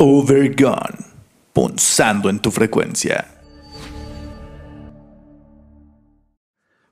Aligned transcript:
Overgone, 0.00 0.96
punzando 1.52 2.30
en 2.30 2.38
tu 2.38 2.52
frecuencia. 2.52 3.26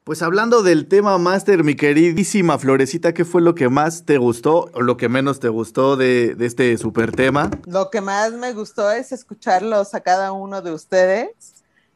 Pues 0.02 0.22
hablando 0.22 0.64
del 0.64 0.88
tema 0.88 1.16
máster, 1.16 1.62
mi 1.62 1.76
queridísima 1.76 2.58
Florecita, 2.58 3.14
¿qué 3.14 3.24
fue 3.24 3.42
lo 3.42 3.54
que 3.54 3.68
más 3.68 4.04
te 4.04 4.18
gustó 4.18 4.72
o 4.74 4.80
lo 4.82 4.96
que 4.96 5.08
menos 5.08 5.38
te 5.38 5.48
gustó 5.48 5.96
de, 5.96 6.34
de 6.34 6.46
este 6.46 6.76
super 6.78 7.12
tema? 7.12 7.52
Lo 7.66 7.90
que 7.90 8.00
más 8.00 8.32
me 8.32 8.52
gustó 8.52 8.90
es 8.90 9.12
escucharlos 9.12 9.94
a 9.94 10.00
cada 10.00 10.32
uno 10.32 10.60
de 10.60 10.72
ustedes. 10.72 11.28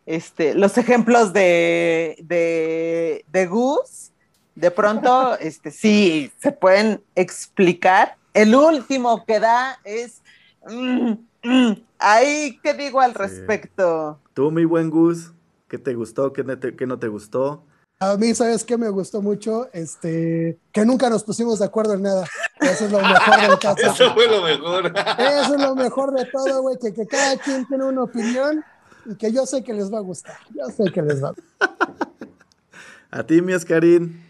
Este, 0.06 0.54
los 0.54 0.78
ejemplos 0.78 1.32
de, 1.32 2.18
de, 2.22 3.24
de 3.32 3.46
Gus, 3.46 4.12
de 4.54 4.70
pronto, 4.70 5.36
este, 5.40 5.72
sí, 5.72 6.30
se 6.40 6.52
pueden 6.52 7.02
explicar. 7.16 8.16
El 8.32 8.54
último 8.54 9.24
que 9.24 9.40
da 9.40 9.80
es... 9.82 10.22
mm, 10.68 11.12
mm, 11.42 11.72
Ahí, 11.98 12.58
¿qué 12.62 12.74
digo 12.74 13.00
al 13.00 13.14
respecto? 13.14 14.18
Tú, 14.32 14.50
mi 14.50 14.64
buen 14.64 14.90
Gus, 14.90 15.32
¿qué 15.68 15.78
te 15.78 15.94
gustó? 15.94 16.32
¿Qué 16.32 16.42
no 16.42 16.58
te, 16.58 16.74
qué 16.74 16.86
no 16.86 16.98
te 16.98 17.08
gustó? 17.08 17.62
A 18.02 18.16
mí, 18.16 18.34
¿sabes 18.34 18.64
qué 18.64 18.78
me 18.78 18.88
gustó 18.88 19.20
mucho? 19.20 19.68
Este, 19.74 20.58
que 20.72 20.86
nunca 20.86 21.10
nos 21.10 21.22
pusimos 21.22 21.58
de 21.58 21.66
acuerdo 21.66 21.92
en 21.92 22.02
nada. 22.02 22.26
Eso 22.58 22.86
es 22.86 22.92
lo 22.92 22.98
mejor 23.02 23.40
del 23.42 23.58
caso. 23.60 23.92
Eso 23.92 24.14
fue 24.14 24.26
lo 24.26 24.42
mejor. 24.42 24.86
Eso 25.18 25.54
es 25.54 25.60
lo 25.60 25.74
mejor 25.74 26.14
de 26.14 26.24
todo, 26.24 26.62
güey, 26.62 26.78
que, 26.78 26.94
que 26.94 27.06
cada 27.06 27.36
quien 27.36 27.66
tiene 27.66 27.84
una 27.84 28.04
opinión 28.04 28.64
y 29.04 29.16
que 29.16 29.30
yo 29.30 29.44
sé 29.44 29.62
que 29.62 29.74
les 29.74 29.92
va 29.92 29.98
a 29.98 30.02
gustar. 30.02 30.38
Yo 30.54 30.64
sé 30.70 30.90
que 30.90 31.02
les 31.02 31.22
va 31.22 31.28
a 31.28 31.32
gustar. 31.32 32.08
A 33.10 33.22
ti, 33.24 33.42
mi 33.42 33.52
Oscarín. 33.52 34.29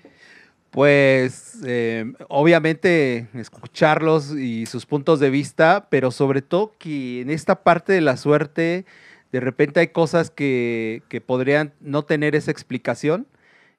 Pues 0.70 1.58
eh, 1.66 2.12
obviamente 2.28 3.26
escucharlos 3.34 4.30
y 4.36 4.66
sus 4.66 4.86
puntos 4.86 5.18
de 5.18 5.28
vista, 5.30 5.88
pero 5.90 6.12
sobre 6.12 6.42
todo 6.42 6.72
que 6.78 7.20
en 7.22 7.30
esta 7.30 7.64
parte 7.64 7.92
de 7.92 8.00
la 8.00 8.16
suerte 8.16 8.84
de 9.32 9.40
repente 9.40 9.80
hay 9.80 9.88
cosas 9.88 10.30
que, 10.30 11.02
que 11.08 11.20
podrían 11.20 11.72
no 11.80 12.04
tener 12.04 12.34
esa 12.36 12.50
explicación. 12.50 13.26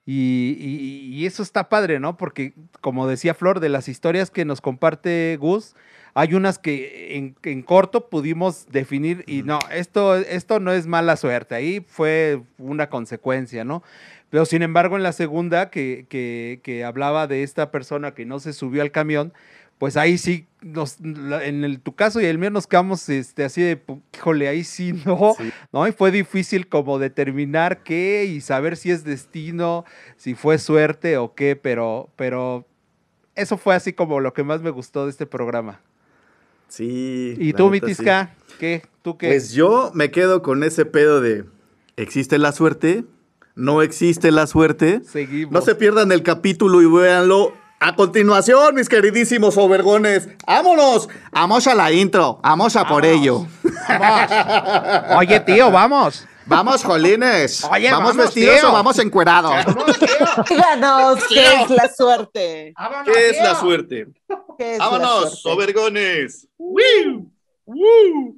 Y, 0.06 0.58
y- 0.60 1.14
y 1.16 1.26
eso 1.28 1.44
está 1.44 1.70
padre, 1.70 2.00
¿no? 2.00 2.18
Porque, 2.18 2.54
como 2.82 3.08
decía 3.08 3.36
Flor, 3.36 3.60
de 3.60 3.70
las 3.70 3.88
historias 3.88 4.32
que 4.32 4.46
nos 4.46 4.60
comparte 4.60 5.38
Gus, 5.40 5.76
hay 6.16 6.34
unas 6.34 6.58
que 6.60 7.18
en, 7.18 7.36
en 7.44 7.62
corto 7.62 8.10
pudimos 8.10 8.68
definir 8.70 9.24
y 9.28 9.44
no, 9.44 9.60
esto, 9.72 10.16
esto 10.18 10.60
no 10.60 10.72
es 10.74 10.88
mala 10.88 11.16
suerte, 11.18 11.56
ahí 11.56 11.86
fue 11.88 12.42
una 12.58 12.90
consecuencia, 12.90 13.64
¿no? 13.64 13.84
Pero 14.32 14.46
sin 14.46 14.64
embargo, 14.64 14.98
en 14.98 15.04
la 15.04 15.12
segunda, 15.12 15.70
que, 15.70 16.08
que- 16.10 16.60
que 16.64 16.84
hablaba 16.84 17.28
de 17.28 17.44
esta 17.44 17.70
persona 17.70 18.16
que 18.16 18.26
no 18.26 18.40
se 18.40 18.54
subió 18.54 18.82
al 18.82 18.92
camión, 18.92 19.34
pues 19.78 19.98
ahí 19.98 20.18
sí, 20.18 20.46
nos, 20.62 20.98
en 21.02 21.64
el, 21.64 21.80
tu 21.80 21.96
caso 21.96 22.22
y 22.22 22.26
el 22.26 22.38
mío 22.38 22.50
nos 22.52 22.68
quedamos 22.68 23.10
este, 23.10 23.44
así 23.44 23.62
de, 23.62 23.82
híjole, 24.16 24.48
ahí 24.48 24.64
sí 24.64 24.94
no, 25.06 25.36
Sí. 25.38 25.52
¿no? 25.74 25.88
Y 25.88 25.92
fue 25.92 26.12
difícil 26.12 26.68
como 26.70 26.98
determinar 27.00 27.84
qué 27.84 28.26
y 28.26 28.42
saber 28.42 28.78
si 28.78 28.90
es 28.92 29.04
destino, 29.04 29.86
si 30.18 30.34
fue 30.36 30.58
suerte 30.60 31.18
o 31.18 31.34
qué, 31.36 31.56
pero, 31.56 32.10
pero 32.16 32.66
eso 33.36 33.58
fue 33.58 33.76
así 33.76 33.92
como 33.94 34.20
lo 34.20 34.34
que 34.34 34.44
más 34.44 34.62
me 34.62 34.70
gustó 34.70 35.06
de 35.06 35.12
este 35.12 35.26
programa. 35.26 35.82
Sí. 36.68 37.36
¿Y 37.38 37.54
tú, 37.54 37.66
sí. 37.66 37.72
Mitisca? 37.72 38.34
¿Qué? 38.60 38.84
¿Tú 39.02 39.18
qué? 39.18 39.28
Pues 39.28 39.52
yo 39.52 39.92
me 39.94 40.12
quedo 40.12 40.42
con 40.42 40.64
ese 40.64 40.86
pedo 40.86 41.20
de 41.20 41.44
¿existe 41.98 42.38
la 42.38 42.52
suerte? 42.52 43.04
¿No 43.56 43.82
existe 43.82 44.32
la 44.32 44.48
suerte? 44.48 45.02
Seguimos. 45.04 45.52
No 45.54 45.62
se 45.62 45.76
pierdan 45.76 46.12
el 46.12 46.24
capítulo 46.24 46.82
y 46.82 46.86
véanlo 46.86 47.54
a 47.80 47.96
continuación, 47.96 48.76
mis 48.76 48.88
queridísimos 48.90 49.58
overgones. 49.58 50.30
¡Vámonos! 50.48 51.10
Vamos 51.32 51.68
a 51.68 51.76
la 51.76 51.92
intro. 51.92 52.40
Vamos 52.44 52.76
a 52.76 52.88
por 52.88 53.06
ello. 53.06 53.48
Oye, 55.18 55.40
tío, 55.42 55.72
vamos. 55.72 56.28
Vamos, 56.46 56.84
jolines. 56.84 57.64
Oye, 57.66 57.92
¿Vamos, 57.92 58.10
vamos, 58.10 58.26
vestidos 58.26 58.60
tío. 58.60 58.70
o 58.70 58.74
vamos 58.74 59.00
encuerados? 59.00 59.54
Díganos 60.50 61.24
qué 61.30 61.54
es 61.62 61.70
la 61.70 61.88
suerte. 61.94 62.74
¿Qué 63.06 63.30
es 63.30 63.38
la 63.42 63.56
suerte? 63.56 64.08
¿Qué 64.58 64.74
es 64.74 64.80
la 64.80 64.86
¡Vámonos, 64.90 65.40
suerte? 65.42 65.64
overgones! 65.64 66.48
¡Wiu! 66.58 67.32
¡Woo! 67.66 68.38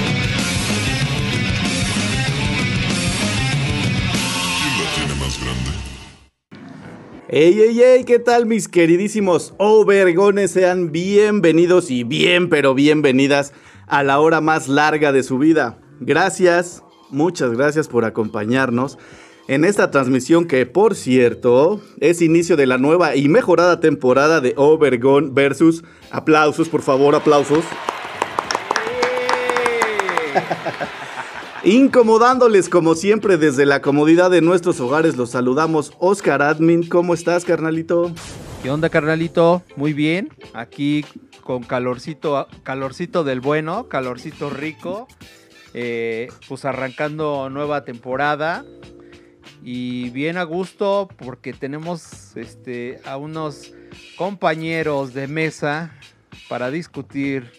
¡Ey, 7.33 7.61
ey, 7.61 7.81
ey! 7.81 8.03
¿Qué 8.03 8.19
tal, 8.19 8.45
mis 8.45 8.67
queridísimos 8.67 9.53
overgones? 9.57 10.51
Sean 10.51 10.91
bienvenidos 10.91 11.89
y 11.89 12.03
bien, 12.03 12.49
pero 12.49 12.73
bienvenidas 12.73 13.53
a 13.87 14.03
la 14.03 14.19
hora 14.19 14.41
más 14.41 14.67
larga 14.67 15.13
de 15.13 15.23
su 15.23 15.37
vida. 15.37 15.79
Gracias, 16.01 16.83
muchas 17.09 17.51
gracias 17.51 17.87
por 17.87 18.03
acompañarnos 18.03 18.97
en 19.47 19.63
esta 19.63 19.91
transmisión 19.91 20.45
que, 20.45 20.65
por 20.65 20.93
cierto, 20.93 21.79
es 22.01 22.21
inicio 22.21 22.57
de 22.57 22.67
la 22.67 22.77
nueva 22.77 23.15
y 23.15 23.29
mejorada 23.29 23.79
temporada 23.79 24.41
de 24.41 24.53
Overgone 24.57 25.29
versus... 25.31 25.85
Aplausos, 26.11 26.67
por 26.67 26.81
favor, 26.81 27.15
aplausos. 27.15 27.63
Incomodándoles 31.63 32.69
como 32.69 32.95
siempre 32.95 33.37
desde 33.37 33.67
la 33.67 33.83
comodidad 33.83 34.31
de 34.31 34.41
nuestros 34.41 34.79
hogares, 34.79 35.15
los 35.15 35.29
saludamos. 35.29 35.93
Oscar 35.99 36.41
Admin, 36.41 36.89
¿cómo 36.89 37.13
estás, 37.13 37.45
carnalito? 37.45 38.11
¿Qué 38.63 38.71
onda, 38.71 38.89
carnalito? 38.89 39.61
Muy 39.75 39.93
bien. 39.93 40.29
Aquí 40.53 41.05
con 41.43 41.61
calorcito, 41.61 42.47
calorcito 42.63 43.23
del 43.23 43.41
bueno, 43.41 43.87
calorcito 43.87 44.49
rico. 44.49 45.07
Eh, 45.75 46.29
pues 46.47 46.65
arrancando 46.65 47.47
nueva 47.51 47.85
temporada. 47.85 48.65
Y 49.63 50.09
bien 50.09 50.37
a 50.37 50.43
gusto 50.43 51.09
porque 51.15 51.53
tenemos 51.53 52.35
este, 52.37 52.99
a 53.05 53.17
unos 53.17 53.71
compañeros 54.17 55.13
de 55.13 55.27
mesa 55.27 55.91
para 56.51 56.69
discutir 56.69 57.49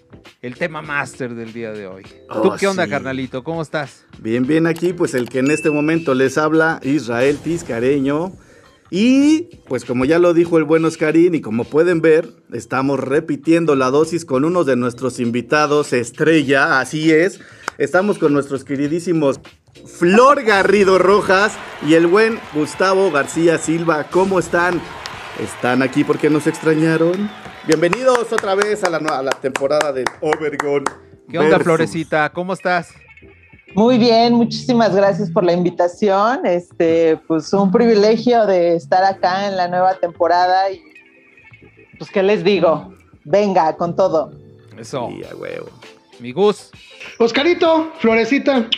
el 0.42 0.54
tema 0.54 0.82
máster 0.82 1.34
del 1.34 1.54
día 1.54 1.72
de 1.72 1.86
hoy. 1.86 2.02
¿Tú 2.02 2.12
Oh, 2.28 2.56
qué 2.60 2.66
onda, 2.66 2.84
sí. 2.84 2.90
carnalito? 2.90 3.42
¿Cómo 3.42 3.62
estás? 3.62 4.04
Bien, 4.18 4.46
bien 4.46 4.66
aquí, 4.66 4.92
pues 4.92 5.14
el 5.14 5.30
que 5.30 5.38
en 5.38 5.50
este 5.50 5.70
momento 5.70 6.12
les 6.12 6.36
habla, 6.36 6.78
Israel 6.82 7.38
Tiscareño. 7.38 8.34
Y 8.90 9.48
pues 9.66 9.86
como 9.86 10.04
ya 10.04 10.18
lo 10.18 10.34
dijo 10.34 10.58
el 10.58 10.64
buen 10.64 10.84
Oscarín 10.84 11.34
y 11.34 11.40
como 11.40 11.64
pueden 11.64 12.02
ver, 12.02 12.28
estamos 12.52 13.00
repitiendo 13.00 13.76
la 13.76 13.88
dosis 13.88 14.26
con 14.26 14.44
uno 14.44 14.62
de 14.62 14.76
nuestros 14.76 15.20
invitados 15.20 15.94
estrella, 15.94 16.78
así 16.78 17.12
es. 17.12 17.40
Estamos 17.78 18.18
con 18.18 18.34
nuestros 18.34 18.62
queridísimos 18.62 19.40
Flor 19.86 20.42
Garrido 20.42 20.98
Rojas 20.98 21.54
y 21.88 21.94
el 21.94 22.08
buen 22.08 22.38
Gustavo 22.52 23.10
García 23.10 23.56
Silva. 23.56 24.04
¿Cómo 24.10 24.38
están? 24.38 24.82
¿Están 25.42 25.80
aquí 25.80 26.04
porque 26.04 26.28
nos 26.28 26.46
extrañaron? 26.46 27.30
Bienvenidos 27.64 28.32
otra 28.32 28.56
vez 28.56 28.82
a 28.82 28.90
la, 28.90 28.98
a 28.98 29.22
la 29.22 29.30
temporada 29.30 29.92
de 29.92 30.04
Overgone. 30.20 30.84
¿Qué 31.30 31.38
onda, 31.38 31.50
versus. 31.50 31.64
Florecita? 31.64 32.28
¿Cómo 32.30 32.54
estás? 32.54 32.92
Muy 33.76 33.98
bien, 33.98 34.34
muchísimas 34.34 34.96
gracias 34.96 35.30
por 35.30 35.44
la 35.44 35.52
invitación. 35.52 36.44
Este, 36.44 37.18
pues 37.28 37.52
un 37.52 37.70
privilegio 37.70 38.46
de 38.46 38.74
estar 38.74 39.04
acá 39.04 39.46
en 39.46 39.56
la 39.56 39.68
nueva 39.68 39.94
temporada 39.94 40.72
y 40.72 40.82
pues 41.98 42.10
qué 42.10 42.24
les 42.24 42.42
digo, 42.42 42.92
venga 43.24 43.76
con 43.76 43.94
todo. 43.94 44.32
Eso. 44.76 45.08
Sí, 45.12 45.22
a 45.24 45.36
huevo. 45.36 45.68
Mi 46.18 46.32
Gus. 46.32 46.72
Oscarito, 47.18 47.92
Florecita, 48.00 48.68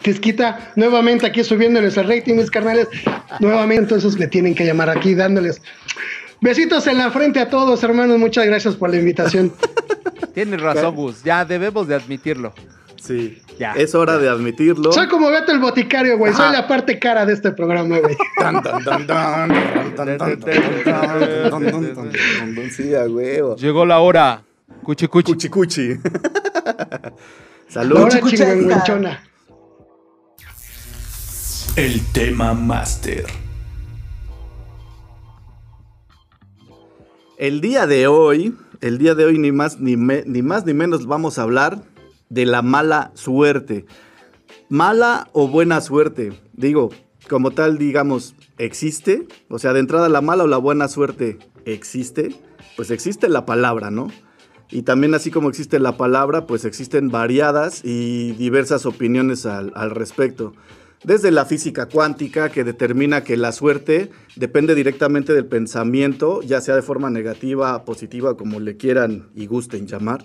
Tisquita, 0.00 0.72
nuevamente 0.74 1.26
aquí 1.26 1.44
subiendo 1.44 1.82
rating, 1.82 2.36
mis 2.36 2.50
carnales. 2.50 2.88
Nuevamente, 3.40 3.94
entonces 3.94 4.18
me 4.18 4.26
tienen 4.26 4.54
que 4.54 4.64
llamar 4.64 4.88
aquí 4.88 5.14
dándoles 5.14 5.60
Besitos 6.40 6.86
en 6.86 6.98
la 6.98 7.10
frente 7.10 7.40
a 7.40 7.48
todos, 7.48 7.82
hermanos. 7.82 8.18
Muchas 8.18 8.46
gracias 8.46 8.74
por 8.76 8.90
la 8.90 8.98
invitación. 8.98 9.52
Tienes 10.34 10.60
razón, 10.60 10.94
Gus. 10.94 11.22
Ya 11.22 11.44
debemos 11.44 11.88
de 11.88 11.94
admitirlo. 11.94 12.52
Sí. 13.00 13.42
Ya. 13.58 13.72
Es 13.72 13.94
hora 13.94 14.18
de 14.18 14.28
admitirlo. 14.28 14.92
Soy 14.92 15.08
como 15.08 15.30
Beto 15.30 15.52
el 15.52 15.60
Boticario, 15.60 16.18
güey. 16.18 16.34
Soy 16.34 16.52
la 16.52 16.68
parte 16.68 16.98
cara 16.98 17.24
de 17.24 17.32
este 17.32 17.52
programa, 17.52 17.98
güey. 18.00 18.16
Sí. 22.70 22.90
Llegó 23.58 23.86
la 23.86 24.00
hora. 24.00 24.42
Cuchi 24.82 25.06
cuchi. 25.06 25.32
Cuchi 25.32 25.48
cuchi. 25.48 25.94
Salud. 27.68 27.98
Ahora 27.98 28.20
El 31.76 32.06
tema 32.12 32.54
master. 32.54 33.45
El 37.38 37.60
día 37.60 37.86
de 37.86 38.06
hoy, 38.06 38.54
el 38.80 38.96
día 38.96 39.14
de 39.14 39.26
hoy 39.26 39.38
ni 39.38 39.52
más 39.52 39.78
ni, 39.78 39.94
ni 39.94 40.40
más 40.40 40.64
ni 40.64 40.72
menos 40.72 41.06
vamos 41.06 41.38
a 41.38 41.42
hablar 41.42 41.82
de 42.30 42.46
la 42.46 42.62
mala 42.62 43.10
suerte. 43.12 43.84
Mala 44.70 45.28
o 45.32 45.46
buena 45.46 45.82
suerte. 45.82 46.32
Digo, 46.54 46.90
como 47.28 47.50
tal, 47.50 47.76
digamos, 47.76 48.34
existe. 48.56 49.28
O 49.50 49.58
sea, 49.58 49.74
de 49.74 49.80
entrada 49.80 50.08
la 50.08 50.22
mala 50.22 50.44
o 50.44 50.46
la 50.46 50.56
buena 50.56 50.88
suerte 50.88 51.38
existe. 51.66 52.34
Pues 52.74 52.90
existe 52.90 53.28
la 53.28 53.44
palabra, 53.44 53.90
¿no? 53.90 54.08
Y 54.70 54.82
también 54.82 55.12
así 55.14 55.30
como 55.30 55.50
existe 55.50 55.78
la 55.78 55.98
palabra, 55.98 56.46
pues 56.46 56.64
existen 56.64 57.10
variadas 57.10 57.82
y 57.84 58.32
diversas 58.32 58.86
opiniones 58.86 59.44
al 59.44 59.90
respecto. 59.90 60.54
Desde 61.06 61.30
la 61.30 61.44
física 61.44 61.86
cuántica, 61.86 62.48
que 62.50 62.64
determina 62.64 63.22
que 63.22 63.36
la 63.36 63.52
suerte 63.52 64.10
depende 64.34 64.74
directamente 64.74 65.32
del 65.32 65.46
pensamiento, 65.46 66.42
ya 66.42 66.60
sea 66.60 66.74
de 66.74 66.82
forma 66.82 67.10
negativa, 67.10 67.84
positiva, 67.84 68.36
como 68.36 68.58
le 68.58 68.76
quieran 68.76 69.28
y 69.32 69.46
gusten 69.46 69.86
llamar. 69.86 70.24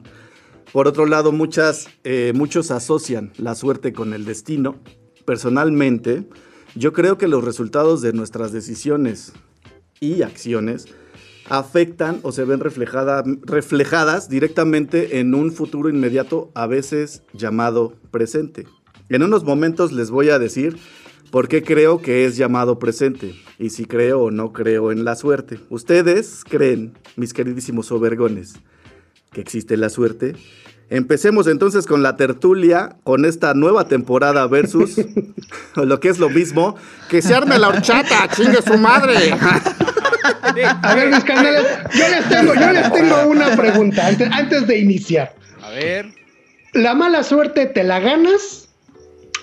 Por 0.73 0.87
otro 0.87 1.05
lado, 1.05 1.31
muchas, 1.31 1.87
eh, 2.03 2.33
muchos 2.33 2.71
asocian 2.71 3.31
la 3.37 3.53
suerte 3.53 3.93
con 3.93 4.11
el 4.15 4.25
destino. 4.25 4.79
Personalmente, 5.23 6.27
yo 6.73 6.93
creo 6.93 7.15
que 7.15 7.27
los 7.27 7.43
resultados 7.43 8.01
de 8.01 8.13
nuestras 8.13 8.51
decisiones 8.51 9.33
y 9.99 10.23
acciones 10.23 10.87
afectan 11.47 12.21
o 12.23 12.31
se 12.31 12.43
ven 12.43 12.59
reflejada- 12.59 13.23
reflejadas 13.43 14.29
directamente 14.29 15.19
en 15.19 15.35
un 15.35 15.51
futuro 15.51 15.89
inmediato, 15.89 16.49
a 16.55 16.65
veces 16.65 17.21
llamado 17.33 17.93
presente. 18.09 18.65
En 19.11 19.23
unos 19.23 19.43
momentos 19.43 19.91
les 19.91 20.09
voy 20.09 20.29
a 20.29 20.39
decir 20.39 20.77
por 21.31 21.49
qué 21.49 21.63
creo 21.63 22.01
que 22.01 22.23
es 22.23 22.37
llamado 22.37 22.79
presente 22.79 23.35
y 23.59 23.71
si 23.71 23.83
creo 23.83 24.21
o 24.21 24.31
no 24.31 24.53
creo 24.53 24.89
en 24.89 25.03
la 25.03 25.17
suerte. 25.17 25.59
¿Ustedes 25.69 26.45
creen, 26.47 26.93
mis 27.17 27.33
queridísimos 27.33 27.91
obergones, 27.91 28.53
que 29.33 29.41
existe 29.41 29.75
la 29.75 29.89
suerte? 29.89 30.37
Empecemos 30.89 31.47
entonces 31.47 31.87
con 31.87 32.01
la 32.03 32.15
tertulia, 32.15 32.95
con 33.03 33.25
esta 33.25 33.53
nueva 33.53 33.85
temporada 33.89 34.47
versus, 34.47 34.95
o 35.75 35.83
lo 35.85 35.99
que 35.99 36.07
es 36.07 36.17
lo 36.17 36.29
mismo, 36.29 36.77
que 37.09 37.21
se 37.21 37.35
arme 37.35 37.59
la 37.59 37.67
horchata, 37.67 38.29
chingue 38.33 38.61
su 38.61 38.77
madre. 38.77 39.33
A 39.33 40.95
ver, 40.95 41.09
mis 41.09 41.23
carnales, 41.25 41.65
yo 41.93 42.07
les 42.07 42.29
tengo, 42.29 42.53
yo 42.53 42.71
les 42.71 42.93
tengo 42.93 43.25
una 43.27 43.57
pregunta 43.57 44.07
antes, 44.07 44.29
antes 44.31 44.67
de 44.67 44.79
iniciar. 44.79 45.35
A 45.61 45.69
ver. 45.71 46.13
¿La 46.71 46.95
mala 46.95 47.23
suerte 47.23 47.65
te 47.65 47.83
la 47.83 47.99
ganas? 47.99 48.60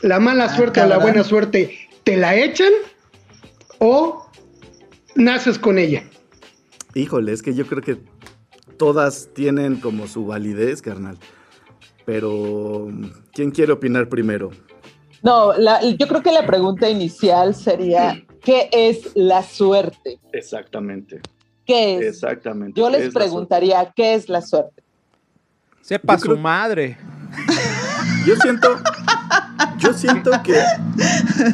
¿La 0.03 0.21
mala 0.21 0.45
Ah, 0.45 0.57
suerte 0.57 0.81
o 0.81 0.87
la 0.87 0.99
buena 0.99 1.25
suerte 1.25 1.77
te 2.05 2.17
la 2.17 2.35
echan? 2.37 2.73
¿O 3.79 4.27
naces 5.15 5.59
con 5.59 5.79
ella? 5.79 6.05
Híjole, 6.95 7.33
es 7.33 7.43
que 7.43 7.55
yo 7.55 7.67
creo 7.67 7.83
que 7.83 7.99
todas 8.77 9.29
tienen 9.35 9.77
como 9.77 10.07
su 10.07 10.27
validez, 10.27 10.83
carnal. 10.83 11.19
Pero, 12.05 12.89
¿quién 13.33 13.51
quiere 13.51 13.73
opinar 13.73 14.09
primero? 14.09 14.51
No, 15.23 15.53
la- 15.57 15.83
yo 15.85 16.07
creo 16.09 16.23
que 16.23 16.33
la 16.33 16.47
pregunta 16.47 16.89
inicial 16.89 17.55
sería, 17.55 18.25
¿qué 18.43 18.69
es 18.73 19.11
la 19.15 19.43
suerte? 19.43 20.19
Exactamente, 20.33 21.21
¿Qué 21.67 21.97
es? 21.99 22.07
exactamente. 22.15 22.81
Yo 22.81 22.89
les 22.89 23.13
preguntaría, 23.13 23.93
¿qué 23.95 24.15
es 24.15 24.29
la 24.29 24.41
suerte? 24.41 24.83
Sepa 25.83 26.15
Yo 26.15 26.19
su 26.21 26.27
creo- 26.29 26.39
madre. 26.39 26.97
Yo 28.27 28.37
siento, 28.37 28.79
yo 29.79 29.93
siento 29.93 30.31
que, 30.45 30.55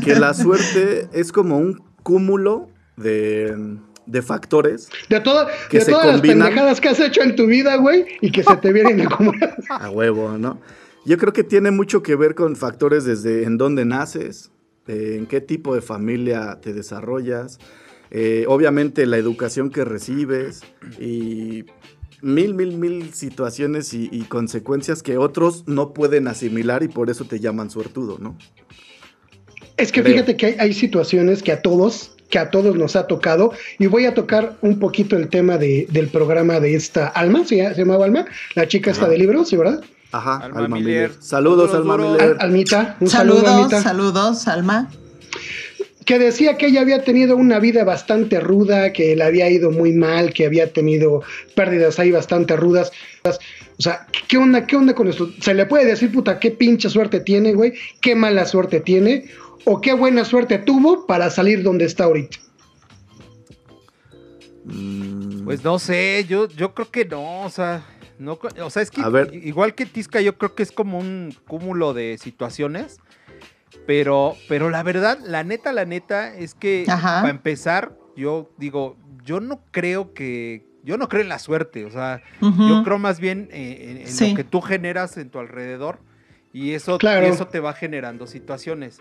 que 0.04 0.14
la 0.16 0.34
suerte 0.34 1.08
es 1.12 1.32
como 1.32 1.58
un 1.58 1.82
cúmulo 2.02 2.68
de, 2.96 3.76
de 4.06 4.22
factores 4.22 4.88
De, 5.08 5.20
todo- 5.20 5.46
Que 5.70 5.78
de 5.78 5.84
se 5.86 5.90
todas 5.90 6.12
combinan. 6.12 6.38
las 6.38 6.46
pendejadas 6.48 6.80
que 6.80 6.88
has 6.88 7.00
hecho 7.00 7.22
en 7.22 7.34
tu 7.36 7.46
vida, 7.46 7.76
güey, 7.76 8.04
y 8.20 8.30
que 8.30 8.42
se 8.42 8.56
te 8.56 8.72
vienen 8.72 9.00
acumulando. 9.00 9.56
a 9.70 9.90
huevo, 9.90 10.36
¿no? 10.38 10.60
Yo 11.06 11.18
creo 11.18 11.32
que 11.32 11.44
tiene 11.44 11.70
mucho 11.70 12.02
que 12.02 12.16
ver 12.16 12.34
con 12.34 12.56
factores 12.56 13.04
desde 13.04 13.44
en 13.44 13.58
dónde 13.58 13.84
naces, 13.84 14.50
eh, 14.86 15.16
en 15.18 15.26
qué 15.26 15.40
tipo 15.40 15.74
de 15.74 15.82
familia 15.82 16.58
te 16.62 16.72
desarrollas, 16.72 17.58
eh, 18.10 18.44
obviamente 18.48 19.04
la 19.06 19.16
educación 19.18 19.70
que 19.70 19.84
recibes 19.84 20.62
y 21.00 21.64
mil, 22.24 22.54
mil, 22.54 22.76
mil 22.76 23.12
situaciones 23.14 23.94
y, 23.94 24.08
y 24.10 24.22
consecuencias 24.22 25.02
que 25.02 25.18
otros 25.18 25.64
no 25.66 25.92
pueden 25.92 26.26
asimilar 26.28 26.82
y 26.82 26.88
por 26.88 27.10
eso 27.10 27.24
te 27.24 27.38
llaman 27.38 27.70
suertudo, 27.70 28.18
¿no? 28.20 28.36
Es 29.76 29.92
que 29.92 30.02
Creo. 30.02 30.14
fíjate 30.14 30.36
que 30.36 30.46
hay, 30.46 30.56
hay 30.58 30.72
situaciones 30.72 31.42
que 31.42 31.52
a 31.52 31.60
todos, 31.62 32.12
que 32.30 32.38
a 32.38 32.50
todos 32.50 32.76
nos 32.76 32.96
ha 32.96 33.06
tocado, 33.06 33.52
y 33.78 33.86
voy 33.86 34.06
a 34.06 34.14
tocar 34.14 34.56
un 34.62 34.78
poquito 34.78 35.16
el 35.16 35.28
tema 35.28 35.58
de- 35.58 35.86
del 35.90 36.08
programa 36.08 36.60
de 36.60 36.74
esta 36.74 37.08
Alma, 37.08 37.40
¿sí? 37.44 37.56
¿se 37.58 37.74
llamaba 37.74 38.04
Alma? 38.04 38.24
La 38.54 38.66
chica 38.68 38.90
esta 38.92 39.08
de 39.08 39.18
libros, 39.18 39.48
¿sí, 39.48 39.56
verdad? 39.56 39.82
Ajá, 40.12 40.36
Alma 40.36 40.60
Alma, 40.60 40.76
Miller. 40.76 41.10
Miller. 41.10 41.22
Saludos, 41.22 41.70
Saludos, 41.72 41.92
Alma. 41.92 42.08
Miller. 42.12 42.22
Al- 42.22 42.36
Almita, 42.40 42.96
un 43.00 43.08
saludo, 43.08 43.40
Saludos, 43.40 43.58
Almita. 43.58 43.82
saludos, 43.82 44.48
Alma. 44.48 44.88
Que 46.04 46.18
decía 46.18 46.56
que 46.56 46.66
ella 46.66 46.82
había 46.82 47.02
tenido 47.02 47.36
una 47.36 47.58
vida 47.58 47.84
bastante 47.84 48.40
ruda, 48.40 48.92
que 48.92 49.16
le 49.16 49.24
había 49.24 49.48
ido 49.50 49.70
muy 49.70 49.92
mal, 49.92 50.32
que 50.32 50.46
había 50.46 50.72
tenido 50.72 51.22
pérdidas 51.54 51.98
ahí 51.98 52.10
bastante 52.10 52.56
rudas. 52.56 52.90
O 53.24 53.82
sea, 53.82 54.06
¿qué 54.28 54.36
onda, 54.36 54.66
qué 54.66 54.76
onda 54.76 54.94
con 54.94 55.08
esto? 55.08 55.30
¿Se 55.40 55.54
le 55.54 55.66
puede 55.66 55.86
decir, 55.86 56.12
puta, 56.12 56.38
qué 56.38 56.50
pinche 56.50 56.88
suerte 56.90 57.20
tiene, 57.20 57.54
güey? 57.54 57.72
¿Qué 58.00 58.14
mala 58.14 58.44
suerte 58.46 58.80
tiene? 58.80 59.24
¿O 59.64 59.80
qué 59.80 59.94
buena 59.94 60.24
suerte 60.24 60.58
tuvo 60.58 61.06
para 61.06 61.30
salir 61.30 61.62
donde 61.62 61.86
está 61.86 62.04
ahorita? 62.04 62.36
Mm, 64.64 65.44
Pues 65.44 65.64
no 65.64 65.78
sé, 65.78 66.24
yo, 66.28 66.48
yo 66.48 66.74
creo 66.74 66.90
que 66.90 67.04
no, 67.04 67.42
o 67.42 67.50
sea, 67.50 67.84
no, 68.18 68.38
o 68.62 68.70
sea, 68.70 68.82
es 68.82 68.90
que 68.90 69.00
A 69.02 69.08
ver. 69.08 69.30
igual 69.34 69.74
que 69.74 69.86
Tisca, 69.86 70.20
yo 70.20 70.36
creo 70.38 70.54
que 70.54 70.62
es 70.62 70.72
como 70.72 70.98
un 70.98 71.34
cúmulo 71.46 71.92
de 71.94 72.16
situaciones, 72.18 72.98
pero, 73.86 74.36
pero 74.48 74.70
la 74.70 74.82
verdad, 74.82 75.18
la 75.24 75.44
neta, 75.44 75.72
la 75.72 75.84
neta, 75.84 76.34
es 76.34 76.54
que 76.54 76.84
Ajá. 76.88 77.20
para 77.20 77.30
empezar, 77.30 77.96
yo 78.16 78.50
digo, 78.58 78.96
yo 79.24 79.40
no 79.40 79.62
creo 79.70 80.14
que, 80.14 80.66
yo 80.82 80.96
no 80.98 81.08
creo 81.08 81.22
en 81.22 81.28
la 81.28 81.38
suerte, 81.38 81.84
o 81.84 81.90
sea, 81.90 82.22
yo 82.40 82.82
creo 82.84 82.98
más 82.98 83.20
bien 83.20 83.48
eh, 83.52 83.90
en, 83.90 83.96
en 83.98 84.06
Sí. 84.08 84.30
lo 84.30 84.36
que 84.36 84.44
tú 84.44 84.60
generas 84.60 85.16
en 85.16 85.30
tu 85.30 85.38
alrededor 85.38 85.98
y 86.52 86.72
eso, 86.72 86.98
Claro. 86.98 87.26
eso 87.26 87.46
te 87.48 87.60
va 87.60 87.72
generando 87.72 88.26
situaciones. 88.26 88.98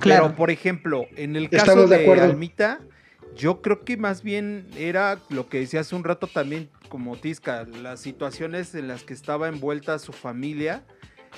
Claro. 0.00 0.24
Pero, 0.24 0.36
por 0.36 0.50
ejemplo, 0.50 1.06
en 1.16 1.36
el 1.36 1.48
caso 1.48 1.64
Estamos 1.64 1.90
de 1.90 1.98
de. 1.98 2.20
Almita, 2.20 2.80
yo 3.36 3.60
creo 3.62 3.84
que 3.84 3.96
más 3.96 4.22
bien 4.22 4.66
era 4.76 5.18
lo 5.28 5.48
que 5.48 5.60
decía 5.60 5.80
hace 5.80 5.94
un 5.94 6.04
rato 6.04 6.26
también 6.26 6.68
como 6.88 7.16
Tisca, 7.16 7.64
las 7.82 8.00
situaciones 8.00 8.74
en 8.74 8.88
las 8.88 9.04
que 9.04 9.12
estaba 9.14 9.48
envuelta 9.48 9.98
su 9.98 10.12
familia, 10.12 10.84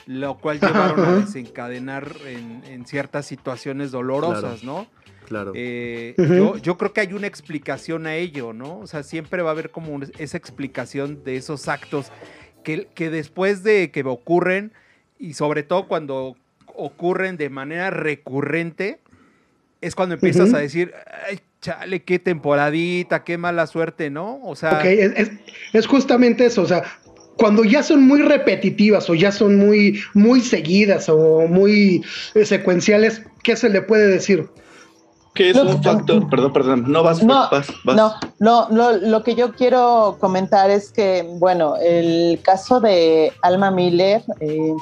lo 0.06 0.38
cual 0.38 0.60
llevaron 0.60 1.00
a 1.04 1.12
desencadenar 1.24 2.12
en, 2.26 2.62
en 2.64 2.86
ciertas 2.86 3.26
situaciones 3.26 3.90
dolorosas, 3.90 4.62
¿no? 4.64 4.86
claro. 5.26 5.52
Eh, 5.54 6.14
yo, 6.16 6.56
yo 6.56 6.78
creo 6.78 6.92
que 6.94 7.02
hay 7.02 7.12
una 7.12 7.26
explicación 7.26 8.06
a 8.06 8.14
ello, 8.14 8.54
¿no? 8.54 8.78
O 8.78 8.86
sea, 8.86 9.02
siempre 9.02 9.42
va 9.42 9.50
a 9.50 9.52
haber 9.52 9.70
como 9.70 10.00
esa 10.18 10.36
explicación 10.38 11.22
de 11.22 11.36
esos 11.36 11.68
actos 11.68 12.10
que, 12.64 12.88
que 12.94 13.10
después 13.10 13.62
de 13.62 13.90
que 13.90 14.02
ocurren, 14.04 14.72
y 15.18 15.34
sobre 15.34 15.62
todo 15.64 15.86
cuando 15.86 16.34
ocurren 16.74 17.36
de 17.36 17.50
manera 17.50 17.90
recurrente, 17.90 19.00
es 19.80 19.94
cuando 19.94 20.14
empiezas 20.14 20.54
a 20.54 20.58
decir, 20.58 20.92
ay, 21.28 21.40
chale, 21.60 22.02
qué 22.02 22.18
temporadita, 22.18 23.22
qué 23.24 23.36
mala 23.36 23.66
suerte, 23.66 24.10
¿no? 24.10 24.40
O 24.42 24.56
sea, 24.56 24.78
Ok, 24.78 24.84
es, 24.86 25.12
es- 25.16 25.30
es 25.72 25.86
justamente 25.86 26.46
eso, 26.46 26.62
o 26.62 26.66
sea, 26.66 26.82
cuando 27.38 27.64
ya 27.64 27.82
son 27.82 28.06
muy 28.06 28.20
repetitivas 28.20 29.08
o 29.08 29.14
ya 29.14 29.32
son 29.32 29.56
muy, 29.56 30.00
muy 30.12 30.40
seguidas 30.40 31.08
o 31.08 31.46
muy 31.48 32.02
eh, 32.34 32.44
secuenciales, 32.44 33.22
¿qué 33.42 33.54
se 33.56 33.70
le 33.70 33.80
puede 33.80 34.08
decir? 34.08 34.48
¿Qué 35.34 35.50
es 35.50 35.56
Lo 35.56 35.62
un 35.70 35.80
que- 35.80 35.88
factor? 35.88 36.28
Perdón, 36.28 36.52
perdón. 36.52 36.84
No 36.88 37.04
vas, 37.04 37.22
No, 37.22 37.48
vas, 37.50 37.68
vas. 37.84 37.96
No, 37.96 38.12
no, 38.40 38.68
no, 38.70 38.90
lo 38.92 39.22
que 39.22 39.36
yo 39.36 39.52
quiero 39.54 40.16
comentar 40.20 40.68
es 40.68 40.90
que, 40.90 41.24
bueno, 41.38 41.76
el 41.76 42.40
caso 42.42 42.80
de 42.80 43.32
Alma 43.42 43.70
Miller, 43.70 44.22
eh, 44.40 44.72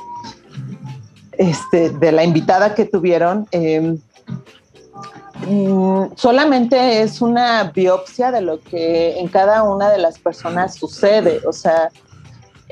este, 1.33 1.91
de 1.91 2.11
la 2.13 2.25
invitada 2.25 2.75
que 2.75 2.87
tuvieron, 2.87 3.47
eh, 3.53 3.99
mm, 5.47 6.05
solamente 6.17 7.03
es 7.03 7.21
una 7.21 7.65
biopsia 7.75 8.31
de 8.33 8.41
lo 8.41 8.61
que 8.63 9.19
en 9.21 9.29
cada 9.29 9.63
una 9.63 9.91
de 9.91 9.99
las 9.99 10.19
personas 10.19 10.75
sucede, 10.77 11.41
o 11.47 11.53
sea, 11.53 11.91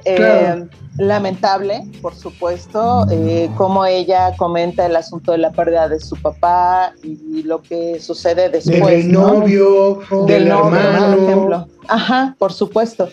eh, 0.05 0.17
Claro. 0.17 0.69
lamentable, 0.99 1.83
por 2.03 2.15
supuesto, 2.15 3.07
eh, 3.11 3.51
como 3.57 3.85
ella 3.87 4.35
comenta 4.37 4.87
el 4.87 4.97
asunto 4.97 5.33
de 5.33 5.39
la 5.39 5.53
pérdida 5.53 5.89
de 5.89 6.01
su 6.01 6.17
papá 6.17 6.93
y 7.03 7.43
lo 7.43 7.63
que 7.63 8.01
sucede 8.01 8.49
después. 8.49 8.81
del 8.85 9.13
¿no? 9.13 9.35
novio, 9.35 10.01
del, 10.27 10.49
novio, 10.49 10.81
por 10.81 11.19
ejemplo. 11.19 11.69
Ajá, 11.89 12.37
por 12.39 12.53
supuesto. 12.53 13.09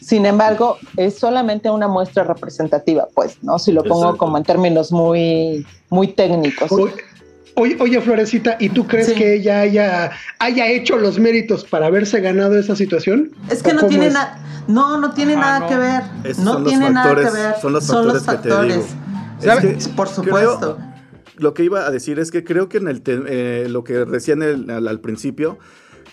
Sin 0.00 0.24
embargo, 0.24 0.76
es 0.96 1.18
solamente 1.18 1.68
una 1.68 1.88
muestra 1.88 2.22
representativa, 2.22 3.08
pues, 3.12 3.42
¿no? 3.42 3.58
Si 3.58 3.72
lo 3.72 3.82
pongo 3.82 4.02
Exacto. 4.02 4.18
como 4.18 4.38
en 4.38 4.44
términos 4.44 4.92
muy, 4.92 5.66
muy 5.90 6.08
técnicos. 6.08 6.70
Uy, 6.70 6.92
Oye, 7.58 7.76
oye, 7.80 8.00
Florecita, 8.02 8.56
¿y 8.60 8.68
tú 8.68 8.86
crees 8.86 9.08
Sí. 9.08 9.14
que 9.14 9.34
ella 9.34 9.60
haya, 9.60 10.10
haya 10.38 10.68
hecho 10.68 10.98
los 10.98 11.18
méritos 11.18 11.64
para 11.64 11.86
haberse 11.86 12.20
ganado 12.20 12.58
esa 12.58 12.76
situación? 12.76 13.30
Es 13.50 13.62
que 13.62 13.70
¿O 13.70 13.74
no 13.74 13.86
tiene 13.86 14.08
es? 14.08 14.12
nada, 14.12 14.38
no, 14.68 15.00
no 15.00 15.14
tiene 15.14 15.32
Ajá, 15.34 15.40
nada 15.40 15.58
no. 15.60 15.68
que 15.68 15.76
ver. 15.76 16.02
Esos 16.24 16.44
no 16.44 16.52
son 16.52 16.62
los 16.64 16.70
tiene 16.70 16.90
nada 16.90 17.14
que 17.14 17.22
factores- 17.22 17.32
ver. 17.32 17.54
son 17.60 17.72
los 17.72 17.86
factores 17.86 18.22
que 18.22 18.36
te 18.36 18.48
digo. 18.66 18.86
Es 19.40 19.86
que 19.86 19.90
Por 19.96 20.06
creo- 20.08 20.14
supuesto. 20.24 20.78
lo 21.38 21.54
que 21.54 21.64
iba 21.64 21.86
a 21.86 21.90
decir 21.90 22.18
es 22.18 22.30
que 22.30 22.44
creo 22.44 22.68
que 22.68 22.76
en 22.76 22.88
el 22.88 23.02
eh, 23.06 23.66
lo 23.70 23.84
que 23.84 23.94
decía 24.04 24.34
en 24.34 24.42
el- 24.42 24.70
al, 24.70 24.86
al 24.86 25.00
principio, 25.00 25.58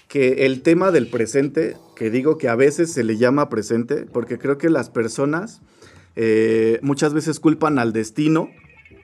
que 0.07 0.45
el 0.45 0.61
tema 0.61 0.91
del 0.91 1.07
presente, 1.07 1.75
que 1.97 2.09
digo 2.09 2.37
que 2.37 2.47
a 2.47 2.55
veces 2.55 2.93
se 2.93 3.03
le 3.03 3.17
llama 3.17 3.49
presente, 3.49 4.05
porque 4.13 4.37
creo 4.37 4.57
que 4.57 4.69
las 4.69 4.89
personas 4.89 5.59
eh, 6.15 6.79
muchas 6.83 7.13
veces 7.13 7.39
culpan 7.41 7.79
al 7.79 7.91
destino 7.91 8.47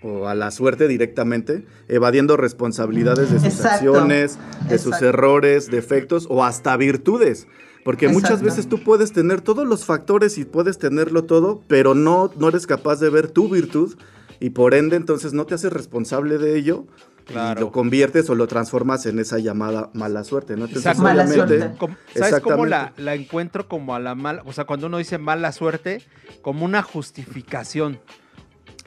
o 0.01 0.27
a 0.27 0.35
la 0.35 0.51
suerte 0.51 0.87
directamente, 0.87 1.65
evadiendo 1.87 2.37
responsabilidades 2.37 3.31
de 3.31 3.39
sus 3.39 3.47
Exacto. 3.59 3.75
acciones, 3.95 4.37
de 4.67 4.77
sus 4.77 5.01
errores, 5.01 5.69
defectos 5.71 6.27
o 6.29 6.43
hasta 6.43 6.75
virtudes. 6.77 7.47
Porque 7.85 8.07
muchas 8.09 8.31
Exacto. 8.31 8.45
veces 8.45 8.67
tú 8.69 8.83
puedes 8.83 9.13
tener 9.13 9.41
todos 9.41 9.65
los 9.67 9.85
factores 9.85 10.37
y 10.37 10.45
puedes 10.45 10.77
tenerlo 10.77 11.23
todo, 11.23 11.63
pero 11.67 11.95
no, 11.95 12.31
no 12.37 12.49
eres 12.49 12.67
capaz 12.67 12.99
de 12.99 13.09
ver 13.09 13.29
tu 13.29 13.49
virtud 13.49 13.95
y 14.39 14.51
por 14.51 14.73
ende 14.73 14.95
entonces 14.97 15.33
no 15.33 15.45
te 15.45 15.55
haces 15.55 15.71
responsable 15.73 16.37
de 16.37 16.57
ello 16.57 16.85
Claro. 17.25 17.59
y 17.61 17.63
lo 17.65 17.71
conviertes 17.71 18.27
o 18.31 18.35
lo 18.35 18.47
transformas 18.47 19.05
en 19.05 19.19
esa 19.19 19.37
llamada 19.37 19.91
mala 19.93 20.23
suerte, 20.23 20.53
¿no? 20.55 20.65
Entonces, 20.65 20.87
Exacto. 20.87 21.03
Mala 21.03 21.27
suerte. 21.27 21.71
Como- 21.77 21.95
¿Sabes 22.15 22.39
cómo 22.39 22.65
la, 22.65 22.91
la 22.97 23.13
encuentro 23.13 23.67
como 23.67 23.93
a 23.95 23.99
la 23.99 24.15
mala? 24.15 24.41
O 24.45 24.53
sea, 24.53 24.65
cuando 24.65 24.87
uno 24.87 24.97
dice 24.97 25.19
mala 25.19 25.51
suerte, 25.51 26.01
como 26.41 26.65
una 26.65 26.81
justificación. 26.81 27.99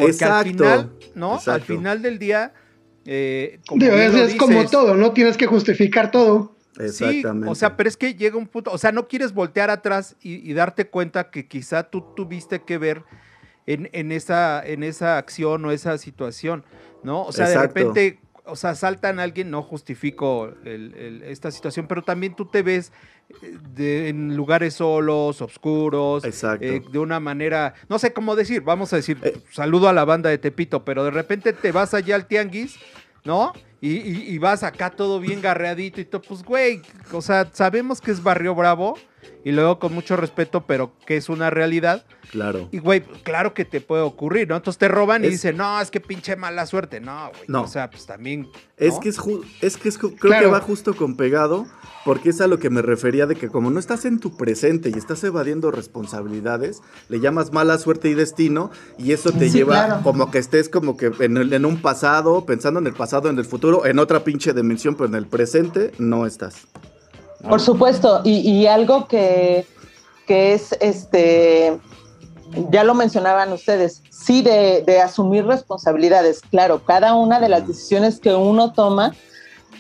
Porque 0.03 0.25
al 0.25 0.47
Exacto. 0.47 0.51
final, 0.51 0.93
¿no? 1.15 1.41
Al 1.47 1.61
final 1.63 2.03
del 2.03 2.19
día, 2.19 2.53
eh, 3.05 3.61
como 3.67 3.83
Digo, 3.83 3.97
bien 3.97 4.17
es, 4.17 4.35
como 4.37 4.65
todo, 4.69 4.95
no 4.95 5.13
tienes 5.13 5.37
que 5.37 5.47
justificar 5.47 6.11
todo. 6.11 6.57
Sí, 6.77 6.85
Exactamente. 6.85 7.49
o 7.51 7.55
sea, 7.55 7.77
pero 7.77 7.89
es 7.89 7.97
que 7.99 8.15
llega 8.15 8.37
un 8.39 8.47
punto, 8.47 8.71
o 8.73 8.79
sea, 8.79 8.93
no 8.93 9.07
quieres 9.07 9.35
voltear 9.35 9.69
atrás 9.69 10.17
y, 10.23 10.37
y 10.49 10.55
darte 10.55 10.87
cuenta 10.89 11.31
que 11.31 11.47
quizá 11.47 11.83
tú 11.91 12.03
tuviste 12.17 12.63
que 12.63 12.79
ver 12.79 13.03
en, 13.67 13.91
en 13.93 14.11
esa, 14.11 14.63
en 14.65 14.83
esa 14.83 15.19
acción 15.19 15.65
o 15.67 15.71
esa 15.71 15.99
situación, 15.99 16.65
¿no? 17.03 17.25
O 17.25 17.33
sea, 17.33 17.45
Exacto. 17.47 17.61
de 17.75 17.81
repente, 17.85 18.19
o 18.47 18.57
sea, 18.57 18.75
saltan 18.75 19.21
a 19.21 19.23
alguien, 19.25 19.51
no 19.51 19.63
justifico 19.63 20.51
el- 20.65 20.95
el- 20.95 21.23
esta 21.25 21.51
situación, 21.51 21.87
pero 21.87 22.03
también 22.03 22.35
tú 22.35 22.47
te 22.47 22.63
ves 22.63 22.91
de- 23.75 24.09
en 24.09 24.37
lugares 24.37 24.75
solos, 24.75 25.41
oscuros, 25.43 26.25
Exacto. 26.25 26.65
eh, 26.65 26.83
de 26.91 26.99
una 26.99 27.21
manera, 27.21 27.75
no 27.89 27.99
sé 27.99 28.13
cómo 28.13 28.37
decir, 28.37 28.63
vamos 28.63 28.93
a 28.93 28.97
decir, 28.97 29.19
Eh. 29.23 29.39
saludo 29.51 29.89
a 29.89 29.93
la 29.93 30.05
banda 30.05 30.31
de 30.31 30.39
Tepito, 30.39 30.85
pero 30.85 31.05
de 31.05 31.11
repente 31.11 31.53
te 31.53 31.73
vas 31.73 31.95
allá 31.95 32.15
al 32.15 32.27
tianguis, 32.27 32.77
¿no? 33.25 33.53
Y, 33.81 33.97
y- 33.97 34.25
y 34.35 34.39
vas 34.39 34.63
acá 34.63 34.91
todo 34.91 35.19
bien 35.19 35.41
garreadito 35.41 36.01
y 36.01 36.05
todo, 36.05 36.23
pues 36.23 36.43
güey, 36.45 36.83
o 37.13 37.21
sea, 37.21 37.49
sabemos 37.53 38.01
que 38.01 38.13
es 38.13 38.23
Barrio 38.23 38.55
Bravo 38.55 38.97
y 39.45 39.51
luego 39.51 39.81
con 39.81 39.93
mucho 39.93 40.17
respeto, 40.17 40.65
pero 40.67 40.93
que 41.05 41.17
es 41.17 41.29
una 41.29 41.51
realidad. 41.51 42.05
Claro. 42.31 42.69
Y 42.71 42.79
güey, 42.79 43.01
claro 43.25 43.55
que 43.55 43.65
te 43.65 43.81
puede 43.81 44.03
ocurrir, 44.03 44.49
¿no? 44.49 44.57
Entonces 44.57 44.79
te 44.79 44.87
roban 44.89 45.25
y 45.25 45.29
dicen, 45.29 45.57
no, 45.57 45.81
es 45.81 45.91
que 45.91 45.99
pinche 46.01 46.37
mala 46.37 46.65
suerte. 46.67 47.01
No, 47.01 47.29
güey. 47.31 47.45
No. 47.49 47.63
O 47.63 47.67
sea, 47.67 47.91
pues 47.91 48.07
también. 48.07 48.49
Es 48.77 48.99
que 49.01 49.09
es, 49.11 49.19
es 49.61 49.77
que 49.77 49.89
es 49.89 49.99
creo 49.99 50.15
Claro. 50.17 50.47
que 50.47 50.53
va 50.53 50.61
justo 50.61 50.95
con 50.97 51.17
pegado, 51.17 51.67
porque 52.05 52.31
es 52.31 52.41
a 52.41 52.47
lo 52.49 52.59
que 52.59 52.69
me 52.71 52.83
refería 52.83 53.27
de 53.27 53.37
que 53.37 53.49
como 53.49 53.71
no 53.71 53.79
estás 53.79 54.05
en 54.05 54.19
tu 54.19 54.37
presente 54.37 54.91
y 54.93 54.99
estás 54.99 55.23
evadiendo 55.25 55.71
responsabilidades, 55.71 56.81
le 57.09 57.21
llamas 57.21 57.53
mala 57.53 57.79
suerte 57.79 58.09
y 58.09 58.15
destino, 58.15 58.71
y 58.99 59.13
eso 59.13 59.31
te 59.33 59.49
Sí, 59.49 59.59
lleva 59.59 59.87
claro. 59.87 60.03
como 60.03 60.31
que 60.31 60.39
estés 60.39 60.69
como 60.69 60.97
que 60.97 61.13
en, 61.21 61.37
el- 61.37 61.53
en 61.53 61.65
un 61.65 61.81
pasado, 61.81 62.45
pensando 62.45 62.81
en 62.81 62.87
el 62.87 62.95
pasado, 62.95 63.29
en 63.29 63.39
el 63.39 63.45
futuro, 63.45 63.87
en 63.87 63.99
otra 63.99 64.25
pinche 64.25 64.53
dimensión, 64.53 64.95
pero 64.97 65.09
en 65.09 65.15
el 65.15 65.27
presente 65.27 65.93
no 65.99 66.27
estás. 66.27 66.55
Por 67.49 67.61
supuesto, 67.61 68.21
y, 68.25 68.39
y 68.41 68.67
algo 68.67 69.07
que, 69.09 69.67
que 70.27 70.55
es, 70.55 70.77
este, 70.81 71.79
ya 72.71 72.85
lo 72.85 72.95
mencionaban 72.95 73.53
ustedes, 73.53 74.03
sí, 74.11 74.43
de, 74.43 74.83
de 74.87 75.01
asumir 75.01 75.45
responsabilidades. 75.47 76.41
Claro, 76.51 76.83
cada 76.85 77.15
una 77.15 77.41
de 77.41 77.49
las 77.49 77.67
decisiones 77.67 78.21
que 78.21 78.33
uno 78.35 78.73
toma, 78.73 79.15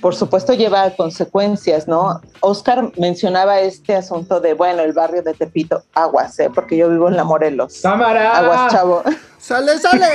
por 0.02 0.16
supuesto, 0.16 0.52
lleva 0.52 0.90
consecuencias, 0.90 1.86
¿no? 1.86 2.20
Oscar 2.40 2.90
mencionaba 2.98 3.60
este 3.60 3.94
asunto 3.94 4.40
de, 4.40 4.52
bueno, 4.52 4.82
el 4.82 4.92
barrio 4.92 5.22
de 5.22 5.32
Tepito, 5.32 5.84
aguas, 5.94 6.38
¿eh? 6.40 6.50
Porque 6.52 6.76
yo 6.76 6.90
vivo 6.90 7.08
en 7.08 7.16
La 7.16 7.22
Morelos. 7.22 7.80
¡Cámara! 7.82 8.36
Aguas, 8.36 8.72
chavo. 8.72 9.02
¡Sale, 9.38 9.78
sale! 9.78 10.06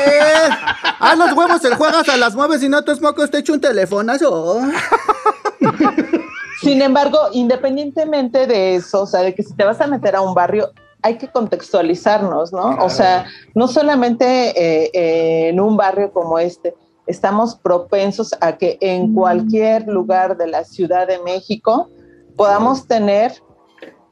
¡A 0.99 1.15
los 1.15 1.31
huevos 1.31 1.63
el 1.63 1.75
juegas 1.75 2.07
a 2.09 2.17
las 2.17 2.35
mueves 2.35 2.61
y 2.63 2.69
no 2.69 2.83
tus 2.83 3.01
mocos 3.01 3.31
te 3.31 3.37
echo 3.39 3.53
un 3.53 3.61
telefonazo! 3.61 4.59
Sin 6.61 6.81
embargo, 6.81 7.19
independientemente 7.31 8.45
de 8.45 8.75
eso, 8.75 9.03
o 9.03 9.07
sea, 9.07 9.21
de 9.21 9.33
que 9.33 9.43
si 9.43 9.53
te 9.53 9.63
vas 9.63 9.79
a 9.79 9.87
meter 9.87 10.17
a 10.17 10.21
un 10.21 10.33
barrio, 10.33 10.71
hay 11.01 11.17
que 11.17 11.29
contextualizarnos, 11.29 12.51
¿no? 12.51 12.77
O 12.83 12.89
sea, 12.89 13.25
no 13.55 13.69
solamente 13.69 14.49
eh, 14.49 14.91
eh, 14.93 15.49
en 15.49 15.61
un 15.61 15.77
barrio 15.77 16.11
como 16.11 16.39
este, 16.39 16.75
estamos 17.07 17.55
propensos 17.55 18.35
a 18.41 18.57
que 18.57 18.77
en 18.81 19.13
cualquier 19.13 19.87
lugar 19.87 20.37
de 20.37 20.47
la 20.47 20.63
Ciudad 20.63 21.07
de 21.07 21.19
México 21.19 21.89
podamos 22.35 22.87
tener 22.87 23.33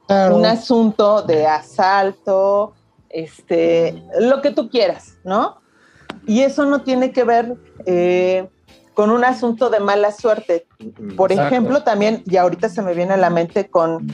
Claro. 0.08 0.36
un 0.36 0.46
asunto 0.46 1.22
de 1.22 1.48
asalto, 1.48 2.74
este, 3.10 4.00
lo 4.20 4.40
que 4.40 4.52
tú 4.52 4.68
quieras, 4.70 5.14
¿no? 5.24 5.56
Y 6.28 6.42
eso 6.42 6.64
no 6.64 6.82
tiene 6.82 7.10
que 7.10 7.24
ver 7.24 7.56
eh, 7.86 8.48
con 8.94 9.10
un 9.10 9.24
asunto 9.24 9.68
de 9.68 9.80
mala 9.80 10.12
suerte. 10.12 10.68
Por 11.16 11.32
Exacto. 11.32 11.54
ejemplo, 11.54 11.82
también, 11.82 12.22
y 12.24 12.36
ahorita 12.36 12.68
se 12.68 12.82
me 12.82 12.94
viene 12.94 13.14
a 13.14 13.16
la 13.16 13.30
mente 13.30 13.68
con, 13.68 14.06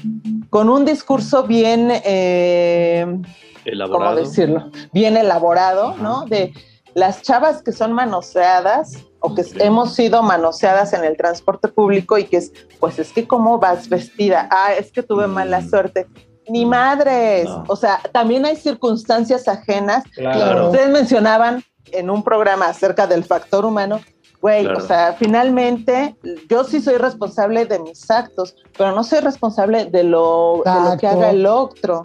con 0.49 0.71
un 0.71 0.87
discurso 0.87 1.43
bien, 1.45 1.91
eh, 2.05 3.05
¿cómo 3.07 3.23
Elaborado. 3.67 4.17
decirlo? 4.17 4.71
Bien 4.95 5.19
elaborado, 5.19 5.95
¿no? 5.99 6.25
De 6.25 6.55
las 6.95 7.23
chavas 7.23 7.63
que 7.63 7.73
son 7.73 7.93
manoseadas 7.93 8.99
o 9.21 9.35
que 9.35 9.45
hemos 9.59 9.95
sido 9.95 10.23
manoseadas 10.23 10.93
en 10.93 11.05
el 11.05 11.17
transporte 11.17 11.69
público 11.69 12.19
y 12.19 12.25
que 12.25 12.39
es, 12.39 12.53
pues 12.81 12.99
es 12.99 13.13
que 13.13 13.27
cómo 13.27 13.59
vas 13.59 13.89
vestida, 13.89 14.49
ah, 14.51 14.73
es 14.75 14.91
que 14.93 15.03
tuve 15.03 15.27
mala 15.27 15.63
suerte. 15.63 16.07
Ni 16.49 16.67
madres, 16.67 17.45
No. 17.45 17.65
o 17.69 17.77
sea, 17.77 18.01
también 18.13 18.45
hay 18.45 18.57
circunstancias 18.57 19.47
ajenas. 19.47 20.03
Claro. 20.15 20.67
Ustedes 20.67 20.91
mencionaban 20.91 21.63
en 21.93 22.11
un 22.11 22.23
programa 22.25 22.67
acerca 22.67 23.07
del 23.07 23.23
factor 23.23 23.65
humano, 23.65 24.01
güey, 24.41 24.65
Claro. 24.65 24.79
o 24.79 24.87
sea, 24.87 25.15
finalmente 25.17 26.17
yo 26.51 26.65
sí 26.65 26.81
soy 26.81 26.97
responsable 26.97 27.65
de 27.65 27.79
mis 27.79 28.11
actos, 28.11 28.57
pero 28.77 28.93
no 28.93 29.05
soy 29.05 29.21
responsable 29.21 29.85
de 29.85 30.03
lo, 30.03 30.63
de 30.65 30.91
lo 30.91 30.97
que 30.99 31.07
haga 31.07 31.31
el 31.31 31.47
otro. 31.47 32.03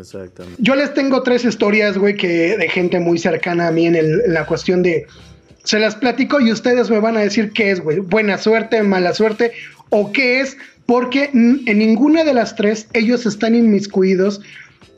Exactamente. 0.00 0.60
Yo 0.62 0.74
les 0.74 0.92
tengo 0.94 1.22
tres 1.22 1.44
historias, 1.44 1.96
güey, 1.98 2.16
que 2.16 2.56
de 2.56 2.68
gente 2.68 3.00
muy 3.00 3.18
cercana 3.18 3.68
a 3.68 3.72
mí 3.72 3.86
en, 3.86 3.96
el- 3.96 4.22
en 4.26 4.34
la 4.34 4.46
cuestión 4.46 4.82
de. 4.82 5.06
Se 5.64 5.78
las 5.78 5.96
platico 5.96 6.40
y 6.40 6.50
ustedes 6.52 6.88
me 6.90 6.98
van 6.98 7.16
a 7.16 7.20
decir 7.20 7.52
qué 7.52 7.70
es, 7.70 7.80
güey. 7.80 7.98
Buena 7.98 8.38
suerte, 8.38 8.82
mala 8.82 9.12
suerte, 9.12 9.52
o 9.90 10.12
qué 10.12 10.40
es, 10.40 10.56
porque 10.86 11.30
en 11.34 11.64
ninguna 11.78 12.24
de 12.24 12.32
las 12.32 12.56
tres 12.56 12.88
ellos 12.94 13.26
están 13.26 13.54
inmiscuidos 13.54 14.40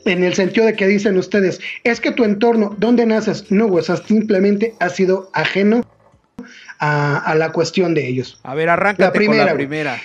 en 0.05 0.23
el 0.23 0.33
sentido 0.33 0.65
de 0.65 0.73
que 0.75 0.87
dicen 0.87 1.17
ustedes, 1.17 1.59
es 1.83 1.99
que 1.99 2.11
tu 2.11 2.23
entorno, 2.23 2.75
¿dónde 2.79 3.05
naces? 3.05 3.51
No, 3.51 3.67
güey, 3.67 3.81
o 3.81 3.85
sea, 3.85 3.97
simplemente 3.97 4.73
ha 4.79 4.89
sido 4.89 5.29
ajeno 5.33 5.85
a, 6.79 7.17
a 7.17 7.35
la 7.35 7.51
cuestión 7.51 7.93
de 7.93 8.07
ellos. 8.07 8.39
A 8.43 8.55
ver, 8.55 8.69
arráncate 8.69 9.03
La 9.03 9.11
primera, 9.11 9.37
con 9.43 9.45
la 9.47 9.53
güey. 9.53 9.67
primera. 9.67 10.01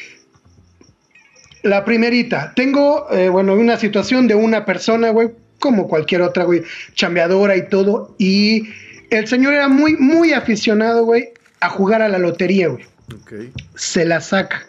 La 1.66 1.84
primerita, 1.84 2.52
tengo, 2.54 3.06
eh, 3.10 3.28
bueno, 3.28 3.54
una 3.54 3.76
situación 3.76 4.28
de 4.28 4.34
una 4.34 4.64
persona, 4.64 5.10
güey, 5.10 5.30
como 5.58 5.88
cualquier 5.88 6.22
otra, 6.22 6.44
güey, 6.44 6.62
chambeadora 6.94 7.56
y 7.56 7.68
todo, 7.68 8.14
y 8.18 8.68
el 9.10 9.26
señor 9.26 9.54
era 9.54 9.68
muy, 9.68 9.96
muy 9.96 10.32
aficionado, 10.32 11.04
güey, 11.04 11.30
a 11.60 11.68
jugar 11.68 12.02
a 12.02 12.08
la 12.08 12.18
lotería, 12.18 12.68
güey. 12.68 12.84
Ok. 13.14 13.32
Se 13.74 14.04
la 14.04 14.20
saca, 14.20 14.66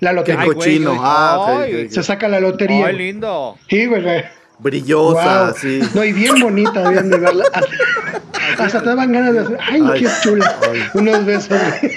la 0.00 0.10
Qué 0.10 0.16
lotería. 0.16 0.40
Ay, 0.40 0.46
güey, 0.46 0.56
cochino. 0.58 0.96
ah. 1.00 1.64
Se 1.90 2.02
saca 2.02 2.26
la 2.28 2.40
lotería. 2.40 2.86
Ay, 2.86 2.96
lindo. 2.96 3.56
Sí, 3.68 3.86
güey, 3.86 4.02
güey. 4.02 4.24
Brillosa, 4.58 5.44
Wow. 5.46 5.54
sí. 5.60 5.80
No, 5.94 6.04
y 6.04 6.12
bien 6.12 6.40
bonita, 6.40 6.88
bien 6.90 7.08
de 7.10 7.18
verla. 7.18 7.44
Hasta, 7.52 8.64
hasta 8.64 8.80
te 8.80 8.86
daban 8.86 9.12
ganas 9.12 9.34
de 9.34 9.40
hacer, 9.40 9.58
ay, 9.60 9.82
Ay. 9.92 10.00
qué 10.00 10.08
chula. 10.22 10.56
Ay. 10.70 10.80
Unos 10.94 11.24
besos. 11.24 11.58
güey. 11.80 11.92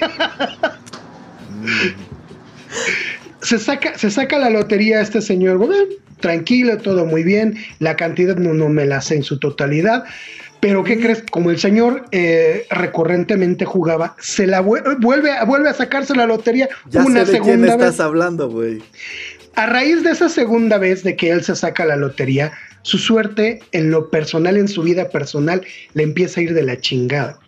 Se 3.45 3.59
saca, 3.59 3.97
se 3.97 4.09
saca 4.11 4.37
la 4.39 4.49
lotería 4.49 5.01
este 5.01 5.21
señor, 5.21 5.57
güey, 5.57 5.77
tranquilo, 6.19 6.77
todo 6.77 7.05
muy 7.05 7.23
bien, 7.23 7.55
la 7.79 7.95
cantidad 7.95 8.35
no, 8.37 8.53
no 8.53 8.69
me 8.69 8.85
la 8.85 9.01
sé 9.01 9.15
en 9.15 9.23
su 9.23 9.39
totalidad, 9.39 10.03
pero 10.59 10.83
¿qué 10.83 10.99
crees? 10.99 11.23
Como 11.29 11.51
el 11.51 11.59
señor 11.59 12.05
eh, 12.11 12.65
recurrentemente 12.71 13.65
jugaba, 13.65 14.15
se 14.19 14.47
la 14.47 14.61
vue- 14.63 14.81
vuelve, 14.99 15.31
a- 15.31 15.43
vuelve 15.45 15.69
a 15.69 15.73
sacarse 15.73 16.15
la 16.15 16.25
lotería 16.25 16.67
Ya 16.89 17.03
una 17.03 17.25
sé 17.25 17.33
de 17.33 17.39
quién 17.39 17.43
segunda 17.59 17.73
estás 17.73 17.91
vez. 17.93 17.99
hablando, 17.99 18.49
güey. 18.49 18.81
A 19.55 19.67
raíz 19.67 20.03
de 20.03 20.11
esa 20.11 20.27
segunda 20.27 20.77
vez 20.77 21.03
de 21.03 21.15
que 21.15 21.29
él 21.29 21.43
se 21.43 21.55
saca 21.55 21.85
la 21.85 21.95
lotería, 21.95 22.51
su 22.81 22.97
suerte 22.97 23.59
en 23.71 23.89
lo 23.91 24.09
personal, 24.09 24.57
en 24.57 24.67
su 24.67 24.81
vida 24.83 25.09
personal, 25.09 25.61
le 25.93 26.03
empieza 26.03 26.39
a 26.39 26.43
ir 26.43 26.53
de 26.53 26.63
la 26.63 26.77
chingada. 26.79 27.39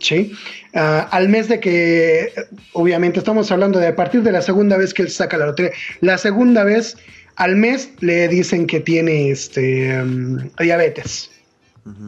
¿Sí? 0.00 0.32
Ah, 0.74 1.08
al 1.10 1.28
mes 1.28 1.48
de 1.48 1.60
que, 1.60 2.32
obviamente 2.72 3.18
estamos 3.18 3.50
hablando 3.50 3.78
de 3.78 3.88
a 3.88 3.96
partir 3.96 4.22
de 4.22 4.32
la 4.32 4.42
segunda 4.42 4.76
vez 4.76 4.92
que 4.94 5.02
él 5.02 5.10
saca 5.10 5.36
la 5.38 5.46
lotería, 5.46 5.72
la 6.00 6.18
segunda 6.18 6.64
vez 6.64 6.96
al 7.36 7.56
mes 7.56 7.90
le 8.00 8.28
dicen 8.28 8.66
que 8.66 8.80
tiene 8.80 9.30
este 9.30 10.02
mm, 10.02 10.50
diabetes. 10.60 11.30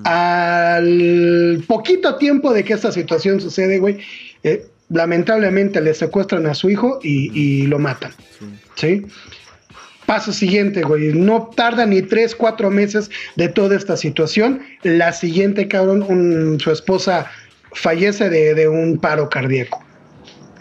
Al 0.04 1.62
poquito 1.66 2.16
tiempo 2.16 2.52
de 2.52 2.64
que 2.64 2.73
esta 2.73 2.92
situación 2.92 3.40
sucede, 3.40 3.78
güey, 3.78 3.99
eh, 4.42 4.64
lamentablemente 4.88 5.80
le 5.80 5.92
secuestran 5.94 6.46
a 6.46 6.54
su 6.54 6.70
hijo 6.70 6.99
y, 7.02 7.30
y 7.38 7.66
lo 7.66 7.78
matan. 7.78 8.12
¿Sí? 8.76 9.04
Paso 10.06 10.32
siguiente, 10.32 10.82
güey. 10.82 11.12
No 11.12 11.50
tarda 11.54 11.85
ni 11.85 12.00
tres, 12.02 12.35
cuatro 12.35 12.70
meses 12.70 13.11
de 13.35 13.49
toda 13.49 13.76
esta 13.76 13.96
situación. 13.96 14.61
La 14.82 15.12
siguiente, 15.12 15.66
cabrón, 15.68 16.02
un- 16.08 16.61
su 16.61 16.70
esposa 16.70 17.26
fallece 17.76 18.28
de, 18.28 18.54
de 18.54 18.68
un 18.68 18.99
paro 18.99 19.28
cardíaco. 19.28 19.83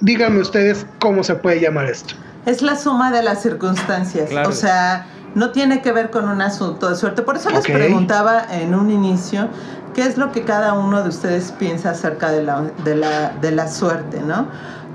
Díganme 0.02 0.42
ustedes 0.42 0.86
cómo 1.00 1.24
se 1.24 1.36
puede 1.36 1.60
llamar 1.60 1.86
esto. 1.86 2.16
Es 2.46 2.62
la 2.62 2.76
suma 2.76 3.12
de 3.12 3.24
las 3.24 3.42
circunstancias. 3.42 4.30
Claro. 4.30 4.50
O 4.50 4.52
sea, 4.52 5.08
no 5.34 5.52
tiene 5.52 5.82
que 5.82 5.92
ver 5.92 6.12
con 6.12 6.30
un 6.30 6.42
asunto 6.42 6.90
de 6.90 6.96
suerte. 6.96 7.22
Por 7.22 7.38
eso 7.38 7.50
les 7.50 7.66
preguntaba 7.66 8.46
en 8.52 8.76
un 8.76 8.92
inicio 8.92 9.50
qué 9.94 10.04
es 10.04 10.18
lo 10.18 10.32
que 10.32 10.44
cada 10.44 10.74
uno 10.74 11.02
de 11.02 11.10
ustedes 11.10 11.54
piensa 11.58 11.92
acerca 11.92 12.30
de 12.30 12.44
la, 12.44 12.62
de 12.84 12.96
la, 12.96 13.30
de 13.42 13.52
la 13.52 13.68
suerte, 13.68 14.20
¿no? 14.20 14.48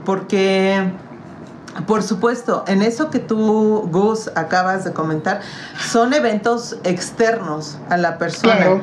Porque, 0.05 0.93
por 1.87 2.03
supuesto, 2.03 2.65
en 2.69 2.83
eso 2.83 3.11
que 3.11 3.19
tú, 3.19 3.89
Gus, 3.91 4.31
acabas 4.35 4.85
de 4.85 4.93
comentar, 4.93 5.41
son 5.91 6.13
eventos 6.15 6.79
externos 6.85 7.79
a 7.89 7.97
la 7.97 8.19
persona. 8.19 8.57
Claro. 8.57 8.83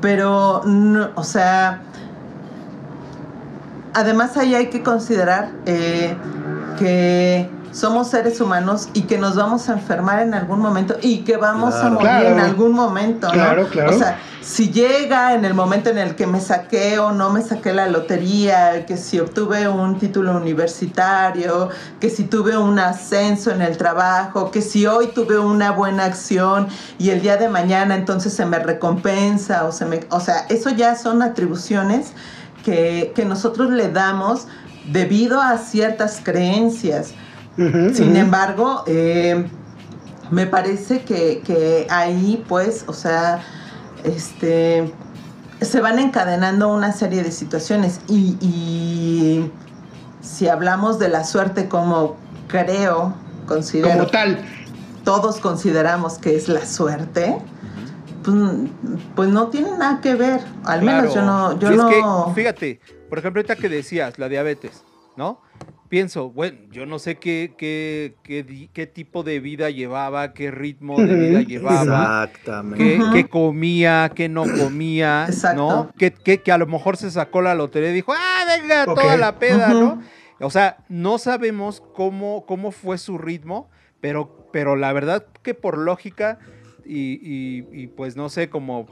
Pero, 0.00 0.62
no, 0.64 1.10
o 1.16 1.24
sea, 1.24 1.82
además 3.94 4.36
ahí 4.36 4.54
hay 4.54 4.66
que 4.68 4.82
considerar 4.82 5.50
eh, 5.66 6.16
que 6.78 7.50
somos 7.72 8.08
seres 8.08 8.40
humanos 8.40 8.88
y 8.94 9.02
que 9.02 9.16
nos 9.18 9.36
vamos 9.36 9.68
a 9.68 9.74
enfermar 9.74 10.20
en 10.22 10.34
algún 10.34 10.58
momento 10.60 10.96
y 11.00 11.18
que 11.18 11.36
vamos 11.36 11.74
a 11.74 11.84
morir 11.88 12.00
Claro. 12.08 12.28
en 12.30 12.40
algún 12.40 12.72
momento, 12.72 13.28
¿no? 13.28 13.32
Claro, 13.32 13.68
claro. 13.68 13.94
O 13.94 13.98
sea, 13.98 14.18
si 14.40 14.72
llega 14.72 15.34
en 15.34 15.44
el 15.44 15.54
momento 15.54 15.90
en 15.90 15.98
el 15.98 16.16
que 16.16 16.26
me 16.26 16.40
saqué 16.40 16.98
o 16.98 17.12
no 17.12 17.30
me 17.30 17.42
saqué 17.42 17.72
la 17.72 17.86
lotería, 17.86 18.86
que 18.86 18.96
si 18.96 19.20
obtuve 19.20 19.68
un 19.68 19.98
título 19.98 20.36
universitario, 20.36 21.68
que 22.00 22.10
si 22.10 22.24
tuve 22.24 22.56
un 22.56 22.78
ascenso 22.78 23.52
en 23.52 23.62
el 23.62 23.76
trabajo, 23.76 24.50
que 24.50 24.62
si 24.62 24.86
hoy 24.86 25.08
tuve 25.08 25.38
una 25.38 25.70
buena 25.70 26.06
acción 26.06 26.66
y 26.98 27.10
el 27.10 27.20
día 27.20 27.36
de 27.36 27.48
mañana 27.48 27.94
entonces 27.94 28.32
se 28.32 28.46
me 28.46 28.58
recompensa 28.58 29.64
o 29.66 29.70
se 29.72 29.84
me, 29.84 30.00
o 30.10 30.18
sea, 30.20 30.46
eso 30.48 30.70
ya 30.70 30.96
son 30.96 31.22
atribuciones 31.22 32.12
que, 32.64 33.12
que 33.14 33.24
nosotros 33.24 33.70
le 33.70 33.90
damos 33.90 34.46
debido 34.90 35.40
a 35.40 35.58
ciertas 35.58 36.20
creencias. 36.22 37.12
Sin 37.56 38.16
embargo, 38.16 38.84
eh, 38.86 39.44
me 40.30 40.46
parece 40.46 41.02
que, 41.02 41.42
que 41.44 41.86
ahí, 41.90 42.42
pues, 42.48 42.84
o 42.86 42.94
sea, 42.94 43.40
este, 44.02 44.90
se 45.60 45.80
van 45.82 45.98
encadenando 45.98 46.68
una 46.72 46.92
serie 46.92 47.22
de 47.22 47.30
situaciones 47.32 48.00
y, 48.08 48.38
y 48.40 49.50
si 50.22 50.48
hablamos 50.48 50.98
de 50.98 51.10
la 51.10 51.24
suerte 51.24 51.68
como 51.68 52.16
creo, 52.48 53.12
considero, 53.46 53.90
Como 53.90 54.06
tal. 54.06 54.38
todos 55.04 55.38
consideramos 55.38 56.14
que 56.18 56.36
es 56.36 56.48
la 56.48 56.64
suerte, 56.64 57.36
pues, 58.30 58.70
pues 59.14 59.28
no 59.28 59.48
tiene 59.48 59.70
nada 59.72 60.00
que 60.00 60.14
ver. 60.14 60.40
Al 60.64 60.82
menos 60.82 61.14
yo 61.14 61.22
no, 61.22 61.58
yo 61.58 61.68
Sí, 61.68 61.74
es 61.74 61.82
que, 61.82 62.34
fíjate, 62.34 62.80
por 63.08 63.18
ejemplo, 63.18 63.40
ahorita 63.40 63.56
que 63.56 63.68
decías, 63.68 64.18
la 64.18 64.28
diabetes, 64.28 64.84
¿no? 65.16 65.40
Pienso, 65.88 66.30
bueno, 66.30 66.56
yo 66.70 66.86
no 66.86 67.00
sé 67.00 67.16
qué, 67.16 67.54
qué, 67.58 68.14
qué, 68.22 68.86
tipo 68.86 69.24
de 69.24 69.40
vida 69.40 69.70
llevaba, 69.70 70.32
qué 70.32 70.52
ritmo 70.52 70.96
de 70.96 71.14
vida 71.14 71.40
llevaba, 71.40 72.22
Exactamente. 72.30 73.00
qué, 73.12 73.28
comía, 73.28 74.12
qué 74.14 74.28
no 74.28 74.44
comía, 74.44 75.26
Exacto. 75.28 75.68
¿no? 75.68 75.90
Que, 75.98 76.12
que, 76.12 76.42
que 76.42 76.52
a 76.52 76.58
lo 76.58 76.68
mejor 76.68 76.96
se 76.96 77.10
sacó 77.10 77.42
la 77.42 77.56
lotería 77.56 77.90
y 77.90 77.94
dijo, 77.94 78.12
ah, 78.12 78.44
venga, 78.46 78.84
toda 78.84 79.16
la 79.16 79.40
peda. 79.40 79.70
¿no? 79.70 80.00
O 80.40 80.50
sea, 80.50 80.78
no 80.88 81.18
sabemos 81.18 81.82
cómo, 81.92 82.46
cómo 82.46 82.70
fue 82.70 82.96
su 82.96 83.18
ritmo, 83.18 83.68
pero, 84.00 84.48
pero 84.52 84.76
la 84.76 84.92
verdad 84.92 85.26
que 85.42 85.54
por 85.54 85.76
lógica 85.76 86.38
y, 86.90 87.20
y- 87.22 87.82
y, 87.82 87.86
pues 87.86 88.16
no 88.16 88.28
sé, 88.28 88.48
como 88.50 88.86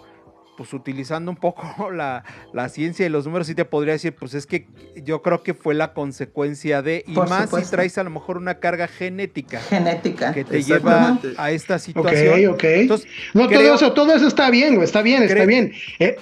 pues 0.57 0.73
utilizando 0.73 1.31
un 1.31 1.37
poco 1.37 1.63
la, 1.93 2.25
la 2.53 2.69
ciencia 2.69 3.07
y 3.07 3.09
los 3.09 3.25
números, 3.27 3.47
sí 3.47 3.55
te 3.55 3.65
podría 3.65 3.93
decir, 3.93 4.13
pues 4.15 4.35
es 4.35 4.45
que 4.45 4.67
yo 5.05 5.23
creo 5.23 5.43
que 5.45 5.55
fue 5.55 5.73
la 5.75 5.93
consecuencia 5.95 6.83
de, 6.83 7.05
y 7.07 7.15
Por 7.15 7.29
más 7.29 7.45
supuesto. 7.45 7.67
si 7.69 7.71
traes 7.71 7.97
a 7.99 8.03
lo 8.03 8.11
mejor 8.11 8.37
una 8.39 8.59
carga 8.59 8.89
genética 8.89 9.61
Genética. 9.61 10.33
que 10.35 10.45
te 10.45 10.63
lleva 10.65 11.19
a 11.37 11.51
esta 11.53 11.77
Ok, 11.77 11.81
situación. 11.81 12.47
ok. 12.55 12.65
Entonces, 12.65 13.09
no, 13.35 13.47
creo- 13.47 13.61
todo 13.63 13.75
eso, 13.75 13.93
todo 13.93 14.15
eso 14.15 14.27
está 14.27 14.51
bien, 14.51 14.75
güey, 14.75 14.85
está 14.85 15.01
bien, 15.03 15.23
está 15.23 15.35
Creo- 15.37 15.47
bien. 15.47 15.73
Eh, 16.01 16.17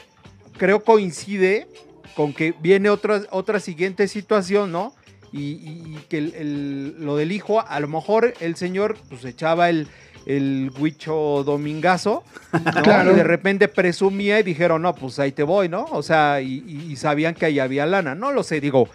creo 0.58 0.84
coincide 0.84 1.66
con 2.14 2.32
que 2.34 2.54
viene 2.60 2.90
otra, 2.90 3.22
otra 3.30 3.58
siguiente 3.60 4.06
situación, 4.08 4.70
¿no? 4.70 4.94
Y, 5.32 5.38
y- 5.52 5.82
y 5.96 5.98
que 6.10 6.18
el- 6.18 6.34
el- 6.34 7.04
lo 7.04 7.16
del 7.16 7.32
hijo, 7.32 7.60
a 7.66 7.80
lo 7.80 7.88
mejor 7.88 8.34
el 8.40 8.56
señor 8.56 8.96
pues 9.08 9.24
echaba 9.24 9.68
el, 9.70 9.88
el 10.26 10.70
huicho 10.78 11.42
domingazo, 11.44 12.24
¿no? 12.52 12.82
Claro. 12.82 13.12
Y 13.12 13.14
de 13.14 13.22
repente 13.24 13.68
presumía 13.68 14.40
y 14.40 14.42
dijeron, 14.42 14.82
no, 14.82 14.94
pues 14.94 15.18
ahí 15.18 15.32
te 15.32 15.44
voy, 15.44 15.68
¿no? 15.68 15.84
O 15.92 16.02
sea, 16.02 16.40
y, 16.42 16.94
sabían 16.96 17.34
que 17.34 17.46
ahí 17.46 17.58
había 17.60 17.86
lana, 17.86 18.14
no 18.14 18.32
lo 18.32 18.42
sé, 18.42 18.60
digo. 18.60 18.88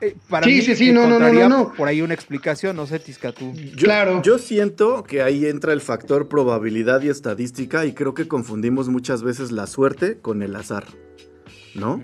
eh, 0.00 0.16
para 0.30 0.46
Sí, 0.46 0.52
mí 0.54 0.62
sí, 0.62 0.76
sí, 0.76 0.92
no, 0.92 1.06
no, 1.06 1.18
no, 1.18 1.48
no, 1.48 1.72
por 1.74 1.88
ahí 1.88 2.00
una 2.02 2.14
explicación, 2.14 2.74
no 2.76 2.86
sé, 2.86 2.98
Tisca, 3.00 3.32
tú. 3.32 3.52
Yo, 3.52 3.76
Claro. 3.84 4.22
Yo 4.22 4.38
siento 4.38 5.02
que 5.04 5.22
ahí 5.22 5.44
entra 5.46 5.72
el 5.72 5.80
factor 5.82 6.28
probabilidad 6.28 7.02
y 7.02 7.08
estadística 7.08 7.84
y 7.84 7.92
creo 7.92 8.14
que 8.14 8.26
confundimos 8.26 8.88
muchas 8.88 9.22
veces 9.22 9.50
la 9.52 9.66
suerte 9.66 10.18
con 10.18 10.42
el 10.42 10.56
azar, 10.56 10.84
¿no? 11.74 12.02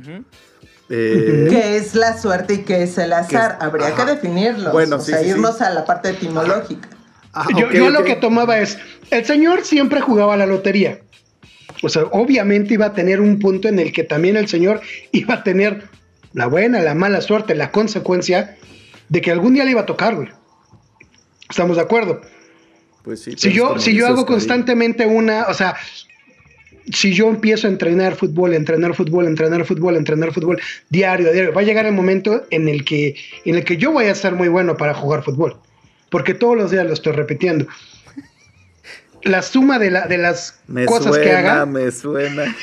Eh, 0.90 1.46
¿Qué 1.48 1.76
es 1.78 1.94
la 1.94 2.18
suerte 2.20 2.54
y 2.54 2.58
qué 2.64 2.82
es 2.82 2.98
el 2.98 3.12
azar? 3.14 3.56
es- 3.58 3.64
Habría 3.64 3.86
ajá. 3.88 4.04
que 4.04 4.12
definirlo. 4.12 4.70
Bueno, 4.72 4.96
o 4.96 5.00
sí, 5.00 5.12
sea, 5.12 5.20
sí, 5.20 5.24
sí. 5.24 5.30
irnos 5.30 5.60
a 5.62 5.70
la 5.70 5.84
parte 5.86 6.10
etimológica. 6.10 6.88
Ah, 7.34 7.46
yo 7.56 7.90
lo 7.90 8.04
que 8.04 8.16
tomaba 8.16 8.58
es, 8.58 8.78
el 9.10 9.24
señor 9.24 9.64
siempre 9.64 10.00
jugaba 10.00 10.36
la 10.36 10.46
lotería. 10.46 11.00
O 11.82 11.88
sea, 11.88 12.04
obviamente 12.04 12.74
iba 12.74 12.86
a 12.86 12.92
tener 12.94 13.20
un 13.20 13.38
punto 13.38 13.68
en 13.68 13.78
el 13.78 13.92
que 13.92 14.04
también 14.04 14.36
el 14.36 14.48
señor 14.48 14.80
iba 15.12 15.34
a 15.34 15.42
tener 15.44 15.84
la 16.32 16.46
buena, 16.46 16.80
la 16.80 16.94
mala 16.94 17.20
suerte, 17.20 17.54
la 17.54 17.70
consecuencia 17.70 18.56
de 19.08 19.20
que 19.20 19.30
algún 19.30 19.54
día 19.54 19.64
le 19.64 19.72
iba 19.72 19.82
a 19.82 19.86
tocar, 19.86 20.14
güey. 20.14 20.28
¿Estamos 21.48 21.76
de 21.76 21.82
acuerdo? 21.82 22.22
Pues 23.02 23.22
sí, 23.22 23.32
Si 23.36 23.52
yo, 23.52 23.78
si 23.78 23.94
yo 23.94 24.06
hago 24.06 24.24
constantemente 24.24 25.04
una, 25.06 25.44
o 25.48 25.54
sea, 25.54 25.76
si 26.90 27.12
yo 27.12 27.28
empiezo 27.28 27.66
a 27.66 27.70
entrenar 27.70 28.14
fútbol, 28.14 28.54
entrenar 28.54 28.94
fútbol, 28.94 29.26
entrenar 29.26 29.64
fútbol, 29.64 29.96
entrenar 29.96 30.32
fútbol 30.32 30.60
diario, 30.88 31.32
diario, 31.32 31.52
va 31.52 31.60
a 31.60 31.64
llegar 31.64 31.86
el 31.86 31.92
momento 31.92 32.44
en 32.50 32.68
el 32.68 32.84
que, 32.84 33.14
en 33.44 33.56
el 33.56 33.64
que 33.64 33.76
yo 33.76 33.92
voy 33.92 34.06
a 34.06 34.14
ser 34.14 34.34
muy 34.34 34.48
bueno 34.48 34.76
para 34.76 34.94
jugar 34.94 35.22
fútbol, 35.22 35.58
porque 36.14 36.32
todos 36.32 36.56
los 36.56 36.70
días 36.70 36.86
lo 36.86 36.92
estoy 36.92 37.12
repitiendo. 37.12 37.66
La 39.24 39.42
suma 39.42 39.80
de, 39.80 39.90
la, 39.90 40.06
de 40.06 40.16
las 40.16 40.60
Me 40.68 40.86
cosas 40.86 41.12
suena, 41.12 41.24
que 41.24 41.32
haga, 41.32 41.66
me 41.66 41.90
suena. 41.90 42.54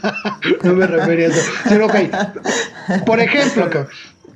no 0.62 0.72
me 0.72 0.86
refería 0.86 1.26
a 1.26 1.28
eso. 1.28 1.52
sino, 1.68 1.86
Por 3.04 3.20
ejemplo, 3.20 3.68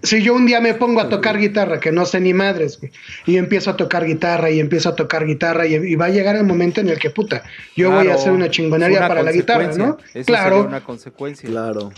si 0.02 0.22
yo 0.22 0.34
un 0.34 0.44
día 0.44 0.60
me 0.60 0.74
pongo 0.74 1.00
a 1.00 1.08
tocar 1.08 1.38
guitarra, 1.38 1.80
que 1.80 1.92
no 1.92 2.04
sé 2.04 2.20
ni 2.20 2.34
madres, 2.34 2.78
güey, 2.78 2.92
y 3.24 3.38
empiezo 3.38 3.70
a 3.70 3.76
tocar 3.78 4.04
guitarra 4.04 4.50
y 4.50 4.60
empiezo 4.60 4.90
a 4.90 4.96
tocar 4.96 5.24
guitarra 5.24 5.66
y, 5.66 5.76
y 5.76 5.94
va 5.94 6.04
a 6.04 6.10
llegar 6.10 6.36
el 6.36 6.44
momento 6.44 6.82
en 6.82 6.90
el 6.90 6.98
que, 6.98 7.08
puta, 7.08 7.44
yo 7.74 7.90
voy 7.90 8.08
a 8.08 8.16
hacer 8.16 8.32
una 8.32 8.50
chingonería 8.50 8.98
una 8.98 9.08
para 9.08 9.22
la 9.22 9.32
guitarra, 9.32 9.72
¿no? 9.78 9.96
Eso 10.12 10.26
claro, 10.26 10.56
sería 10.56 10.68
una 10.68 10.84
consecuencia. 10.84 11.48
Claro. 11.48 11.90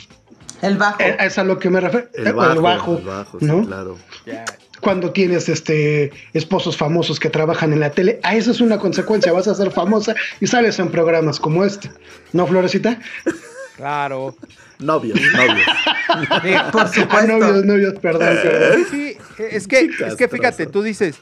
El 0.62 0.76
bajo. 0.76 1.00
eh, 1.00 1.16
es 1.20 1.38
a 1.38 1.44
lo 1.44 1.58
que 1.58 1.70
me 1.70 1.80
refiero. 1.80 2.08
El 2.14 2.26
eh, 2.28 2.32
bajo, 2.32 2.60
bajo, 2.62 2.98
el 2.98 3.04
bajo, 3.04 3.38
sí, 3.40 3.46
¿no? 3.46 3.64
claro. 3.66 3.96
Cuando 4.80 5.10
tienes 5.12 5.48
este 5.50 6.10
esposos 6.32 6.76
famosos 6.76 7.20
que 7.20 7.28
trabajan 7.28 7.72
en 7.74 7.80
la 7.80 7.90
tele, 7.90 8.18
a 8.22 8.34
eso 8.34 8.50
es 8.50 8.60
una 8.62 8.78
consecuencia, 8.78 9.30
vas 9.32 9.46
a 9.46 9.54
ser 9.54 9.70
famosa 9.70 10.14
y 10.40 10.46
sales 10.46 10.78
en 10.78 10.90
programas 10.90 11.38
como 11.38 11.64
este. 11.66 11.90
¿No, 12.32 12.46
Florecita? 12.46 12.98
Claro. 13.76 14.34
Novios, 14.78 15.18
novios. 15.36 15.66
Por 16.72 16.80
Ah, 16.82 16.88
supuesto. 16.92 17.26
novios, 17.26 17.64
novios, 17.66 17.94
perdón. 18.00 18.28
perdón. 18.42 18.84
Sí, 18.90 19.16
sí, 19.36 19.44
es 19.50 19.68
que, 19.68 19.90
es 20.06 20.16
que 20.16 20.28
fíjate, 20.28 20.66
tú 20.66 20.82
dices, 20.82 21.16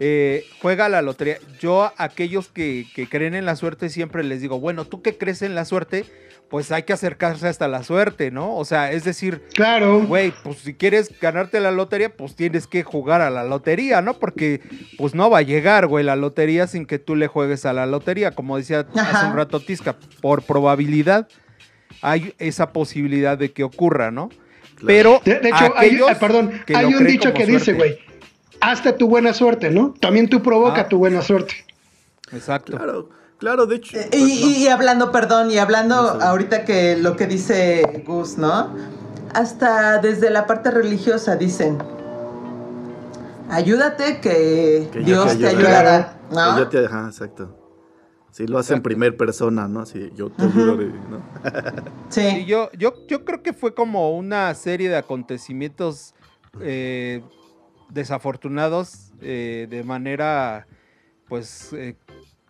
eh, 0.00 0.44
juega 0.60 0.88
la 0.88 1.02
lotería. 1.02 1.36
Yo 1.60 1.82
a 1.84 1.92
aquellos 1.98 2.48
que, 2.48 2.86
que 2.94 3.06
creen 3.08 3.34
en 3.34 3.44
la 3.44 3.54
suerte 3.54 3.88
siempre 3.90 4.24
les 4.24 4.40
digo, 4.40 4.58
bueno, 4.58 4.84
tú 4.86 5.02
que 5.02 5.16
crees 5.16 5.42
en 5.42 5.54
la 5.54 5.64
suerte, 5.64 6.04
pues 6.48 6.72
hay 6.72 6.82
que 6.82 6.92
acercarse 6.92 7.46
hasta 7.46 7.68
la 7.68 7.84
suerte, 7.84 8.32
¿no? 8.32 8.56
O 8.56 8.64
sea, 8.64 8.90
es 8.90 9.04
decir, 9.04 9.40
Claro. 9.54 10.00
güey, 10.04 10.32
pues 10.42 10.58
si 10.58 10.74
quieres 10.74 11.12
ganarte 11.20 11.60
la 11.60 11.70
lotería, 11.70 12.08
pues 12.16 12.34
tienes 12.34 12.66
que 12.66 12.82
jugar 12.82 13.20
a 13.20 13.30
la 13.30 13.44
lotería, 13.44 14.00
¿no? 14.02 14.14
Porque 14.14 14.60
pues 14.98 15.14
no 15.14 15.30
va 15.30 15.38
a 15.38 15.42
llegar, 15.42 15.86
güey, 15.86 16.04
la 16.04 16.16
lotería 16.16 16.66
sin 16.66 16.86
que 16.86 16.98
tú 16.98 17.14
le 17.14 17.28
juegues 17.28 17.66
a 17.66 17.72
la 17.72 17.86
lotería, 17.86 18.32
como 18.32 18.56
decía 18.56 18.84
hace 18.96 19.26
un 19.26 19.36
rato 19.36 19.60
Tisca, 19.60 19.96
por 20.20 20.42
probabilidad 20.42 21.28
hay 22.02 22.34
esa 22.38 22.72
posibilidad 22.72 23.36
de 23.38 23.52
que 23.52 23.62
ocurra, 23.62 24.10
¿no? 24.10 24.30
Pero 24.86 25.20
De, 25.24 25.38
de 25.40 25.50
hecho, 25.50 25.72
hay, 25.76 26.00
perdón, 26.18 26.50
un 26.86 26.94
creen 26.94 27.06
dicho 27.06 27.34
que 27.34 27.44
dice, 27.46 27.74
güey, 27.74 27.98
hazte 28.60 28.92
tu 28.92 29.08
buena 29.08 29.32
suerte, 29.34 29.70
¿no? 29.70 29.94
También 30.00 30.28
tú 30.28 30.42
provoca 30.42 30.82
Ah. 30.82 30.88
tu 30.88 30.98
buena 30.98 31.22
suerte. 31.22 31.54
Exacto. 32.32 32.76
Claro, 32.76 33.08
claro, 33.38 33.66
de 33.66 33.76
hecho. 33.76 33.96
Eh, 33.98 34.06
pues, 34.10 34.20
Y, 34.22 34.32
y- 34.44 34.64
y 34.64 34.68
hablando, 34.68 35.10
perdón, 35.12 35.50
y 35.50 35.58
hablando 35.58 36.14
No 36.14 36.20
sé. 36.20 36.26
ahorita 36.26 36.64
que 36.64 36.96
lo 36.96 37.16
que 37.16 37.26
dice 37.26 38.02
Gus, 38.06 38.38
¿no? 38.38 38.74
Hasta 39.34 39.98
desde 39.98 40.30
la 40.30 40.46
parte 40.46 40.70
religiosa 40.70 41.36
dicen, 41.36 41.78
ayúdate 43.50 44.20
que, 44.20 44.88
Dios 45.04 45.38
te 45.38 45.46
ayudará, 45.48 46.18
no, 46.30 46.50
¿no? 46.50 46.54
que 46.54 46.60
yo 46.60 46.68
te- 46.68 46.86
ajá, 46.86 47.06
exacto. 47.06 47.56
Sí, 48.32 48.46
lo 48.46 48.58
hace 48.58 48.74
en 48.74 48.82
primer 48.82 49.16
persona, 49.16 49.66
¿no? 49.66 49.80
Así, 49.80 50.12
yo 50.14 50.30
te 50.30 50.44
ayudaré, 50.44 50.86
¿no? 51.10 51.20
Sí, 52.10 52.20
Sí, 52.30 52.44
yo, 52.46 52.70
yo, 52.78 52.94
yo 53.08 53.24
creo 53.24 53.42
que 53.42 53.52
fue 53.52 53.74
como 53.74 54.16
una 54.16 54.54
serie 54.54 54.88
de 54.88 54.96
acontecimientos 54.96 56.14
eh, 56.60 57.22
desafortunados 57.92 59.12
eh, 59.20 59.66
de 59.70 59.82
manera, 59.84 60.66
pues, 61.28 61.72
eh, 61.72 61.94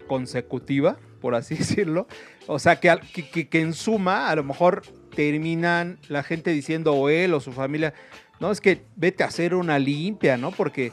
consecutiva, 0.06 0.98
por 1.20 1.34
así 1.34 1.54
decirlo. 1.58 2.06
O 2.46 2.58
sea, 2.58 2.76
que, 2.80 2.96
que- 3.32 3.48
que 3.48 3.60
en 3.60 3.72
suma, 3.74 4.28
a 4.28 4.36
lo 4.36 4.44
mejor 4.44 4.82
terminan 5.14 5.98
la 6.08 6.22
gente 6.22 6.50
diciendo, 6.50 6.94
o 6.94 7.08
él 7.08 7.34
o 7.34 7.40
su 7.40 7.52
familia, 7.52 7.94
no, 8.40 8.50
es 8.50 8.60
que 8.60 8.82
vete 8.96 9.22
a 9.22 9.26
hacer 9.26 9.54
una 9.54 9.78
limpia, 9.78 10.36
¿no? 10.36 10.50
Porque 10.50 10.92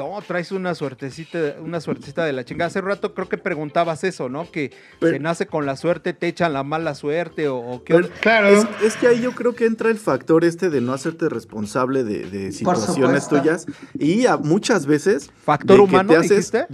no, 0.00 0.22
traes 0.26 0.50
una 0.50 0.74
suertecita, 0.74 1.56
una 1.60 1.80
suertecita 1.80 2.24
de 2.24 2.32
la 2.32 2.44
chingada. 2.44 2.68
Hace 2.68 2.80
rato 2.80 3.12
creo 3.14 3.28
que 3.28 3.36
preguntabas 3.38 4.02
eso, 4.04 4.28
¿no? 4.28 4.50
Que 4.50 4.72
Pero- 4.98 5.12
se 5.12 5.18
nace 5.20 5.46
con 5.46 5.66
la 5.66 5.76
suerte, 5.76 6.12
te 6.14 6.26
echan 6.28 6.52
la 6.54 6.62
mala 6.62 6.94
suerte 6.94 7.48
o, 7.48 7.58
o 7.58 7.84
qué 7.84 7.94
Pero-. 7.94 8.08
Claro. 8.20 8.48
Es, 8.48 8.66
es 8.82 8.96
que 8.96 9.08
ahí 9.08 9.20
yo 9.20 9.32
creo 9.32 9.54
que 9.54 9.66
entra 9.66 9.90
el 9.90 9.98
factor 9.98 10.44
este 10.44 10.70
de 10.70 10.80
no 10.80 10.92
hacerte 10.94 11.28
responsable 11.28 12.02
de, 12.04 12.30
de 12.30 12.52
situaciones 12.52 13.28
tuyas 13.28 13.66
y 13.98 14.26
a 14.26 14.36
muchas 14.38 14.86
veces... 14.86 15.30
Factor 15.44 15.76
de 15.76 15.76
que 15.76 15.90
humano, 15.90 16.08
te 16.12 16.18
haces- 16.18 16.28
dijiste. 16.30 16.66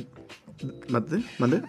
¿Mande? 0.88 1.22
¿Mande? 1.38 1.62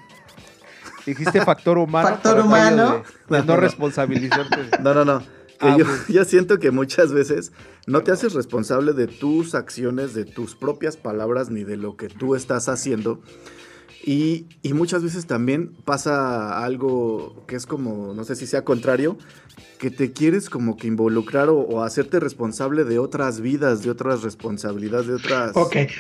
Dijiste 1.06 1.42
factor 1.42 1.78
humano. 1.78 2.08
Factor 2.10 2.40
humano. 2.42 3.04
De, 3.30 3.38
de 3.38 3.44
no 3.46 3.56
responsabilizarte. 3.56 4.58
No, 4.82 4.94
no, 4.94 5.06
no. 5.06 5.24
Que 5.60 5.68
Ah, 5.68 5.78
yo, 5.78 5.86
pues. 5.86 6.08
yo 6.10 6.24
siento 6.26 6.60
que 6.60 6.72
muchas 6.72 7.12
veces 7.14 7.52
no 7.88 8.02
te 8.04 8.12
haces 8.12 8.34
responsable 8.34 8.94
de 8.94 9.08
tus 9.08 9.56
acciones, 9.56 10.14
de 10.14 10.26
tus 10.26 10.56
propias 10.56 10.98
palabras, 10.98 11.50
ni 11.50 11.64
de 11.64 11.78
lo 11.78 11.96
que 11.98 12.08
tú 12.10 12.36
estás 12.36 12.70
haciendo. 12.70 13.22
Y, 14.04 14.46
y 14.62 14.74
muchas 14.74 15.04
veces 15.04 15.26
también 15.26 15.74
pasa 15.84 16.64
algo 16.64 17.44
que 17.48 17.56
es 17.56 17.66
como, 17.66 18.14
no 18.14 18.24
sé 18.24 18.36
si 18.36 18.46
sea 18.48 18.64
contrario, 18.64 19.18
que 19.80 19.92
te 19.92 20.14
quieres 20.14 20.50
como 20.50 20.78
que 20.78 20.88
involucrar 20.88 21.50
o, 21.50 21.58
o 21.58 21.84
hacerte 21.84 22.20
responsable 22.20 22.84
de 22.86 23.00
otras 23.00 23.42
vidas, 23.42 23.84
de 23.84 23.90
otras 23.90 24.22
responsabilidades, 24.22 25.08
de 25.08 25.16
otras, 25.16 25.54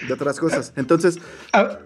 de 0.07 0.13
otras 0.13 0.39
cosas. 0.39 0.73
Entonces, 0.75 1.19
Ah, 1.53 1.79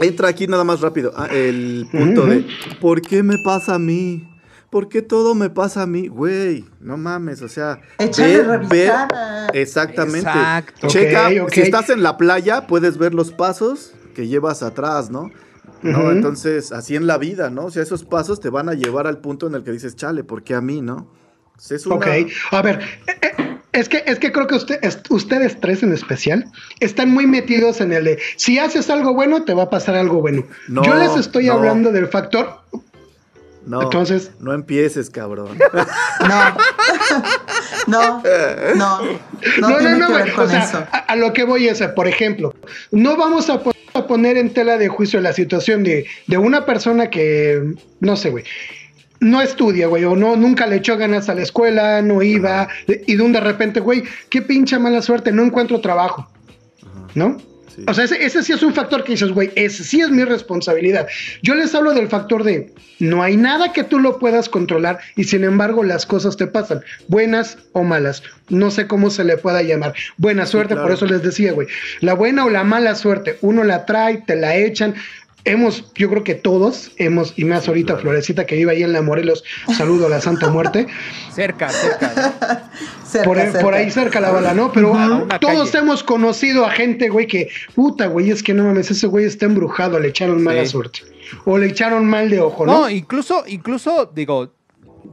Entra 0.00 0.26
aquí 0.28 0.46
nada 0.48 0.64
más 0.64 0.80
rápido. 0.80 1.12
ah, 1.16 1.26
el 1.32 1.86
punto 1.90 2.26
de 2.26 2.44
¿por 2.80 3.00
qué 3.00 3.22
me 3.22 3.38
pasa 3.38 3.76
a 3.76 3.78
mí? 3.78 4.28
¿Por 4.74 4.88
qué 4.88 5.02
todo 5.02 5.36
me 5.36 5.50
pasa 5.50 5.82
a 5.82 5.86
mí? 5.86 6.08
Güey, 6.08 6.64
no 6.80 6.96
mames, 6.96 7.42
o 7.42 7.48
sea, 7.48 7.80
Échale 7.96 8.38
ve- 8.38 8.42
ve- 8.42 8.56
revisada. 8.56 9.46
exactamente. 9.52 10.18
Exacto. 10.28 10.88
Checa, 10.88 11.28
si 11.52 11.60
estás 11.60 11.90
en 11.90 12.02
la 12.02 12.16
playa, 12.16 12.66
puedes 12.66 12.98
ver 12.98 13.14
los 13.14 13.30
pasos 13.30 13.92
que 14.16 14.26
llevas 14.26 14.64
atrás, 14.64 15.10
¿no? 15.10 15.30
¿No? 15.82 16.10
Entonces, 16.10 16.72
así 16.72 16.96
en 16.96 17.06
la 17.06 17.18
vida, 17.18 17.50
¿no? 17.50 17.66
O 17.66 17.70
sea, 17.70 17.84
esos 17.84 18.02
pasos 18.02 18.40
te 18.40 18.50
van 18.50 18.68
a 18.68 18.74
llevar 18.74 19.06
al 19.06 19.18
punto 19.18 19.46
en 19.46 19.54
el 19.54 19.62
que 19.62 19.70
dices, 19.70 19.94
chale, 19.94 20.24
¿por 20.24 20.42
qué 20.42 20.56
a 20.56 20.60
mí, 20.60 20.80
no? 20.80 21.08
Es 21.70 21.86
una- 21.86 21.94
Ok, 21.94 22.06
a 22.50 22.62
ver, 22.62 22.80
eh, 23.06 23.12
eh, 23.22 23.58
es 23.70 23.88
que, 23.88 24.02
es 24.06 24.18
que 24.18 24.32
creo 24.32 24.48
que 24.48 24.56
usted, 24.56 24.80
es- 24.82 24.98
ustedes 25.08 25.60
tres 25.60 25.84
en 25.84 25.92
especial 25.92 26.46
están 26.80 27.10
muy 27.12 27.28
metidos 27.28 27.80
en 27.80 27.92
el 27.92 28.02
de 28.02 28.18
si 28.36 28.58
haces 28.58 28.90
algo 28.90 29.14
bueno, 29.14 29.44
te 29.44 29.54
va 29.54 29.62
a 29.62 29.70
pasar 29.70 29.94
algo 29.94 30.20
bueno. 30.20 30.42
No, 30.66 30.82
Yo 30.84 30.96
les 30.96 31.16
estoy 31.16 31.46
no. 31.46 31.52
hablando 31.52 31.92
del 31.92 32.08
factor. 32.08 32.58
No, 33.66 33.82
Entonces- 33.82 34.30
no 34.40 34.52
empieces, 34.52 35.10
cabrón. 35.10 35.58
No. 37.86 38.22
no, 38.22 38.22
no, 38.74 39.02
no, 39.60 39.76
tiene 39.78 39.98
que 39.98 40.06
güey, 40.06 40.22
ver 40.24 40.32
con 40.32 40.46
o 40.46 40.48
sea, 40.48 40.64
eso. 40.64 40.78
A, 40.92 40.98
a 40.98 41.16
lo 41.16 41.32
que 41.32 41.44
voy 41.44 41.68
es, 41.68 41.82
por 41.88 42.08
ejemplo, 42.08 42.54
no 42.90 43.16
vamos 43.16 43.50
a, 43.50 43.62
po- 43.62 43.72
a 43.94 44.06
poner 44.06 44.36
en 44.38 44.52
tela 44.54 44.78
de 44.78 44.88
juicio 44.88 45.20
la 45.20 45.32
situación 45.32 45.82
de, 45.84 46.06
de 46.26 46.38
una 46.38 46.64
persona 46.64 47.10
que, 47.10 47.74
no 48.00 48.16
sé, 48.16 48.30
güey, 48.30 48.44
no 49.20 49.42
estudia, 49.42 49.86
güey, 49.86 50.04
o 50.04 50.16
no, 50.16 50.36
nunca 50.36 50.66
le 50.66 50.76
echó 50.76 50.96
ganas 50.96 51.28
a 51.28 51.34
la 51.34 51.42
escuela, 51.42 52.00
no 52.02 52.22
iba, 52.22 52.68
y 53.06 53.16
de 53.16 53.22
un 53.22 53.32
de 53.32 53.40
repente, 53.40 53.80
güey, 53.80 54.04
qué 54.30 54.42
pincha 54.42 54.78
mala 54.78 55.02
suerte, 55.02 55.30
no 55.32 55.42
encuentro 55.42 55.80
trabajo, 55.80 56.28
¿no? 57.14 57.36
Sí. 57.74 57.84
O 57.88 57.94
sea, 57.94 58.04
ese, 58.04 58.24
ese 58.24 58.42
sí 58.42 58.52
es 58.52 58.62
un 58.62 58.74
factor 58.74 59.04
que 59.04 59.12
dices, 59.12 59.32
güey, 59.32 59.50
ese 59.56 59.82
sí 59.84 60.00
es 60.00 60.10
mi 60.10 60.24
responsabilidad. 60.24 61.08
Yo 61.42 61.54
les 61.54 61.74
hablo 61.74 61.92
del 61.92 62.08
factor 62.08 62.44
de 62.44 62.72
no 62.98 63.22
hay 63.22 63.36
nada 63.36 63.72
que 63.72 63.84
tú 63.84 63.98
lo 63.98 64.18
puedas 64.18 64.48
controlar 64.48 64.98
y 65.16 65.24
sin 65.24 65.44
embargo 65.44 65.82
las 65.82 66.06
cosas 66.06 66.36
te 66.36 66.46
pasan, 66.46 66.82
buenas 67.08 67.58
o 67.72 67.82
malas. 67.82 68.22
No 68.48 68.70
sé 68.70 68.86
cómo 68.86 69.10
se 69.10 69.24
le 69.24 69.36
pueda 69.36 69.62
llamar. 69.62 69.94
Buena 70.16 70.46
suerte, 70.46 70.74
claro. 70.74 70.88
por 70.88 70.96
eso 70.96 71.06
les 71.06 71.22
decía, 71.22 71.52
güey. 71.52 71.66
La 72.00 72.14
buena 72.14 72.44
o 72.44 72.50
la 72.50 72.62
mala 72.64 72.94
suerte, 72.94 73.38
uno 73.40 73.64
la 73.64 73.86
trae, 73.86 74.18
te 74.26 74.36
la 74.36 74.56
echan. 74.56 74.94
Hemos, 75.46 75.92
yo 75.94 76.08
creo 76.08 76.24
que 76.24 76.34
todos 76.34 76.92
hemos, 76.96 77.34
y 77.36 77.44
más 77.44 77.68
ahorita 77.68 77.98
Florecita 77.98 78.46
que 78.46 78.56
vive 78.56 78.72
ahí 78.72 78.82
en 78.82 78.94
la 78.94 79.02
Morelos, 79.02 79.44
saludo 79.76 80.06
a 80.06 80.08
la 80.08 80.20
Santa 80.22 80.48
Muerte. 80.48 80.86
Cerca, 81.34 81.68
cerca. 81.68 82.12
¿no? 82.16 83.04
Cerca, 83.04 83.24
por, 83.26 83.36
cerca. 83.38 83.60
por 83.60 83.74
ahí 83.74 83.90
cerca 83.90 84.20
la 84.20 84.30
bala, 84.30 84.54
¿no? 84.54 84.72
Pero 84.72 84.92
todos 85.40 85.70
calle. 85.70 85.84
hemos 85.84 86.02
conocido 86.02 86.64
a 86.66 86.70
gente, 86.70 87.08
güey, 87.10 87.26
que, 87.28 87.48
puta, 87.74 88.06
güey, 88.06 88.30
es 88.30 88.42
que 88.42 88.54
no 88.54 88.64
mames, 88.64 88.90
ese 88.90 89.06
güey 89.06 89.24
está 89.26 89.46
embrujado, 89.46 90.00
le 90.00 90.08
echaron 90.08 90.42
mala 90.42 90.62
Sí. 90.64 90.72
suerte. 90.72 91.00
O 91.44 91.56
le 91.58 91.66
echaron 91.66 92.06
mal 92.06 92.28
de 92.30 92.40
ojo, 92.40 92.66
¿no? 92.66 92.80
No, 92.80 92.90
incluso, 92.90 93.44
incluso, 93.46 94.10
digo, 94.14 94.52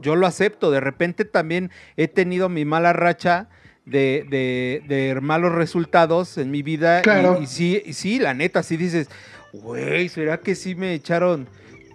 yo 0.00 0.16
lo 0.16 0.26
acepto. 0.26 0.70
De 0.72 0.80
repente 0.80 1.24
también 1.24 1.70
he 1.96 2.08
tenido 2.08 2.48
mi 2.48 2.64
mala 2.64 2.92
racha 2.92 3.48
de, 3.84 4.26
de- 4.28 4.82
de 4.88 5.20
malos 5.20 5.52
resultados 5.52 6.38
en 6.38 6.50
mi 6.50 6.62
vida. 6.62 7.00
y- 7.00 7.02
Claro. 7.02 7.38
Y, 7.40 7.46
sí, 7.46 7.82
y 7.86 7.92
sí, 7.92 8.18
la 8.18 8.34
neta, 8.34 8.62
sí 8.64 8.76
dices, 8.76 9.08
güey, 9.52 10.08
¿será 10.08 10.38
que 10.38 10.54
sí 10.54 10.74
me 10.74 10.94
echaron 10.94 11.48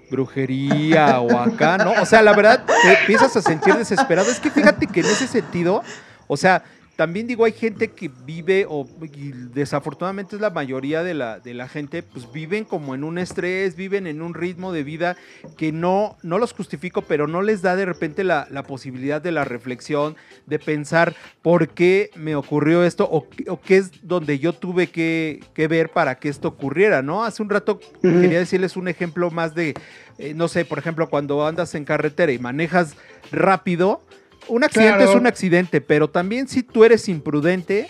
brujería 0.09 1.19
o 1.19 1.37
acá? 1.37 1.77
¿No? 1.77 1.91
O 2.01 2.05
sea, 2.05 2.21
la 2.21 2.33
verdad, 2.33 2.63
te 2.65 2.99
empiezas 2.99 3.35
a 3.35 3.41
sentir 3.41 3.75
desesperado. 3.75 4.29
Es 4.29 4.39
que 4.39 4.51
fíjate 4.51 4.87
que 4.87 5.01
en 5.01 5.07
ese 5.07 5.27
sentido, 5.27 5.83
o 6.27 6.37
sea, 6.37 6.63
también 6.97 7.27
digo, 7.27 7.45
hay 7.45 7.53
gente 7.53 7.91
que 7.91 8.09
vive, 8.25 8.65
o 8.67 8.85
y 9.13 9.31
desafortunadamente 9.31 10.35
es 10.35 10.41
la 10.41 10.49
mayoría 10.49 11.03
de 11.03 11.13
la, 11.13 11.39
de 11.39 11.53
la 11.53 11.69
gente, 11.69 12.01
pues 12.03 12.29
viven 12.33 12.65
como 12.65 12.95
en 12.95 13.03
un 13.05 13.19
estrés, 13.19 13.75
viven 13.75 14.07
en 14.07 14.21
un 14.21 14.33
ritmo 14.33 14.73
de 14.73 14.83
vida 14.83 15.15
que 15.57 15.71
no, 15.71 16.17
no 16.23 16.39
los 16.39 16.53
justifico, 16.53 17.03
pero 17.03 17.27
no 17.27 17.43
les 17.43 17.61
da 17.61 17.75
de 17.75 17.85
repente 17.85 18.23
la, 18.23 18.47
la 18.49 18.63
posibilidad 18.63 19.21
de 19.21 19.31
la 19.31 19.45
reflexión, 19.45 20.15
de 20.47 20.57
pensar 20.57 21.15
por 21.43 21.69
qué 21.69 22.09
me 22.15 22.35
ocurrió 22.35 22.83
esto 22.83 23.07
o, 23.09 23.29
qué- 23.29 23.45
o 23.47 23.61
qué 23.61 23.77
es 23.77 23.91
donde 24.07 24.39
yo 24.39 24.53
tuve 24.53 24.87
que, 24.87 25.39
que 25.53 25.67
ver 25.67 25.89
para 25.91 26.15
que 26.15 26.29
esto 26.29 26.47
ocurriera, 26.47 27.03
¿no? 27.03 27.23
Hace 27.23 27.43
un 27.43 27.49
rato 27.51 27.79
quería 28.01 28.39
decirles 28.39 28.75
un 28.75 28.87
ejemplo 28.87 29.29
más 29.29 29.53
de, 29.53 29.75
eh, 30.17 30.33
no 30.33 30.47
sé, 30.47 30.65
por 30.65 30.79
ejemplo, 30.79 31.09
cuando 31.11 31.45
andas 31.45 31.75
en 31.75 31.85
carretera 31.85 32.31
y 32.31 32.39
manejas 32.39 32.95
rápido, 33.31 34.01
un 34.47 34.63
accidente 34.63 34.95
Claro. 34.97 35.11
es 35.11 35.15
un 35.15 35.27
accidente, 35.27 35.81
pero 35.81 36.09
también 36.09 36.47
si 36.47 36.63
tú 36.63 36.83
eres 36.83 37.07
imprudente, 37.09 37.87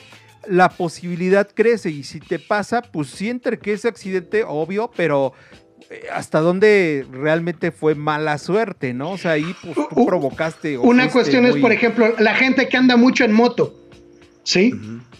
la 0.47 0.69
posibilidad 0.69 1.47
crece 1.53 1.89
y 1.89 2.03
si 2.03 2.19
te 2.19 2.39
pasa, 2.39 2.81
pues 2.81 3.09
siente 3.09 3.57
que 3.59 3.73
ese 3.73 3.87
accidente, 3.87 4.43
obvio, 4.47 4.89
pero 4.95 5.33
eh, 5.89 6.03
hasta 6.13 6.39
dónde 6.39 7.05
realmente 7.11 7.71
fue 7.71 7.95
mala 7.95 8.37
suerte, 8.37 8.93
¿no? 8.93 9.11
O 9.11 9.17
sea, 9.17 9.31
ahí 9.31 9.55
pues 9.61 9.75
tú 9.75 10.05
provocaste. 10.05 10.77
o 10.77 10.83
Una 10.83 11.09
cuestión 11.09 11.45
es, 11.45 11.55
por 11.57 11.71
ejemplo, 11.71 12.13
la 12.19 12.35
gente 12.35 12.67
que 12.69 12.77
anda 12.77 12.95
mucho 12.97 13.23
en 13.25 13.33
moto, 13.33 13.73
¿sí? 14.47 14.73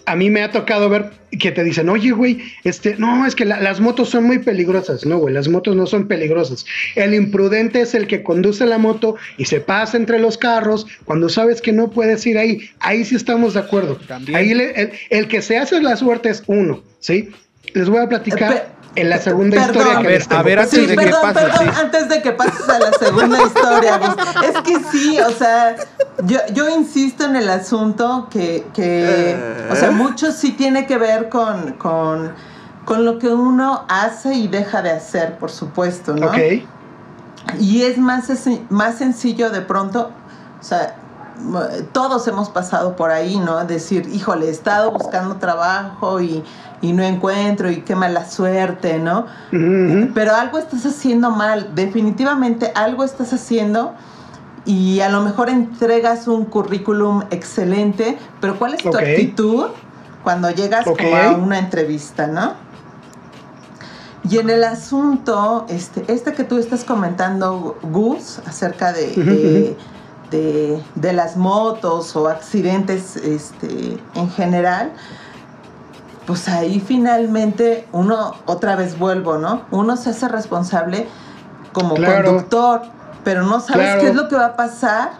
A 0.05 0.15
mí 0.15 0.29
me 0.29 0.41
ha 0.41 0.51
tocado 0.51 0.87
ver 0.87 1.11
que 1.37 1.51
te 1.51 1.61
dicen, 1.65 1.89
oye, 1.89 2.11
güey, 2.11 2.39
este, 2.63 2.95
no, 2.97 3.25
es 3.25 3.35
que 3.35 3.43
la- 3.43 3.59
las 3.59 3.81
motos 3.81 4.09
son 4.09 4.23
muy 4.23 4.39
peligrosas. 4.39 5.05
No, 5.05 5.17
güey, 5.17 5.33
las 5.33 5.49
motos 5.49 5.75
no 5.75 5.85
son 5.85 6.07
peligrosas. 6.07 6.65
El 6.95 7.13
imprudente 7.13 7.81
es 7.81 7.93
el 7.93 8.07
que 8.07 8.23
conduce 8.23 8.65
la 8.65 8.77
moto 8.77 9.17
y 9.37 9.43
se 9.45 9.59
pasa 9.59 9.97
entre 9.97 10.17
los 10.19 10.37
carros 10.37 10.87
cuando 11.03 11.27
sabes 11.27 11.61
que 11.61 11.73
no 11.73 11.91
puedes 11.91 12.25
ir 12.25 12.37
ahí. 12.37 12.69
Ahí 12.79 13.03
sí 13.03 13.15
estamos 13.15 13.53
de 13.55 13.59
acuerdo. 13.59 13.97
También. 14.07 14.37
Ahí 14.37 14.53
le- 14.53 14.71
el, 14.81 14.91
el 15.09 15.27
que 15.27 15.41
se 15.41 15.57
hace 15.57 15.81
la 15.81 15.97
suerte 15.97 16.29
es 16.29 16.41
uno, 16.47 16.81
¿sí? 17.01 17.29
Les 17.73 17.89
voy 17.89 17.99
a 17.99 18.07
platicar 18.07 18.53
Eh, 18.53 18.63
en 18.95 19.09
la 19.09 19.19
segunda 19.19 19.57
perdón. 19.57 19.75
historia 19.75 19.97
A 19.97 20.01
que 20.01 20.07
ver, 20.07 20.17
les 20.19 20.27
tengo. 20.27 20.39
a 20.39 20.43
ver, 20.43 20.59
antes 20.59 20.79
Sí, 20.79 20.85
de 20.87 20.95
que 20.95 21.01
perdón, 21.03 21.21
pase, 21.21 21.33
perdón, 21.45 21.59
sí. 21.61 21.81
antes 21.81 22.09
de 22.09 22.21
que 22.21 22.31
pases 22.31 22.69
a 22.69 22.79
la 22.79 22.91
segunda 22.93 23.43
historia, 23.43 23.97
Gus. 23.97 24.15
es 24.43 24.61
que 24.61 24.77
sí, 24.91 25.19
o 25.19 25.29
sea, 25.31 25.75
yo, 26.23 26.39
yo 26.53 26.69
insisto 26.69 27.25
en 27.25 27.35
el 27.35 27.49
asunto 27.49 28.27
que, 28.31 28.65
que 28.73 29.37
o 29.71 29.75
sea, 29.75 29.91
mucho 29.91 30.31
sí 30.31 30.51
tiene 30.53 30.87
que 30.87 30.97
ver 30.97 31.29
con, 31.29 31.73
con, 31.73 32.33
con 32.85 33.05
lo 33.05 33.19
que 33.19 33.27
uno 33.27 33.85
hace 33.89 34.33
y 34.33 34.47
deja 34.47 34.81
de 34.81 34.91
hacer, 34.91 35.37
por 35.37 35.51
supuesto, 35.51 36.15
¿no? 36.15 36.27
Ok. 36.27 36.37
Y 37.59 37.83
es 37.83 37.97
más, 37.97 38.29
sen- 38.29 38.65
más 38.69 38.95
sencillo 38.97 39.49
de 39.51 39.61
pronto, 39.61 40.11
o 40.59 40.63
sea, 40.63 40.95
todos 41.91 42.27
hemos 42.27 42.49
pasado 42.49 42.95
por 42.95 43.11
ahí, 43.11 43.37
¿no? 43.37 43.63
Decir, 43.65 44.09
híjole, 44.13 44.47
he 44.47 44.49
estado 44.49 44.91
buscando 44.91 45.35
trabajo 45.35 46.19
y, 46.21 46.43
y 46.81 46.93
no 46.93 47.03
encuentro 47.03 47.69
y 47.69 47.81
qué 47.81 47.95
mala 47.95 48.29
suerte, 48.29 48.99
¿no? 48.99 49.25
Pero 49.51 50.35
algo 50.35 50.57
estás 50.57 50.85
haciendo 50.85 51.31
mal, 51.31 51.71
definitivamente 51.75 52.71
algo 52.75 53.03
estás 53.03 53.33
haciendo 53.33 53.93
y 54.65 54.99
a 54.99 55.09
lo 55.09 55.21
mejor 55.21 55.49
entregas 55.49 56.27
un 56.27 56.45
currículum 56.45 57.23
excelente, 57.31 58.17
pero 58.41 58.59
¿cuál 58.59 58.73
es 58.73 58.83
tu 58.83 58.95
actitud 58.95 59.67
cuando 60.23 60.51
llegas 60.51 60.85
como 60.85 61.15
a 61.15 61.31
una 61.31 61.59
entrevista, 61.59 62.27
¿no? 62.27 62.53
Y 64.29 64.39
en 64.39 64.49
el 64.49 64.65
asunto, 64.65 65.65
este, 65.69 66.03
este 66.11 66.33
que 66.33 66.43
tú 66.43 66.57
estás 66.57 66.83
comentando, 66.83 67.77
Gus, 67.81 68.39
acerca 68.45 68.91
de, 68.91 69.15
de, 69.15 69.77
de- 70.31 70.81
de 70.95 71.13
las 71.13 71.37
motos 71.37 72.15
o 72.15 72.27
accidentes 72.27 73.15
este, 73.15 73.97
en 74.15 74.29
general, 74.31 74.91
pues 76.25 76.47
ahí 76.49 76.83
finalmente 76.85 77.87
uno, 77.93 78.35
otra 78.45 78.75
vez 78.75 78.99
vuelvo, 78.99 79.37
¿no? 79.37 79.61
Uno 79.71 79.95
se 79.95 80.09
hace 80.09 80.27
responsable 80.27 81.07
como 81.71 81.95
Claro. 81.95 82.25
conductor, 82.25 82.81
pero 83.23 83.43
no 83.43 83.59
sabes 83.61 83.85
Claro. 83.85 84.01
qué 84.01 84.07
es 84.09 84.15
lo 84.15 84.27
que 84.27 84.35
va 84.35 84.47
a 84.47 84.55
pasar. 84.55 85.11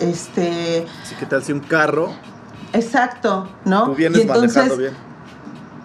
Este, 0.00 0.86
Así 1.02 1.14
que 1.16 1.26
tal 1.26 1.42
si 1.44 1.52
un 1.52 1.60
carro, 1.60 2.10
exacto, 2.72 3.48
¿no? 3.64 3.84
tú 3.84 3.94
vienes 3.94 4.18
y 4.18 4.22
entonces, 4.22 4.54
manejando 4.56 4.76
bien. 4.76 5.08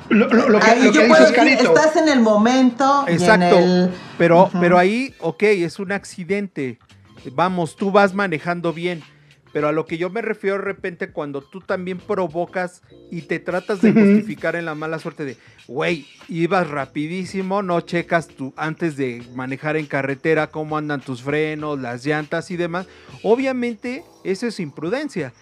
Lo, 0.09 0.27
lo- 0.27 0.49
lo 0.49 0.59
que, 0.59 0.69
ahí 0.69 0.83
lo 0.83 0.91
que 0.91 0.97
yo 1.01 1.07
puedo 1.07 1.25
decir, 1.25 1.47
estás 1.67 1.95
en 1.95 2.09
el 2.09 2.19
momento. 2.19 3.05
y 3.07 3.11
en 3.11 3.15
Exacto. 3.21 3.57
el- 3.57 3.91
Pero, 4.17 4.49
pero 4.59 4.77
ahí, 4.77 5.15
ok, 5.19 5.43
es 5.43 5.79
un 5.79 5.91
accidente. 5.91 6.77
Vamos, 7.31 7.75
tú 7.75 7.91
vas 7.91 8.13
manejando 8.13 8.73
bien. 8.73 9.03
Pero 9.53 9.67
a 9.67 9.71
lo 9.71 9.85
que 9.85 9.99
yo 9.99 10.09
me 10.09 10.23
refiero 10.23 10.57
de 10.57 10.63
repente 10.63 11.11
cuando 11.11 11.41
tú 11.41 11.61
también 11.61 11.99
provocas 11.99 12.81
y 13.11 13.21
te 13.21 13.39
tratas 13.39 13.83
de 13.83 13.93
justificar 13.93 14.55
en 14.55 14.65
la 14.65 14.73
mala 14.73 14.97
suerte 14.97 15.25
de, 15.25 15.37
güey, 15.67 16.07
ibas 16.27 16.67
rapidísimo, 16.67 17.61
no 17.61 17.79
checas 17.81 18.27
tú 18.27 18.51
antes 18.57 18.97
de 18.97 19.21
manejar 19.35 19.77
en 19.77 19.85
carretera 19.85 20.47
cómo 20.47 20.75
andan 20.75 21.01
tus 21.01 21.21
frenos, 21.21 21.79
las 21.79 22.03
llantas 22.03 22.49
y 22.49 22.57
demás. 22.57 22.87
Obviamente, 23.21 24.03
eso 24.23 24.47
es 24.47 24.59
imprudencia. 24.59 25.33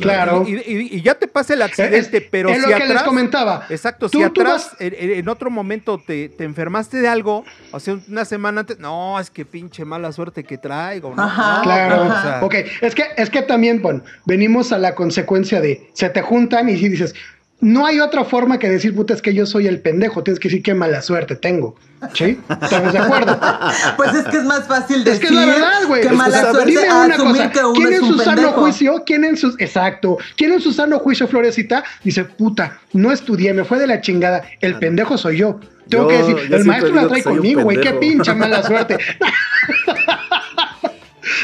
Claro. 0.00 0.44
Y, 0.46 0.54
y- 0.56 0.88
y 0.96 1.02
ya 1.02 1.14
te 1.14 1.28
pasa 1.28 1.54
el 1.54 1.62
accidente, 1.62 2.16
Es- 2.18 2.24
pero 2.30 2.48
es 2.48 2.56
si 2.56 2.62
lo 2.62 2.68
que 2.68 2.80
les 2.80 2.90
atrás- 2.90 3.02
comentaba. 3.04 3.66
Exacto, 3.70 4.08
Tú- 4.08 4.18
si 4.18 4.24
tú 4.30 4.40
atrás 4.40 4.70
vas- 4.72 4.76
en, 4.80 5.28
otro 5.28 5.50
momento 5.50 5.98
te, 6.04 6.28
te 6.28 6.44
enfermaste 6.44 6.98
de 7.00 7.08
algo, 7.08 7.44
o 7.70 7.78
sea, 7.80 7.96
una 8.08 8.24
semana 8.24 8.60
antes, 8.62 8.78
no, 8.78 9.18
es 9.20 9.30
que 9.30 9.44
pinche 9.44 9.84
mala 9.84 10.10
suerte 10.12 10.42
que 10.44 10.58
traigo. 10.58 11.14
¿no? 11.14 11.22
Ajá, 11.22 11.58
No, 11.58 11.62
Claro, 11.62 12.00
o 12.02 12.04
ajá. 12.04 12.22
sea, 12.22 12.44
ok. 12.44 12.54
Es 12.80 12.94
que, 12.94 13.04
es 13.16 13.30
que 13.30 13.42
también, 13.42 13.80
bueno, 13.82 14.02
venimos 14.26 14.72
a 14.72 14.78
la 14.78 14.94
consecuencia 14.94 15.60
de 15.60 15.88
se 15.94 16.08
te 16.10 16.22
juntan 16.22 16.68
y 16.68 16.76
si 16.76 16.88
dices, 16.88 17.14
no 17.60 17.86
hay 17.86 18.00
otra 18.00 18.24
forma 18.24 18.58
que 18.58 18.68
decir, 18.68 18.94
puta, 18.94 19.14
es 19.14 19.22
que 19.22 19.32
yo 19.32 19.46
soy 19.46 19.66
el 19.66 19.80
pendejo, 19.80 20.22
tienes 20.22 20.38
que 20.38 20.48
decir 20.48 20.62
qué 20.62 20.74
mala 20.74 21.00
suerte 21.00 21.34
tengo. 21.36 21.76
¿Sí? 22.12 22.38
¿Estamos 22.60 22.92
de 22.92 22.98
acuerdo? 22.98 23.40
Pues 23.96 24.12
es 24.14 24.24
que 24.26 24.36
es 24.36 24.44
más 24.44 24.66
fácil 24.66 24.98
Es 24.98 25.04
decir 25.04 25.20
que 25.20 25.26
es 25.28 25.32
la 25.32 25.46
verdad, 25.46 25.86
güey. 25.86 26.00
que 26.02 26.06
Es 26.08 26.12
que, 26.12 26.18
mala 26.18 26.50
suerte 26.50 26.70
Dime 26.70 26.82
una 26.92 27.16
cosa. 27.16 27.50
¿Quién 27.74 27.92
es 27.94 27.98
en 28.00 28.06
su 28.06 28.18
sano 28.18 28.52
juicio, 28.52 29.02
quién 29.06 29.24
en 29.24 29.36
su, 29.38 29.54
exacto, 29.58 30.18
quién 30.36 30.52
en 30.52 30.60
su 30.60 30.72
sano 30.72 30.98
juicio, 30.98 31.26
Florecita, 31.26 31.82
dice, 32.02 32.24
puta, 32.24 32.80
no 32.92 33.10
estudié, 33.12 33.54
me 33.54 33.64
fue 33.64 33.78
de 33.78 33.86
la 33.86 34.00
chingada, 34.02 34.42
el 34.60 34.78
pendejo 34.78 35.16
soy 35.16 35.38
yo. 35.38 35.58
Tengo 35.88 36.04
Yo- 36.04 36.08
que 36.08 36.18
decir, 36.34 36.52
el 36.54 36.64
maestro 36.66 36.94
la 36.94 37.08
trae 37.08 37.22
conmigo, 37.22 37.62
güey, 37.62 37.80
qué 37.80 37.92
pinche 37.94 38.34
mala 38.34 38.62
suerte. 38.62 38.98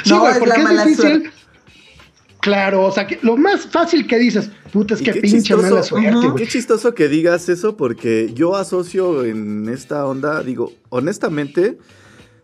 sí, 0.05 0.11
No, 0.11 0.20
güey, 0.20 0.33
es 0.33 0.38
porque 0.38 0.49
la 0.51 0.57
es 0.59 0.64
mala 0.64 0.85
difícil. 0.85 1.11
suerte. 1.23 1.39
Claro, 2.40 2.85
o 2.85 2.92
sea, 2.92 3.07
que 3.07 3.18
lo 3.22 3.37
más 3.37 3.66
fácil 3.66 4.07
que 4.07 4.18
dices, 4.18 4.50
puta, 4.72 4.94
es 4.94 5.03
que 5.03 5.14
pinche 5.14 5.55
mala 5.57 5.83
suerte. 5.83 6.26
Qué 6.37 6.46
chistoso 6.46 6.94
que 6.94 7.09
digas 7.09 7.48
eso 7.48 7.76
porque 7.76 8.31
yo 8.35 8.57
asocio 8.57 9.24
en 9.24 9.68
esta 9.68 10.07
onda, 10.07 10.42
digo, 10.42 10.72
honestamente, 10.88 11.79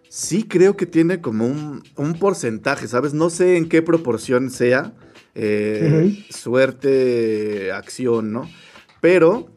sí 0.08 0.44
creo 0.44 0.76
que 0.76 0.86
tiene 0.86 1.20
como 1.20 1.46
un, 1.46 1.82
un 1.96 2.18
porcentaje, 2.18 2.88
¿sabes? 2.88 3.14
No 3.14 3.30
sé 3.30 3.56
en 3.56 3.68
qué 3.68 3.82
proporción 3.82 4.50
sea 4.50 4.92
eh, 5.34 6.24
suerte, 6.30 7.70
acción, 7.72 8.32
¿no? 8.32 8.50
Pero 9.00 9.50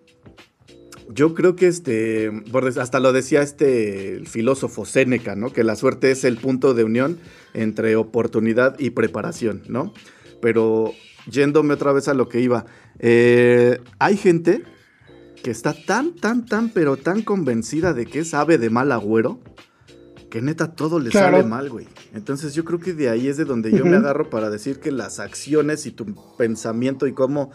yo 1.09 1.33
creo 1.33 1.55
que 1.55 1.67
este, 1.67 2.31
hasta 2.79 2.99
lo 2.99 3.13
decía 3.13 3.41
este 3.41 4.13
el 4.13 4.27
filósofo 4.27 4.85
Séneca, 4.85 5.35
¿no? 5.35 5.51
Que 5.51 5.63
la 5.63 5.75
suerte 5.75 6.11
es 6.11 6.23
el 6.23 6.37
punto 6.37 6.73
de 6.73 6.83
unión 6.83 7.17
entre 7.53 7.95
oportunidad 7.95 8.77
y 8.77 8.91
preparación, 8.91 9.63
¿no? 9.67 9.93
Pero 10.41 10.93
yéndome 11.29 11.73
otra 11.73 11.91
vez 11.93 12.07
a 12.07 12.13
lo 12.13 12.29
que 12.29 12.39
iba, 12.41 12.65
eh, 12.99 13.79
hay 13.99 14.17
gente 14.17 14.63
que 15.43 15.51
está 15.51 15.73
tan, 15.73 16.15
tan, 16.15 16.45
tan, 16.45 16.69
pero 16.69 16.97
tan 16.97 17.21
convencida 17.21 17.93
de 17.93 18.05
que 18.05 18.19
es 18.19 18.33
ave 18.33 18.57
de 18.57 18.69
mal 18.69 18.91
agüero, 18.91 19.39
que 20.29 20.41
neta 20.41 20.75
todo 20.75 20.99
le 20.99 21.09
Claro. 21.09 21.37
sale 21.37 21.47
mal, 21.49 21.69
güey. 21.69 21.87
Entonces 22.13 22.53
yo 22.53 22.63
creo 22.65 22.79
que 22.79 22.93
de 22.93 23.09
ahí 23.09 23.27
es 23.27 23.37
de 23.37 23.45
donde 23.45 23.71
yo 23.71 23.85
me 23.85 23.97
agarro 23.97 24.29
para 24.29 24.49
decir 24.49 24.79
que 24.79 24.91
las 24.91 25.19
acciones 25.19 25.85
y 25.85 25.91
tu 25.91 26.05
pensamiento 26.37 27.07
y 27.07 27.13
cómo, 27.13 27.51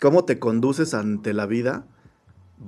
cómo 0.00 0.24
te 0.24 0.38
conduces 0.38 0.94
ante 0.94 1.32
la 1.32 1.46
vida 1.46 1.86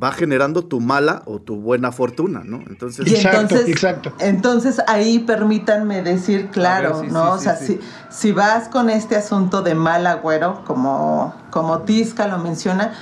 va 0.03 0.12
generando 0.12 0.64
tu 0.64 0.81
mala 0.81 1.22
o 1.26 1.40
tu 1.40 1.57
buena 1.57 1.92
fortuna, 1.92 2.42
¿no? 2.44 2.59
Entonces, 2.68 3.07
Y 3.07 3.14
Exacto, 3.14 3.40
entonces, 3.40 3.68
exacto. 3.68 4.12
entonces 4.18 4.81
ahí 4.87 5.18
permítanme 5.18 6.03
decir, 6.03 6.48
claro, 6.50 6.96
A 6.96 7.00
ver, 7.00 7.09
sí, 7.09 7.12
¿no? 7.12 7.24
sí, 7.24 7.31
o 7.31 7.38
sí, 7.38 7.44
sea, 7.44 7.57
sí. 7.57 7.81
Si, 8.11 8.20
si 8.29 8.33
vas 8.33 8.68
con 8.68 8.88
este 8.88 9.16
asunto 9.16 9.62
de 9.62 9.74
mal 9.74 10.07
agüero, 10.07 10.62
como, 10.64 11.35
como 11.50 11.81
Tisca 11.81 12.29
lo 12.29 12.38
menciona, 12.38 12.92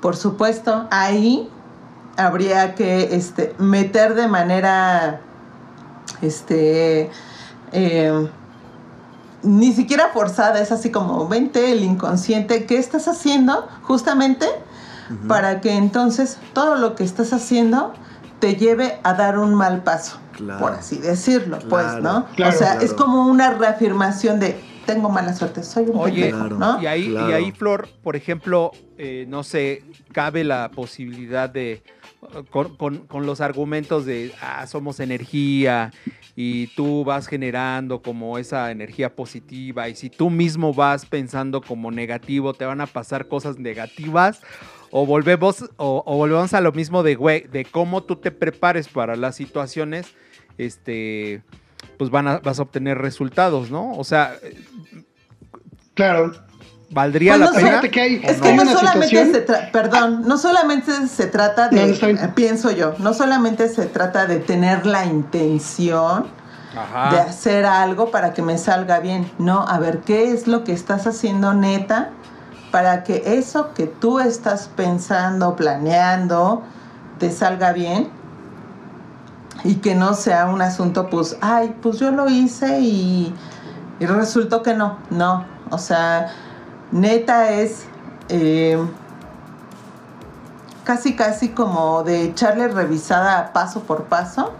por 0.00 0.16
supuesto, 0.16 0.86
ahí 0.90 1.48
habría 2.16 2.74
que 2.74 3.14
este, 3.14 3.54
meter 3.58 4.14
de 4.14 4.28
manera, 4.28 5.20
este, 6.22 7.10
eh, 7.72 8.28
ni 9.42 9.72
siquiera 9.72 10.08
forzada, 10.12 10.60
es 10.60 10.72
así 10.72 10.90
como, 10.90 11.28
vente 11.28 11.72
el 11.72 11.82
inconsciente, 11.82 12.66
¿qué 12.66 12.78
estás 12.78 13.08
haciendo 13.08 13.68
justamente 13.82 14.46
para 15.28 15.60
que 15.60 15.72
entonces 15.76 16.38
todo 16.52 16.76
lo 16.76 16.94
que 16.94 17.04
estás 17.04 17.32
haciendo 17.32 17.92
te 18.40 18.56
lleve 18.56 18.98
a 19.04 19.14
dar 19.14 19.38
un 19.38 19.54
mal 19.54 19.82
paso, 19.82 20.18
Claro. 20.32 20.60
por 20.60 20.72
así 20.72 20.98
decirlo, 20.98 21.58
pues, 21.68 21.86
¿no? 22.02 22.26
claro, 22.36 22.54
o 22.54 22.58
sea, 22.58 22.72
claro. 22.72 22.80
es 22.84 22.92
como 22.92 23.26
una 23.26 23.50
reafirmación 23.54 24.40
de, 24.40 24.60
tengo 24.86 25.08
mala 25.08 25.32
suerte, 25.34 25.62
soy 25.62 25.84
un 25.84 25.96
Oye, 25.98 26.30
pendejo, 26.30 26.38
Claro. 26.38 26.58
¿no? 26.58 26.82
Y 26.82 26.86
ahí, 26.86 27.08
Claro. 27.10 27.30
y 27.30 27.32
ahí, 27.32 27.52
Flor, 27.52 27.88
por 28.02 28.16
ejemplo, 28.16 28.72
eh, 28.98 29.24
no 29.28 29.42
sé, 29.44 29.82
cabe 30.12 30.44
la 30.44 30.70
posibilidad 30.74 31.48
de, 31.48 31.82
con, 32.50 32.76
con- 32.76 33.06
con 33.06 33.24
los 33.26 33.40
argumentos 33.40 34.04
de, 34.04 34.32
ah, 34.42 34.66
somos 34.66 35.00
energía 35.00 35.90
y 36.36 36.66
tú 36.68 37.04
vas 37.04 37.28
generando 37.28 38.02
como 38.02 38.38
esa 38.38 38.70
energía 38.72 39.14
positiva 39.14 39.88
y 39.88 39.94
si 39.94 40.10
tú 40.10 40.30
mismo 40.30 40.74
vas 40.74 41.06
pensando 41.06 41.60
como 41.62 41.90
negativo, 41.92 42.52
te 42.54 42.64
van 42.64 42.80
a 42.80 42.86
pasar 42.86 43.28
cosas 43.28 43.58
negativas. 43.58 44.40
O 44.96 45.06
volvemos, 45.06 45.64
o, 45.76 46.04
o 46.06 46.16
volvemos 46.16 46.54
a 46.54 46.60
lo 46.60 46.70
mismo 46.70 47.02
de, 47.02 47.16
güey, 47.16 47.48
de 47.48 47.64
cómo 47.64 48.04
tú 48.04 48.14
te 48.14 48.30
prepares 48.30 48.86
para 48.86 49.16
las 49.16 49.34
situaciones, 49.34 50.06
este, 50.56 51.42
pues 51.98 52.10
van 52.10 52.28
a, 52.28 52.38
vas 52.38 52.60
a 52.60 52.62
obtener 52.62 52.98
resultados, 52.98 53.72
¿no? 53.72 53.90
O 53.94 54.04
sea, 54.04 54.36
Claro. 55.94 56.30
¿valdría 56.90 57.32
Pues 57.32 57.40
la 57.40 57.46
no 57.46 57.52
pena? 57.54 57.68
Fíjate 57.70 57.90
que 57.90 58.00
hay, 58.00 58.16
¿O 58.24 58.28
Es 58.28 58.40
que 58.40 58.54
no 58.54 58.64
solamente 58.66 59.32
se 59.32 59.40
trata, 59.40 59.72
perdón, 59.72 60.22
no 60.28 60.38
solamente 60.38 61.08
se 61.08 61.26
trata 61.26 61.68
de, 61.70 61.86
No, 61.86 62.08
eh, 62.08 62.32
pienso 62.36 62.70
yo, 62.70 62.94
no 63.00 63.14
solamente 63.14 63.68
se 63.68 63.86
trata 63.86 64.26
de 64.26 64.38
tener 64.38 64.86
la 64.86 65.06
intención 65.06 66.26
Ajá. 66.76 67.10
de 67.10 67.18
hacer 67.20 67.66
algo 67.66 68.12
para 68.12 68.32
que 68.32 68.42
me 68.42 68.58
salga 68.58 69.00
bien. 69.00 69.28
No, 69.38 69.66
a 69.66 69.80
ver, 69.80 70.02
¿qué 70.02 70.30
es 70.30 70.46
lo 70.46 70.62
que 70.62 70.72
estás 70.72 71.08
haciendo 71.08 71.52
neta 71.52 72.10
para 72.74 73.04
que 73.04 73.38
eso 73.38 73.72
que 73.72 73.86
tú 73.86 74.18
estás 74.18 74.68
pensando, 74.74 75.54
planeando, 75.54 76.64
te 77.20 77.30
salga 77.30 77.70
bien? 77.72 78.08
Y 79.62 79.76
que 79.76 79.94
no 79.94 80.14
sea 80.14 80.46
un 80.46 80.60
asunto, 80.60 81.08
pues, 81.08 81.36
ay, 81.40 81.76
pues 81.80 82.00
yo 82.00 82.10
lo 82.10 82.28
hice 82.28 82.80
y, 82.80 83.32
y 84.00 84.06
resultó 84.06 84.64
que 84.64 84.74
no. 84.74 84.98
No, 85.10 85.44
o 85.70 85.78
sea, 85.78 86.32
neta 86.90 87.50
es 87.50 87.84
eh, 88.28 88.84
casi, 90.82 91.14
casi 91.14 91.50
como 91.50 92.02
de 92.02 92.24
echarle 92.24 92.66
revisada 92.66 93.52
paso 93.52 93.84
por 93.84 94.06
paso 94.06 94.50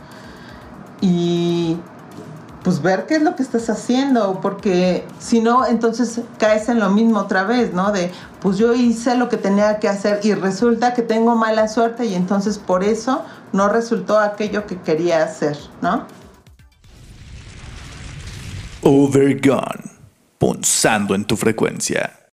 y 1.01 1.81
pues 2.65 2.81
ver 2.81 3.05
qué 3.07 3.17
es 3.17 3.23
lo 3.23 3.37
que 3.37 3.43
estás 3.43 3.69
haciendo, 3.69 4.41
porque 4.41 5.05
si 5.21 5.41
no, 5.41 5.67
entonces 5.67 6.21
caes 6.39 6.71
en 6.71 6.81
lo 6.81 6.91
mismo 6.91 7.21
otra 7.21 7.45
vez, 7.45 7.75
¿no? 7.75 7.93
De, 7.93 8.11
pues 8.41 8.57
yo 8.57 8.73
hice 8.73 9.15
lo 9.17 9.29
que 9.29 9.37
tenía 9.37 9.79
que 9.79 9.89
hacer 9.89 10.21
y 10.25 10.33
resulta 10.33 10.95
que 10.95 11.03
tengo 11.03 11.37
mala 11.37 11.69
suerte 11.69 12.07
y 12.07 12.15
entonces 12.15 12.59
por 12.59 12.83
eso 12.83 13.23
no 13.53 13.69
resultó 13.69 14.19
aquello 14.19 14.67
que 14.67 14.81
quería 14.81 15.23
hacer, 15.23 15.59
¿no? 15.83 16.07
Overgone 18.81 19.93
punzando 20.39 21.15
en 21.15 21.27
tu 21.27 21.37
frecuencia. 21.37 22.24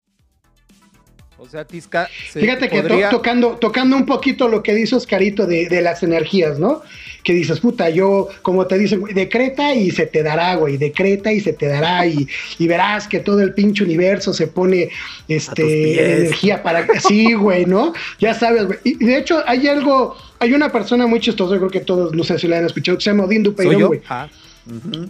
O 1.52 1.54
sea, 1.54 1.66
Tisca. 1.66 2.08
se 2.32 2.40
Fíjate 2.40 2.70
que 2.70 2.82
to- 2.82 2.98
tocando, 3.10 3.58
tocando 3.58 3.98
un 3.98 4.06
poquito 4.06 4.48
lo 4.48 4.64
que 4.64 4.74
dice 4.74 4.96
Oscarito 4.96 5.46
de, 5.46 5.68
de 5.68 5.82
las 5.82 6.02
energías, 6.02 6.60
¿no? 6.60 6.82
Que 7.26 7.34
dices, 7.34 7.60
puta, 7.60 7.90
yo, 7.90 8.30
como 8.42 8.68
te 8.68 8.78
dicen, 8.78 9.02
güey, 9.02 9.14
decreta 9.14 9.76
y 9.76 9.92
se 9.92 10.06
te 10.06 10.24
dará, 10.24 10.56
güey, 10.56 10.78
decreta 10.78 11.34
y 11.34 11.42
se 11.42 11.52
te 11.52 11.68
dará, 11.68 12.08
y, 12.08 12.26
y 12.58 12.68
verás 12.68 13.06
que 13.06 13.20
todo 13.20 13.42
el 13.42 13.54
pinche 13.54 13.84
universo 13.84 14.34
se 14.34 14.48
pone 14.48 14.92
este, 15.28 16.16
energía 16.20 16.64
para 16.64 16.88
que. 16.88 17.02
Sí, 17.02 17.34
güey, 17.34 17.66
¿no? 17.66 17.92
Ya 18.18 18.34
sabes, 18.34 18.68
güey. 18.68 18.80
Y 18.86 18.96
de 19.04 19.18
hecho, 19.18 19.44
hay 19.46 19.68
algo, 19.68 20.16
hay 20.40 20.54
una 20.54 20.72
persona 20.72 21.06
muy 21.06 21.20
chistosa, 21.20 21.56
yo 21.56 21.60
creo 21.60 21.72
que 21.72 21.82
todos, 21.82 22.14
no 22.16 22.24
sé 22.24 22.40
si 22.40 22.48
la 22.48 22.60
han 22.60 22.66
escuchado, 22.66 22.98
que 22.98 23.04
se 23.04 23.10
llama 23.10 23.26
Odín 23.26 23.44
¿Soy 23.44 23.52
Dupeirón, 23.52 23.78
yo? 23.78 23.88
güey. 23.90 24.02
Ah, 24.08 24.30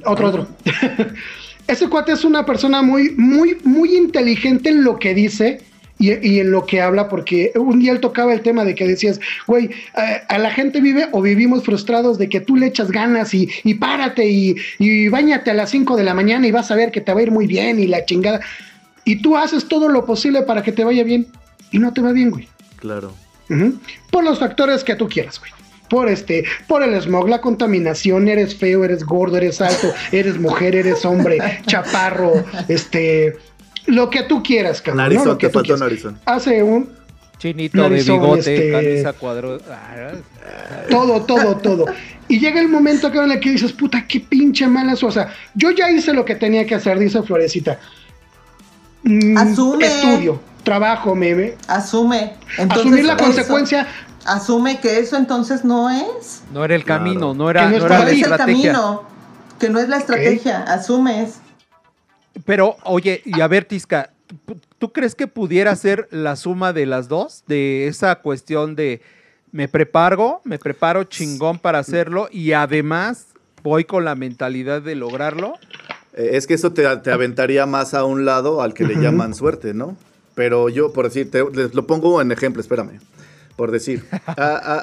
Otro, 0.05 0.27
otro. 0.29 0.47
Ese 1.67 1.87
cuate 1.87 2.13
es 2.13 2.23
una 2.25 2.45
persona 2.45 2.81
muy, 2.81 3.11
muy, 3.11 3.57
muy 3.63 3.95
inteligente 3.95 4.69
en 4.69 4.83
lo 4.83 4.97
que 4.97 5.13
dice 5.13 5.61
y, 6.01 6.27
y 6.27 6.39
en 6.39 6.51
lo 6.51 6.65
que 6.65 6.81
habla, 6.81 7.07
porque 7.07 7.51
un 7.55 7.79
día 7.79 7.91
él 7.91 7.99
tocaba 7.99 8.33
el 8.33 8.41
tema 8.41 8.65
de 8.65 8.75
que 8.75 8.87
decías, 8.87 9.19
güey, 9.47 9.69
a, 9.93 10.33
a 10.33 10.37
la 10.39 10.51
gente 10.51 10.81
vive 10.81 11.07
o 11.11 11.21
vivimos 11.21 11.63
frustrados 11.63 12.17
de 12.17 12.27
que 12.27 12.41
tú 12.41 12.55
le 12.57 12.65
echas 12.65 12.91
ganas 12.91 13.33
y, 13.33 13.49
y 13.63 13.75
párate 13.75 14.27
y, 14.27 14.55
y 14.79 15.07
bañate 15.07 15.51
a 15.51 15.53
las 15.53 15.69
5 15.69 15.95
de 15.95 16.03
la 16.03 16.13
mañana 16.13 16.47
y 16.47 16.51
vas 16.51 16.71
a 16.71 16.75
ver 16.75 16.91
que 16.91 17.01
te 17.01 17.13
va 17.13 17.19
a 17.19 17.23
ir 17.23 17.31
muy 17.31 17.47
bien 17.47 17.79
y 17.79 17.87
la 17.87 18.03
chingada. 18.03 18.41
Y 19.05 19.21
tú 19.21 19.37
haces 19.37 19.67
todo 19.67 19.89
lo 19.89 20.05
posible 20.05 20.41
para 20.41 20.63
que 20.63 20.71
te 20.71 20.83
vaya 20.83 21.03
bien 21.03 21.27
y 21.71 21.79
no 21.79 21.93
te 21.93 22.01
va 22.01 22.11
bien, 22.11 22.31
güey. 22.31 22.47
Claro. 22.77 23.13
Por 24.09 24.23
los 24.23 24.39
factores 24.39 24.83
que 24.83 24.95
tú 24.95 25.07
quieras, 25.07 25.39
güey. 25.39 25.51
Por 25.89 26.07
este, 26.07 26.45
por 26.67 26.83
el 26.83 26.99
smog, 27.01 27.27
la 27.27 27.41
contaminación, 27.41 28.29
eres 28.29 28.55
feo, 28.55 28.85
eres 28.85 29.03
gordo, 29.03 29.35
eres 29.35 29.59
alto, 29.59 29.91
eres 30.13 30.39
mujer, 30.39 30.73
eres 30.73 31.03
hombre, 31.03 31.37
chaparro, 31.67 32.45
este, 32.69 33.35
lo 33.87 34.09
que 34.09 34.23
tú 34.23 34.41
quieras, 34.43 34.81
cabrón. 34.81 34.97
¿no? 34.97 35.03
Narizón, 35.03 35.27
Lo 35.27 35.37
que 35.37 35.47
te 35.47 35.51
tú 35.53 35.59
faltó 35.59 35.65
quieras. 35.65 35.79
narizón. 35.81 36.19
Hace 36.25 36.63
un 36.63 36.89
chinito 37.37 37.77
Narizón, 37.81 38.15
de 38.15 38.21
bigote, 38.21 38.39
este- 38.55 38.71
camisa 38.71 39.13
cuadro. 39.13 39.59
todo, 40.89 41.21
todo, 41.23 41.57
todo. 41.57 41.85
Y 42.27 42.39
llega 42.39 42.59
el 42.61 42.67
momento 42.69 43.07
cabrón, 43.09 43.31
en 43.31 43.37
el 43.37 43.39
que 43.43 43.51
dices, 43.51 43.71
puta, 43.73 44.05
qué 44.07 44.19
pinche 44.19 44.67
mala 44.67 44.95
su- 44.95 45.07
O 45.07 45.11
sea, 45.11 45.33
yo 45.55 45.71
ya 45.71 45.89
hice 45.91 46.13
lo 46.13 46.23
que 46.25 46.35
tenía 46.35 46.65
que 46.65 46.75
hacer, 46.75 46.97
dice 46.99 47.21
Florecita. 47.23 47.79
Mm, 49.03 49.37
Asume. 49.37 49.85
Estudio, 49.85 50.39
trabajo, 50.63 51.15
meme. 51.15 51.55
Asume. 51.67 52.33
Entonces, 52.57 52.85
Asumir 52.85 53.05
la 53.05 53.13
eso- 53.13 53.23
consecuencia. 53.23 53.87
Asume 54.25 54.79
que 54.79 54.99
eso 54.99 55.17
entonces 55.17 55.65
no 55.65 55.89
es. 55.89 56.43
No 56.53 56.63
era 56.63 56.75
el 56.75 56.83
Claro. 56.85 57.03
camino, 57.03 57.33
no 57.33 57.49
era, 57.49 57.61
Que 57.61 57.65
no 57.65 57.79
no 57.79 57.85
era 57.87 57.97
No 57.99 58.05
la 58.05 58.11
el 58.11 58.37
camino. 58.37 59.03
Que 59.59 59.69
no 59.69 59.79
es 59.79 59.89
la 59.89 59.97
estrategia. 59.97 60.61
Asumes. 60.63 61.40
Pero, 62.45 62.77
oye, 62.83 63.21
y 63.25 63.41
a 63.41 63.47
ver, 63.47 63.65
Tisca, 63.65 64.11
¿tú- 64.45 64.57
¿tú 64.77 64.91
crees 64.91 65.15
que 65.15 65.27
pudiera 65.27 65.75
ser 65.75 66.07
la 66.11 66.35
suma 66.35 66.73
de 66.73 66.85
las 66.85 67.07
dos? 67.07 67.43
De 67.47 67.87
esa 67.87 68.15
cuestión 68.21 68.75
de 68.75 69.01
me 69.51 69.67
preparo, 69.67 70.41
me 70.45 70.57
preparo 70.57 71.03
chingón 71.03 71.59
para 71.59 71.79
hacerlo 71.79 72.29
y 72.31 72.53
además 72.53 73.27
voy 73.63 73.83
con 73.83 74.05
la 74.05 74.15
mentalidad 74.15 74.81
de 74.81 74.95
lograrlo. 74.95 75.55
Eh, 76.13 76.31
Es 76.33 76.47
que 76.47 76.53
eso 76.53 76.71
te, 76.71 76.83
te 76.97 77.11
aventaría 77.11 77.65
más 77.65 77.93
a 77.93 78.05
un 78.05 78.23
lado 78.25 78.61
al 78.61 78.73
que 78.73 78.85
le 78.85 78.95
llaman 79.01 79.35
suerte, 79.35 79.73
¿no? 79.73 79.97
Pero 80.35 80.69
yo, 80.69 80.93
por 80.93 81.05
decir, 81.05 81.29
te- 81.29 81.43
les 81.51 81.73
lo 81.73 81.85
pongo 81.85 82.21
en 82.21 82.31
ejemplo, 82.31 82.61
espérame. 82.61 82.99
Por 83.55 83.69
decir, 83.71 84.03
a- 84.25 84.33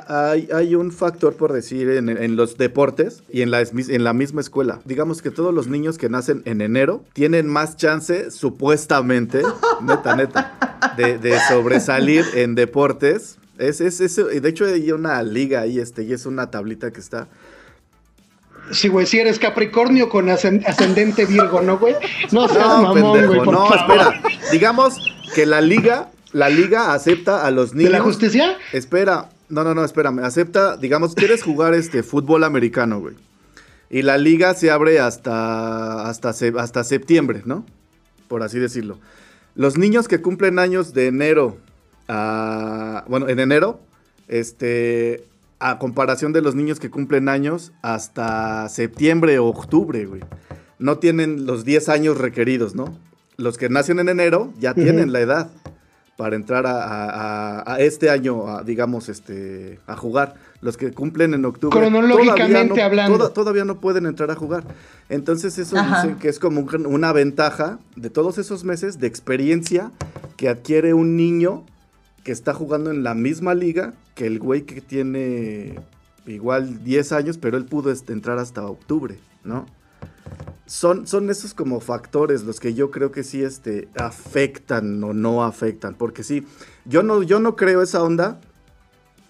a- 0.09 0.31
hay, 0.31 0.49
hay 0.55 0.75
un 0.75 0.93
factor, 0.93 1.35
por 1.35 1.53
decir, 1.53 1.89
en, 1.91 2.09
en 2.11 2.37
los 2.37 2.59
deportes 2.59 3.23
y 3.31 3.43
en 3.43 3.51
la, 3.51 3.61
en 3.63 4.05
la 4.05 4.13
misma 4.13 4.41
escuela. 4.41 4.81
Digamos 4.85 5.23
que 5.23 5.31
todos 5.31 5.53
los 5.55 5.67
niños 5.69 5.99
que 5.99 6.09
nacen 6.09 6.43
en 6.45 6.61
enero 6.61 7.03
tienen 7.15 7.49
más 7.49 7.77
chance, 7.77 8.31
supuestamente, 8.31 9.43
neta, 9.83 10.15
neta, 10.17 10.93
de, 10.97 11.19
de 11.19 11.39
sobresalir 11.49 12.25
en 12.35 12.55
deportes. 12.55 13.39
Es, 13.59 13.81
es, 13.81 14.01
es- 14.01 14.17
de 14.17 14.49
hecho, 14.49 14.67
hay 14.67 14.93
una 14.93 15.21
liga 15.23 15.63
ahí, 15.63 15.81
este, 15.81 16.05
y 16.05 16.13
es 16.13 16.27
una 16.27 16.51
tablita 16.51 16.93
que 16.93 17.01
está. 17.01 17.27
Sí, 18.71 18.89
güey, 18.89 19.07
si 19.07 19.19
eres 19.19 19.39
Capricornio 19.39 20.11
con 20.11 20.27
ascend- 20.29 20.65
ascendente 20.67 21.25
Virgo, 21.25 21.63
¿no, 21.63 21.79
güey? 21.79 21.95
No 22.33 22.47
seas 22.49 22.67
No, 22.69 22.83
mamón, 22.83 23.13
pendejo, 23.15 23.35
güey, 23.35 23.51
no, 23.51 23.67
favor. 23.67 23.77
espera. 23.79 24.23
Digamos 24.53 24.95
que 25.35 25.47
la 25.47 25.63
liga, 25.63 26.11
la 26.33 26.49
liga 26.49 26.93
acepta 26.93 27.47
a 27.47 27.51
los 27.51 27.71
¿De 27.73 27.79
niños. 27.79 27.93
la 27.93 28.01
justicia? 28.01 28.57
Espera, 28.73 29.31
no, 29.49 29.65
no, 29.65 29.75
no, 29.75 29.85
espérame. 29.85 30.21
Acepta, 30.21 30.77
digamos, 30.77 31.15
quieres 31.15 31.43
jugar 31.43 31.75
este 31.75 32.03
fútbol 32.03 32.45
americano, 32.45 33.01
güey. 33.01 33.15
Y 33.91 34.03
la 34.03 34.19
liga 34.19 34.53
se 34.55 34.71
abre 34.71 35.01
hasta, 35.01 36.09
hasta, 36.09 36.35
hasta 36.59 36.85
septiembre, 36.85 37.43
¿no? 37.47 37.65
Por 38.29 38.43
así 38.43 38.59
decirlo. 38.59 38.99
Los 39.55 39.79
niños 39.79 40.09
que 40.09 40.21
cumplen 40.21 40.59
años 40.59 40.93
de 40.93 41.07
enero 41.07 41.57
a. 42.09 43.05
Bueno, 43.09 43.29
en 43.29 43.41
enero, 43.41 43.81
este. 44.29 45.25
A 45.61 45.81
comparación 45.81 46.33
de 46.33 46.41
los 46.41 46.55
niños 46.55 46.79
que 46.79 46.89
cumplen 46.89 47.29
años 47.29 47.73
hasta 47.83 48.69
septiembre 48.69 49.41
o 49.41 49.47
octubre, 49.47 50.05
güey. 50.07 50.21
No 50.79 50.99
tienen 50.99 51.47
los 51.47 51.65
10 51.65 51.89
años 51.89 52.17
requeridos, 52.19 52.77
¿no? 52.77 52.97
Los 53.37 53.59
que 53.59 53.69
nacen 53.69 53.99
en 53.99 54.09
enero 54.09 54.53
ya 54.61 54.75
tienen 54.75 55.13
la 55.13 55.19
edad 55.21 55.51
para 56.19 56.35
entrar 56.35 56.67
a, 56.67 56.83
a- 56.83 57.61
a- 57.61 57.75
a 57.75 57.79
este 57.81 58.11
año, 58.11 58.49
a, 58.49 58.65
digamos, 58.65 59.09
este, 59.09 59.79
a 59.87 59.95
jugar. 59.95 60.35
Los 60.61 60.77
que 60.77 60.91
cumplen 60.91 61.33
en 61.33 61.45
octubre. 61.45 61.79
Cronológicamente 61.79 62.55
todavía 62.71 62.75
no- 62.81 62.85
hablando. 62.87 63.19
toda- 63.19 63.33
todavía 63.33 63.65
no 63.65 63.79
pueden 63.79 64.05
entrar 64.05 64.29
a 64.33 64.35
jugar. 64.35 64.65
Entonces 65.09 65.57
eso 65.59 65.79
Ajá. 65.79 66.03
dicen 66.03 66.19
que 66.19 66.29
es 66.29 66.41
como 66.41 66.63
un- 66.63 66.87
una 66.87 67.13
ventaja 67.13 67.79
de 67.95 68.11
todos 68.11 68.37
esos 68.39 68.65
meses 68.65 68.99
de 68.99 69.07
experiencia 69.07 69.93
que 70.37 70.49
adquiere 70.49 70.93
un 70.93 71.17
niño 71.17 71.65
que 72.25 72.33
está 72.33 72.53
jugando 72.53 72.91
en 72.91 73.05
la 73.05 73.15
misma 73.15 73.55
liga 73.55 73.95
que 74.17 74.27
el 74.27 74.41
güey 74.41 74.63
que 74.63 74.81
tiene 74.81 75.79
igual 76.27 76.83
10 76.83 77.13
años, 77.13 77.39
pero 77.39 77.57
él 77.57 77.65
pudo 77.65 77.93
este, 77.93 78.13
entrar 78.13 78.39
hasta 78.41 78.67
octubre, 78.67 79.21
¿no? 79.45 79.67
Son, 80.69 81.07
son 81.07 81.31
esos 81.31 81.55
como 81.55 81.81
factores 81.81 82.45
los 82.45 82.61
que 82.61 82.75
yo 82.75 82.91
creo 82.91 83.11
que 83.11 83.25
sí 83.25 83.43
este, 83.43 83.89
afectan 83.97 85.03
o 85.03 85.13
no 85.15 85.43
afectan. 85.43 85.95
Porque 85.95 86.23
sí, 86.23 86.47
yo 86.85 87.03
no, 87.03 87.23
yo 87.23 87.41
no 87.41 87.57
creo 87.57 87.83
esa 87.83 88.03
onda 88.03 88.39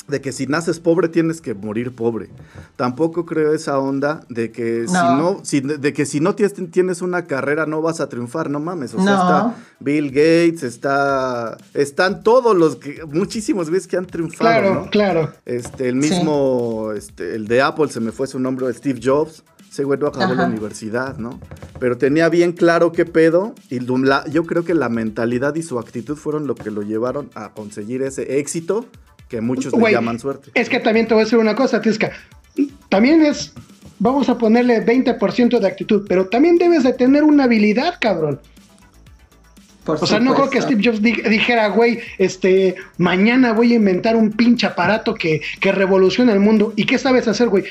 de 0.08 0.20
que 0.22 0.32
si 0.32 0.46
naces 0.46 0.80
pobre 0.80 1.08
tienes 1.08 1.40
que 1.42 1.52
morir 1.54 1.94
pobre. 1.94 2.30
Tampoco 2.76 3.26
creo 3.26 3.52
esa 3.52 3.78
onda 3.78 4.22
de 4.30 4.50
que 4.50 4.86
si 4.88 4.94
No. 4.94 5.16
no, 5.16 5.40
si- 5.44 5.60
de 5.60 5.92
que 5.92 6.06
si 6.06 6.18
no 6.18 6.34
tienes, 6.34 6.54
tienes 6.72 7.02
una 7.02 7.26
carrera 7.26 7.66
no 7.66 7.82
vas 7.82 8.00
a 8.00 8.08
triunfar, 8.08 8.48
no 8.48 8.58
mames. 8.58 8.94
O 8.94 9.02
sea, 9.02 9.04
No. 9.04 9.12
está 9.22 9.54
Bill 9.80 10.08
Gates, 10.08 10.62
está, 10.62 11.58
están 11.74 12.22
todos 12.22 12.56
los 12.56 12.76
que, 12.76 13.04
muchísimos 13.12 13.68
güeyes 13.68 13.86
que 13.86 13.98
han 13.98 14.06
triunfado, 14.06 14.38
Claro, 14.50 14.74
¿no? 14.74 14.90
claro. 14.90 15.32
Este, 15.44 15.88
el 15.90 15.96
mismo, 15.96 16.92
este, 16.96 17.34
el 17.34 17.46
de 17.46 17.60
Apple 17.60 17.88
se 17.90 18.00
me 18.00 18.10
fue 18.10 18.26
su 18.26 18.38
nombre, 18.40 18.72
Steve 18.72 18.98
Jobs. 19.04 19.44
Ese 19.70 19.84
güey 19.84 19.98
no 19.98 20.06
acabó 20.08 20.34
la 20.34 20.42
Ajá. 20.44 20.50
universidad, 20.50 21.18
¿no? 21.18 21.38
Pero 21.78 21.98
tenía 21.98 22.28
bien 22.28 22.52
claro 22.52 22.90
qué 22.92 23.04
pedo. 23.04 23.54
Y 23.70 23.80
la- 23.80 24.24
yo 24.28 24.44
creo 24.44 24.64
que 24.64 24.74
la 24.74 24.88
mentalidad 24.88 25.54
y 25.56 25.62
su 25.62 25.78
actitud 25.78 26.16
fueron 26.16 26.46
lo 26.46 26.54
que 26.54 26.70
lo 26.70 26.82
llevaron 26.82 27.30
a 27.34 27.50
conseguir 27.52 28.02
ese 28.02 28.38
éxito 28.38 28.86
que 29.28 29.40
muchos 29.40 29.72
le 29.74 29.92
llaman 29.92 30.18
suerte. 30.18 30.50
Es 30.54 30.68
que 30.68 30.80
también 30.80 31.06
te 31.06 31.14
voy 31.14 31.20
a 31.22 31.24
decir 31.24 31.38
una 31.38 31.54
cosa, 31.54 31.80
Tisca. 31.82 32.10
También 32.88 33.22
es, 33.24 33.52
vamos 33.98 34.28
a 34.30 34.38
ponerle 34.38 34.84
20% 34.84 35.60
de 35.60 35.66
actitud, 35.66 36.06
pero 36.08 36.28
también 36.28 36.56
debes 36.56 36.82
de 36.82 36.94
tener 36.94 37.22
una 37.24 37.44
habilidad, 37.44 37.94
cabrón. 38.00 38.40
Por 39.84 39.96
O 40.02 40.06
sea, 40.06 40.18
no 40.20 40.34
creo 40.34 40.50
que. 40.50 40.60
Steve 40.60 40.82
Jobs 40.84 41.00
di- 41.00 41.12
dijera, 41.22 41.68
güey, 41.68 42.00
este, 42.18 42.74
mañana 42.98 43.52
voy 43.52 43.72
a 43.72 43.76
inventar 43.76 44.16
un 44.16 44.32
pinche 44.32 44.66
aparato 44.66 45.14
que, 45.14 45.40
que 45.60 45.72
revolucione 45.72 46.32
el 46.32 46.40
mundo. 46.40 46.74
¿Y 46.76 46.84
qué 46.84 46.98
sabes 46.98 47.26
hacer, 47.26 47.48
güey? 47.48 47.64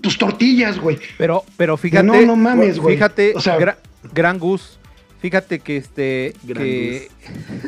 Tus 0.00 0.18
tortillas, 0.18 0.78
güey. 0.78 0.98
Pero, 1.18 1.44
pero 1.56 1.76
fíjate. 1.76 2.06
No, 2.06 2.20
no 2.22 2.36
mames, 2.36 2.78
güey. 2.78 2.96
Fíjate, 2.96 3.32
O 3.34 3.40
sea- 3.40 3.58
gra- 3.58 3.76
gran 4.12 4.38
Gus. 4.38 4.78
Fíjate 5.20 5.60
que 5.60 5.76
este. 5.78 6.34
Gran 6.44 6.62
que- 6.64 7.08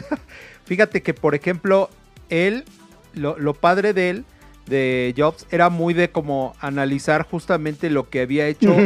fíjate 0.66 1.03
que, 1.03 1.14
por 1.14 1.35
ejemplo, 1.35 1.91
él, 2.29 2.64
lo, 3.14 3.39
lo 3.39 3.55
padre 3.55 3.93
de 3.93 4.11
él, 4.11 4.24
de 4.66 5.14
Jobs, 5.16 5.47
era 5.51 5.70
muy 5.70 5.95
de 5.95 6.11
como 6.11 6.55
analizar 6.61 7.26
justamente 7.29 7.89
lo 7.91 8.09
que 8.11 8.20
había 8.22 8.47
hecho. 8.47 8.76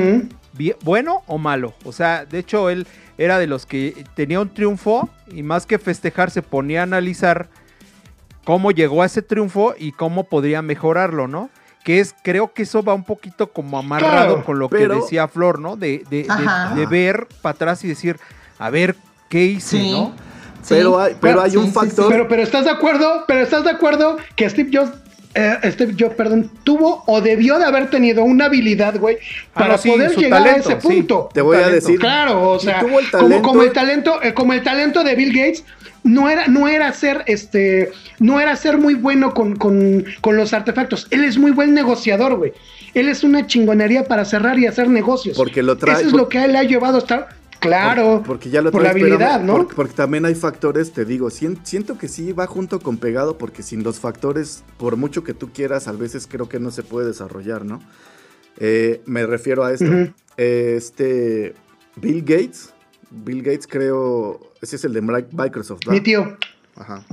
Bueno 0.84 1.22
o 1.26 1.38
malo. 1.38 1.74
O 1.84 1.93
sea, 1.93 2.24
de 2.24 2.38
hecho, 2.38 2.70
él 2.70 2.86
era 3.18 3.38
de 3.38 3.47
los 3.47 3.66
que 3.66 4.05
tenía 4.14 4.40
un 4.40 4.53
triunfo 4.53 5.09
y 5.32 5.43
más 5.43 5.66
que 5.66 5.78
festejar 5.78 6.30
se 6.30 6.43
ponía 6.43 6.80
a 6.80 6.82
analizar 6.84 7.49
cómo 8.45 8.70
llegó 8.70 9.03
a 9.03 9.07
ese 9.07 9.22
triunfo 9.22 9.74
y 9.78 9.93
cómo 9.93 10.24
podría 10.24 10.62
mejorarlo, 10.62 11.26
¿no? 11.26 11.51
Que 11.85 11.99
es, 12.01 12.14
creo 12.22 12.53
que 12.53 12.62
eso 12.62 12.83
va 12.83 12.95
un 12.95 13.03
poquito 13.05 13.49
como 13.53 13.78
amarrado 13.78 14.12
Claro, 14.35 14.45
con 14.45 14.59
lo 14.59 14.68
que 14.68 14.87
decía 14.87 15.26
Flor, 15.28 15.59
¿no? 15.59 15.76
De, 15.76 16.05
de- 16.11 16.26
de- 16.76 16.87
ver 16.87 17.26
para 17.43 17.55
atrás 17.55 17.83
y 17.85 17.89
decir, 17.89 18.18
a 18.59 18.70
ver, 18.70 18.95
¿qué 19.28 19.45
hice, 19.45 19.78
Sí. 19.78 19.91
no? 19.91 20.12
Sí. 20.62 20.74
Pero 20.76 21.01
hay- 21.01 21.16
pero 21.20 21.43
hay 21.43 21.57
un 21.57 21.66
sí, 21.66 21.72
factor- 21.72 22.05
sí. 22.07 22.11
Pero, 22.11 22.28
pero 22.28 22.43
estás 22.43 22.64
de 22.64 22.70
acuerdo, 22.70 23.24
pero 23.26 23.41
estás 23.41 23.64
de 23.64 23.70
acuerdo 23.70 24.16
que 24.37 24.49
Steve 24.49 24.70
Jobs 24.72 24.93
eh, 25.35 25.59
Steve 25.72 25.95
Jobs, 25.99 26.14
perdón, 26.14 26.51
tuvo 26.62 27.05
o 27.07 27.22
debió 27.22 27.59
de 27.59 27.64
haber 27.64 27.89
tenido 27.89 28.22
una 28.22 28.45
habilidad, 28.45 28.99
güey, 28.99 29.16
Ah, 29.55 29.61
para 29.61 29.78
sí, 29.78 29.91
poder 29.91 30.14
llegar 30.14 30.43
talento, 30.45 30.68
a 30.68 30.72
ese 30.74 30.80
sí. 30.83 30.87
punto. 30.87 31.30
Te 31.33 31.41
voy 31.41 31.57
a 31.57 31.68
decir. 31.70 31.99
Claro, 31.99 32.51
o 32.51 32.59
sea, 32.61 32.80
tuvo 32.80 33.01
el 33.01 33.11
como, 33.11 33.41
como 33.43 33.62
el 33.62 33.72
talento, 33.72 34.22
eh, 34.22 34.35
como 34.35 34.53
el 34.53 34.62
talento 34.62 35.03
de 35.03 35.14
Bill 35.14 35.30
Gates, 35.33 35.64
no 36.05 36.28
era, 36.28 36.48
no 36.48 36.68
era 36.68 36.92
ser, 36.92 37.22
este, 37.26 37.90
no 38.18 38.40
era 38.40 38.57
ser 38.57 38.78
muy 38.78 38.94
bueno 38.94 39.34
con, 39.34 39.57
con- 39.57 40.05
con 40.20 40.36
los 40.36 40.53
artefactos. 40.53 41.07
Él 41.11 41.24
es 41.24 41.38
muy 41.38 41.50
buen 41.53 41.74
negociador, 41.74 42.36
güey. 42.36 42.53
Él 42.94 43.09
es 43.09 43.24
una 43.24 43.46
chingonería 43.46 44.05
para 44.05 44.24
cerrar 44.24 44.59
y 44.59 44.66
hacer 44.66 44.88
negocios. 44.88 45.36
Porque 45.36 45.62
lo 45.62 45.76
trae- 45.78 45.94
Eso 45.96 46.07
es 46.07 46.11
por- 46.11 46.20
lo 46.20 46.28
que 46.28 46.38
a 46.38 46.44
él 46.46 46.53
le 46.53 46.59
ha 46.59 46.62
llevado 46.64 46.96
a 46.96 46.98
estar. 46.98 47.28
Claro. 47.61 48.18
Por- 48.18 48.22
porque 48.26 48.50
ya 48.50 48.61
lo 48.61 48.72
por 48.72 48.82
la 48.82 48.90
habilidad, 48.90 49.40
¿no? 49.40 49.57
Porque, 49.59 49.74
porque 49.76 49.94
también 49.94 50.24
hay 50.24 50.34
factores, 50.34 50.92
te 50.92 51.05
digo, 51.05 51.30
sien- 51.30 51.59
siento 51.62 51.96
que 51.96 52.09
sí 52.09 52.32
va 52.32 52.48
junto 52.48 52.80
con 52.80 52.96
pegado, 52.98 53.38
porque 53.38 53.62
sin 53.62 53.84
los 53.84 54.00
factores, 54.00 54.64
por 54.78 54.96
mucho 54.96 55.22
que 55.22 55.32
tú 55.32 55.53
quieras, 55.53 55.86
a 55.86 55.92
veces 55.92 56.26
creo 56.28 56.48
que 56.48 56.59
no 56.59 56.72
se 56.72 56.82
puede 56.82 57.07
desarrollar, 57.07 57.64
¿no? 57.64 57.80
Eh, 58.59 59.00
me 59.07 59.24
refiero 59.26 59.64
a 59.64 59.72
esto. 59.72 59.86
Eh, 60.36 60.74
este, 60.76 61.55
Bill 61.96 62.22
Gates, 62.22 62.74
Bill 63.11 63.42
Gates 63.42 63.66
creo, 63.68 64.40
ese 64.62 64.76
es 64.76 64.84
el 64.84 64.92
de 64.94 65.02
Mi- 65.02 65.24
Microsoft, 65.32 65.80
¿va? 65.88 65.92
Mi 65.92 66.00
tío. 66.00 66.36
Ajá. 66.76 67.04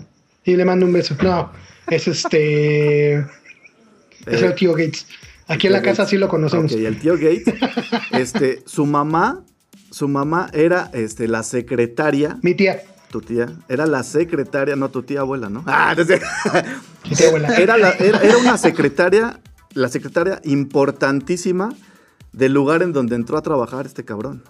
Y 0.46 0.56
le 0.56 0.64
mando 0.66 0.86
un 0.86 0.94
beso. 0.94 1.16
No, 1.22 1.52
es 1.88 2.08
este. 2.08 3.16
es 4.26 4.42
Eh, 4.42 4.46
el 4.46 4.56
tío 4.56 4.72
Gates. 4.74 5.06
Aquí 5.48 5.68
en 5.68 5.74
la 5.74 5.82
casa 5.82 6.04
Gates. 6.04 6.10
sí 6.12 6.18
lo 6.18 6.30
conocemos. 6.30 6.72
Ok, 6.72 6.78
el 6.80 7.00
tío 7.00 7.14
Gates, 7.16 7.56
este, 8.12 8.62
su 8.66 8.86
mamá, 8.86 9.44
su 9.90 10.08
mamá 10.08 10.50
era 10.54 10.90
este, 10.94 11.28
la 11.28 11.42
secretaria 11.44 12.38
Mi 12.44 12.54
tía. 12.54 12.82
Tu 13.12 13.22
tía. 13.22 13.48
Era 13.68 13.88
la 13.88 14.04
secretaria, 14.04 14.76
no 14.76 14.90
tu 14.92 15.02
tía 15.02 15.22
abuela, 15.22 15.50
¿no? 15.50 15.64
Ah, 15.68 15.96
no. 15.98 16.04
Mi 17.10 17.16
tía 17.16 17.28
abuela. 17.30 17.56
Era, 17.58 17.78
la- 17.78 17.92
era, 17.94 18.20
era 18.22 18.38
una 18.38 18.58
secretaria, 18.60 19.40
la 19.74 19.90
secretaria 19.90 20.40
importantísima 20.44 21.70
del 22.32 22.54
lugar 22.54 22.84
en 22.84 22.94
donde 22.94 23.16
entró 23.16 23.36
a 23.38 23.42
trabajar 23.42 23.88
este 23.88 24.06
cabrón. 24.06 24.44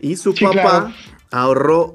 Y 0.00 0.16
su 0.16 0.32
Sí, 0.32 0.44
papá 0.44 0.60
claro. 0.62 0.92
Ahorró 1.30 1.94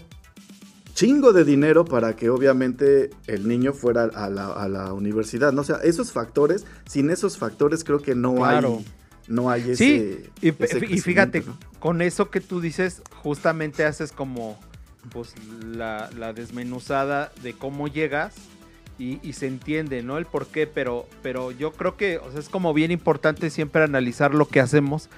chingo 0.94 1.34
de 1.34 1.44
dinero 1.44 1.84
para 1.86 2.16
que 2.16 2.30
obviamente 2.30 3.10
el 3.28 3.48
niño 3.48 3.74
fuera 3.74 4.04
a 4.04 4.30
la, 4.30 4.48
a 4.48 4.68
la 4.70 4.94
universidad. 4.94 5.52
¿no? 5.52 5.62
O 5.62 5.66
sea, 5.66 5.78
esos 5.84 6.12
factores, 6.14 6.66
sin 6.88 7.10
esos 7.10 7.38
factores 7.38 7.84
creo 7.84 8.00
que 8.00 8.16
no 8.16 8.36
Claro. 8.36 8.78
hay. 8.80 8.86
No 9.28 9.50
hay 9.50 9.62
ese. 9.72 9.76
Sí, 9.76 10.24
y, 10.42 10.64
ese 10.64 10.86
y 10.88 11.00
fíjate, 11.00 11.44
con 11.80 12.04
eso 12.04 12.30
que 12.30 12.42
tú 12.42 12.62
dices, 12.62 13.02
justamente 13.24 13.84
haces 13.84 14.12
como 14.12 14.60
pues 15.12 15.34
la, 15.66 16.10
la 16.18 16.32
desmenuzada 16.32 17.32
de 17.42 17.54
cómo 17.54 17.88
llegas 17.88 18.36
y, 19.00 19.20
y 19.28 19.34
se 19.34 19.48
entiende, 19.48 20.04
¿no? 20.04 20.20
El 20.20 20.26
por 20.28 20.46
qué, 20.46 20.68
pero, 20.68 21.08
pero 21.24 21.52
yo 21.52 21.72
creo 21.74 21.98
que 21.98 22.20
o 22.20 22.32
sea, 22.32 22.40
es 22.40 22.50
como 22.50 22.74
bien 22.74 22.92
importante 22.92 23.50
siempre 23.50 23.84
analizar 23.84 24.34
lo 24.36 24.48
que 24.48 24.60
hacemos 24.60 25.10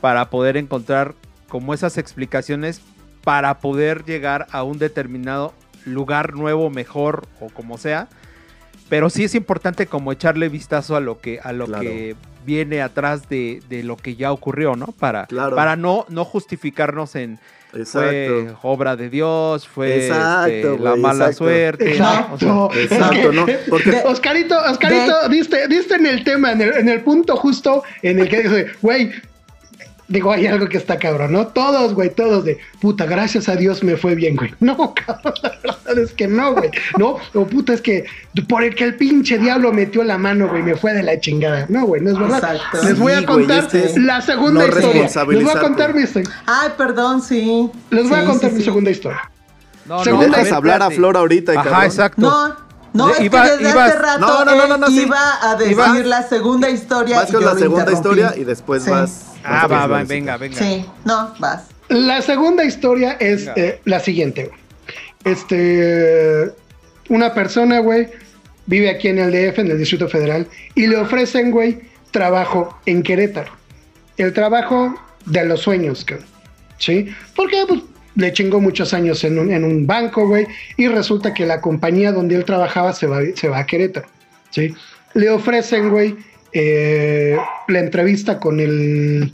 para 0.00 0.28
poder 0.28 0.56
encontrar 0.56 1.14
como 1.48 1.72
esas 1.72 1.98
explicaciones 1.98 2.80
para 3.24 3.58
poder 3.58 4.04
llegar 4.04 4.46
a 4.50 4.62
un 4.62 4.78
determinado 4.78 5.52
lugar 5.84 6.34
nuevo, 6.34 6.70
mejor 6.70 7.26
o 7.40 7.48
como 7.48 7.78
sea. 7.78 8.08
Pero 8.88 9.10
sí 9.10 9.24
es 9.24 9.34
importante 9.34 9.86
como 9.86 10.12
echarle 10.12 10.48
vistazo 10.48 10.96
a 10.96 11.00
lo 11.00 11.18
que, 11.20 11.40
a 11.42 11.52
lo 11.52 11.66
Claro. 11.66 11.82
que 11.82 12.14
viene 12.44 12.82
atrás 12.82 13.28
de, 13.28 13.62
de 13.68 13.82
lo 13.82 13.96
que 13.96 14.16
ya 14.16 14.32
ocurrió, 14.32 14.76
¿no? 14.76 14.86
Para, 14.86 15.26
Claro. 15.26 15.56
para 15.56 15.76
no, 15.76 16.04
no 16.08 16.24
justificarnos 16.24 17.14
en 17.14 17.38
fue 17.86 18.52
obra 18.62 18.96
de 18.96 19.08
Dios, 19.08 19.66
fue 19.66 20.06
Exacto, 20.06 20.46
este, 20.52 20.78
la 20.78 20.96
mala 20.96 21.26
exacto. 21.28 21.36
suerte. 21.44 21.98
¿no? 21.98 22.28
O 22.34 22.38
sea, 22.38 22.48
Exacto. 22.48 22.70
Exacto, 22.78 23.32
¿no? 23.32 23.46
Porque 23.70 24.02
Oscarito, 24.04 24.58
Oscarito, 24.70 25.28
diste, 25.30 25.68
diste 25.68 25.94
en 25.94 26.04
el 26.06 26.22
tema, 26.22 26.52
en 26.52 26.60
el, 26.60 26.72
en 26.74 26.88
el 26.90 27.00
punto 27.00 27.34
justo 27.36 27.82
en 28.02 28.18
el 28.18 28.28
que 28.28 28.42
dice, 28.42 28.66
güey, 28.82 29.10
digo, 30.12 30.30
hay 30.32 30.46
algo 30.46 30.68
que 30.68 30.76
está 30.76 30.98
cabrón, 30.98 31.32
¿no? 31.32 31.48
Todos, 31.48 31.94
güey, 31.94 32.10
todos 32.10 32.44
de, 32.44 32.58
puta, 32.80 33.06
gracias 33.06 33.48
a 33.48 33.56
Dios 33.56 33.82
me 33.82 33.96
fue 33.96 34.14
bien, 34.14 34.36
güey. 34.36 34.52
No, 34.60 34.94
cabrón, 34.94 35.34
la 35.42 35.78
verdad 35.84 35.98
es 36.04 36.12
que 36.12 36.28
no, 36.28 36.52
güey. 36.52 36.70
No, 36.98 37.16
o 37.34 37.46
puta, 37.46 37.72
es 37.72 37.80
que 37.80 38.04
por 38.48 38.62
el 38.62 38.74
que 38.74 38.84
el 38.84 38.94
pinche 38.96 39.38
diablo 39.38 39.72
metió 39.72 40.04
la 40.04 40.18
mano, 40.18 40.48
güey, 40.48 40.62
me 40.62 40.76
fue 40.76 40.92
de 40.92 41.02
la 41.02 41.18
chingada. 41.18 41.66
No, 41.68 41.86
güey, 41.86 42.00
no 42.02 42.10
es 42.10 42.18
verdad. 42.18 42.54
Exacto. 42.56 42.86
Les 42.88 42.98
voy 42.98 43.12
a 43.12 43.18
Sí, 43.20 43.24
güey, 43.24 43.36
contar 43.38 43.58
este 43.64 43.84
es 43.86 43.96
la 43.96 44.20
segunda 44.20 44.60
no 44.60 44.66
historia. 44.68 45.02
Les 45.02 45.42
voy 45.44 45.52
a 45.54 45.60
contar 45.60 45.94
mi 45.94 46.02
historia. 46.02 46.30
Ay, 46.46 46.68
perdón, 46.76 47.22
sí. 47.22 47.70
Les 47.90 48.08
voy 48.08 48.18
Sí, 48.18 48.24
a 48.24 48.26
contar 48.26 48.50
sí, 48.50 48.54
mi 48.56 48.60
sí. 48.60 48.64
segunda 48.66 48.90
historia. 48.90 49.30
no, 49.86 49.96
no, 49.98 50.04
Segunda- 50.04 50.26
a 50.26 50.30
dejas 50.30 50.44
ver, 50.44 50.54
hablar 50.54 50.82
a. 50.82 50.90
Flor 50.90 51.16
ahorita, 51.16 51.52
Ajá, 51.52 51.62
cabrón. 51.64 51.84
exacto. 51.84 52.20
No, 52.22 52.56
no, 52.92 53.10
es 53.10 53.20
iba- 53.20 53.42
que 53.44 53.50
desde 53.56 53.70
ibas- 53.70 53.88
hace 53.90 53.98
rato 53.98 54.20
No, 54.20 54.44
no, 54.44 54.54
no, 54.56 54.66
no, 54.68 54.76
no, 54.78 54.86
él 54.86 54.92
sí. 54.92 55.02
iba 55.02 55.18
a 55.50 55.54
decir 55.56 55.72
Ibas- 55.76 56.04
la 56.04 56.22
segunda 56.28 56.70
historia. 56.70 57.16
Vas 57.16 57.30
con 57.32 57.44
la 57.44 57.54
segunda 57.54 57.80
interrumpí. 57.92 58.20
historia 58.20 58.34
y 58.36 58.44
después 58.44 58.82
Sí. 58.84 58.90
vas. 58.90 59.26
Ah, 59.44 59.66
va, 59.66 59.86
va, 59.86 60.04
venga, 60.04 60.36
venga. 60.36 60.56
Sí, 60.58 60.84
no, 61.04 61.34
vas. 61.38 61.64
La 61.88 62.22
segunda 62.22 62.64
historia 62.64 63.16
es 63.20 63.48
eh, 63.56 63.80
la 63.84 64.00
siguiente. 64.00 64.46
güey. 64.46 64.60
Este, 65.24 66.52
una 67.08 67.34
persona, 67.34 67.80
güey, 67.80 68.08
vive 68.66 68.90
aquí 68.90 69.08
en 69.08 69.18
el 69.18 69.30
DF, 69.32 69.58
en 69.60 69.70
el 69.70 69.78
Distrito 69.78 70.08
Federal, 70.08 70.46
y 70.74 70.86
le 70.86 70.96
ofrecen, 70.96 71.50
güey, 71.50 71.80
trabajo 72.10 72.78
en 72.86 73.02
Querétaro. 73.02 73.50
El 74.16 74.32
trabajo 74.32 74.94
de 75.26 75.44
los 75.44 75.60
sueños, 75.60 76.04
cabrón. 76.04 76.26
¿Sí? 76.78 77.08
Porque 77.36 77.64
pues, 77.68 77.80
le 78.14 78.32
chingó 78.32 78.60
muchos 78.60 78.92
años 78.94 79.24
en 79.24 79.38
un, 79.38 79.86
banco, 79.86 80.26
güey, 80.26 80.46
y 80.76 80.88
resulta 80.88 81.32
que 81.32 81.46
la 81.46 81.60
compañía 81.60 82.12
donde 82.12 82.36
él 82.36 82.44
trabajaba 82.44 82.92
se 82.92 83.06
va, 83.06 83.20
se 83.34 83.48
va 83.48 83.58
a 83.58 83.66
Querétaro. 83.66 84.06
¿Sí? 84.50 84.74
Le 85.14 85.30
ofrecen, 85.30 85.90
güey, 85.90 86.16
eh, 86.52 87.36
la 87.68 87.78
entrevista 87.78 88.38
con 88.38 88.60
el 88.60 89.32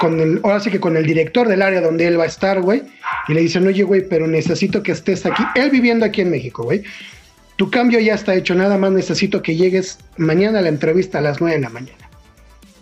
con 0.00 0.18
el, 0.18 0.40
ahora 0.42 0.58
sí 0.58 0.70
que 0.70 0.80
con 0.80 0.96
el 0.96 1.06
director 1.06 1.46
del 1.46 1.62
área 1.62 1.80
donde 1.80 2.06
él 2.06 2.18
va 2.18 2.24
a 2.24 2.26
estar, 2.26 2.60
güey, 2.60 2.82
y 3.28 3.34
le 3.34 3.42
dicen, 3.42 3.66
oye, 3.66 3.84
güey, 3.84 4.08
pero 4.08 4.26
necesito 4.26 4.82
que 4.82 4.92
estés 4.92 5.24
aquí, 5.24 5.42
él 5.54 5.70
viviendo 5.70 6.04
aquí 6.04 6.20
en 6.20 6.30
México, 6.30 6.64
güey, 6.64 6.82
tu 7.56 7.70
cambio 7.70 8.00
ya 8.00 8.14
está 8.14 8.34
hecho, 8.34 8.54
nada 8.54 8.76
más 8.76 8.90
necesito 8.90 9.40
que 9.40 9.54
llegues 9.54 9.98
mañana 10.16 10.58
a 10.58 10.62
la 10.62 10.68
entrevista 10.68 11.18
a 11.18 11.20
las 11.20 11.40
9 11.40 11.56
de 11.56 11.62
la 11.62 11.70
mañana. 11.70 12.03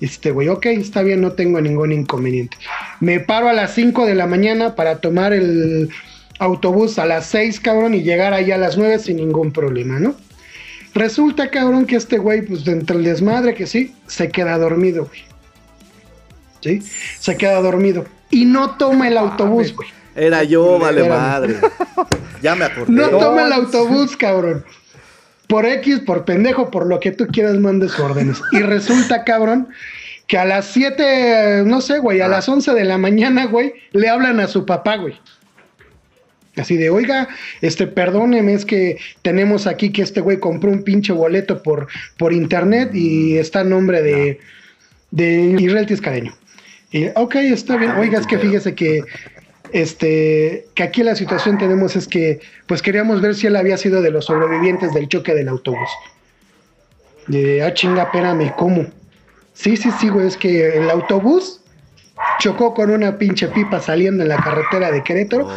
Y 0.03 0.07
este, 0.07 0.33
güey, 0.33 0.49
ok, 0.49 0.67
está 0.67 1.03
bien, 1.03 1.21
no 1.21 1.31
tengo 1.35 1.61
ningún 1.61 1.93
inconveniente. 1.93 2.57
Me 2.99 3.21
paro 3.21 3.49
a 3.49 3.53
las 3.53 3.73
5 3.77 4.05
de 4.05 4.17
la 4.17 4.27
mañana 4.27 4.75
para 4.75 4.99
tomar 4.99 5.33
el 5.33 5.91
autobús 6.41 6.99
a 6.99 7.07
las 7.07 7.27
6, 7.27 7.61
cabrón, 7.61 7.95
y 7.95 8.03
llegar 8.03 8.35
ahí 8.35 8.51
a 8.51 8.59
las 8.59 8.77
9 8.77 8.99
sin 8.99 9.19
ningún 9.19 9.53
problema, 9.53 10.01
¿no? 10.01 10.17
Resulta, 10.93 11.51
cabrón, 11.51 11.87
que 11.87 11.95
este 11.95 12.19
güey, 12.19 12.43
pues 12.43 12.67
entre 12.67 12.97
el 12.97 13.05
desmadre 13.05 13.55
que 13.55 13.69
sí, 13.69 13.95
se 14.09 14.29
queda 14.29 14.59
dormido, 14.59 15.07
güey. 15.07 15.21
¿Sí? 16.63 16.83
Se 17.21 17.37
queda 17.37 17.63
dormido. 17.63 18.05
Y 18.29 18.45
no 18.45 18.73
toma 18.73 19.07
el 19.07 19.17
autobús, 19.17 19.73
güey. 19.73 19.89
Era 20.17 20.43
yo, 20.43 20.81
vale 20.81 21.09
madre. 21.09 21.55
Ya 22.43 22.57
me 22.57 22.65
acordé. 22.65 22.91
No 22.91 23.09
toma 23.09 23.47
el 23.47 23.53
autobús, 23.53 24.17
cabrón. 24.17 24.65
Por 25.53 25.67
X, 25.67 26.01
por 26.01 26.25
pendejo, 26.25 26.71
por 26.71 26.87
lo 26.87 26.99
que 26.99 27.11
tú 27.11 27.27
quieras, 27.27 27.59
mandes 27.59 28.01
órdenes. 28.01 28.41
Y 28.53 28.61
resulta, 28.61 29.23
cabrón, 29.23 29.69
que 30.27 30.39
a 30.39 30.47
las 30.47 30.65
7, 30.69 31.65
no 31.67 31.83
sé, 31.83 31.99
güey, 31.99 32.23
a 32.23 32.29
las 32.29 32.49
11 32.49 32.73
de 32.73 32.85
la 32.85 32.97
mañana, 32.97 33.45
güey, 33.45 33.75
le 33.93 34.09
hablan 34.09 34.41
a 34.41 34.49
su 34.49 34.65
papá, 34.65 34.97
güey. 34.97 35.13
Así 36.57 36.79
de, 36.79 36.89
oiga, 36.89 37.29
este, 37.61 37.87
perdóneme, 37.87 38.55
es 38.55 38.65
que 38.65 38.97
tenemos 39.21 39.67
aquí 39.67 39.93
que 39.93 40.01
este 40.01 40.23
güey 40.23 40.41
compró 40.41 40.71
un 40.71 40.85
pinche 40.85 41.13
boleto 41.13 41.63
por, 41.63 41.87
por 42.17 42.33
internet 42.33 42.95
y 42.95 43.37
está 43.37 43.61
a 43.61 43.65
nombre 43.65 44.01
de, 44.01 44.41
de 45.11 45.55
Israel 45.61 45.85
Tiscareño. 45.85 46.35
Y, 46.93 47.09
ok, 47.15 47.35
está 47.35 47.77
bien. 47.77 47.91
Oiga, 47.91 48.19
es 48.19 48.27
que 48.27 48.39
fíjese 48.39 48.75
que 48.75 49.05
este 49.73 50.67
que 50.75 50.83
aquí 50.83 51.03
la 51.03 51.15
situación 51.15 51.59
tenemos 51.59 51.97
es 51.97 52.07
que 52.07 52.41
pues 52.67 52.83
queríamos 52.83 53.21
ver 53.21 53.35
si 53.35 53.47
él 53.47 53.57
había 53.57 53.77
sido 53.77 54.03
de 54.03 54.11
los 54.11 54.27
sobrevivientes 54.27 54.93
del 54.93 55.09
choque 55.09 55.35
del 55.35 55.49
autobús. 55.49 55.89
De, 57.27 57.63
ah, 57.63 57.73
chinga, 57.73 58.05
espérame, 58.05 58.53
¿cómo? 58.57 58.87
Sí, 59.55 59.77
sí, 59.77 59.91
sí, 60.01 60.09
güey, 60.09 60.27
es 60.27 60.37
que 60.37 60.77
el 60.77 60.91
autobús 60.91 61.61
chocó 62.39 62.75
con 62.75 62.91
una 62.91 63.19
pinche 63.19 63.49
pipa 63.49 63.81
saliendo 63.81 64.23
en 64.23 64.29
la 64.29 64.37
carretera 64.37 64.91
de 64.91 65.03
Querétaro 65.03 65.49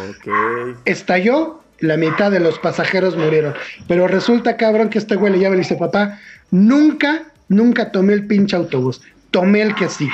estalló, 0.84 1.60
la 1.80 1.96
mitad 1.96 2.30
de 2.30 2.40
los 2.40 2.58
pasajeros 2.58 3.16
murieron. 3.16 3.54
Pero 3.88 4.06
resulta, 4.06 4.56
cabrón, 4.56 4.88
que 4.88 4.98
este 4.98 5.16
güey 5.16 5.32
le 5.32 5.38
llama 5.38 5.56
y 5.56 5.58
le 5.58 5.62
dice, 5.62 5.76
papá, 5.76 6.18
nunca, 6.50 7.24
nunca 7.48 7.90
tomé 7.90 8.14
el 8.14 8.26
pinche 8.26 8.56
autobús. 8.56 9.02
Tomé 9.30 9.62
el 9.62 9.74
que 9.74 9.88
sigue. 9.88 10.12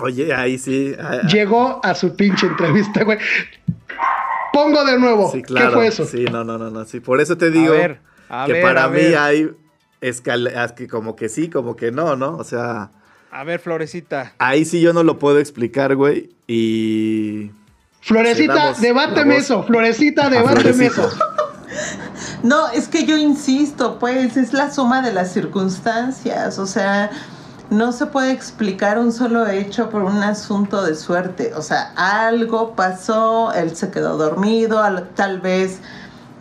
Oye, 0.00 0.32
ahí 0.34 0.58
sí. 0.58 0.94
ah, 1.00 1.20
ah, 1.22 1.26
Llegó 1.26 1.80
a 1.84 1.94
su 1.94 2.14
pinche 2.14 2.46
entrevista, 2.46 3.04
güey. 3.04 3.18
Pongo 4.52 4.84
de 4.84 4.98
nuevo. 4.98 5.30
sí, 5.32 5.42
claro. 5.42 5.70
¿Qué 5.70 5.74
fue 5.76 5.86
eso? 5.88 6.04
Sí, 6.06 6.24
no, 6.30 6.44
no, 6.44 6.58
no, 6.58 6.70
no. 6.70 6.84
Sí, 6.84 7.00
por 7.00 7.20
eso 7.20 7.36
te 7.36 7.50
digo 7.50 7.72
ver, 7.72 8.00
a 8.28 8.46
que 8.46 8.52
ver, 8.54 8.62
para 8.62 8.84
a 8.84 8.88
mí 8.88 8.96
ver. 8.96 9.16
hay 9.18 9.50
escala, 10.00 10.74
que 10.74 10.88
como 10.88 11.16
que 11.16 11.28
sí, 11.28 11.48
como 11.50 11.76
que 11.76 11.90
no, 11.92 12.16
¿no? 12.16 12.36
O 12.36 12.44
sea, 12.44 12.90
A 13.30 13.44
ver, 13.44 13.60
Florecita. 13.60 14.32
ahí 14.38 14.64
sí 14.64 14.80
yo 14.80 14.92
no 14.92 15.02
lo 15.02 15.18
puedo 15.18 15.38
explicar, 15.38 15.94
güey. 15.96 16.30
Y. 16.46 17.50
Florecita, 18.00 18.74
Sí, 18.74 18.82
debáteme 18.82 19.36
eso. 19.36 19.64
Florecita, 19.64 20.30
debáteme 20.30 20.86
eso. 20.86 21.10
No, 22.42 22.68
es 22.70 22.88
que 22.88 23.04
yo 23.04 23.16
insisto, 23.16 23.98
pues 23.98 24.36
es 24.36 24.52
la 24.52 24.70
suma 24.72 25.02
de 25.02 25.12
las 25.12 25.32
circunstancias, 25.32 26.58
o 26.58 26.66
sea, 26.66 27.10
no 27.70 27.92
se 27.92 28.06
puede 28.06 28.32
explicar 28.32 28.98
un 28.98 29.12
solo 29.12 29.46
hecho 29.46 29.90
por 29.90 30.02
un 30.02 30.22
asunto 30.22 30.82
de 30.84 30.94
suerte, 30.94 31.52
o 31.54 31.60
sea, 31.62 31.92
algo 31.96 32.74
pasó, 32.74 33.52
él 33.52 33.76
se 33.76 33.90
quedó 33.90 34.16
dormido, 34.16 34.82
al- 34.82 35.08
tal 35.10 35.40
vez 35.40 35.80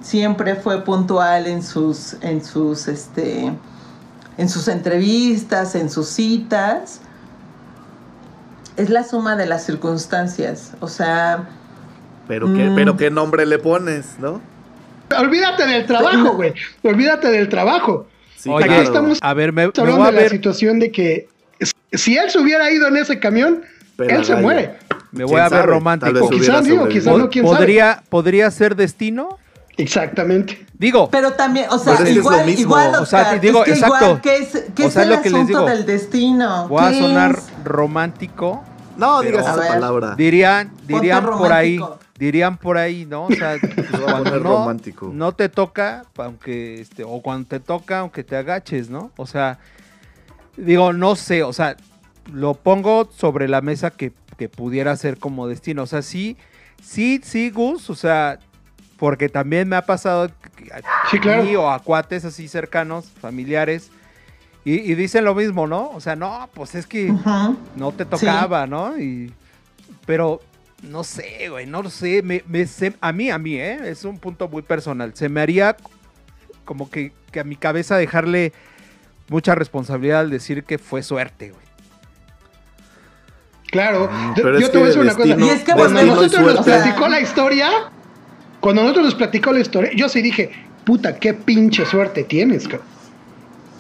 siempre 0.02 0.56
fue 0.56 0.84
puntual 0.84 1.48
en 1.48 1.62
sus, 1.64 2.16
en 2.22 2.44
sus, 2.44 2.88
este, 2.88 3.52
en 4.38 4.50
sus 4.50 4.68
entrevistas, 4.70 5.76
en 5.76 5.90
sus 5.90 6.08
citas. 6.08 7.02
Es 8.78 8.90
la 8.90 9.04
suma 9.04 9.36
de 9.36 9.48
las 9.48 9.66
circunstancias, 9.66 10.74
o 10.80 10.88
sea, 10.88 11.50
Pero 12.28 12.46
qué, 12.54 12.70
Mm. 12.70 12.76
pero 12.76 12.98
qué 12.98 13.10
nombre 13.10 13.46
le 13.46 13.58
pones, 13.58 14.20
¿no? 14.20 14.42
Olvídate 15.18 15.66
del 15.66 15.86
trabajo, 15.86 16.34
güey. 16.36 16.54
Olvídate 16.84 17.30
del 17.32 17.48
trabajo. 17.48 18.06
Sí, 18.48 18.54
Oye, 18.54 18.66
Aquí 18.66 18.84
estamos 18.84 19.20
a 19.22 19.34
ver, 19.34 19.52
me, 19.54 19.64
me 19.68 19.72
hablando 19.76 19.98
voy 19.98 20.08
a 20.08 20.12
de 20.12 20.16
la 20.18 20.22
ver, 20.22 20.32
situación 20.32 20.80
de 20.80 20.92
que 20.92 21.28
si 21.94 22.18
él 22.18 22.30
se 22.30 22.40
hubiera 22.40 22.72
ido 22.72 22.88
en 22.88 22.98
ese 22.98 23.20
camión, 23.20 23.62
Pero 23.96 24.18
él 24.20 24.26
se 24.26 24.36
muere. 24.36 24.76
me 25.12 25.24
voy 25.24 25.34
¿Quién 25.34 25.44
a 25.46 25.50
ver 25.50 25.60
sabe? 25.62 25.72
Romántico. 25.72 26.14
vez 26.14 26.22
O 26.24 26.30
quizá 26.30 26.38
hubiera 26.40 26.62
digo, 26.62 26.78
sobrevivido. 26.78 26.90
quizá 26.90 27.18
no, 27.18 27.30
quién 27.30 27.46
sabe. 27.46 27.58
¿Podría, 27.58 28.04
¿Podría 28.10 28.52
ser 28.52 28.76
destino? 28.76 29.38
Exactamente. 29.78 30.66
Digo, 30.74 31.10
Pero 31.12 31.34
también, 31.34 31.68
o 31.70 31.78
sea, 31.78 31.94
igual, 32.10 32.40
lo 32.40 32.46
mismo. 32.46 32.62
igual, 32.62 32.96
O 33.00 33.06
sea, 33.06 33.22
Oscar, 33.22 33.42
digo, 33.42 33.60
es 33.60 33.66
que 33.66 33.72
exacto. 33.72 34.06
igual, 34.06 34.22
¿qué 34.22 34.38
es, 34.38 34.64
qué 34.76 34.84
O 34.84 34.88
es 34.88 34.94
sea, 34.94 35.04
el 35.04 35.10
lo 35.10 35.22
que 35.22 35.30
les 35.30 35.42
asunto 35.42 35.60
digo. 35.60 35.70
del 35.70 35.86
destino? 35.86 36.68
voy 36.68 36.84
a 36.84 36.90
¿Qué 36.90 37.00
sonar 37.00 37.32
es? 37.38 37.64
romántico. 37.64 38.64
No 38.98 39.22
digas 39.22 39.46
esa 39.46 39.68
palabra. 39.68 40.16
Dirían, 40.16 40.72
dirían 40.88 41.24
por 41.26 41.52
ahí. 41.52 41.80
Dirían 42.18 42.58
por 42.58 42.78
ahí, 42.78 43.06
¿no? 43.06 43.26
O 43.26 43.32
sea, 43.32 43.58
pues, 43.76 43.94
a 43.94 44.00
cuando 44.00 44.40
no, 44.40 44.58
romántico. 44.58 45.12
no 45.14 45.32
te 45.34 45.50
toca, 45.50 46.06
aunque 46.18 46.82
este, 46.82 47.04
o 47.04 47.22
cuando 47.22 47.48
te 47.48 47.60
toca, 47.60 48.00
aunque 48.00 48.24
te 48.24 48.36
agaches, 48.36 48.90
¿no? 48.90 49.12
O 49.18 49.26
sea, 49.28 49.60
digo, 50.56 50.94
no 50.94 51.16
sé, 51.16 51.44
o 51.44 51.54
sea, 51.54 51.78
lo 52.34 52.56
pongo 52.56 53.10
sobre 53.16 53.48
la 53.48 53.62
mesa 53.62 53.92
que, 53.92 54.12
que 54.38 54.50
pudiera 54.50 54.96
ser 54.98 55.18
como 55.18 55.48
destino. 55.48 55.84
O 55.84 55.88
sea, 55.88 56.02
sí, 56.02 56.38
sí, 56.84 57.22
sí, 57.24 57.50
Gus, 57.52 57.90
o 57.90 57.96
sea, 57.96 58.40
porque 58.98 59.30
también 59.30 59.70
me 59.70 59.76
ha 59.76 59.84
pasado 59.86 60.24
a 60.24 60.30
Sí, 61.12 61.20
claro. 61.20 61.44
mí 61.44 61.56
o 61.56 61.70
a 61.70 61.80
cuates 61.80 62.26
así 62.26 62.48
cercanos, 62.48 63.06
familiares, 63.22 63.92
y, 64.66 64.74
y 64.92 64.96
dicen 64.96 65.24
lo 65.24 65.34
mismo, 65.36 65.66
¿no? 65.68 65.92
O 65.92 66.02
sea, 66.02 66.16
no, 66.18 66.50
pues 66.54 66.76
es 66.76 66.88
que 66.88 67.14
no 67.76 67.92
te 67.94 68.04
tocaba, 68.06 68.68
¿no? 68.68 68.98
Y, 69.00 69.32
pero 70.06 70.42
no 70.84 71.04
sé, 71.04 71.50
güey, 71.50 71.66
no 71.66 71.82
lo 71.84 71.90
sé. 71.90 72.22
Me, 72.24 72.44
me 72.48 72.66
se- 72.68 72.94
a 73.02 73.12
mí, 73.12 73.30
a 73.30 73.38
mí, 73.38 73.56
¿eh? 73.56 73.80
Es 73.86 74.04
un 74.06 74.20
punto 74.20 74.48
muy 74.48 74.62
personal. 74.62 75.12
Se 75.16 75.28
me 75.30 75.42
haría 75.42 75.76
como 76.66 76.90
que, 76.90 77.12
que 77.32 77.40
a 77.40 77.44
mi 77.44 77.56
cabeza 77.56 77.98
dejarle 77.98 78.54
mucha 79.30 79.56
responsabilidad 79.56 80.22
al 80.22 80.30
decir 80.30 80.64
que 80.64 80.78
fue 80.78 81.02
suerte, 81.04 81.50
güey. 81.52 81.66
Claro. 83.72 84.10
Mm, 84.12 84.36
Yo- 84.36 84.44
pero 84.44 84.60
yo 84.60 84.66
es 84.68 84.72
te 84.72 84.78
voy 84.78 84.86
a 84.86 84.88
decir 84.88 85.02
una 85.02 85.16
cosa. 85.16 85.28
Y 85.28 85.50
es 85.50 85.64
que 85.64 85.74
Cuando 85.74 86.02
nosotros 86.04 86.56
nos 86.56 86.66
platicó 86.66 87.08
la 87.08 87.20
historia, 87.22 87.70
cuando 88.60 88.82
nosotros 88.84 89.06
nos 89.06 89.16
platicó 89.16 89.52
la 89.52 89.60
historia, 89.60 89.92
yo 89.96 90.08
sí 90.10 90.22
dije, 90.22 90.52
puta, 90.86 91.18
qué 91.20 91.34
pinche 91.34 91.86
suerte 91.86 92.24
tienes, 92.24 92.68
cabrón. 92.68 92.88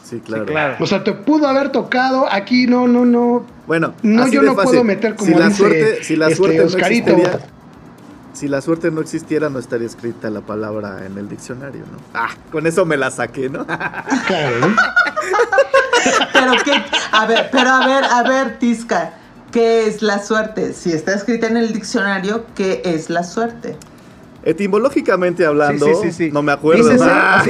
Sí, 0.08 0.20
claro. 0.22 0.45
Sí, 0.45 0.51
claro. 0.51 0.76
O 0.80 0.86
sea, 0.88 1.03
te 1.03 1.12
pudo 1.14 1.47
haber 1.47 1.70
tocado, 1.72 2.32
aquí 2.32 2.66
no, 2.68 2.88
no, 2.88 3.05
no. 3.05 3.45
Bueno, 3.66 3.93
No, 4.03 4.24
así 4.24 4.32
yo 4.36 4.41
de 4.41 4.47
no 4.47 4.55
fácil. 4.55 4.70
puedo 4.72 4.84
meter 4.86 5.16
como 5.16 5.32
si 5.32 5.38
la 5.38 5.45
dice, 5.47 5.58
suerte, 5.58 6.03
si 6.03 6.16
la 6.16 6.26
este, 6.28 6.36
suerte 6.38 6.58
no 6.60 6.66
Oscarito. 6.66 7.10
existiera, 7.12 7.39
si 8.34 8.47
la 8.47 8.62
suerte 8.62 8.91
no 8.91 9.01
existiera, 9.01 9.49
no 9.49 9.60
estaría 9.60 9.88
escrita 9.88 10.30
la 10.30 10.41
palabra 10.41 11.05
en 11.05 11.18
el 11.18 11.28
diccionario, 11.28 11.82
¿no? 11.91 11.97
Ah, 12.14 12.30
con 12.51 12.66
eso 12.68 12.86
me 12.86 12.95
la 12.95 13.12
saqué, 13.12 13.49
¿no? 13.49 13.66
Claro, 14.28 14.60
¿no? 14.62 14.68
Pero 16.34 16.51
qué, 16.64 16.72
a 17.12 17.26
ver, 17.26 17.49
pero 17.51 17.70
a 17.70 17.86
ver, 17.86 18.03
a 18.05 18.24
ver, 18.24 18.60
Tisca, 18.60 19.12
¿qué 19.51 19.88
es 19.88 20.01
la 20.01 20.24
suerte? 20.24 20.72
Si 20.74 20.93
está 20.93 21.14
escrita 21.14 21.47
en 21.47 21.58
el 21.58 21.74
diccionario, 21.74 22.45
¿qué 22.55 22.82
es 22.86 23.10
la 23.10 23.24
suerte? 23.24 23.76
Etimológicamente 24.48 25.45
hablando, 25.45 25.86
Sí, 25.88 25.91
sí, 25.95 26.12
sí, 26.12 26.26
sí. 26.28 26.32
no 26.32 26.41
me 26.41 26.54
acuerdo. 26.54 26.89
Dícese- 26.89 27.04
Ah, 27.10 27.43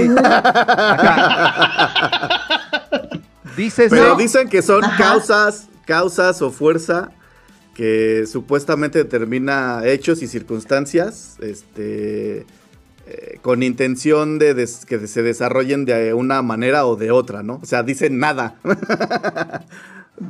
Pero 3.89 4.15
dicen 4.15 4.49
que 4.49 4.61
son 4.61 4.83
Ajá. 4.83 4.97
causas, 4.97 5.67
causas 5.85 6.41
o 6.41 6.51
fuerza 6.51 7.11
que 7.75 8.25
supuestamente 8.31 8.97
determina 8.99 9.81
hechos 9.85 10.21
y 10.23 10.27
circunstancias, 10.27 11.37
este, 11.41 12.45
eh, 13.05 13.37
con 13.43 13.61
intención 13.61 14.39
de 14.39 14.55
des- 14.55 14.85
que 14.85 15.05
se 15.07 15.21
desarrollen 15.21 15.85
de 15.85 16.13
una 16.15 16.41
manera 16.41 16.85
o 16.87 16.95
de 16.95 17.11
otra, 17.11 17.43
¿no? 17.43 17.59
O 17.61 17.65
sea, 17.65 17.83
dicen 17.83 18.17
nada. 18.19 18.55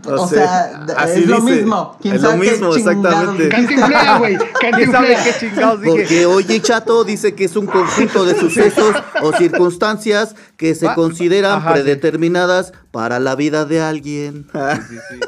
O 0.06 0.28
sea, 0.28 0.86
así 0.98 1.22
es 1.22 1.28
lo 1.28 1.40
dice. 1.40 1.56
mismo. 1.56 1.98
¿Quién 2.02 2.16
Es 2.16 2.22
lo 2.22 2.30
sabe 2.32 2.42
qué 2.46 2.52
mismo, 2.52 2.76
chingados 2.76 2.98
exactamente. 3.06 3.50
Cantinflea, 3.50 4.18
güey. 4.18 4.38
¿Quién 4.60 4.92
sabe 4.92 5.14
Cantinflea. 5.14 5.24
qué 5.24 5.34
chingados 5.40 5.82
dije? 5.82 5.92
Porque 5.98 6.26
oye, 6.26 6.62
chato, 6.62 7.04
dice 7.06 7.36
que 7.36 7.46
es 7.46 7.56
un 7.56 7.68
conjunto 7.68 8.26
de 8.26 8.38
sucesos 8.38 8.96
o 9.22 9.32
circunstancias 9.38 10.36
que 10.58 10.76
se 10.76 10.94
consideran 10.94 11.60
ajá, 11.60 11.70
sí. 11.70 11.74
predeterminadas 11.82 12.74
para 12.92 13.20
la 13.20 13.36
vida 13.36 13.64
de 13.64 13.80
alguien. 13.82 14.48
Sí, 14.54 14.96
sí. 15.10 15.20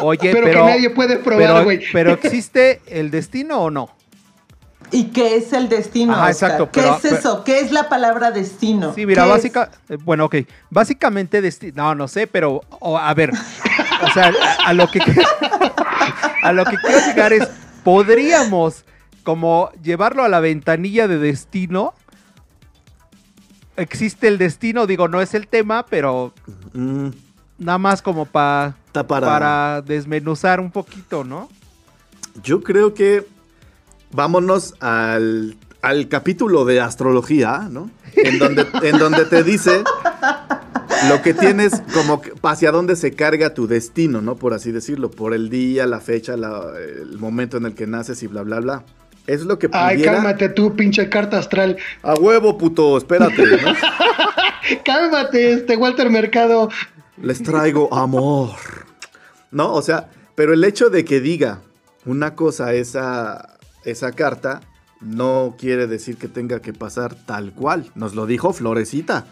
Oye, 0.00 0.30
Pero, 0.32 0.44
pero, 0.46 0.60
que 0.64 0.70
nadie 0.70 0.90
puede 0.90 1.16
probar, 1.18 1.46
pero, 1.48 1.64
güey. 1.64 1.80
pero 1.92 2.12
¿existe 2.12 2.80
el 2.86 3.10
destino 3.10 3.58
o 3.62 3.70
no? 3.70 3.90
¿Y 4.90 5.04
qué 5.08 5.36
es 5.36 5.52
el 5.52 5.68
destino? 5.68 6.14
Ajá, 6.14 6.30
exacto, 6.30 6.70
¿Qué 6.70 6.80
pero- 6.82 6.96
es 6.96 7.04
eso? 7.04 7.44
¿Qué 7.44 7.60
es 7.60 7.70
la 7.72 7.88
palabra 7.88 8.30
destino? 8.30 8.94
Sí, 8.94 9.04
mira, 9.06 9.26
básica, 9.26 9.70
eh, 9.88 9.96
bueno, 10.02 10.24
ok, 10.26 10.36
básicamente 10.70 11.42
desti- 11.42 11.72
no, 11.74 11.94
no 11.94 12.08
sé, 12.08 12.26
pero 12.26 12.62
o, 12.80 12.96
a 12.98 13.12
ver, 13.14 13.30
o 13.32 14.10
sea, 14.14 14.32
a, 14.64 14.68
a 14.68 14.72
lo 14.72 14.90
que 14.90 15.00
a 16.42 16.52
lo 16.52 16.64
que 16.64 16.76
quiero 16.78 16.98
llegar 17.06 17.32
es 17.32 17.48
podríamos 17.84 18.84
como 19.24 19.70
llevarlo 19.82 20.24
a 20.24 20.28
la 20.28 20.40
ventanilla 20.40 21.06
de 21.08 21.18
destino. 21.18 21.92
Existe 23.76 24.26
el 24.26 24.38
destino, 24.38 24.86
digo, 24.86 25.06
no 25.08 25.20
es 25.20 25.34
el 25.34 25.46
tema, 25.48 25.86
pero 25.86 26.32
Mm, 26.72 27.08
nada 27.58 27.78
más 27.78 28.02
como 28.02 28.24
pa- 28.24 28.74
para 29.06 29.82
desmenuzar 29.82 30.60
un 30.60 30.70
poquito, 30.70 31.22
¿no? 31.24 31.48
Yo 32.42 32.62
creo 32.62 32.94
que 32.94 33.26
vámonos 34.12 34.74
al, 34.80 35.56
al 35.82 36.08
capítulo 36.08 36.64
de 36.64 36.80
astrología, 36.80 37.68
¿no? 37.70 37.90
En 38.14 38.38
donde, 38.38 38.66
en 38.82 38.98
donde 38.98 39.24
te 39.26 39.42
dice 39.44 39.84
lo 41.08 41.22
que 41.22 41.34
tienes 41.34 41.80
como 41.94 42.20
hacia 42.42 42.72
dónde 42.72 42.96
se 42.96 43.12
carga 43.12 43.54
tu 43.54 43.66
destino, 43.68 44.20
¿no? 44.20 44.34
Por 44.36 44.54
así 44.54 44.72
decirlo, 44.72 45.10
por 45.10 45.34
el 45.34 45.48
día, 45.50 45.86
la 45.86 46.00
fecha, 46.00 46.36
la- 46.36 46.72
el 46.78 47.18
momento 47.18 47.56
en 47.58 47.66
el 47.66 47.74
que 47.74 47.86
naces 47.86 48.22
y 48.22 48.26
bla, 48.26 48.42
bla, 48.42 48.60
bla. 48.60 48.84
Es 49.26 49.42
lo 49.44 49.58
que 49.58 49.68
pudiera... 49.68 49.88
Ay, 49.88 50.02
cálmate 50.02 50.48
tú, 50.48 50.74
pinche 50.74 51.08
carta 51.10 51.38
astral. 51.38 51.76
A 52.02 52.14
huevo, 52.14 52.56
puto, 52.56 52.96
espérate, 52.96 53.42
¿no? 53.62 53.74
Cálmate, 54.84 55.52
este 55.52 55.76
Walter 55.76 56.10
Mercado. 56.10 56.68
Les 57.20 57.42
traigo 57.42 57.92
amor. 57.94 58.50
¿No? 59.50 59.72
O 59.74 59.82
sea, 59.82 60.08
pero 60.34 60.52
el 60.52 60.64
hecho 60.64 60.90
de 60.90 61.04
que 61.04 61.20
diga 61.20 61.60
una 62.04 62.34
cosa 62.34 62.72
esa, 62.74 63.57
esa 63.90 64.12
carta 64.12 64.60
no 65.00 65.54
quiere 65.58 65.86
decir 65.86 66.16
que 66.16 66.28
tenga 66.28 66.60
que 66.60 66.72
pasar 66.72 67.14
tal 67.14 67.52
cual. 67.52 67.90
Nos 67.94 68.14
lo 68.14 68.26
dijo 68.26 68.52
Florecita. 68.52 69.26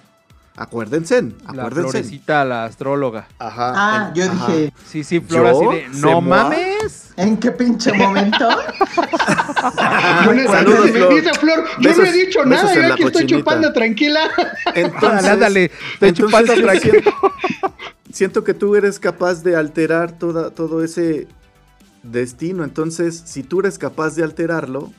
Acuérdense, 0.58 1.20
La 1.20 1.64
acuérdense. 1.64 1.90
florecita, 1.90 2.42
la 2.46 2.64
astróloga. 2.64 3.28
Ajá. 3.38 3.72
Ah, 3.76 4.08
en- 4.08 4.14
yo 4.14 4.24
ajá. 4.32 4.46
dije, 4.46 4.72
Sí, 4.86 5.04
sí, 5.04 5.20
Flora, 5.20 5.50
así 5.50 5.64
¿Yo? 5.64 5.70
de, 5.70 5.88
¿Se 5.92 6.00
no 6.00 6.20
mames. 6.22 7.12
¿en 7.18 7.36
qué 7.36 7.50
pinche 7.50 7.92
momento? 7.92 8.48
Yo 10.24 10.34
no- 10.34 10.50
Saludos, 10.50 10.90
Flor. 10.90 11.14
dice 11.14 11.34
Flor, 11.34 11.64
yo 11.78 11.90
Besos- 11.90 11.96
no 11.98 12.04
he 12.04 12.12
dicho 12.12 12.44
nada, 12.46 12.74
yo 12.74 12.80
aquí 12.94 13.02
estoy 13.02 13.12
cochinita. 13.12 13.36
chupando 13.38 13.72
tranquila. 13.72 14.20
Entonces, 14.74 15.04
Ándale, 15.10 15.30
ándale, 15.32 15.70
estoy 15.94 16.12
chupando 16.12 16.54
yo 16.54 16.62
tranquilo. 16.62 16.92
Siento, 17.02 17.32
siento 18.12 18.44
que 18.44 18.54
tú 18.54 18.76
eres 18.76 18.98
capaz 18.98 19.42
de 19.42 19.56
alterar 19.56 20.12
toda, 20.12 20.50
todo 20.50 20.82
ese 20.82 21.26
destino. 22.12 22.64
Entonces, 22.64 23.22
si 23.26 23.42
tú 23.42 23.60
eres 23.60 23.78
capaz 23.78 24.14
de 24.16 24.24
alterarlo, 24.24 24.92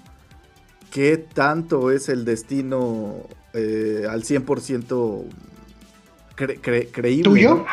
¿qué 0.91 1.17
tanto 1.17 1.91
es 1.91 2.09
el 2.09 2.25
destino 2.25 3.15
eh, 3.53 4.05
al 4.09 4.23
100% 4.23 5.23
cre- 6.37 6.59
cre- 6.61 6.87
creíble? 6.91 7.23
¿Tuyo? 7.23 7.55
no? 7.55 7.65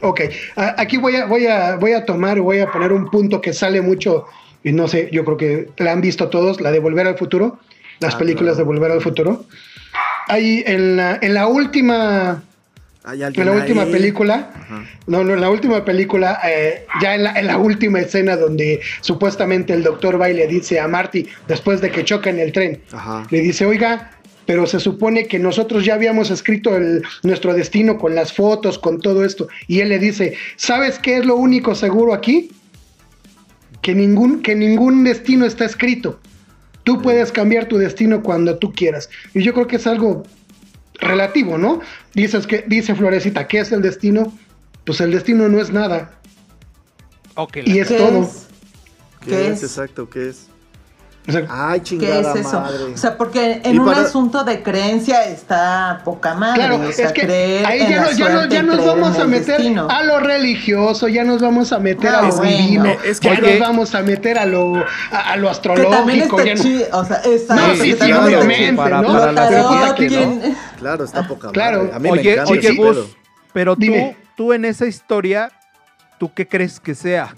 Ok, 0.00 0.20
a- 0.56 0.80
aquí 0.80 0.96
voy 0.96 1.16
a, 1.16 1.26
voy, 1.26 1.46
a, 1.46 1.76
voy 1.76 1.92
a 1.92 2.04
tomar, 2.04 2.40
voy 2.40 2.60
a 2.60 2.70
poner 2.70 2.92
un 2.92 3.10
punto 3.10 3.40
que 3.40 3.52
sale 3.52 3.80
mucho, 3.82 4.26
y 4.62 4.72
no 4.72 4.86
sé, 4.86 5.08
yo 5.12 5.24
creo 5.24 5.36
que 5.36 5.70
la 5.78 5.92
han 5.92 6.00
visto 6.00 6.28
todos, 6.28 6.60
la 6.60 6.70
de 6.70 6.78
Volver 6.78 7.06
al 7.06 7.18
Futuro, 7.18 7.58
las 8.00 8.14
Ah, 8.14 8.18
películas 8.18 8.54
claro. 8.54 8.58
de 8.70 8.74
Volver 8.74 8.90
al 8.92 9.00
Futuro. 9.00 9.44
Ahí 10.28 10.62
en 10.66 10.96
la, 10.96 11.18
en 11.20 11.34
la 11.34 11.46
última, 11.48 12.42
¿Hay 13.08 13.22
en 13.22 13.46
la 13.46 13.52
última 13.52 13.84
ahí? 13.84 13.90
película, 13.92 14.50
Ajá. 14.54 14.84
no, 15.06 15.24
no, 15.24 15.32
en 15.32 15.40
la 15.40 15.48
última 15.48 15.82
película, 15.82 16.38
eh, 16.44 16.84
ya 17.00 17.14
en 17.14 17.24
la, 17.24 17.32
en 17.40 17.46
la 17.46 17.56
última 17.56 18.00
escena 18.00 18.36
donde 18.36 18.80
supuestamente 19.00 19.72
el 19.72 19.82
doctor 19.82 20.20
va 20.20 20.28
y 20.28 20.34
le 20.34 20.46
dice 20.46 20.78
a 20.78 20.86
Marty, 20.88 21.26
después 21.46 21.80
de 21.80 21.90
que 21.90 22.04
choca 22.04 22.28
en 22.28 22.38
el 22.38 22.52
tren, 22.52 22.82
Ajá. 22.92 23.26
le 23.30 23.40
dice, 23.40 23.64
oiga, 23.64 24.10
pero 24.44 24.66
se 24.66 24.78
supone 24.78 25.26
que 25.26 25.38
nosotros 25.38 25.86
ya 25.86 25.94
habíamos 25.94 26.30
escrito 26.30 26.76
el- 26.76 27.02
nuestro 27.22 27.54
destino 27.54 27.96
con 27.96 28.14
las 28.14 28.34
fotos, 28.34 28.78
con 28.78 29.00
todo 29.00 29.24
esto. 29.24 29.48
Y 29.68 29.80
él 29.80 29.88
le 29.88 29.98
dice, 29.98 30.34
¿sabes 30.56 30.98
qué 30.98 31.16
es 31.16 31.24
lo 31.24 31.36
único 31.36 31.74
seguro 31.74 32.12
aquí? 32.12 32.50
Que 33.80 33.94
ningún, 33.94 34.42
que 34.42 34.54
ningún 34.54 35.02
destino 35.04 35.46
está 35.46 35.64
escrito. 35.64 36.20
Tú 36.84 37.00
puedes 37.00 37.32
cambiar 37.32 37.66
tu 37.68 37.78
destino 37.78 38.22
cuando 38.22 38.58
tú 38.58 38.72
quieras. 38.72 39.08
Y 39.34 39.42
yo 39.42 39.54
creo 39.54 39.66
que 39.66 39.76
es 39.76 39.86
algo 39.86 40.24
relativo, 40.98 41.58
¿no? 41.58 41.80
Dices 42.14 42.46
que, 42.46 42.64
dice 42.66 42.94
Florecita, 42.94 43.46
¿qué 43.46 43.60
es 43.60 43.72
el 43.72 43.82
destino? 43.82 44.32
Pues 44.84 45.00
el 45.00 45.10
destino 45.12 45.48
no 45.48 45.60
es 45.60 45.70
nada. 45.70 46.18
Ok, 47.34 47.58
Y 47.64 47.78
es 47.78 47.88
¿Qué 47.88 47.96
todo. 47.96 48.30
¿Qué 49.24 49.48
es? 49.48 49.58
es? 49.58 49.62
exacto? 49.64 50.08
¿Qué 50.10 50.30
es? 50.30 50.48
Ay, 51.50 51.80
¿Qué 51.80 51.84
chingada 51.84 52.20
es 52.34 52.46
eso? 52.46 52.60
madre. 52.60 52.84
O 52.94 52.96
sea, 52.96 53.18
porque 53.18 53.60
en 53.62 53.74
Y 53.74 53.78
un 53.78 53.84
para- 53.86 54.00
asunto 54.00 54.44
de 54.44 54.62
creencia 54.62 55.24
está 55.24 56.00
poca 56.04 56.34
madre. 56.34 56.58
Claro, 56.60 56.80
o 56.88 56.92
sea, 56.92 57.06
es 57.08 57.12
que 57.12 57.20
creer 57.22 57.66
ahí 57.66 57.80
en 57.82 57.90
ya, 57.90 57.96
la 57.96 58.02
no- 58.02 58.10
ya, 58.16 58.28
no- 58.30 58.46
ya 58.48 58.62
nos 58.62 58.76
creer 58.76 58.90
vamos 58.90 59.18
a 59.18 59.24
meter 59.26 59.56
destino. 59.58 59.88
a 59.90 60.02
lo 60.04 60.20
religioso, 60.20 61.06
ya 61.08 61.24
nos 61.24 61.42
vamos 61.42 61.72
a 61.72 61.78
meter 61.78 62.08
Ah, 62.14 62.18
a 62.20 62.22
lo 62.22 62.36
bueno. 62.36 62.56
divino, 62.56 62.84
Es 63.04 63.20
ya 63.20 63.34
que- 63.34 63.40
nos 63.42 63.50
Oye. 63.50 63.58
vamos 63.60 63.94
a 63.94 64.02
meter 64.02 64.38
a 64.38 64.46
lo, 64.46 64.76
a, 65.10 65.32
a 65.32 65.36
lo 65.36 65.50
Que 65.52 65.58
también 65.90 66.22
astrológico. 66.22 66.40
está 66.40 66.54
ya 66.54 66.54
no- 66.90 66.98
o 66.98 67.04
sea, 67.04 67.20
exacto, 67.24 67.54
No, 67.66 67.72
que 67.74 67.80
sí, 67.80 67.96
sí, 68.00 68.12
obviamente, 68.12 68.72
para- 68.74 69.02
¿no? 69.02 69.08
para 69.12 69.26
Lo 69.26 69.32
la 69.32 69.48
tarot, 69.48 69.68
persona 69.68 69.94
que 69.94 70.06
¿quién- 70.06 70.38
no. 70.40 70.56
Claro, 70.78 71.04
está 71.04 71.26
poca 71.28 71.50
Claro. 71.50 71.78
madre. 71.84 71.92
A 71.94 71.98
mí 71.98 72.08
Oye, 72.10 72.38
pero 73.52 73.76
tú, 73.76 73.92
tú 74.36 74.52
en 74.52 74.64
esa 74.64 74.86
historia, 74.86 75.50
¿tú 76.18 76.32
qué 76.32 76.46
crees 76.48 76.80
que 76.80 76.94
sea? 76.94 77.34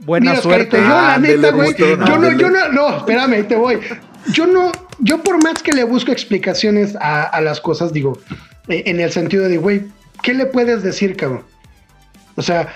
Buena 0.00 0.30
Mira, 0.32 0.42
suerte. 0.42 0.76
Yo 0.76 0.88
la 0.88 1.14
Ándele, 1.14 1.36
neta, 1.36 1.50
güey, 1.50 1.74
yo 1.76 1.96
no, 1.96 2.38
yo 2.38 2.50
no, 2.50 2.68
no, 2.72 2.96
espérame, 2.98 3.32
ahí 3.32 3.42
te 3.44 3.56
voy. 3.56 3.78
Yo 4.32 4.46
no, 4.46 4.72
yo 5.00 5.22
por 5.22 5.42
más 5.42 5.62
que 5.62 5.72
le 5.72 5.84
busco 5.84 6.12
explicaciones 6.12 6.96
a, 6.96 7.24
a 7.24 7.40
las 7.40 7.60
cosas, 7.60 7.92
digo, 7.92 8.18
eh, 8.68 8.84
en 8.86 9.00
el 9.00 9.10
sentido 9.10 9.48
de, 9.48 9.56
güey, 9.56 9.82
¿qué 10.22 10.34
le 10.34 10.46
puedes 10.46 10.82
decir, 10.82 11.16
cabrón? 11.16 11.44
O 12.36 12.42
sea, 12.42 12.68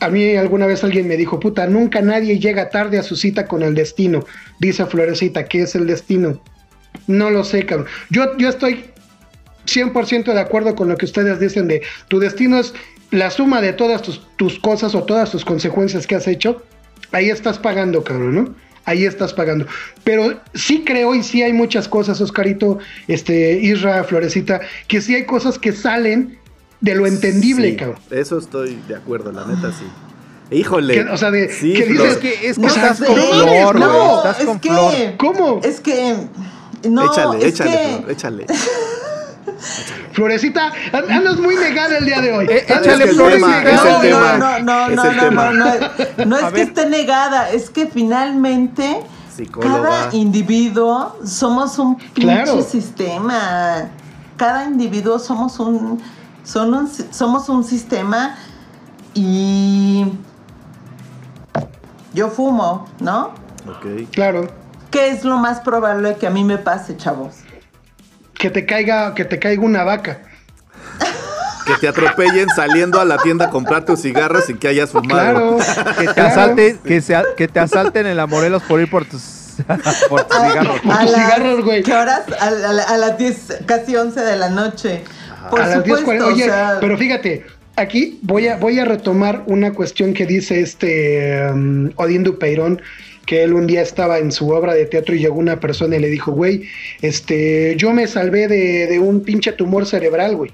a 0.00 0.08
mí 0.08 0.36
alguna 0.36 0.66
vez 0.66 0.82
alguien 0.82 1.06
me 1.06 1.16
dijo, 1.16 1.38
puta, 1.38 1.66
nunca 1.66 2.00
nadie 2.00 2.38
llega 2.38 2.70
tarde 2.70 2.98
a 2.98 3.02
su 3.02 3.16
cita 3.16 3.46
con 3.46 3.62
el 3.62 3.74
destino. 3.74 4.24
Dice 4.58 4.86
Florecita, 4.86 5.44
¿qué 5.44 5.62
es 5.62 5.74
el 5.74 5.86
destino? 5.86 6.42
No 7.06 7.30
lo 7.30 7.44
sé, 7.44 7.66
cabrón. 7.66 7.86
Yo, 8.08 8.36
yo 8.38 8.48
estoy 8.48 8.86
100% 9.66 10.32
de 10.32 10.40
acuerdo 10.40 10.74
con 10.74 10.88
lo 10.88 10.96
que 10.96 11.04
ustedes 11.04 11.38
dicen 11.38 11.68
de 11.68 11.82
tu 12.08 12.18
destino 12.18 12.58
es 12.58 12.72
la 13.10 13.30
suma 13.30 13.60
de 13.60 13.72
todas 13.72 14.02
tus, 14.02 14.20
tus 14.36 14.58
cosas 14.58 14.94
o 14.94 15.02
todas 15.04 15.30
tus 15.30 15.44
consecuencias 15.44 16.06
que 16.06 16.14
has 16.14 16.26
hecho. 16.28 16.62
Ahí 17.12 17.30
estás 17.30 17.58
pagando, 17.58 18.04
cabrón, 18.04 18.34
¿no? 18.34 18.54
Ahí 18.84 19.04
estás 19.04 19.32
pagando. 19.34 19.66
Pero 20.04 20.40
sí 20.54 20.82
creo 20.86 21.14
y 21.14 21.22
sí 21.22 21.42
hay 21.42 21.52
muchas 21.52 21.88
cosas, 21.88 22.20
Oscarito, 22.20 22.78
este, 23.08 23.52
Isra, 23.60 24.04
Florecita, 24.04 24.60
que 24.88 25.00
sí 25.00 25.14
hay 25.14 25.26
cosas 25.26 25.58
que 25.58 25.72
salen 25.72 26.38
de 26.80 26.94
lo 26.94 27.06
entendible, 27.06 27.70
Sí, 27.70 27.76
cabrón. 27.76 27.98
Eso 28.10 28.38
estoy 28.38 28.80
de 28.88 28.96
acuerdo, 28.96 29.32
la 29.32 29.44
neta 29.44 29.70
sí. 29.72 29.84
Híjole. 30.56 30.94
Que, 30.94 31.00
o 31.10 31.16
sea, 31.16 31.30
de- 31.30 31.52
Sí, 31.52 31.74
que 31.74 31.86
dices 31.86 32.12
Es 32.12 32.16
que, 32.18 32.48
es 32.48 32.56
que 32.56 32.62
No 32.62 32.68
estás 32.68 32.98
con 33.00 33.14
flor, 33.16 33.78
no, 33.78 34.16
estás 34.24 34.44
con 34.44 34.60
flor. 34.60 34.94
¿Cómo? 35.16 35.60
Es 35.62 35.80
que. 35.80 36.16
No, 36.88 37.12
échale, 37.12 37.38
es 37.38 37.44
échale, 37.54 37.70
que, 37.70 37.96
Flor, 37.98 38.10
échale. 38.10 38.46
Florecita, 40.12 40.72
an- 40.92 41.10
andas 41.10 41.38
muy 41.38 41.56
negada 41.56 41.98
el 41.98 42.04
día 42.06 42.20
de 42.20 42.32
hoy. 42.32 42.46
Eh, 42.48 42.64
échale 42.68 43.06
flores 43.08 43.40
no, 43.40 43.48
no, 43.48 44.58
no, 44.60 44.88
es 44.88 44.96
no, 44.96 45.30
no, 45.30 45.30
no, 45.30 45.52
no, 45.52 46.24
no 46.26 46.36
es 46.38 46.52
que 46.52 46.62
esté 46.62 46.86
negada, 46.88 47.50
es 47.50 47.70
que 47.70 47.86
finalmente 47.86 49.02
Psicóloga. 49.34 49.82
cada 49.82 50.14
individuo 50.14 51.16
somos 51.24 51.78
un 51.78 51.96
pinche 51.96 52.20
Claro. 52.22 52.62
sistema. 52.62 53.90
Cada 54.36 54.64
individuo 54.64 55.18
somos 55.18 55.58
un, 55.60 56.00
son 56.44 56.72
un 56.74 56.90
somos 57.12 57.48
un 57.48 57.62
sistema 57.64 58.36
y 59.14 60.06
yo 62.14 62.28
fumo, 62.30 62.86
¿no? 63.00 63.32
Ok. 63.68 64.08
Claro. 64.12 64.48
¿Qué 64.90 65.10
es 65.10 65.24
lo 65.24 65.36
más 65.36 65.60
probable 65.60 66.16
que 66.16 66.26
a 66.26 66.30
mí 66.30 66.42
me 66.42 66.58
pase, 66.58 66.96
chavos? 66.96 67.34
Que 68.40 68.50
te 68.50 68.64
caiga, 68.66 69.14
que 69.14 69.24
te 69.24 69.38
caiga 69.38 69.62
una 69.62 69.84
vaca. 69.84 70.20
Que 71.66 71.74
te 71.80 71.88
atropellen 71.88 72.48
saliendo 72.48 73.00
a 73.00 73.04
la 73.04 73.18
tienda 73.18 73.46
a 73.46 73.50
comprar 73.50 73.84
tus 73.84 74.00
cigarros 74.02 74.46
sin 74.46 74.56
que 74.58 74.66
hayas 74.68 74.90
fumado. 74.90 75.58
Claro. 75.58 75.94
Que 75.98 76.06
te, 76.06 76.14
claro. 76.14 76.28
asalten, 76.28 76.78
que, 76.78 77.00
se- 77.00 77.22
que 77.36 77.48
te 77.48 77.60
asalten 77.60 78.06
en 78.06 78.16
la 78.16 78.26
Morelos 78.26 78.62
por 78.64 78.80
ir 78.80 78.90
por 78.90 79.04
tus, 79.04 79.58
por 80.08 80.24
tus 80.24 80.36
cigarros. 80.36 80.80
Por 80.80 80.98
tus 80.98 81.10
cigarros, 81.14 81.64
güey. 81.64 81.82
¿Qué 81.82 81.92
horas? 81.92 82.22
A, 82.40 82.46
a 82.46 82.50
la- 82.72 82.82
a 82.82 82.96
las 82.96 83.18
10, 83.18 83.58
casi 83.66 83.94
11 83.94 84.20
de 84.20 84.36
la 84.36 84.48
noche. 84.48 85.04
Por 85.50 85.60
a 85.60 85.66
las 85.66 85.76
supuesto, 85.84 86.10
10:40. 86.10 86.22
o 86.22 86.26
Oye, 86.28 86.44
sea, 86.44 86.78
pero 86.80 86.96
fíjate, 86.98 87.46
aquí 87.76 88.18
voy 88.22 88.48
a, 88.48 88.56
voy 88.56 88.80
a 88.80 88.84
retomar 88.84 89.42
una 89.46 89.72
cuestión 89.72 90.12
que 90.14 90.26
dice 90.26 90.60
este 90.60 91.46
um, 91.52 91.90
Odín 91.96 92.24
Dupeirón, 92.24 92.80
que 93.30 93.44
él 93.44 93.54
un 93.54 93.68
día 93.68 93.80
estaba 93.80 94.18
en 94.18 94.32
su 94.32 94.50
obra 94.50 94.74
de 94.74 94.86
teatro 94.86 95.14
y 95.14 95.20
llegó 95.20 95.36
una 95.36 95.60
persona 95.60 95.94
y 95.94 96.00
le 96.00 96.08
dijo, 96.08 96.32
güey, 96.32 96.64
este, 97.00 97.76
yo 97.76 97.92
me 97.92 98.08
salvé 98.08 98.48
de, 98.48 98.88
de 98.88 98.98
un 98.98 99.20
pinche 99.22 99.52
tumor 99.52 99.86
cerebral, 99.86 100.34
güey. 100.34 100.50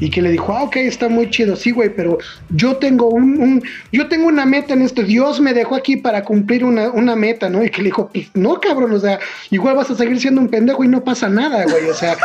Y 0.00 0.08
que 0.08 0.22
le 0.22 0.30
dijo, 0.30 0.54
ah, 0.56 0.62
ok, 0.62 0.76
está 0.76 1.10
muy 1.10 1.28
chido, 1.28 1.54
sí, 1.54 1.70
güey, 1.70 1.90
pero 1.94 2.16
yo 2.48 2.76
tengo 2.76 3.08
un, 3.10 3.38
un- 3.42 3.62
yo 3.92 4.08
tengo 4.08 4.26
una 4.28 4.46
meta 4.46 4.72
en 4.72 4.80
esto, 4.80 5.02
Dios 5.02 5.38
me 5.42 5.52
dejó 5.52 5.74
aquí 5.74 5.96
para 5.98 6.24
cumplir 6.24 6.64
una, 6.64 6.90
una 6.92 7.14
meta, 7.14 7.50
¿no? 7.50 7.62
Y 7.62 7.68
que 7.68 7.82
le 7.82 7.88
dijo, 7.88 8.08
pues 8.10 8.28
no, 8.32 8.58
cabrón, 8.58 8.92
o 8.92 8.98
sea, 8.98 9.18
igual 9.50 9.76
vas 9.76 9.90
a 9.90 9.94
seguir 9.94 10.18
siendo 10.18 10.40
un 10.40 10.48
pendejo 10.48 10.84
y 10.84 10.88
no 10.88 11.04
pasa 11.04 11.28
nada, 11.28 11.64
güey, 11.64 11.84
o 11.90 11.94
sea, 11.94 12.16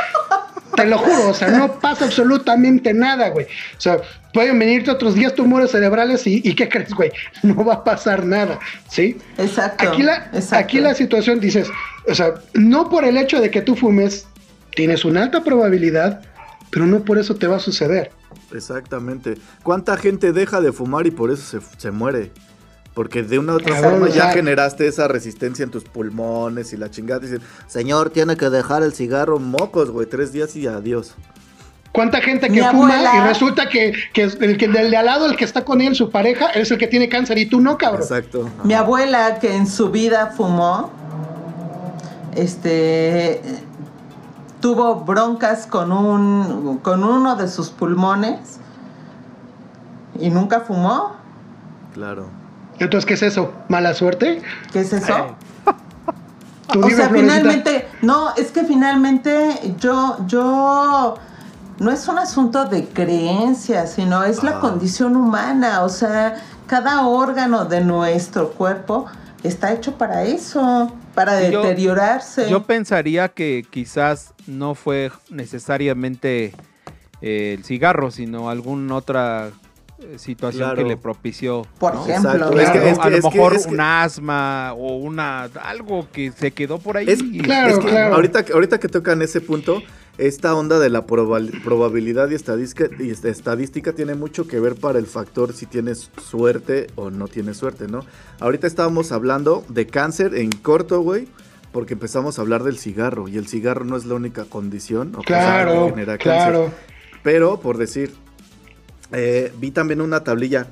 te 0.78 0.86
lo 0.86 1.00
juro, 1.00 1.30
o 1.30 1.34
sea, 1.34 1.50
no 1.50 1.80
pasa 1.80 2.06
absolutamente 2.06 2.94
nada, 2.94 3.30
güey. 3.30 3.46
O 3.46 3.82
sea, 3.82 4.00
pueden 4.32 4.60
venirte 4.60 4.92
otros 4.92 5.16
10 5.16 5.34
tumores 5.34 5.72
cerebrales 5.72 6.28
y, 6.28 6.40
y 6.44 6.54
¿qué 6.54 6.70
crees, 6.70 6.94
güey? 6.94 7.12
No 7.42 7.66
va 7.66 7.74
a 7.76 7.84
pasar 7.84 8.24
nada, 8.24 8.60
¿sí? 8.88 9.18
Exacto. 9.40 9.90
Aquí 9.90 10.04
la, 10.04 10.30
exacto. 10.34 10.56
aquí 10.56 10.80
la 10.80 10.94
situación 10.94 11.40
dices, 11.40 11.68
o 12.08 12.14
sea, 12.14 12.36
no 12.54 12.90
por 12.90 13.06
el 13.06 13.18
hecho 13.18 13.42
de 13.42 13.50
que 13.50 13.62
tú 13.62 13.76
fumes, 13.76 14.28
tienes 14.76 15.04
una 15.04 15.24
alta 15.24 15.44
probabilidad, 15.44 16.22
pero 16.70 16.86
no 16.86 17.04
por 17.04 17.18
eso 17.18 17.36
te 17.36 17.48
va 17.48 17.56
a 17.56 17.60
suceder. 17.60 18.12
Exactamente. 18.54 19.36
¿Cuánta 19.64 19.98
gente 19.98 20.32
deja 20.32 20.62
de 20.62 20.72
fumar 20.72 21.08
y 21.08 21.12
por 21.12 21.32
eso 21.32 21.60
se, 21.60 21.80
se 21.80 21.90
muere? 21.90 22.32
Porque 22.98 23.22
de 23.22 23.38
una 23.38 23.54
u 23.54 23.56
otra 23.58 23.76
Cabrón, 23.76 23.92
forma 23.92 24.06
o 24.08 24.10
ya 24.10 24.24
sea- 24.24 24.32
generaste 24.34 24.88
esa 24.88 25.08
resistencia 25.08 25.62
en 25.62 25.70
tus 25.70 25.84
pulmones 25.84 26.74
y 26.74 26.78
la 26.78 26.90
chingada. 26.90 27.20
Dicen, 27.20 27.42
señor, 27.68 28.10
tiene 28.10 28.36
que 28.38 28.50
dejar 28.50 28.82
el 28.82 28.92
cigarro 28.92 29.38
mocos, 29.38 29.92
güey, 29.92 30.08
tres 30.08 30.32
días 30.34 30.56
y 30.56 30.66
adiós. 30.66 31.14
¿Cuánta 31.92 32.22
gente 32.22 32.50
Mi 32.50 32.58
que 32.58 32.64
fuma 32.70 32.96
abuela- 32.96 33.12
y 33.16 33.28
resulta 33.28 33.70
que, 33.70 33.94
que 34.14 34.24
el 34.24 34.58
que 34.58 34.66
el 34.66 34.74
de 34.74 34.98
al 34.98 35.06
lado, 35.06 35.28
el 35.28 35.36
que 35.38 35.46
está 35.46 35.64
con 35.64 35.80
él, 35.82 35.94
su 35.96 36.10
pareja, 36.10 36.48
es 36.48 36.72
el 36.72 36.80
que 36.80 36.88
tiene 36.88 37.08
cáncer 37.08 37.38
y 37.38 37.46
tú 37.46 37.62
no, 37.62 37.78
cabrón? 37.78 38.02
Exacto. 38.02 38.50
Mi 38.64 38.74
abuela, 38.74 39.38
que 39.40 39.56
en 39.56 39.68
su 39.68 39.92
vida 39.92 40.34
fumó, 40.36 40.90
este, 42.36 43.42
tuvo 44.60 44.96
broncas 45.02 45.68
con, 45.68 45.92
un, 45.92 46.80
con 46.80 47.04
uno 47.04 47.36
de 47.36 47.48
sus 47.48 47.70
pulmones 47.70 48.58
y 50.20 50.32
nunca 50.32 50.62
fumó. 50.62 51.16
Claro. 51.94 52.26
Entonces, 52.80 53.06
¿qué 53.06 53.14
es 53.16 53.24
eso? 53.24 53.54
¿Mala 53.70 53.94
suerte? 53.94 54.42
¿Qué 54.72 54.82
es 54.82 54.94
eso? 54.94 55.36
O 56.70 56.74
dime, 56.82 56.96
sea, 56.96 57.08
Florecita. 57.08 57.34
finalmente, 57.38 57.88
no, 58.02 58.36
es 58.36 58.52
que 58.52 58.66
finalmente 58.66 59.52
yo, 59.80 60.18
yo, 60.28 61.16
no 61.80 61.92
es 61.92 62.06
un 62.10 62.18
asunto 62.20 62.66
de 62.66 62.84
creencia, 62.90 63.88
sino 63.88 64.26
es 64.26 64.44
la 64.44 64.58
Ah. 64.58 64.60
condición 64.60 65.16
humana. 65.16 65.84
O 65.84 65.90
sea, 65.90 66.36
cada 66.68 67.08
órgano 67.08 67.64
de 67.64 67.80
nuestro 67.86 68.50
cuerpo 68.52 69.06
está 69.44 69.72
hecho 69.72 69.98
para 69.98 70.24
eso, 70.24 70.92
para 71.16 71.50
yo- 71.50 71.62
deteriorarse. 71.64 72.50
Yo 72.50 72.64
pensaría 72.64 73.30
que 73.30 73.66
quizás 73.70 74.34
no 74.46 74.76
fue 74.76 75.10
necesariamente 75.30 76.54
eh, 77.22 77.56
el 77.58 77.64
cigarro, 77.64 78.12
sino 78.12 78.50
alguna 78.50 78.94
otra 78.96 79.52
situación 80.18 80.64
Claro. 80.70 80.84
que 80.84 80.90
le 80.90 80.98
propició. 80.98 81.64
Por 81.80 81.96
¿no? 81.96 82.06
ejemplo. 82.08 82.32
Es 82.32 82.70
que- 82.70 82.78
a 82.78 82.82
lo- 82.82 82.88
es 82.88 83.00
a 83.00 83.10
lo 83.10 83.16
es 83.18 83.26
que- 83.26 83.30
mejor 83.36 83.54
es 83.56 83.68
que- 83.68 83.74
un 83.74 83.80
asma 83.82 84.74
o 84.74 84.98
una 84.98 85.44
algo 85.64 86.08
que 86.12 86.32
se 86.32 86.52
quedó 86.52 86.78
por 86.80 86.98
ahí. 86.98 87.06
Es, 87.10 87.24
Claro, 87.44 87.74
es 87.74 87.80
que 87.80 87.88
claro. 87.90 88.16
ahorita, 88.16 88.46
que- 88.46 88.54
ahorita 88.54 88.80
que 88.80 88.88
tocan 88.90 89.22
ese 89.22 89.42
punto, 89.42 89.82
esta 90.18 90.56
onda 90.56 90.80
de 90.80 90.90
la 90.90 91.06
probal- 91.06 91.52
probabilidad 91.64 92.30
y 92.30 92.36
estadística, 92.36 92.90
y 93.00 93.10
est- 93.12 93.26
estadística 93.26 93.94
tiene 93.94 94.16
mucho 94.16 94.48
que 94.48 94.60
ver 94.60 94.76
para 94.76 95.00
el 95.00 95.06
factor 95.08 95.54
si 95.54 95.66
tienes 95.66 96.10
suerte 96.24 96.88
o 96.96 97.10
no 97.12 97.28
tienes 97.28 97.58
suerte, 97.58 97.88
¿no? 97.88 98.02
Ahorita 98.40 98.68
estábamos 98.68 99.12
hablando 99.12 99.64
de 99.70 99.88
cáncer 99.88 100.36
en 100.36 100.52
corto, 100.52 101.02
güey, 101.02 101.28
porque 101.72 101.94
empezamos 101.94 102.40
a 102.40 102.42
hablar 102.42 102.64
del 102.64 102.78
cigarro 102.80 103.28
y 103.28 103.38
el 103.38 103.48
cigarro 103.48 103.84
no 103.86 103.96
es 103.98 104.06
la 104.06 104.16
única 104.16 104.46
condición 104.46 105.10
o 105.10 105.18
cosa 105.18 105.24
que 105.28 105.34
Claro, 105.34 105.90
genera 105.90 106.18
claro. 106.18 106.64
cáncer. 106.66 106.80
Pero, 107.24 107.60
por 107.60 107.78
decir, 107.78 108.14
eh, 109.12 109.52
vi 109.60 109.72
también 109.72 110.02
una 110.02 110.24
tablilla 110.24 110.68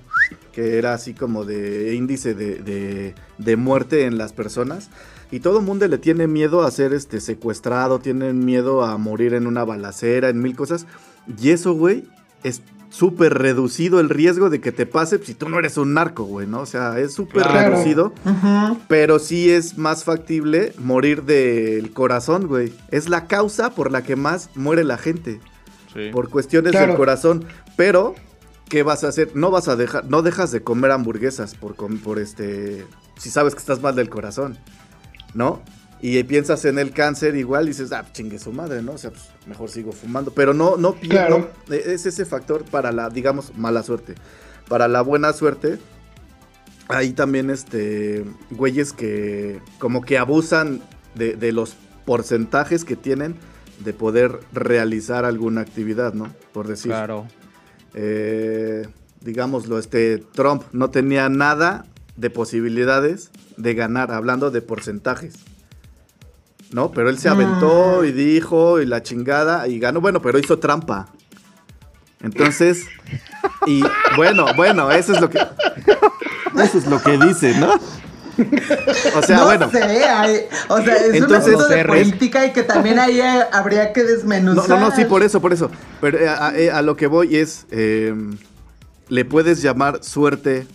que 0.51 0.77
era 0.77 0.93
así 0.93 1.13
como 1.13 1.43
de 1.45 1.95
índice 1.95 2.33
de, 2.33 2.55
de- 2.59 3.15
de 3.37 3.55
muerte 3.57 4.05
en 4.05 4.17
las 4.17 4.31
personas. 4.33 4.89
Y 5.31 5.39
todo 5.41 5.59
el 5.59 5.65
mundo 5.65 5.87
le 5.87 5.97
tiene 5.97 6.27
miedo 6.27 6.63
a 6.63 6.71
ser 6.71 6.93
este, 6.93 7.19
secuestrado, 7.19 7.99
tienen 7.99 8.45
miedo 8.45 8.83
a 8.85 8.97
morir 8.97 9.33
en 9.33 9.47
una 9.47 9.65
balacera, 9.65 10.29
en 10.29 10.41
mil 10.41 10.55
cosas. 10.55 10.85
Y 11.41 11.49
eso, 11.49 11.73
güey, 11.73 12.05
es 12.43 12.61
súper 12.89 13.33
reducido 13.33 13.99
el 13.99 14.07
riesgo 14.09 14.49
de 14.49 14.61
que 14.61 14.71
te 14.71 14.85
pase 14.85 15.17
si 15.21 15.33
tú 15.33 15.49
no 15.49 15.59
eres 15.59 15.75
un 15.77 15.93
narco, 15.95 16.23
güey, 16.23 16.47
¿no? 16.47 16.61
O 16.61 16.65
sea, 16.65 16.99
es 16.99 17.13
súper 17.13 17.41
Claro. 17.43 17.71
reducido. 17.71 18.13
Pero 18.87 19.19
sí 19.19 19.49
es 19.49 19.77
más 19.77 20.03
factible 20.05 20.71
morir 20.77 21.23
del 21.23 21.91
corazón, 21.91 22.47
güey. 22.47 22.71
Es 22.91 23.09
la 23.09 23.25
causa 23.27 23.71
por 23.71 23.91
la 23.91 24.03
que 24.03 24.15
más 24.15 24.49
muere 24.55 24.83
la 24.85 24.97
gente. 24.97 25.41
Sí. 25.95 26.09
Por 26.11 26.29
cuestiones 26.29 26.71
Claro. 26.71 26.87
del 26.89 26.97
corazón. 26.97 27.45
Pero, 27.75 28.13
¿qué 28.69 28.83
vas 28.83 29.03
a 29.03 29.07
hacer? 29.07 29.31
No 29.35 29.49
vas 29.49 29.67
a 29.67 29.75
dejar, 29.75 30.05
no 30.05 30.21
dejas 30.21 30.51
de 30.51 30.61
comer 30.61 30.91
hamburguesas 30.91 31.55
por, 31.55 31.75
por 31.75 32.19
este. 32.19 32.85
Si 33.17 33.29
sabes 33.31 33.55
que 33.55 33.59
estás 33.59 33.81
mal 33.81 33.95
del 33.95 34.09
corazón. 34.09 34.57
¿No? 35.33 35.61
Y 36.01 36.21
piensas 36.25 36.65
en 36.65 36.77
el 36.77 36.91
cáncer 36.91 37.35
igual 37.35 37.65
y 37.65 37.69
dices, 37.69 37.91
ah, 37.91 38.05
chingue 38.11 38.37
su 38.37 38.51
madre, 38.51 38.81
¿no? 38.81 38.91
O 38.91 38.97
sea, 38.97 39.09
pues 39.11 39.29
mejor 39.47 39.69
sigo 39.69 39.91
fumando. 39.91 40.31
Pero 40.31 40.53
no, 40.53 40.75
no 40.77 40.93
Claro. 40.95 41.49
no, 41.67 41.73
es 41.73 42.05
ese 42.05 42.25
factor 42.25 42.63
para 42.65 42.91
la, 42.91 43.09
digamos, 43.09 43.55
mala 43.57 43.81
suerte. 43.81 44.13
Para 44.67 44.87
la 44.87 45.01
buena 45.01 45.31
suerte, 45.33 45.79
hay 46.89 47.13
también 47.13 47.49
este 47.49 48.23
güeyes 48.51 48.93
que 48.93 49.61
como 49.79 50.01
que 50.01 50.17
abusan 50.17 50.81
de, 51.15 51.35
de 51.35 51.51
los 51.51 51.75
porcentajes 52.05 52.85
que 52.85 52.95
tienen 52.95 53.35
de 53.79 53.93
poder 53.93 54.39
realizar 54.53 55.25
alguna 55.25 55.61
actividad, 55.61 56.13
¿no? 56.13 56.29
Por 56.53 56.67
decir, 56.67 56.91
Claro. 56.91 57.27
eh, 57.93 58.87
digámoslo, 59.21 59.79
este 59.79 60.17
Trump 60.19 60.63
no 60.71 60.89
tenía 60.89 61.29
nada 61.29 61.85
de 62.15 62.29
posibilidades 62.29 63.31
de 63.57 63.73
ganar, 63.73 64.11
hablando 64.11 64.51
de 64.51 64.61
porcentajes. 64.61 65.35
¿No? 66.71 66.91
Pero 66.91 67.09
él 67.09 67.19
se 67.19 67.29
aventó 67.29 68.03
y 68.03 68.11
dijo 68.11 68.81
y 68.81 68.85
la 68.85 69.03
chingada 69.03 69.67
y 69.67 69.79
ganó, 69.79 70.01
bueno, 70.01 70.21
pero 70.21 70.39
hizo 70.39 70.57
trampa. 70.59 71.07
Entonces, 72.21 72.87
y 73.67 73.83
bueno, 74.17 74.47
bueno, 74.55 74.91
eso 74.91 75.13
es 75.13 75.21
lo 75.21 75.29
que 75.29 75.37
eso 75.37 76.77
es 76.79 76.87
lo 76.87 77.01
que 77.01 77.17
dice, 77.19 77.57
¿no? 77.59 77.79
O 79.15 79.21
sea, 79.21 79.37
no 79.39 79.45
bueno. 79.45 79.69
sé, 79.71 79.81
hay- 79.83 80.41
o 80.69 80.81
sea, 80.81 80.95
es 80.95 81.13
Entonces, 81.15 81.53
un 81.53 81.55
asunto 81.61 81.67
de 81.67 81.85
política 81.85 82.45
y 82.45 82.53
que 82.53 82.63
también 82.63 82.99
ahí 82.99 83.19
eh, 83.19 83.43
habría 83.51 83.93
que 83.93 84.01
No, 84.03 84.07
desmenuzar. 84.09 84.69
no, 84.69 84.89
no, 84.89 84.95
sí, 84.95 85.05
por 85.05 85.23
eso, 85.23 85.39
por 85.41 85.53
eso. 85.53 85.69
Pero 86.01 86.17
eh, 86.19 86.27
a, 86.27 86.47
a- 86.47 86.77
a 86.77 86.81
lo 86.81 86.95
que 86.95 87.07
voy 87.07 87.35
es, 87.37 87.65
eh, 87.71 88.13
le 89.09 89.25
puedes 89.25 89.61
llamar 89.61 90.03
suerte 90.03 90.67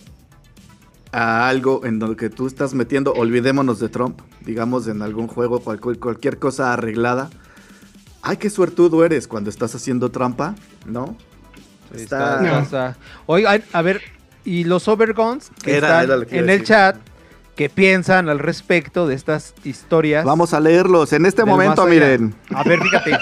a 1.13 1.49
algo 1.49 1.85
en 1.85 1.99
lo 1.99 2.17
que 2.17 2.31
tú 2.31 2.47
estás 2.47 2.73
metiendo, 2.75 3.13
olvidémonos 3.13 3.81
de 3.81 3.89
Trump, 3.89 4.21
digamos 4.43 4.87
en 4.87 5.03
algún 5.03 5.27
juego, 5.27 5.61
cualquier, 5.61 5.99
cualquier 5.99 6.39
cosa 6.39 6.73
arreglada. 6.73 7.31
Ay, 8.23 8.37
qué 8.37 8.49
suertudo 8.51 9.05
eres 9.05 9.27
cuando 9.27 9.51
estás 9.51 9.75
haciendo 9.75 10.11
trampa, 10.11 10.55
¿no? 10.87 11.17
Está, 11.95 12.41
No. 12.41 12.95
Oigan, 13.27 13.65
a 13.73 13.83
ver, 13.83 14.03
y 14.45 14.63
los 14.65 14.87
overguns 14.87 15.51
que 15.63 15.77
Era- 15.77 15.89
están 15.89 16.05
era 16.05 16.17
lo 16.19 16.27
que 16.27 16.37
iba 16.37 16.45
en 16.45 16.51
el 16.51 16.59
decir. 16.61 16.67
chat, 16.69 16.97
¿qué 17.61 17.69
piensan 17.69 18.31
al 18.31 18.39
respecto 18.39 19.07
de 19.07 19.15
estas 19.15 19.53
historias? 19.65 20.25
Vamos 20.25 20.55
a 20.55 20.61
leerlos 20.61 21.13
en 21.13 21.27
este 21.27 21.45
momento, 21.45 21.85
miren. 21.85 22.35
A 22.55 22.63
ver, 22.63 22.81
fíjate. 22.81 23.19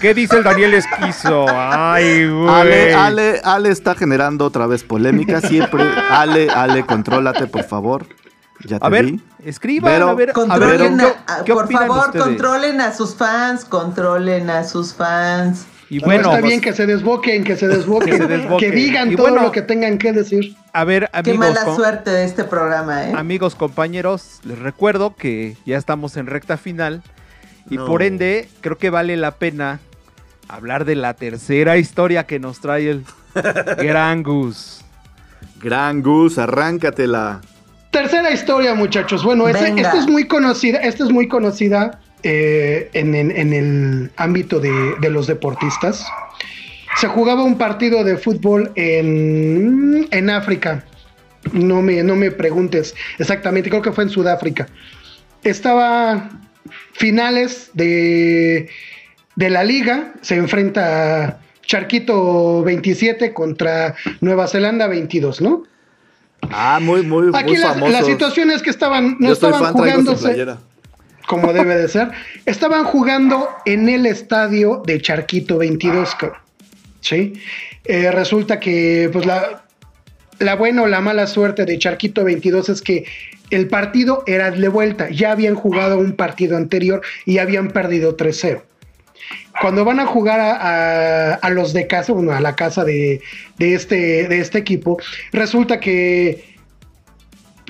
¿Qué 0.00 0.14
dice 0.14 0.38
el 0.38 0.42
Daniel 0.42 0.74
Esquizo? 0.74 1.46
Ay, 1.48 2.28
güey. 2.28 2.48
Ale, 2.48 2.94
Ale, 2.94 3.40
Ale 3.44 3.68
está 3.70 3.94
generando 3.94 4.44
otra 4.44 4.66
vez 4.66 4.82
polémica, 4.82 5.40
siempre. 5.40 5.84
Ale, 6.10 6.50
Ale, 6.50 6.84
contrólate, 6.84 7.46
por 7.46 7.62
favor. 7.62 8.06
Ya 8.64 8.80
te 8.80 8.86
A 8.86 8.88
ver, 8.88 9.04
vi. 9.04 9.20
escriban, 9.44 9.92
Vero, 9.92 10.08
a 10.08 10.14
ver, 10.14 10.30
a 10.30 10.32
ver, 10.32 10.34
Controlen, 10.34 10.98
¿qué- 10.98 11.04
a- 11.28 11.44
qué 11.44 11.52
por 11.52 11.70
favor, 11.70 11.98
ustedes? 12.06 12.24
controlen 12.24 12.80
a 12.80 12.92
sus 12.92 13.14
fans, 13.14 13.64
controlen 13.64 14.50
a 14.50 14.64
sus 14.64 14.92
fans. 14.92 15.66
Y 15.88 15.98
No, 15.98 16.06
bueno, 16.06 16.22
está 16.22 16.40
pues, 16.40 16.50
bien 16.50 16.60
que 16.60 16.72
se 16.72 16.86
desboquen, 16.86 17.44
que 17.44 17.56
se 17.56 17.68
desboquen, 17.68 18.10
Que 18.10 18.16
se 18.16 18.26
desboquen. 18.26 18.70
que 18.70 18.76
digan 18.76 19.12
Y 19.12 19.16
todo 19.16 19.28
bueno, 19.28 19.42
lo 19.42 19.52
que 19.52 19.62
tengan 19.62 19.98
que 19.98 20.12
decir. 20.12 20.56
a 20.72 20.84
ver, 20.84 21.08
Qué 21.12 21.30
amigos, 21.30 21.38
mala 21.38 21.64
con- 21.64 21.76
suerte 21.76 22.10
de 22.10 22.24
este 22.24 22.44
programa, 22.44 23.08
¿eh? 23.08 23.12
amigos, 23.16 23.54
compañeros, 23.54 24.40
les 24.44 24.58
recuerdo 24.58 25.14
que 25.14 25.56
ya 25.64 25.76
estamos 25.78 26.16
en 26.16 26.26
recta 26.26 26.56
final 26.56 27.02
y 27.70 27.76
No. 27.76 27.86
por 27.86 28.02
ende 28.02 28.48
creo 28.62 28.78
que 28.78 28.90
vale 28.90 29.16
la 29.16 29.32
pena 29.32 29.78
hablar 30.48 30.84
de 30.84 30.96
la 30.96 31.14
tercera 31.14 31.76
historia 31.76 32.24
que 32.26 32.38
nos 32.40 32.60
trae 32.60 32.90
el 32.90 33.04
Gran 33.78 34.22
Gus. 34.22 34.82
Gran 35.60 36.02
Gus, 36.02 36.38
arráncatela. 36.38 37.40
Tercera 37.90 38.30
historia, 38.30 38.74
muchachos. 38.74 39.24
Bueno, 39.24 39.48
este- 39.48 39.62
Venga. 39.64 39.82
esta 39.82 39.98
es 39.98 40.06
muy 40.08 40.26
conocida, 40.26 40.78
esta 40.80 41.04
es 41.04 41.10
muy 41.10 41.28
conocida 41.28 42.00
eh, 42.28 42.90
en, 42.92 43.14
en- 43.14 43.30
en 43.30 43.52
el 43.52 44.10
ámbito 44.16 44.58
de, 44.58 44.70
de 45.00 45.10
los 45.10 45.26
deportistas. 45.28 46.04
Se 46.96 47.06
jugaba 47.06 47.44
un 47.44 47.56
partido 47.56 48.02
de 48.04 48.16
fútbol 48.16 48.72
en, 48.74 50.08
en 50.10 50.30
África. 50.30 50.84
No 51.52 51.82
me, 51.82 52.02
no 52.02 52.16
me 52.16 52.30
preguntes 52.32 52.94
exactamente, 53.18 53.70
creo 53.70 53.82
que 53.82 53.92
fue 53.92 54.04
en 54.04 54.10
Sudáfrica. 54.10 54.66
Estaba 55.44 56.30
finales 56.92 57.70
de, 57.74 58.68
de 59.36 59.50
la 59.50 59.62
liga, 59.62 60.14
se 60.22 60.34
enfrenta 60.36 61.38
Charquito 61.62 62.62
27 62.64 63.32
contra 63.32 63.94
Nueva 64.20 64.48
Zelanda 64.48 64.88
22, 64.88 65.40
¿no? 65.42 65.62
Ah, 66.50 66.78
muy, 66.82 67.02
muy, 67.02 67.28
Aquí 67.34 67.52
muy 67.52 67.56
la, 67.58 67.68
famosos. 67.74 67.92
la 67.92 68.02
situación 68.04 68.50
es 68.50 68.62
que 68.62 68.70
estaban, 68.70 69.16
no 69.20 69.28
Yo 69.28 69.34
soy 69.34 69.50
estaban 69.50 69.62
fan, 69.62 69.72
jugándose. 69.74 70.46
Como 71.26 71.52
debe 71.52 71.76
de 71.76 71.88
ser. 71.88 72.10
Estaban 72.44 72.84
jugando 72.84 73.48
en 73.64 73.88
el 73.88 74.06
estadio 74.06 74.82
de 74.86 75.00
Charquito 75.00 75.58
22, 75.58 76.14
cabrón. 76.14 76.38
¿sí? 77.00 77.34
Eh, 77.84 78.10
resulta 78.10 78.58
que, 78.60 79.08
pues, 79.12 79.26
la, 79.26 79.62
la 80.38 80.54
buena 80.56 80.82
o 80.82 80.86
la 80.86 81.00
mala 81.00 81.26
suerte 81.26 81.64
de 81.64 81.78
Charquito 81.78 82.24
22 82.24 82.68
es 82.68 82.82
que 82.82 83.04
el 83.50 83.68
partido 83.68 84.24
era 84.26 84.50
de 84.50 84.68
vuelta. 84.68 85.08
Ya 85.10 85.30
habían 85.32 85.54
jugado 85.54 85.98
un 85.98 86.12
partido 86.14 86.56
anterior 86.56 87.00
y 87.24 87.38
habían 87.38 87.68
perdido 87.68 88.16
3-0. 88.16 88.62
Cuando 89.60 89.84
van 89.84 90.00
a 90.00 90.06
jugar 90.06 90.38
a, 90.40 90.52
a- 90.52 91.34
a 91.34 91.50
los 91.50 91.72
de 91.72 91.86
casa, 91.86 92.12
bueno, 92.12 92.32
a 92.32 92.40
la 92.40 92.54
casa 92.54 92.84
de, 92.84 93.20
de 93.58 93.74
este, 93.74 94.28
de 94.28 94.40
este 94.40 94.58
equipo, 94.58 94.98
resulta 95.32 95.80
que 95.80 96.55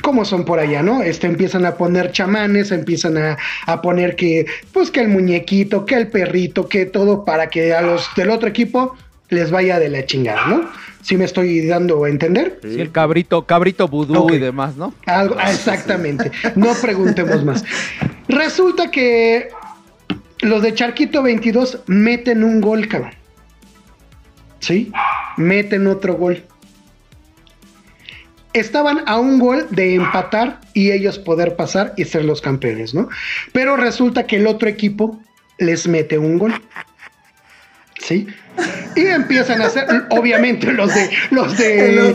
como 0.06 0.24
son 0.24 0.44
por 0.44 0.60
allá, 0.60 0.84
¿no? 0.84 1.02
Este, 1.02 1.26
empiezan 1.26 1.66
a 1.66 1.74
poner 1.74 2.12
chamanes, 2.12 2.70
empiezan 2.70 3.18
a, 3.18 3.36
a 3.66 3.82
poner 3.82 4.14
que, 4.14 4.46
pues 4.72 4.92
que 4.92 5.00
el 5.00 5.08
muñequito, 5.08 5.84
que 5.84 5.96
el 5.96 6.06
perrito, 6.06 6.68
que 6.68 6.86
todo 6.86 7.24
para 7.24 7.50
que 7.50 7.74
a 7.74 7.82
los 7.82 8.08
del 8.14 8.30
otro 8.30 8.48
equipo 8.48 8.94
les 9.30 9.50
vaya 9.50 9.80
de 9.80 9.88
la 9.88 10.06
chingada, 10.06 10.46
¿no? 10.46 10.70
Si 11.02 11.16
me 11.16 11.24
estoy 11.24 11.66
dando 11.66 12.04
a 12.04 12.08
entender. 12.08 12.60
Sí, 12.62 12.80
el 12.80 12.92
cabrito, 12.92 13.46
cabrito 13.46 13.88
vudú 13.88 14.32
y 14.32 14.38
demás, 14.38 14.76
¿no? 14.76 14.94
Algo, 15.06 15.34
ah, 15.40 15.50
exactamente. 15.50 16.30
No 16.54 16.72
preguntemos 16.80 17.44
más. 17.44 17.64
Resulta 18.28 18.92
que 18.92 19.48
los 20.42 20.62
de 20.62 20.72
Charquito 20.72 21.20
22 21.24 21.80
meten 21.88 22.44
un 22.44 22.60
gol, 22.60 22.86
cabrón. 22.86 23.14
¿Sí? 24.60 24.92
Meten 25.36 25.88
otro 25.88 26.14
gol. 26.14 26.44
Estaban 28.56 29.02
a 29.06 29.18
un 29.18 29.38
gol 29.38 29.66
de 29.70 29.94
empatar 29.94 30.60
y 30.72 30.90
ellos 30.92 31.18
poder 31.18 31.56
pasar 31.56 31.92
y 31.96 32.04
ser 32.04 32.24
los 32.24 32.40
campeones, 32.40 32.94
¿no? 32.94 33.08
Pero 33.52 33.76
resulta 33.76 34.26
que 34.26 34.36
el 34.36 34.46
otro 34.46 34.68
equipo 34.68 35.20
les 35.58 35.86
mete 35.86 36.16
un 36.18 36.38
gol. 36.38 36.54
¿Sí? 38.00 38.26
Y 38.94 39.06
empiezan 39.06 39.60
a 39.62 39.66
hacer, 39.66 39.86
obviamente, 40.10 40.72
los 40.72 40.94
de, 40.94 41.10
los 41.30 41.56
de. 41.58 42.14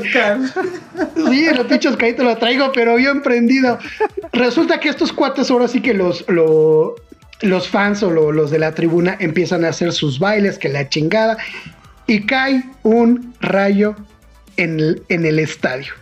Sí, 1.30 1.46
los 1.56 1.66
pinchos 1.68 1.98
caídos 1.98 2.26
lo 2.26 2.38
traigo, 2.38 2.72
pero 2.72 2.96
bien 2.96 3.22
prendido. 3.22 3.78
Resulta 4.32 4.80
que 4.80 4.90
estos 4.90 5.12
cuates 5.12 5.52
ahora 5.52 5.68
sí 5.68 5.82
que 5.82 5.94
los, 5.94 6.24
lo- 6.28 6.96
los 7.42 7.68
fans 7.68 8.02
o 8.04 8.10
lo- 8.12 8.32
los 8.32 8.50
de 8.52 8.60
la 8.60 8.74
tribuna 8.74 9.18
empiezan 9.20 9.66
a 9.66 9.70
hacer 9.70 9.92
sus 9.92 10.18
bailes, 10.20 10.58
que 10.58 10.70
la 10.70 10.88
chingada, 10.90 11.38
y 12.08 12.26
cae 12.26 12.64
un 12.84 13.36
rayo 13.42 13.96
en 14.58 14.80
el, 14.80 15.04
en 15.10 15.26
el 15.26 15.40
estadio, 15.40 15.94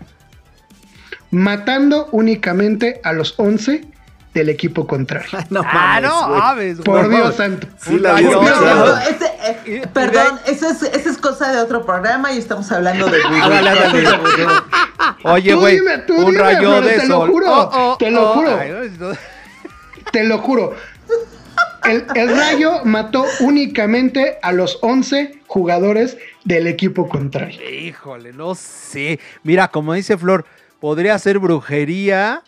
matando 1.32 2.08
únicamente 2.12 3.00
a 3.04 3.14
los 3.14 3.34
11 3.38 3.86
del 4.34 4.50
equipo 4.50 4.86
contrario. 4.88 5.30
No 5.50 5.62
ah, 5.66 5.74
mames, 5.74 6.10
no, 6.10 6.36
aves, 6.36 6.78
güey. 6.82 7.02
Por 7.02 7.10
Dios 7.10 7.36
santo. 7.36 7.68
Sí 7.82 8.00
la 8.00 8.16
Ay, 8.16 8.26
había 8.26 8.36
no, 8.38 8.42
No, 8.44 8.48
escuchado. 8.50 8.86
no, 8.86 8.98
ese, 9.02 9.26
eh, 9.26 9.58
Y- 9.66 9.76
y 9.78 9.82
perdón, 9.88 10.40
eso 10.46 10.70
es, 10.70 10.84
es 10.84 11.18
cosa 11.18 11.52
de 11.52 11.58
otro 11.60 11.86
programa 11.86 12.32
y 12.32 12.38
estamos 12.38 12.72
hablando 12.72 13.08
de. 13.08 13.20
Oye, 15.24 15.52
Tú 15.54 15.60
güey, 15.60 15.76
dime, 15.80 15.98
tú 16.00 16.14
un 16.16 16.26
dime, 16.32 16.40
rayo 16.40 16.82
de 16.82 17.00
te 17.00 17.08
lo 17.08 17.16
sol. 17.18 17.30
juro, 17.32 17.98
te 18.00 18.12
lo 18.12 18.28
juro. 18.34 18.58
Ay, 18.60 18.92
no, 19.00 19.10
no. 19.10 19.16
Te 20.12 20.24
lo 20.24 20.40
juro. 20.40 20.74
El, 21.84 22.04
el 22.16 22.36
rayo 22.36 22.84
mató 22.84 23.26
únicamente 23.42 24.40
a 24.42 24.52
los 24.52 24.80
11 24.82 25.42
jugadores 25.46 26.18
del 26.46 26.66
equipo 26.66 27.08
contrario. 27.08 27.62
Híjole, 27.70 28.34
no 28.34 28.56
sé. 28.56 29.20
Mira, 29.44 29.68
como 29.68 29.94
dice 29.94 30.18
Flor, 30.18 30.46
podría 30.80 31.18
ser 31.20 31.40
brujería, 31.40 32.42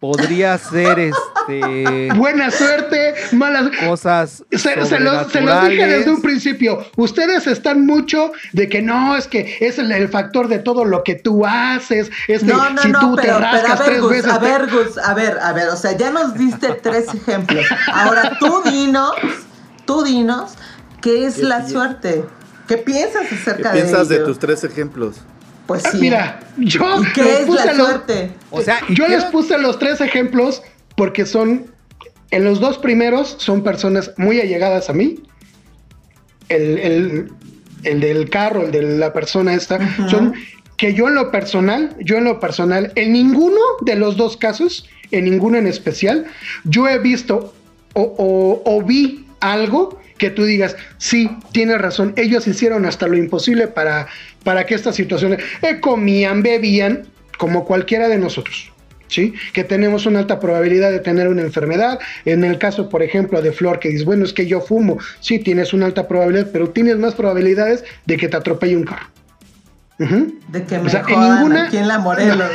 podría 0.00 0.58
ser 0.58 0.98
este 0.98 2.08
Buena 2.16 2.50
suerte, 2.50 3.14
mala 3.32 3.70
cosas 3.86 4.44
Se, 4.50 4.58
se 4.58 5.00
los, 5.00 5.30
se 5.32 5.40
los 5.40 5.68
dije 5.68 5.86
desde 5.86 6.10
un 6.10 6.20
principio. 6.22 6.84
Ustedes 6.96 7.46
están 7.46 7.86
mucho 7.86 8.32
de 8.52 8.68
que 8.68 8.82
no, 8.82 9.16
es 9.16 9.26
que 9.26 9.56
es 9.60 9.78
el, 9.78 9.90
el 9.92 10.08
factor 10.08 10.48
de 10.48 10.58
todo 10.58 10.84
lo 10.84 11.02
que 11.04 11.14
tú 11.14 11.46
haces. 11.46 12.10
Es 12.28 12.40
que 12.42 12.46
No, 12.52 12.70
no, 12.70 12.82
si 12.82 12.88
no, 12.90 13.00
tú 13.00 13.16
pero, 13.16 13.16
te 13.16 13.22
pero 13.22 13.36
a 13.46 13.52
rascas 13.52 13.78
ver, 13.80 13.88
tres 13.88 14.00
Gus, 14.00 14.10
veces. 14.10 14.32
a 14.32 14.38
te- 14.40 14.44
ver, 14.46 14.70
Gus, 14.70 14.98
a 14.98 15.14
ver, 15.14 15.38
a 15.40 15.52
ver, 15.52 15.68
o 15.68 15.76
sea, 15.76 15.96
ya 15.96 16.10
nos 16.10 16.34
diste 16.34 16.68
tres 16.82 17.06
ejemplos. 17.14 17.64
Ahora 17.92 18.36
tú 18.40 18.62
dinos, 18.70 19.12
tú 19.84 20.02
dinos, 20.02 20.52
¿qué 21.00 21.26
es 21.26 21.36
¿Qué 21.36 21.42
la 21.44 21.68
suerte? 21.68 22.24
¿Qué 22.68 22.76
piensas 22.78 23.26
¿Qué 23.28 23.34
acerca 23.36 23.72
piensas 23.72 24.08
de 24.08 24.14
de 24.16 24.20
ello? 24.22 24.26
tus 24.32 24.38
tres 24.38 24.64
ejemplos? 24.64 25.16
Pues 25.66 25.84
Ah, 25.86 25.90
sí. 25.92 25.98
Mira, 26.00 26.40
yo 26.58 26.80
¿Y 27.16 27.20
les 27.20 27.40
puse 27.46 27.66
la 27.66 27.72
los- 27.74 27.88
suerte? 27.88 28.30
O 28.50 28.60
sea, 28.62 28.80
y 28.88 28.94
yo 28.94 29.06
les 29.08 29.18
quiero- 29.18 29.30
puse 29.32 29.58
los 29.58 29.78
tres 29.78 30.00
ejemplos 30.00 30.62
porque 30.96 31.24
son, 31.26 31.66
en 32.30 32.44
los 32.44 32.60
dos 32.60 32.78
primeros 32.78 33.36
son 33.38 33.62
personas 33.62 34.12
muy 34.16 34.40
allegadas 34.40 34.90
a 34.90 34.92
mí. 34.92 35.22
El, 36.48 36.78
el- 36.78 37.28
el 37.84 38.00
del 38.00 38.28
carro, 38.30 38.62
el 38.64 38.70
de 38.72 38.82
la 38.82 39.12
persona 39.12 39.54
esta, 39.54 39.78
son 40.08 40.34
que 40.76 40.94
yo 40.94 41.08
en 41.08 41.14
lo 41.14 41.30
personal, 41.30 41.96
yo 42.00 42.16
en 42.18 42.24
lo 42.24 42.40
personal, 42.40 42.92
en 42.96 43.12
ninguno 43.12 43.60
de 43.82 43.94
los 43.96 44.16
dos 44.16 44.36
casos, 44.36 44.88
en 45.10 45.24
ninguno 45.24 45.58
en 45.58 45.66
especial, 45.66 46.26
yo 46.64 46.88
he 46.88 46.98
visto 46.98 47.54
o, 47.94 48.02
o- 48.02 48.62
o 48.64 48.82
vi 48.82 49.26
algo 49.40 50.00
que 50.18 50.30
tú 50.30 50.44
digas, 50.44 50.76
sí, 50.98 51.28
tienes 51.52 51.78
razón, 51.80 52.12
ellos 52.16 52.46
hicieron 52.46 52.86
hasta 52.86 53.08
lo 53.08 53.16
imposible 53.16 53.66
para, 53.66 54.06
para 54.44 54.64
que 54.66 54.74
esta 54.74 54.92
situación, 54.92 55.36
eh, 55.62 55.80
comían, 55.80 56.42
bebían, 56.42 57.04
como 57.38 57.64
cualquiera 57.64 58.08
de 58.08 58.18
nosotros. 58.18 58.70
¿Sí? 59.08 59.34
Que 59.52 59.62
tenemos 59.62 60.06
una 60.06 60.20
alta 60.20 60.40
probabilidad 60.40 60.90
de 60.90 60.98
tener 60.98 61.28
una 61.28 61.42
enfermedad. 61.42 61.98
En 62.24 62.44
el 62.44 62.56
caso, 62.56 62.88
por 62.88 63.02
ejemplo, 63.02 63.42
de 63.42 63.52
Flor, 63.52 63.78
que 63.78 63.90
dice, 63.90 64.04
bueno, 64.04 64.24
es 64.24 64.32
que 64.32 64.46
yo 64.46 64.62
fumo. 64.62 64.96
Sí, 65.20 65.38
tienes 65.38 65.74
una 65.74 65.84
alta 65.84 66.08
probabilidad, 66.08 66.48
pero 66.50 66.70
tienes 66.70 66.96
más 66.96 67.14
probabilidades 67.14 67.84
de 68.06 68.16
que 68.16 68.28
te 68.28 68.38
atropelle 68.38 68.74
un 68.74 68.84
carro. 68.84 69.06
De 70.48 70.64
que 70.64 70.78
O 70.78 70.82
me 70.84 70.88
sea, 70.90 71.00
en 71.00 71.06
jodan 71.06 71.34
ninguna- 71.36 71.66
aquí 71.66 71.76
en 71.76 71.88
la 71.88 71.98
Morelos. 71.98 72.50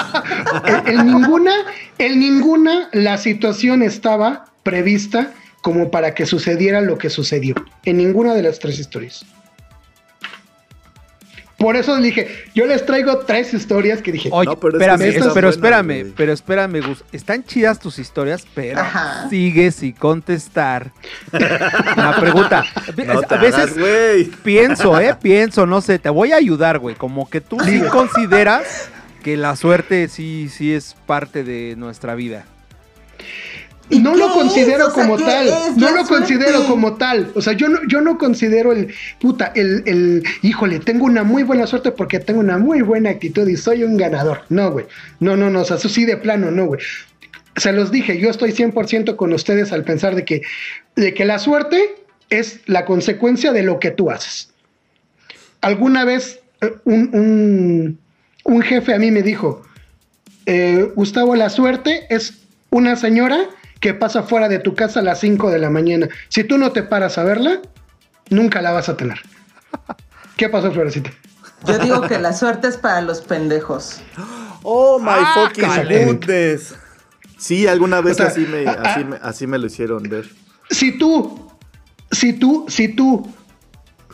en, 0.86 0.98
en 0.98 1.06
ninguna, 1.06 1.52
en 1.98 2.18
ninguna 2.20 2.88
la 2.92 3.18
situación 3.18 3.82
estaba 3.82 4.46
prevista 4.62 5.30
como 5.60 5.90
para 5.90 6.14
que 6.14 6.24
sucediera 6.24 6.80
lo 6.80 6.96
que 6.96 7.10
sucedió. 7.10 7.54
En 7.84 7.98
ninguna 7.98 8.34
de 8.34 8.42
las 8.42 8.58
tres 8.58 8.78
historias. 8.78 9.24
Por 11.62 11.76
eso 11.76 11.96
dije, 11.98 12.28
yo 12.54 12.66
les 12.66 12.84
traigo 12.84 13.18
tres 13.20 13.54
historias 13.54 14.02
que 14.02 14.12
dije, 14.12 14.28
Oye, 14.32 14.46
No, 14.50 14.58
pero 14.58 14.76
espérame, 14.76 15.02
es- 15.02 15.28
pero 15.32 15.48
espérame, 15.48 15.86
güey. 16.02 16.12
pero 16.16 16.32
espérame, 16.32 16.80
Gus. 16.86 17.04
Están 17.12 17.44
chidas 17.44 17.78
tus 17.78 17.98
historias, 17.98 18.44
pero 18.54 18.80
Ajá. 18.80 19.28
sigues 19.30 19.76
sin 19.76 19.92
contestar. 19.92 20.90
La 21.32 22.16
pregunta. 22.20 22.64
No 23.06 23.20
a 23.28 23.36
veces 23.36 23.76
hagas, 23.78 24.36
pienso, 24.42 25.00
¿eh? 25.00 25.16
Pienso, 25.22 25.64
no 25.64 25.80
sé, 25.80 25.98
te 25.98 26.10
voy 26.10 26.32
a 26.32 26.36
ayudar, 26.36 26.78
güey. 26.80 26.96
Como 26.96 27.30
que 27.30 27.40
tú 27.40 27.58
sí 27.64 27.80
consideras 27.90 28.90
que 29.22 29.36
la 29.36 29.54
suerte 29.54 30.08
sí, 30.08 30.48
sí 30.52 30.74
es 30.74 30.96
parte 31.06 31.44
de 31.44 31.74
nuestra 31.76 32.16
vida. 32.16 32.44
¿Y 33.92 34.00
no 34.00 34.14
lo 34.16 34.32
considero 34.32 34.88
es? 34.88 34.92
O 34.92 34.94
sea, 34.94 35.02
como 35.04 35.16
¿qué 35.18 35.24
tal. 35.24 35.50
No 35.76 35.90
lo 35.92 36.04
considero 36.06 36.64
como 36.66 36.94
tal. 36.94 37.30
O 37.34 37.40
sea, 37.42 37.52
yo 37.52 37.68
no, 37.68 37.78
yo 37.88 38.00
no 38.00 38.18
considero 38.18 38.72
el 38.72 38.92
puta, 39.20 39.52
el, 39.54 39.82
el 39.86 40.24
híjole, 40.42 40.80
tengo 40.80 41.04
una 41.04 41.22
muy 41.22 41.42
buena 41.42 41.66
suerte 41.66 41.92
porque 41.92 42.18
tengo 42.18 42.40
una 42.40 42.58
muy 42.58 42.82
buena 42.82 43.10
actitud 43.10 43.46
y 43.48 43.56
soy 43.56 43.84
un 43.84 43.96
ganador. 43.96 44.42
No, 44.48 44.70
güey. 44.72 44.86
No, 45.20 45.36
no, 45.36 45.50
no. 45.50 45.60
O 45.60 45.64
sea, 45.64 45.76
eso 45.76 45.88
sí 45.88 46.04
de 46.04 46.16
plano, 46.16 46.50
no, 46.50 46.66
güey. 46.66 46.80
Se 47.56 47.72
los 47.72 47.90
dije, 47.90 48.18
yo 48.18 48.30
estoy 48.30 48.50
100% 48.52 49.16
con 49.16 49.32
ustedes 49.32 49.72
al 49.72 49.84
pensar 49.84 50.14
de 50.14 50.24
que, 50.24 50.42
de 50.96 51.12
que 51.14 51.24
la 51.24 51.38
suerte 51.38 51.94
es 52.30 52.60
la 52.66 52.86
consecuencia 52.86 53.52
de 53.52 53.62
lo 53.62 53.78
que 53.78 53.90
tú 53.90 54.10
haces. 54.10 54.48
Alguna 55.60 56.04
vez 56.04 56.40
eh, 56.60 56.72
un, 56.84 57.10
un- 57.12 57.98
un 58.44 58.62
jefe 58.62 58.94
a 58.94 58.98
mí 58.98 59.10
me 59.10 59.22
dijo, 59.22 59.62
eh, 60.46 60.90
Gustavo, 60.96 61.36
la 61.36 61.48
suerte 61.50 62.06
es 62.10 62.38
una 62.70 62.96
señora 62.96 63.38
que 63.82 63.92
pasa 63.94 64.22
fuera 64.22 64.48
de 64.48 64.60
tu 64.60 64.74
casa 64.76 65.00
a 65.00 65.02
las 65.02 65.18
5 65.20 65.50
de 65.50 65.58
la 65.58 65.68
mañana. 65.68 66.08
Si 66.28 66.44
tú 66.44 66.56
no 66.56 66.70
te 66.70 66.84
paras 66.84 67.18
a 67.18 67.24
verla, 67.24 67.60
nunca 68.30 68.62
la 68.62 68.70
vas 68.70 68.88
a 68.88 68.96
tener. 68.96 69.18
¿Qué 70.36 70.48
pasó, 70.48 70.70
Florecita? 70.72 71.10
Yo 71.66 71.78
digo 71.80 72.00
que 72.02 72.18
la 72.20 72.32
suerte 72.32 72.68
es 72.68 72.76
para 72.76 73.00
los 73.02 73.20
pendejos. 73.20 74.00
Oh 74.62 75.00
my 75.00 75.08
Ah, 75.10 75.48
fucking 75.48 76.06
goodness. 76.06 76.74
Sí, 77.36 77.66
alguna 77.66 78.00
vez 78.00 78.12
O 78.14 78.16
sea, 78.18 78.26
así, 78.28 78.46
me, 78.46 78.64
ah, 78.68 78.78
así, 78.84 79.00
ah. 79.00 79.04
me, 79.04 79.16
así 79.20 79.46
me 79.48 79.58
lo 79.58 79.66
hicieron 79.66 80.04
ver. 80.04 80.30
Si 80.70 80.96
tú, 80.96 81.50
si 82.12 82.34
tú, 82.34 82.66
si 82.68 82.86
tú, 82.88 83.28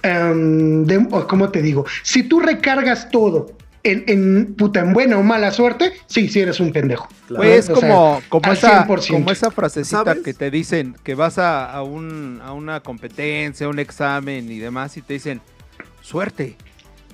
em, 0.03 0.85
de- 0.85 1.07
o 1.11 1.27
¿cómo 1.27 1.51
te 1.51 1.61
digo? 1.61 1.85
Si 2.03 2.23
tú 2.23 2.41
recargas 2.41 3.11
todo 3.11 3.51
en, 3.83 4.05
en, 4.09 4.55
puta, 4.55 4.81
en 4.81 4.93
buena 4.93 5.19
o 5.19 5.23
mala 5.23 5.51
suerte, 5.53 5.93
sí, 6.07 6.29
sí 6.29 6.41
eres 6.41 6.61
un 6.61 6.73
pendejo. 6.73 7.09
Claro. 7.27 7.43
Güey, 7.45 7.53
es 7.59 7.71
O 7.71 7.77
sea, 7.77 7.89
como, 7.89 8.23
como, 8.29 8.53
esa, 8.53 8.87
100%. 8.87 9.13
como 9.13 9.31
esa 9.31 9.51
frasecita 9.51 10.05
¿Sabes? 10.05 10.23
que 10.23 10.35
te 10.35 10.51
dicen 10.51 10.97
que 11.05 11.15
vas 11.15 11.39
a, 11.39 11.71
a 11.71 11.83
un, 11.83 12.41
a 12.45 12.53
una 12.53 12.81
competencia, 12.81 13.69
un 13.69 13.79
examen 13.79 14.51
y 14.51 14.59
demás 14.59 14.97
y 14.97 15.03
te 15.03 15.15
dicen, 15.15 15.41
suerte. 16.03 16.57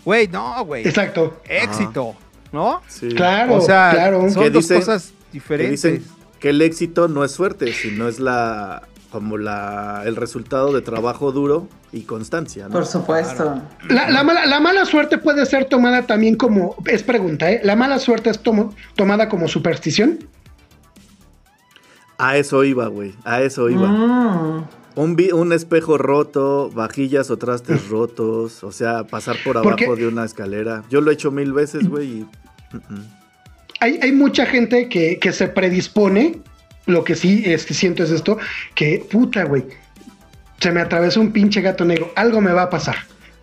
Güey, 0.05 0.29
no, 0.29 0.65
güey. 0.65 0.87
Exacto. 0.87 1.41
Éxito, 1.49 2.15
¿no? 2.53 2.83
Sí. 2.89 3.09
Claro, 3.09 3.55
o 3.57 3.61
sea, 3.61 3.91
claro. 3.93 4.31
son 4.31 4.43
Que 4.45 4.51
dos 4.51 4.65
dicen- 4.65 4.79
cosas 4.81 5.07
Que 5.09 5.33
diferentes. 5.33 5.83
dicen 5.83 6.05
que 6.41 6.51
el 6.51 6.61
éxito 6.63 7.09
no 7.09 7.25
es 7.25 7.33
suerte, 7.33 7.73
sino 7.73 8.07
es 8.09 8.21
la 8.21 8.83
como 9.15 9.39
la 9.39 10.03
el 10.07 10.17
resultado 10.17 10.73
de 10.73 10.81
trabajo 10.83 11.31
duro 11.31 11.69
y 11.93 12.01
constancia, 12.03 12.65
¿no? 12.67 12.73
Por 12.73 12.85
supuesto. 12.85 13.63
La, 13.89 14.11
la 14.11 14.25
mala, 14.25 14.45
la 14.45 14.59
mala 14.59 14.85
suerte 14.87 15.19
puede 15.19 15.47
ser 15.47 15.67
tomada 15.67 16.03
también 16.03 16.35
como, 16.35 16.75
es 16.87 17.05
pregunta, 17.05 17.53
¿eh? 17.53 17.61
¿La 17.63 17.77
mala 17.77 18.01
suerte 18.01 18.31
es 18.31 18.43
tomo- 18.43 18.75
tomada 18.97 19.29
como 19.29 19.47
superstición? 19.47 20.19
A 22.19 22.37
eso 22.39 22.65
iba, 22.65 22.89
güey. 22.89 23.15
A 23.25 23.41
eso 23.43 23.69
iba. 23.71 23.87
Mm. 23.87 24.65
Un, 24.97 25.15
vi- 25.15 25.31
un 25.31 25.53
espejo 25.53 25.97
roto, 25.97 26.71
vajillas 26.75 27.31
o 27.31 27.37
trastes 27.39 27.89
rotos, 27.91 28.65
o 28.65 28.73
sea, 28.73 29.05
pasar 29.05 29.37
por 29.45 29.57
abajo 29.59 29.77
Porque- 29.87 30.03
de 30.03 30.09
una 30.09 30.25
escalera. 30.25 30.83
Yo 30.91 31.01
lo 31.01 31.13
he 31.13 31.15
hecho 31.15 31.31
mil 31.31 31.53
veces, 31.53 31.89
güey, 31.89 32.09
y... 32.09 32.27
Hay, 33.79 34.01
hay 34.03 34.11
mucha 34.11 34.45
gente 34.47 34.89
que, 34.89 35.21
que 35.21 35.33
se 35.33 35.47
predispone, 35.47 36.41
lo 36.87 37.05
que 37.05 37.15
sí 37.15 37.43
es 37.47 37.65
que 37.65 37.75
siento 37.75 38.03
es 38.05 38.11
esto, 38.11 38.39
que 38.75 39.05
puta, 39.11 39.45
güey, 39.45 39.65
se 40.61 40.71
me 40.73 40.81
atravesó 40.81 41.21
un 41.21 41.33
pinche 41.33 41.61
gato 41.61 41.85
negro, 41.85 42.13
algo 42.17 42.41
me 42.41 42.53
va 42.53 42.63
a 42.65 42.71
pasar. 42.71 42.97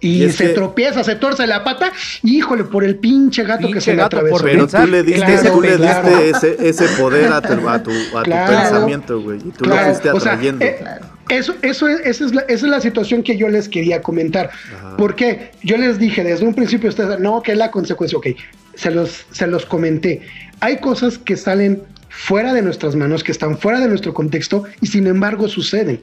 Y, 0.04 0.28
se 0.32 0.48
que- 0.48 0.54
tropieza, 0.54 1.04
se 1.04 1.16
torce 1.16 1.46
la 1.46 1.64
pata, 1.64 1.92
híjole, 2.24 2.64
por 2.64 2.84
el 2.84 2.96
pinche 2.96 3.44
gato 3.44 3.70
que 3.72 3.80
se 3.82 3.94
me 3.94 4.02
atravesó. 4.02 4.32
por 4.38 4.44
Pero 4.44 4.68
tú 4.68 4.88
le 4.88 5.04
diste, 5.04 5.26
claro, 5.26 5.52
tú 5.54 5.62
le 5.62 5.76
claro. 5.76 6.10
diste 6.10 6.30
ese, 6.56 6.70
ese 6.70 6.88
poder 7.00 7.32
a 7.32 7.39
tu, 7.42 7.70
a 7.70 7.84
tu, 7.84 7.92
a 7.92 8.24
tu 8.24 8.24
Claro. 8.24 8.52
pensamiento, 8.64 9.22
güey. 9.22 9.38
Y 9.38 9.52
tú 9.52 9.64
Claro, 9.66 9.82
lo 9.82 9.94
fuiste 9.94 10.10
o 10.10 10.20
sea, 10.20 10.32
atrayendo. 10.34 10.66
eh. 10.66 10.84
Eso, 11.30 11.54
eso 11.62 11.88
es, 11.88 12.00
esa, 12.04 12.26
es 12.26 12.34
la, 12.34 12.42
esa 12.42 12.66
es 12.66 12.72
la 12.72 12.82
situación 12.82 13.22
que 13.22 13.38
yo 13.38 13.48
les 13.48 13.70
quería 13.70 14.02
comentar. 14.02 14.50
Ajá. 14.76 14.98
Porque 14.98 15.52
yo 15.62 15.78
les 15.78 16.00
dije 16.00 16.24
desde 16.24 16.46
un 16.46 16.56
principio, 16.56 16.89
ustedes, 16.89 17.20
no, 17.20 17.44
que 17.44 17.52
es 17.52 17.58
la 17.60 17.70
consecuencia, 17.70 18.18
ok, 18.18 18.28
se 18.74 18.89
los, 18.89 19.26
se 19.32 19.46
los 19.46 19.68
comenté. 19.68 20.24
Hay 20.62 20.78
cosas 20.78 21.20
que 21.20 21.38
salen 21.38 21.84
fuera 22.12 22.53
de 22.53 22.62
nuestras 22.62 22.95
manos, 22.95 23.24
que 23.24 23.32
están 23.32 23.57
fuera 23.57 23.80
de 23.80 23.88
nuestro 23.88 24.14
contexto 24.14 24.66
y 24.82 24.88
sin 24.88 25.07
embargo 25.07 25.47
suceden. 25.47 26.01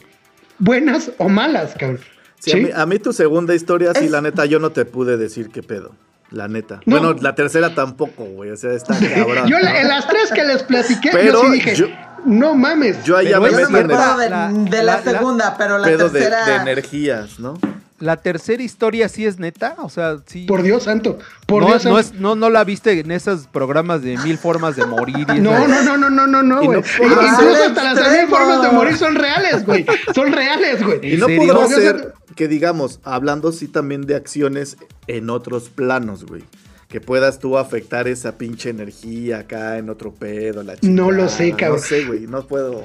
Buenas 0.59 1.13
o 1.19 1.29
malas, 1.29 1.75
cabrón. 1.79 2.01
Sí, 2.41 2.51
¿Sí? 2.51 2.59
A, 2.59 2.63
mí, 2.63 2.71
a 2.75 2.87
mí 2.87 2.99
tu 2.99 3.13
segunda 3.13 3.55
historia, 3.55 3.93
sí, 3.95 4.07
Es- 4.07 4.11
la 4.11 4.21
neta, 4.21 4.45
yo 4.47 4.59
no 4.59 4.71
te 4.71 4.85
pude 4.85 5.17
decir 5.17 5.51
qué 5.51 5.63
pedo. 5.63 5.95
La 6.31 6.47
neta. 6.49 6.81
No. 6.85 6.99
Bueno, 7.01 7.17
la 7.23 7.35
tercera 7.35 7.75
tampoco, 7.75 8.25
güey. 8.25 8.51
O 8.51 8.57
sea, 8.57 8.73
está 8.73 8.95
cabrón. 9.15 9.49
Yo 9.49 9.57
en 9.59 9.89
las 9.89 10.07
tres 10.09 10.31
que 10.35 10.45
les 10.45 10.63
platiqué, 10.63 11.11
Pero 11.13 11.33
yo 11.33 11.41
sí 11.43 11.51
dije, 11.53 11.75
yo- 11.75 11.87
no 12.27 12.55
mames. 12.55 13.03
Yo 13.05 13.17
ahí 13.17 13.29
ya 13.29 13.41
Pero 13.41 13.43
me 13.43 13.51
Yo 13.51 13.57
no 13.57 13.71
meto 13.71 13.73
me 13.73 13.79
en 13.81 13.85
acuerdo 14.01 14.19
de, 14.19 14.31
La- 14.31 14.51
la, 14.51 14.83
la- 14.83 14.83
la- 14.83 15.03
segunda, 15.03 15.57
pero 15.57 15.79
la 15.79 15.87
pedo 15.87 16.09
de, 16.11 16.21
tercera. 16.21 16.47
de 16.47 16.55
energías, 16.57 17.39
¿no? 17.39 17.55
La 18.01 18.17
tercera 18.17 18.63
historia 18.63 19.09
sí 19.09 19.27
es 19.27 19.39
neta, 19.41 19.75
o 19.79 19.89
sea, 19.91 20.19
sí. 20.27 20.47
Por 20.47 20.63
Dios 20.63 20.85
santo, 20.85 21.19
por 21.47 21.63
no, 21.63 21.69
Dios 21.69 21.85
no, 21.85 21.97
santo. 21.97 22.15
es, 22.15 22.21
no, 22.21 22.37
no 22.37 22.49
la 22.49 22.63
viste 22.63 22.99
en 23.01 23.11
esos 23.11 23.49
programas 23.49 24.03
de 24.03 24.17
mil 24.19 24.39
formas 24.39 24.77
de 24.77 24.87
morir. 24.87 25.27
y 25.35 25.41
No, 25.41 25.67
no, 25.67 25.83
no, 25.83 25.97
no, 25.99 26.09
no, 26.09 26.27
no, 26.29 26.43
no, 26.43 26.63
güey. 26.63 26.79
Incluso 26.79 27.65
hasta 27.67 27.95
las 27.95 28.13
mil 28.13 28.29
formas 28.29 28.63
de 28.63 28.71
morir 28.71 28.97
son 28.97 29.17
reales, 29.17 29.67
güey. 29.67 29.85
Son 30.15 30.33
reales, 30.33 30.85
güey. 30.85 30.99
¿En 31.03 31.15
Y 31.15 31.17
no 31.17 31.27
serio? 31.27 31.53
podrá 31.55 31.67
ser 31.69 32.15
que, 32.37 32.47
digamos, 32.47 33.01
hablando 33.03 33.51
sí 33.51 33.67
también 33.67 34.03
de 34.03 34.15
acciones 34.15 34.77
en 35.09 35.29
otros 35.29 35.69
planos, 35.69 36.25
güey. 36.25 36.45
Que 36.89 37.01
puedas 37.01 37.39
tú 37.41 37.59
afectar 37.59 38.07
esa 38.09 38.39
pinche 38.39 38.71
energía 38.71 39.41
acá 39.41 39.77
en 39.77 39.91
otro 39.91 40.15
pedo, 40.15 40.63
la 40.63 40.77
No 40.83 41.11
lo 41.11 41.29
sé, 41.29 41.53
cabrón. 41.53 41.81
No 41.81 41.85
sé, 41.87 42.05
güey, 42.05 42.21
no 42.29 42.47
puedo. 42.47 42.85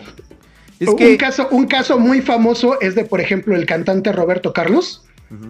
Es 0.80 0.88
un, 0.90 0.96
que 0.98 1.18
caso, 1.18 1.48
un 1.52 1.68
caso 1.68 2.00
muy 2.00 2.22
famoso 2.22 2.80
es 2.82 2.96
de, 2.96 3.06
por 3.06 3.22
ejemplo, 3.22 3.56
el 3.56 3.66
cantante 3.66 4.12
Roberto 4.12 4.54
Carlos, 4.54 5.04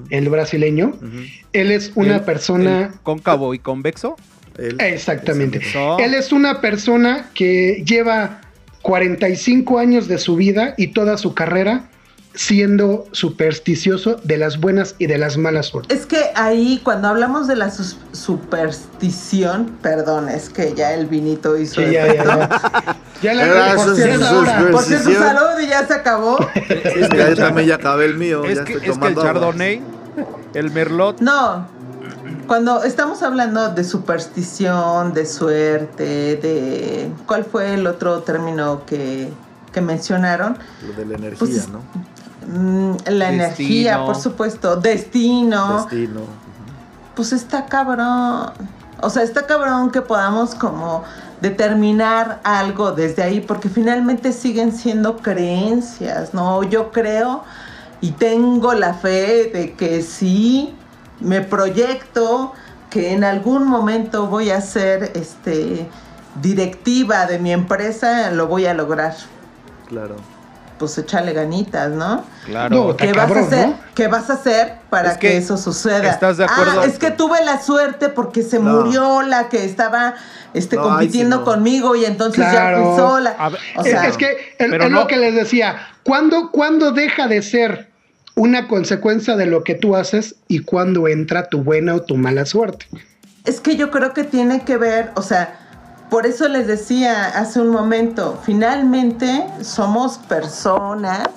el 0.10 0.30
brasileño. 0.30 0.94
Él 1.54 1.72
es 1.72 1.92
una 1.96 2.16
el- 2.18 2.22
persona. 2.22 2.82
el 2.94 3.00
cóncavo 3.02 3.54
y 3.54 3.60
convexo. 3.60 4.16
Él 4.58 4.78
Exactamente. 4.80 5.60
Él 6.00 6.14
es 6.14 6.32
una 6.32 6.62
persona 6.62 7.30
que 7.34 7.84
lleva 7.86 8.42
45 8.84 9.80
años 9.80 10.08
de 10.08 10.18
su 10.20 10.36
vida 10.36 10.76
y 10.78 10.88
toda 10.88 11.18
su 11.18 11.34
carrera 11.34 11.90
siendo 12.36 13.06
supersticioso 13.12 14.16
de 14.24 14.38
las 14.38 14.60
buenas 14.60 14.96
y 14.98 15.06
de 15.08 15.18
las 15.18 15.38
malas 15.38 15.68
suertes. 15.68 16.00
Es 16.00 16.06
que 16.06 16.32
ahí, 16.36 16.82
cuando 16.84 17.08
hablamos 17.08 17.48
de 17.48 17.56
la 17.56 17.70
sus- 17.70 17.98
superstición, 18.12 19.78
perdón, 19.82 20.30
es 20.30 20.50
que 20.50 20.74
ya 20.74 20.94
el 20.94 21.06
vinito 21.08 21.58
hizo. 21.58 21.76
Sí, 21.82 21.92
ya, 21.92 22.08
ya, 22.08 22.24
ya. 22.24 22.98
Ya 23.22 23.34
la 23.34 23.46
Era 23.46 23.76
por 23.76 23.86
su- 23.90 23.96
cierto, 23.96 24.26
Por 24.72 24.82
cierto, 24.84 25.12
salud 25.14 25.60
y 25.64 25.68
ya 25.68 25.86
se 25.88 25.94
acabó. 25.94 26.38
Sí, 26.56 27.00
mira, 27.12 27.30
yo 27.30 27.36
también 27.36 27.68
ya 27.68 27.76
acabé 27.76 28.06
el 28.06 28.18
mío. 28.18 28.44
Es 28.46 28.58
ya 28.58 28.64
que, 28.66 28.74
estoy 28.74 28.90
es 28.90 28.98
que 28.98 29.08
el. 29.08 29.16
Chardonnay, 29.16 29.82
el 30.54 30.72
Merlot, 30.72 31.20
No, 31.22 31.68
cuando 32.48 32.84
estamos 32.84 33.24
hablando 33.24 33.70
de 33.70 33.84
superstición, 33.84 35.14
de 35.14 35.26
suerte, 35.26 36.04
de... 36.36 37.10
¿Cuál 37.26 37.46
fue 37.46 37.74
el 37.76 37.88
otro 37.88 38.20
término 38.20 38.86
que, 38.86 39.30
que 39.72 39.82
mencionaron? 39.82 40.58
Lo 40.86 40.94
de 40.94 41.06
la 41.06 41.16
energía, 41.16 41.40
Pues, 41.40 41.70
¿no? 41.70 41.80
Mm, 42.48 42.92
la 42.92 42.96
Destino. 42.96 43.24
energía, 43.26 44.06
por 44.06 44.16
supuesto, 44.16 44.76
destino. 44.76 45.84
Destino. 45.84 46.22
Pues 47.16 47.34
está 47.34 47.66
cabrón. 47.66 48.52
O 49.02 49.10
sea, 49.10 49.24
está 49.24 49.46
cabrón 49.46 49.92
que 49.92 50.02
podamos 50.02 50.56
como 50.56 51.04
determinar 51.42 52.40
algo 52.44 52.92
desde 52.94 53.22
ahí, 53.22 53.42
porque 53.42 53.68
finalmente 53.70 54.32
siguen 54.32 54.72
siendo 54.72 55.18
creencias, 55.18 56.34
¿no? 56.34 56.64
Yo 56.64 56.92
creo 56.92 57.44
y 58.00 58.12
tengo 58.12 58.74
la 58.74 58.94
fe 58.94 59.50
de 59.54 59.74
que 59.74 60.02
sí 60.02 60.74
me 61.20 61.42
proyecto 61.42 62.54
que 62.90 63.14
en 63.14 63.24
algún 63.24 63.66
momento 63.66 64.28
voy 64.28 64.52
a 64.52 64.62
ser 64.62 65.12
este 65.16 65.88
directiva 66.42 67.26
de 67.26 67.40
mi 67.40 67.52
empresa, 67.52 68.32
lo 68.32 68.48
voy 68.48 68.66
a 68.66 68.74
lograr. 68.74 69.16
Claro. 69.88 70.16
Pues 70.84 70.98
echarle 70.98 71.32
ganitas, 71.32 71.92
¿no? 71.92 72.26
claro. 72.46 72.76
No, 72.76 72.98
¿Qué 72.98 73.08
vas, 73.14 73.16
cabrón, 73.28 73.38
a 73.38 73.48
hacer? 73.48 73.68
¿no? 73.70 73.80
¿Qué 73.96 74.08
vas 74.10 74.30
a 74.30 74.34
hacer 74.34 74.74
para 74.90 75.12
Es 75.14 75.18
que, 75.18 75.30
que, 75.30 75.38
eso 75.38 75.56
suceda? 75.56 76.10
¿estás 76.10 76.36
de 76.38 76.44
acuerdo? 76.44 76.82
Ah, 76.82 76.86
es 76.86 77.00
que 77.00 77.10
tuve 77.12 77.38
la 77.46 77.62
suerte 77.62 78.10
porque 78.10 78.44
se 78.44 78.60
No. 78.60 78.82
murió 78.84 79.22
la 79.22 79.48
que 79.48 79.64
estaba 79.64 80.16
este, 80.54 80.76
sí 80.76 80.82
compitiendo 80.82 81.38
no. 81.38 81.46
conmigo 81.46 81.96
y 81.96 82.04
entonces 82.04 82.44
ya 82.44 82.52
Claro. 82.52 82.84
fui 82.86 82.96
sola. 82.98 83.50
Ver, 83.50 83.60
o 83.78 83.82
Es- 83.82 83.92
sea, 83.92 84.08
es 84.08 84.18
que 84.18 84.56
es 84.60 84.68
no- 84.70 84.90
lo 84.90 85.08
que 85.08 85.16
les 85.16 85.34
decía. 85.36 85.78
¿Cuándo, 86.04 86.52
¿Cuándo 86.52 86.92
deja 86.92 87.28
de 87.30 87.42
ser 87.42 87.90
una 88.36 88.68
consecuencia 88.68 89.38
de 89.38 89.46
lo 89.46 89.64
que 89.64 89.76
tú 89.76 89.96
haces 89.96 90.36
y 90.50 90.60
cuándo 90.60 91.08
entra 91.08 91.48
tu 91.48 91.64
buena 91.64 91.96
o 91.96 92.02
tu 92.02 92.18
mala 92.18 92.46
suerte? 92.46 92.88
Es 93.46 93.62
que 93.62 93.78
yo 93.78 93.90
creo 93.90 94.14
que 94.14 94.26
tiene 94.26 94.66
que 94.66 94.76
ver, 94.76 95.12
o 95.16 95.22
sea, 95.22 95.60
por 96.14 96.28
eso 96.28 96.48
les 96.48 96.68
decía 96.68 97.26
hace 97.30 97.60
un 97.60 97.70
momento, 97.70 98.40
finalmente 98.46 99.48
somos 99.64 100.20
personas 100.20 101.28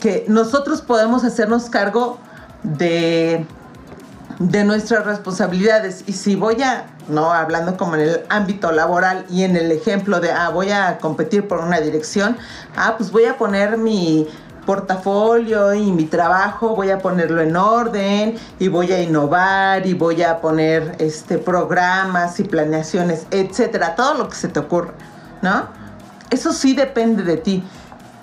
que 0.00 0.24
nosotros 0.28 0.80
podemos 0.80 1.24
hacernos 1.24 1.68
cargo 1.68 2.18
de, 2.62 3.44
nuestras 4.64 5.04
responsabilidades. 5.04 6.04
Y 6.06 6.14
si 6.14 6.36
voy 6.36 6.62
a, 6.62 6.86
no 7.08 7.34
hablando 7.34 7.76
como 7.76 7.96
en 7.96 8.00
el 8.00 8.20
ámbito 8.30 8.72
laboral 8.72 9.26
y 9.28 9.42
en 9.42 9.56
el 9.56 9.70
ejemplo 9.70 10.20
de, 10.20 10.32
ah, 10.32 10.48
voy 10.48 10.70
a 10.70 10.96
competir 10.96 11.46
por 11.46 11.58
una 11.58 11.78
dirección, 11.80 12.38
ah, 12.74 12.94
pues 12.96 13.12
voy 13.12 13.26
a 13.26 13.36
poner 13.36 13.76
mi 13.76 14.26
portafolio 14.66 15.74
y 15.74 15.90
mi 15.92 16.04
trabajo, 16.04 16.74
voy 16.76 16.90
a 16.90 16.98
ponerlo 16.98 17.40
en 17.42 17.56
orden 17.56 18.36
y 18.58 18.68
voy 18.68 18.92
a 18.92 19.00
innovar 19.02 19.86
y 19.86 19.94
voy 19.94 20.22
a 20.22 20.40
poner 20.40 20.96
este 20.98 21.38
programas 21.38 22.38
y 22.40 22.44
planeaciones, 22.44 23.26
etcétera, 23.30 23.94
todo 23.94 24.14
lo 24.14 24.28
que 24.28 24.36
se 24.36 24.48
te 24.48 24.60
ocurra, 24.60 24.92
¿no? 25.42 25.66
Eso 26.30 26.52
sí 26.52 26.74
depende 26.74 27.22
de 27.22 27.36
ti. 27.36 27.62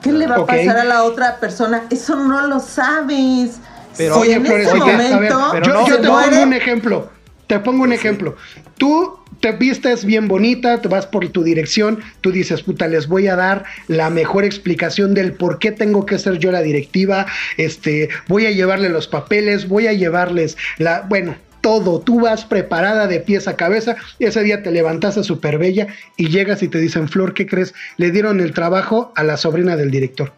¿Qué 0.01 0.11
le 0.11 0.27
va 0.27 0.37
a 0.37 0.45
pasar 0.45 0.77
a 0.77 0.83
la 0.85 1.03
otra 1.03 1.37
persona? 1.37 1.83
Eso 1.89 2.15
no 2.15 2.47
lo 2.47 2.59
sabes. 2.59 3.59
Pero- 3.97 4.15
Si 4.15 4.21
Oye, 4.21 4.33
en 4.35 4.41
oye, 4.47 4.65
ver, 4.65 4.75
momento 4.77 5.47
pero 5.51 5.65
yo, 5.65 5.73
no- 5.73 5.87
yo 5.87 5.99
te 6.01 6.07
muere- 6.09 6.29
pongo 6.31 6.43
un 6.43 6.53
ejemplo. 6.53 7.09
Te 7.47 7.59
pongo 7.59 7.83
un 7.83 7.91
ejemplo. 7.93 8.35
Tú 8.77 9.19
te 9.39 9.51
vistes 9.53 10.05
bien 10.05 10.27
bonita, 10.27 10.81
te 10.81 10.87
vas 10.87 11.05
por 11.05 11.27
tu 11.29 11.43
dirección, 11.43 11.99
tú 12.21 12.31
dices, 12.31 12.63
puta, 12.63 12.87
les 12.87 13.07
voy 13.07 13.27
a 13.27 13.35
dar 13.35 13.63
la 13.87 14.09
mejor 14.09 14.43
explicación 14.43 15.13
del 15.13 15.33
por 15.33 15.59
qué 15.59 15.71
tengo 15.71 16.05
que 16.05 16.19
ser 16.19 16.39
yo 16.39 16.51
la 16.51 16.61
directiva, 16.61 17.25
este, 17.57 18.09
voy 18.27 18.45
a 18.45 18.51
llevarle 18.51 18.89
los 18.89 19.07
papeles, 19.07 19.67
voy 19.67 19.87
a 19.87 19.93
llevarles 19.93 20.57
la, 20.77 21.01
bueno, 21.01 21.35
todo, 21.61 21.99
tú 21.99 22.21
vas 22.21 22.45
preparada 22.45 23.07
de 23.07 23.19
pies 23.19 23.47
a 23.47 23.55
cabeza, 23.55 23.97
ese 24.19 24.43
día 24.43 24.63
te 24.63 24.71
levantaste 24.71 25.23
súper 25.23 25.57
bella 25.57 25.87
y 26.17 26.29
llegas 26.29 26.63
y 26.63 26.67
te 26.67 26.79
dicen, 26.79 27.09
Flor, 27.09 27.33
¿qué 27.33 27.45
crees? 27.47 27.73
Le 27.97 28.11
dieron 28.11 28.39
el 28.39 28.53
trabajo 28.53 29.11
a 29.15 29.23
la 29.23 29.37
sobrina 29.37 29.75
del 29.75 29.91
director. 29.91 30.31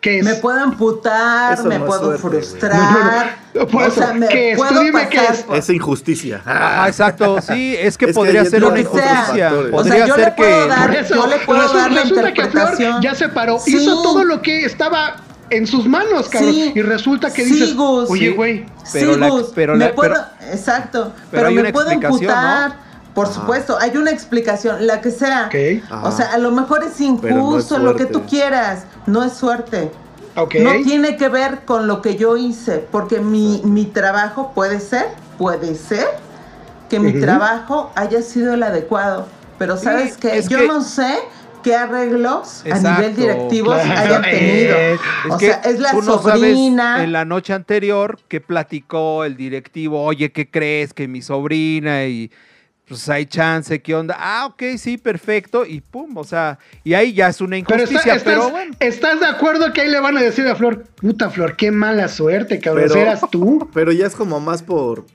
¿Qué 0.00 0.20
es? 0.20 0.24
Me 0.24 0.34
puedo 0.36 0.58
amputar, 0.58 1.52
Eso 1.54 1.64
me 1.64 1.78
no 1.78 1.84
puedo 1.86 2.16
suerte, 2.18 2.20
frustrar. 2.42 3.38
No, 3.52 3.60
no, 3.60 3.64
no. 3.64 3.66
Por 3.66 3.82
o 3.82 3.86
eso, 3.86 4.00
sea, 4.00 4.14
me 4.14 4.28
¿qué 4.28 4.52
es? 4.52 4.56
Tú 4.58 4.64
puedo 4.64 4.80
dime 4.82 5.08
qué 5.10 5.18
pasar 5.18 5.34
es. 5.34 5.42
por- 5.42 5.56
Es 5.56 5.70
injusticia. 5.70 6.40
Ah, 6.46 6.84
exacto, 6.88 7.40
sí, 7.42 7.76
es 7.78 7.98
que 7.98 8.06
Es 8.06 8.14
podría 8.14 8.44
ser 8.44 8.64
una 8.64 8.78
injusticia. 8.80 9.28
O 9.30 9.34
sea, 9.34 9.70
Podría 9.70 10.06
yo 10.06 10.16
le 10.16 10.24
ser 10.24 10.34
puedo 10.36 10.62
que 10.64 10.68
dar- 10.68 10.86
Por 10.86 10.96
eso, 10.96 11.14
yo 11.16 11.26
le 11.26 11.36
puedo 11.38 11.60
resulta, 11.60 11.82
dar 11.82 11.92
la 11.92 12.02
resulta 12.02 12.32
que 12.32 12.44
Flor 12.46 13.00
ya 13.02 13.14
se 13.14 13.28
paró, 13.28 13.58
Sí. 13.58 13.76
hizo 13.76 14.02
todo 14.02 14.24
lo 14.24 14.40
que 14.40 14.64
estaba 14.64 15.16
en 15.50 15.66
sus 15.66 15.86
manos, 15.86 16.28
cabrón. 16.28 16.52
Sí. 16.54 16.72
Y 16.76 16.80
resulta 16.82 17.32
que 17.32 17.44
Sí, 17.44 17.52
dices, 17.54 17.74
Gus. 17.76 18.08
oye, 18.08 18.28
Sí. 18.30 18.34
güey, 18.36 18.66
Pero 18.92 19.14
sí, 19.14 19.20
la- 19.20 19.30
pero 19.54 19.72
me 19.76 19.86
la- 19.86 19.94
puedo, 19.94 20.14
pero- 20.14 20.52
exacto, 20.52 21.12
pero 21.14 21.26
pero, 21.30 21.48
hay 21.48 21.54
me 21.56 21.60
una 21.60 21.72
puedo 21.72 21.90
explicación, 21.90 22.32
Por 23.24 23.34
supuesto, 23.34 23.76
hay 23.80 23.96
una 23.96 24.10
explicación, 24.10 24.86
la 24.86 25.00
que 25.00 25.10
sea. 25.10 25.50
O 26.02 26.10
sea, 26.10 26.32
a 26.32 26.38
lo 26.38 26.50
mejor 26.52 26.84
es 26.84 26.92
Pero 26.96 27.04
no 27.04 27.10
es 27.10 27.20
injusto, 27.64 27.78
lo 27.78 27.94
que 27.96 28.06
tú 28.06 28.22
quieras, 28.26 28.84
no 29.06 29.22
es 29.24 29.32
suerte. 29.34 29.90
No 30.36 30.72
tiene 30.84 31.16
que 31.16 31.28
ver 31.28 31.60
con 31.66 31.86
lo 31.86 32.00
que 32.00 32.16
yo 32.16 32.36
hice, 32.36 32.78
porque 32.90 33.20
mi, 33.20 33.60
mi 33.64 33.84
trabajo 33.84 34.52
puede 34.54 34.80
ser, 34.80 35.06
puede 35.38 35.74
ser 35.74 36.06
que 36.88 36.98
mi 36.98 37.12
trabajo 37.20 37.92
haya 37.94 38.22
sido 38.22 38.54
el 38.54 38.62
adecuado. 38.62 39.26
Pero 39.58 39.76
sabes 39.76 40.14
Sí, 40.14 40.20
que 40.20 40.42
yo 40.48 40.58
que- 40.60 40.66
no 40.66 40.82
sé 40.82 41.14
qué 41.62 41.76
arreglos 41.76 42.64
a 42.72 42.78
nivel 42.78 43.14
directivo 43.14 43.66
claro. 43.74 44.00
hayan 44.00 44.22
tenido. 44.22 44.76
Es 44.78 45.00
o 45.28 45.38
sea, 45.38 45.60
es 45.64 45.78
la 45.78 45.90
tú 45.90 46.00
no 46.00 46.18
sobrina. 46.18 46.92
sabes 46.94 47.04
en 47.04 47.12
la 47.12 47.26
noche 47.26 47.52
anterior 47.52 48.18
que 48.28 48.40
platicó 48.40 49.24
el 49.24 49.36
directivo, 49.36 50.02
oye, 50.02 50.32
¿qué 50.32 50.48
crees? 50.50 50.94
Que 50.94 51.06
mi 51.06 51.20
sobrina 51.20 52.06
y 52.06 52.30
pues 52.90 53.08
hay 53.08 53.24
chance, 53.24 53.80
¿qué 53.80 53.94
onda? 53.94 54.16
Ah, 54.18 54.46
ok, 54.46 54.62
sí, 54.76 54.98
perfecto, 54.98 55.64
y 55.64 55.80
pum, 55.80 56.16
o 56.16 56.24
sea, 56.24 56.58
y 56.82 56.94
ahí 56.94 57.12
ya 57.12 57.28
es 57.28 57.40
una 57.40 57.50
Pero, 57.50 57.60
está- 57.60 57.74
injusticia, 57.82 58.14
estás, 58.16 58.22
pero 58.34 58.50
bueno. 58.50 58.74
¿estás 58.80 59.20
de 59.20 59.26
acuerdo 59.26 59.72
que 59.72 59.82
ahí 59.82 59.88
le 59.90 60.00
van 60.00 60.18
a 60.18 60.20
decir 60.22 60.44
a 60.48 60.56
Flor, 60.56 60.84
puta 60.96 61.30
Flor, 61.30 61.54
qué 61.56 61.70
mala 61.70 62.08
suerte, 62.08 62.58
cabrón? 62.58 62.86
Pero- 62.88 63.00
¿Eras 63.00 63.20
tú? 63.30 63.68
Pero 63.72 63.92
ya 63.92 64.06
es 64.08 64.16
como 64.16 64.40
más 64.40 64.64
por, 64.64 65.06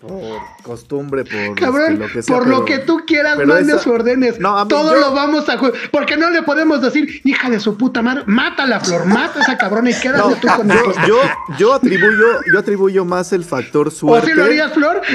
por 0.00 0.38
costumbre, 0.62 1.24
por 1.24 1.56
Cabrón, 1.58 1.92
este, 1.94 2.04
lo 2.06 2.06
que 2.12 2.22
sea, 2.22 2.34
por 2.36 2.44
pero- 2.46 2.58
lo 2.58 2.64
que 2.64 2.78
tú 2.78 3.00
quieras, 3.04 3.34
pero 3.36 3.48
mande 3.48 3.72
esa- 3.72 3.82
sus 3.82 3.92
órdenes. 3.92 4.38
No, 4.38 4.56
mí- 4.64 4.68
Todo 4.68 4.94
yo- 4.94 5.00
lo 5.00 5.12
vamos 5.12 5.48
a 5.48 5.58
Porque 5.90 6.16
no 6.16 6.30
le 6.30 6.42
podemos 6.42 6.80
decir, 6.80 7.20
hija 7.24 7.50
de 7.50 7.58
su 7.58 7.76
puta 7.76 8.00
madre, 8.00 8.22
mátala, 8.26 8.78
Flor, 8.78 9.06
mata 9.06 9.40
a 9.40 9.42
esa 9.42 9.58
cabrona 9.58 9.90
y 9.90 9.94
quédate 10.00 10.18
No, 10.28 10.36
tú 10.36 10.46
con 10.56 10.68
yo, 10.68 10.74
nosotros. 10.74 10.96
yo, 11.08 11.18
yo 11.58 11.74
atribuyo, 11.74 12.26
yo 12.52 12.58
atribuyo 12.60 13.04
más 13.04 13.32
el 13.32 13.44
factor 13.44 13.88
¿O 13.88 13.90
suerte. 13.90 14.30
si 14.30 14.36
lo 14.36 14.44
harías, 14.44 14.72
Flor? 14.72 15.00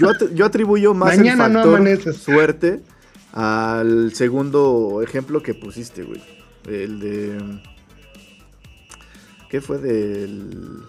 Yo, 0.00 0.10
at- 0.10 0.32
yo 0.34 0.44
atribuyo 0.44 0.92
más 0.92 1.16
Mañana 1.16 1.46
el 1.46 1.52
factor 1.52 2.14
suerte 2.14 2.80
al 3.32 4.12
segundo 4.12 5.00
ejemplo 5.04 5.40
que 5.40 5.54
pusiste, 5.54 6.02
güey. 6.02 6.20
El 6.66 6.98
de. 6.98 7.60
¿Qué 9.48 9.60
fue 9.60 9.78
del. 9.78 10.82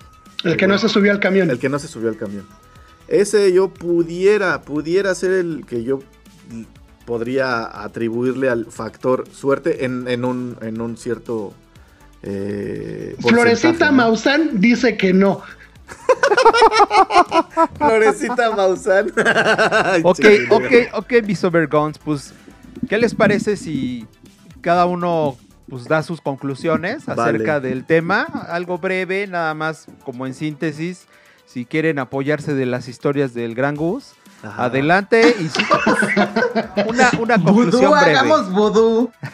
El 0.45 0.57
que 0.57 0.67
no 0.67 0.77
se 0.77 0.87
subió 0.89 1.11
al 1.11 1.19
camión. 1.19 1.49
El 1.49 1.59
que 1.59 1.69
no 1.69 1.79
se 1.79 1.87
subió 1.87 2.09
al 2.09 2.17
camión. 2.17 2.45
Ese 3.07 3.51
yo 3.53 3.69
pudiera, 3.69 4.61
pudiera 4.61 5.13
ser 5.15 5.31
el 5.31 5.65
que 5.67 5.83
yo 5.83 5.99
podría 7.05 7.83
atribuirle 7.83 8.49
al 8.49 8.65
factor 8.71 9.25
suerte 9.31 9.85
en, 9.85 10.07
en 10.07 10.25
un, 10.25 10.57
en 10.61 10.81
un 10.81 10.97
cierto. 10.97 11.53
eh, 12.23 13.15
Florecita 13.19 13.87
¿no? 13.91 13.97
Maussan 13.97 14.59
dice 14.59 14.97
que 14.97 15.13
no. 15.13 15.43
Florecita 17.77 18.55
Maussan. 18.55 19.11
Ok, 20.03 20.25
ok, 20.49 20.71
ok, 20.93 21.13
mis 21.25 21.43
overguns, 21.43 21.97
pues, 21.99 22.33
¿qué 22.89 22.97
les 22.97 23.13
parece 23.13 23.55
si 23.55 24.05
cada 24.61 24.85
uno 24.85 25.37
pues 25.69 25.85
da 25.85 26.03
sus 26.03 26.21
conclusiones 26.21 27.05
Vale. 27.05 27.21
acerca 27.21 27.59
del 27.59 27.85
tema? 27.85 28.23
Algo 28.49 28.77
breve, 28.77 29.27
nada 29.27 29.53
más 29.53 29.85
como 30.03 30.25
en 30.27 30.33
síntesis, 30.33 31.07
si 31.45 31.65
quieren 31.65 31.99
apoyarse 31.99 32.53
de 32.53 32.65
las 32.65 32.87
historias 32.87 33.33
del 33.33 33.55
Gran 33.55 33.75
Gus, 33.75 34.13
Ajá. 34.43 34.65
adelante 34.65 35.35
y 35.39 35.47
sí, 35.47 35.63
una, 36.87 37.09
una 37.19 37.35
conclusión 37.43 37.91
Vudú, 37.91 37.95
breve. 38.01 38.17
hagamos 38.17 38.51
vudú. 38.51 39.11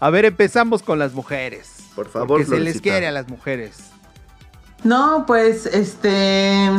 A 0.00 0.10
ver, 0.10 0.24
empezamos 0.26 0.82
con 0.82 0.98
las 0.98 1.12
mujeres. 1.14 1.74
Por 1.94 2.08
favor, 2.08 2.28
Porque 2.28 2.44
se 2.46 2.60
les 2.60 2.80
quiere 2.80 3.08
a 3.08 3.12
las 3.12 3.28
mujeres. 3.28 3.90
No, 4.84 5.24
pues, 5.26 5.66
este. 5.66 6.70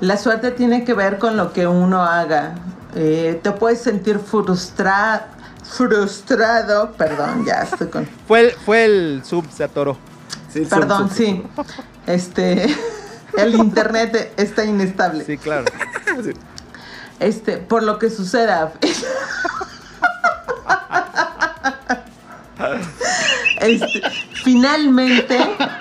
La 0.00 0.16
suerte 0.16 0.50
tiene 0.50 0.82
que 0.84 0.94
ver 0.94 1.18
con 1.18 1.36
lo 1.36 1.52
que 1.52 1.66
uno 1.68 2.02
haga. 2.02 2.56
Eh, 2.96 3.38
te 3.42 3.52
puedes 3.52 3.80
sentir 3.80 4.18
frustrado, 4.18 5.22
frustrado, 5.68 6.92
perdón, 6.92 7.44
ya 7.46 7.62
estoy 7.62 7.88
con... 7.88 8.06
Fue 8.26 8.40
el, 8.40 8.50
fue 8.52 8.84
el 8.84 9.22
sub, 9.24 9.44
se 9.50 9.64
atoró. 9.64 9.96
Sí, 10.52 10.64
sí, 10.64 10.70
Perdón, 10.70 11.10
sí. 11.10 11.16
sí. 11.16 11.44
Este, 12.06 12.74
el 13.38 13.54
internet 13.54 14.32
está 14.36 14.64
inestable. 14.64 15.24
Sí, 15.24 15.36
claro. 15.38 15.64
Este, 17.20 17.56
por 17.58 17.82
lo 17.82 17.98
que 17.98 18.10
suceda. 18.10 18.72
Este, 23.60 24.02
finalmente 24.44 25.38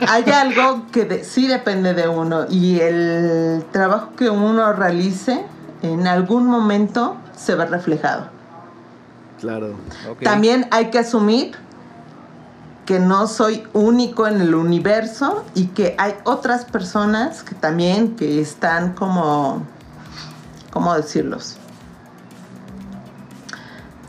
hay 0.08 0.24
algo 0.32 0.88
que 0.92 1.06
de- 1.06 1.24
sí 1.24 1.48
depende 1.48 1.94
de 1.94 2.08
uno 2.08 2.46
y 2.50 2.80
el 2.80 3.64
trabajo 3.72 4.12
que 4.18 4.30
uno 4.30 4.74
realice 4.74 5.46
en 5.82 6.08
algún 6.08 6.48
momento 6.48 7.18
se 7.36 7.56
ve 7.56 7.66
reflejado. 7.66 8.30
Claro. 9.40 9.76
También 10.24 10.68
hay 10.72 10.90
que 10.90 11.00
asumir 11.00 11.56
que 12.86 13.00
no 13.00 13.28
soy 13.28 13.64
único 13.74 14.28
en 14.28 14.42
el 14.42 14.54
universo 14.56 15.44
y 15.56 15.68
que 15.68 15.96
hay 15.98 16.14
otras 16.24 16.66
personas 16.66 17.42
que 17.44 17.56
también 17.56 18.16
que 18.16 18.40
están 18.40 18.94
como, 18.94 19.64
¿cómo 20.72 20.94
decirlos? 20.96 21.58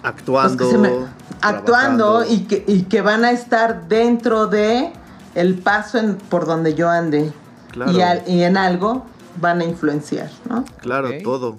Actuando. 0.03 0.57
Pues 0.57 0.71
que 0.71 0.71
se 0.71 0.79
me- 0.79 1.07
actuando 1.43 2.25
y 2.29 2.41
que, 2.45 2.65
y 2.67 2.83
que 2.83 3.01
van 3.03 3.25
a 3.25 3.31
estar 3.33 3.89
dentro 3.89 4.47
de 4.47 4.93
el 5.35 5.55
paso 5.59 5.99
en- 5.99 6.17
por 6.17 6.47
donde 6.47 6.75
yo 6.75 6.89
ande 6.89 7.33
Claro. 7.73 7.93
y, 7.93 8.01
al- 8.03 8.23
y 8.27 8.43
en 8.43 8.57
algo 8.57 9.05
van 9.41 9.61
a 9.61 9.65
influenciar, 9.65 10.31
¿no? 10.49 10.65
Claro, 10.81 11.09
todo. 11.23 11.59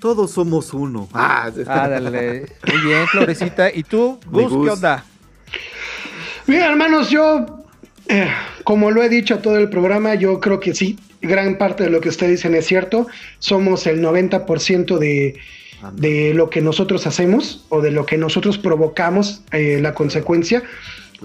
Todos 0.00 0.32
somos 0.32 0.74
uno. 0.74 1.08
Ah, 1.12 1.50
dale. 1.54 2.46
Muy 2.66 2.80
bien, 2.84 3.06
Florecita. 3.08 3.70
¿Y 3.72 3.82
tú, 3.84 4.18
Gus, 4.26 4.52
Gus. 4.52 4.66
qué 4.66 4.70
onda? 4.72 5.04
Mira, 6.46 6.66
hermanos, 6.70 7.08
yo, 7.10 7.64
eh, 8.08 8.28
como 8.64 8.90
lo 8.90 9.02
he 9.02 9.08
dicho 9.08 9.38
todo 9.38 9.56
el 9.56 9.70
programa, 9.70 10.14
yo 10.14 10.40
creo 10.40 10.60
que 10.60 10.74
sí, 10.74 10.98
gran 11.22 11.56
parte 11.56 11.84
de 11.84 11.90
lo 11.90 12.00
que 12.00 12.10
ustedes 12.10 12.32
dicen 12.32 12.54
es 12.54 12.66
cierto. 12.66 13.06
Somos 13.38 13.86
el 13.86 14.02
90% 14.02 14.98
de, 14.98 15.38
de 15.94 16.34
lo 16.34 16.50
que 16.50 16.60
nosotros 16.60 17.06
hacemos 17.06 17.64
o 17.70 17.80
de 17.80 17.90
lo 17.90 18.04
que 18.04 18.18
nosotros 18.18 18.58
provocamos, 18.58 19.42
eh, 19.52 19.78
la 19.80 19.94
consecuencia. 19.94 20.62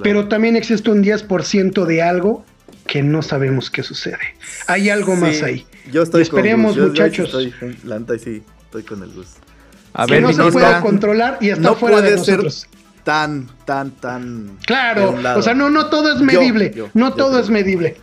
Pero 0.02 0.30
también 0.30 0.56
existe 0.56 0.90
un 0.90 1.04
10% 1.04 1.84
de 1.86 2.02
algo 2.02 2.46
que 2.88 3.04
no 3.04 3.22
sabemos 3.22 3.70
qué 3.70 3.84
sucede. 3.84 4.18
Hay 4.68 4.90
algo 4.90 5.16
más 5.18 5.42
ahí. 5.44 5.66
Yo 5.92 6.04
estoy 6.04 6.22
Y 6.22 6.24
esperemos, 6.24 6.74
con. 6.76 6.82
Yo- 6.84 6.88
muchachos. 6.90 7.26
estoy- 7.26 7.54
la 7.84 8.00
neta, 8.00 8.18
sí, 8.18 8.42
estoy 8.70 8.84
con 8.84 9.02
el 9.04 9.12
Gus. 9.14 9.28
A 9.94 10.06
que 10.06 10.14
ver, 10.14 10.22
no 10.22 10.32
se 10.32 10.38
Vinista. 10.42 10.60
puede 10.60 10.82
controlar 10.82 11.38
y 11.42 11.50
está 11.50 11.62
no 11.62 11.76
fuera 11.76 12.02
de 12.02 12.12
puede 12.12 12.24
ser 12.24 12.44
nosotros. 12.44 12.68
tan, 13.04 13.48
tan, 13.66 13.90
tan. 13.92 14.58
de 14.60 14.66
Claro, 14.66 15.16
o 15.36 15.42
sea, 15.42 15.54
no, 15.56 15.70
no 15.72 15.88
todo 15.88 16.14
es 16.14 16.22
medible. 16.22 16.72
yo, 16.76 16.90
no 16.94 17.10
yo 17.10 17.16
todo 17.16 17.30
creo. 17.32 17.40
es 17.42 17.50
medible. 17.50 17.98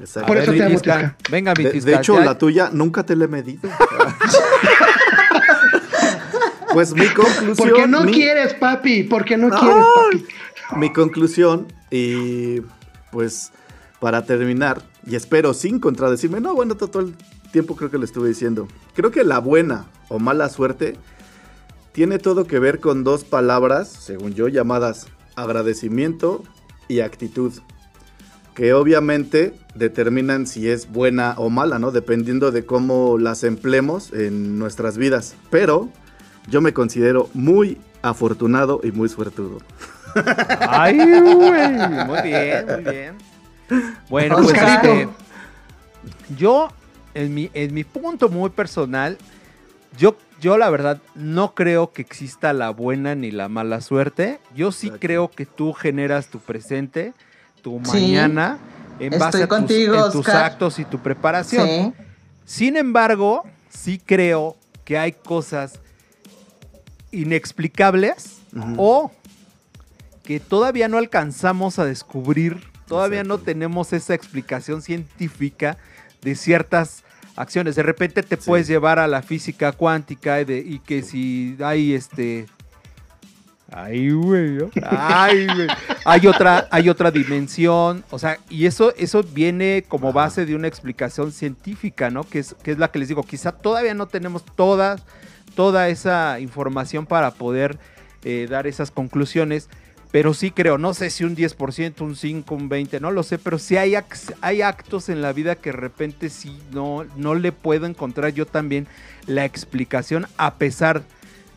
Exacto. 0.00 0.26
Por 0.26 0.38
A 0.38 0.42
eso 0.42 0.52
ver, 0.52 0.60
te 0.60 0.66
amo. 0.66 0.74
Tisca. 0.78 1.16
Venga, 1.30 1.52
De, 1.54 1.64
Vitisca. 1.64 1.90
de 1.90 1.96
hecho, 1.96 2.18
ya- 2.18 2.24
la 2.24 2.38
tuya 2.38 2.70
nunca 2.72 3.04
te 3.04 3.14
la 3.16 3.26
he 3.26 3.28
medido. 3.28 3.68
pues 6.72 6.94
mi 6.94 7.06
conclusión. 7.08 7.56
Porque 7.56 7.86
no 7.86 8.02
mi- 8.02 8.12
quieres, 8.12 8.54
papi. 8.54 9.04
Porque 9.04 9.36
no 9.36 9.48
No. 9.48 9.58
quieres, 9.58 9.84
papi. 9.94 10.26
Mi 10.78 10.92
conclusión, 10.92 11.72
y 11.90 12.60
pues 13.12 13.52
para 14.00 14.24
terminar, 14.24 14.82
y 15.06 15.14
espero 15.16 15.54
sin 15.54 15.78
contradecirme, 15.80 16.40
no, 16.40 16.54
bueno, 16.54 16.76
to- 16.76 16.88
todo 16.88 17.02
el 17.04 17.14
tiempo 17.56 17.74
creo 17.74 17.90
que 17.90 17.96
lo 17.96 18.04
estuve 18.04 18.28
diciendo. 18.28 18.68
Creo 18.94 19.10
que 19.10 19.24
la 19.24 19.38
buena 19.38 19.86
o 20.10 20.18
mala 20.18 20.50
suerte 20.50 20.94
tiene 21.92 22.18
todo 22.18 22.46
que 22.46 22.58
ver 22.58 22.80
con 22.80 23.02
dos 23.02 23.24
palabras, 23.24 23.88
según 23.88 24.34
yo, 24.34 24.48
llamadas 24.48 25.06
agradecimiento 25.36 26.44
y 26.86 27.00
actitud. 27.00 27.54
Que 28.54 28.74
obviamente 28.74 29.54
determinan 29.74 30.46
si 30.46 30.68
es 30.68 30.92
buena 30.92 31.32
o 31.38 31.48
mala, 31.48 31.78
¿no? 31.78 31.92
Dependiendo 31.92 32.52
de 32.52 32.66
cómo 32.66 33.16
las 33.16 33.42
empleemos 33.42 34.12
en 34.12 34.58
nuestras 34.58 34.98
vidas. 34.98 35.34
Pero 35.48 35.88
yo 36.50 36.60
me 36.60 36.74
considero 36.74 37.30
muy 37.32 37.78
afortunado 38.02 38.82
y 38.84 38.92
muy 38.92 39.08
suertudo. 39.08 39.60
Ay, 40.68 40.98
güey. 40.98 41.72
Muy 42.06 42.22
bien, 42.22 42.66
muy 42.66 42.92
bien. 42.92 43.14
Bueno, 44.10 44.42
pues 44.42 44.58
este, 44.58 45.08
yo, 46.36 46.68
en 47.16 47.34
mi, 47.34 47.50
en 47.54 47.72
mi 47.74 47.82
punto 47.84 48.28
muy 48.28 48.50
personal, 48.50 49.16
yo, 49.98 50.16
yo 50.40 50.58
la 50.58 50.68
verdad 50.70 51.00
no 51.14 51.54
creo 51.54 51.92
que 51.92 52.02
exista 52.02 52.52
la 52.52 52.70
buena 52.70 53.14
ni 53.14 53.30
la 53.30 53.48
mala 53.48 53.80
suerte. 53.80 54.38
Yo 54.54 54.70
sí 54.72 54.88
Exacto. 54.88 55.00
creo 55.06 55.30
que 55.30 55.46
tú 55.46 55.72
generas 55.72 56.28
tu 56.28 56.38
presente, 56.40 57.14
tu 57.62 57.80
Sí. 57.84 57.90
mañana, 57.92 58.58
en 59.00 59.14
Estoy 59.14 59.18
base 59.18 59.42
a 59.42 59.48
tus, 59.48 59.56
contigo, 59.56 59.94
en 59.94 60.12
tus 60.12 60.16
Oscar. 60.26 60.44
actos 60.44 60.78
y 60.78 60.84
tu 60.84 60.98
preparación. 60.98 61.66
Sí. 61.66 61.92
Sin 62.44 62.76
embargo, 62.76 63.44
sí 63.70 64.00
creo 64.04 64.56
que 64.84 64.98
hay 64.98 65.12
cosas 65.12 65.80
inexplicables 67.10 68.38
o 68.76 69.10
que 70.22 70.40
todavía 70.40 70.88
no 70.88 70.98
alcanzamos 70.98 71.78
a 71.78 71.84
descubrir, 71.84 72.62
todavía 72.86 73.24
no 73.24 73.38
tenemos 73.38 73.92
esa 73.92 74.14
explicación 74.14 74.82
científica 74.82 75.76
de 76.22 76.34
ciertas 76.34 77.04
acciones. 77.36 77.76
De 77.76 77.82
repente 77.82 78.22
te 78.22 78.36
Sí. 78.36 78.42
puedes 78.46 78.66
llevar 78.66 78.98
a 78.98 79.06
la 79.06 79.22
física 79.22 79.72
cuántica 79.72 80.40
y, 80.40 80.44
de- 80.44 80.58
y 80.58 80.78
que 80.80 81.02
si 81.02 81.56
hay 81.62 81.94
este... 81.94 82.46
Ay, 83.72 84.10
güey. 84.12 84.50
¿no? 84.58 84.70
Ay, 84.88 85.46
güey. 85.46 85.66
Hay 86.04 86.26
otra, 86.28 86.68
hay 86.70 86.88
otra 86.88 87.10
dimensión. 87.10 88.04
O 88.10 88.18
sea, 88.18 88.38
y 88.48 88.66
eso, 88.66 88.94
eso 88.96 89.22
viene 89.24 89.84
como 89.88 90.12
base 90.12 90.46
de 90.46 90.54
una 90.54 90.68
explicación 90.68 91.32
científica, 91.32 92.08
¿no? 92.10 92.22
Que 92.22 92.38
es, 92.38 92.54
que 92.62 92.70
es 92.70 92.78
la 92.78 92.92
que 92.92 93.00
les 93.00 93.08
digo. 93.08 93.24
Quizá 93.24 93.50
todavía 93.52 93.92
no 93.94 94.06
tenemos 94.06 94.44
todas, 94.54 95.02
toda 95.56 95.88
esa 95.88 96.38
información 96.38 97.06
para 97.06 97.32
poder 97.32 97.76
eh, 98.22 98.46
dar 98.48 98.68
esas 98.68 98.92
conclusiones. 98.92 99.68
Pero 100.16 100.32
sí 100.32 100.50
creo, 100.50 100.78
no 100.78 100.94
sé 100.94 101.10
si 101.10 101.24
un 101.24 101.36
10%, 101.36 102.00
un 102.00 102.16
5, 102.16 102.54
un 102.54 102.70
20, 102.70 103.00
no 103.00 103.10
lo 103.10 103.22
sé, 103.22 103.36
pero 103.36 103.58
sí 103.58 103.76
hay, 103.76 103.96
hay 104.40 104.62
actos 104.62 105.10
en 105.10 105.20
la 105.20 105.34
vida 105.34 105.56
que 105.56 105.72
de 105.72 105.76
repente 105.76 106.30
sí 106.30 106.58
no, 106.72 107.04
no 107.16 107.34
le 107.34 107.52
puedo 107.52 107.84
encontrar 107.84 108.32
yo 108.32 108.46
también 108.46 108.86
la 109.26 109.44
explicación 109.44 110.26
a 110.38 110.54
pesar 110.54 111.02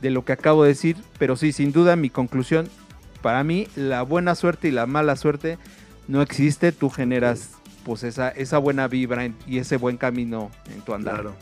de 0.01 0.09
lo 0.09 0.25
que 0.25 0.33
acabo 0.33 0.63
de 0.63 0.71
decir, 0.71 0.97
pero 1.17 1.37
sí, 1.37 1.53
sin 1.53 1.71
duda 1.71 1.95
mi 1.95 2.09
conclusión, 2.09 2.67
para 3.21 3.45
mí 3.45 3.69
la 3.77 4.01
buena 4.01 4.35
suerte 4.35 4.67
y 4.67 4.71
la 4.71 4.85
mala 4.87 5.15
suerte 5.15 5.57
no 6.09 6.21
existe, 6.21 6.73
tú 6.73 6.89
generas 6.89 7.51
pues 7.85 8.03
esa, 8.03 8.27
esa 8.27 8.57
buena 8.57 8.89
vibra 8.89 9.23
en- 9.23 9.37
y 9.47 9.59
ese 9.59 9.77
buen 9.77 9.95
camino 9.95 10.51
en 10.75 10.81
tu 10.81 10.93
andar. 10.93 11.13
Claro. 11.21 11.35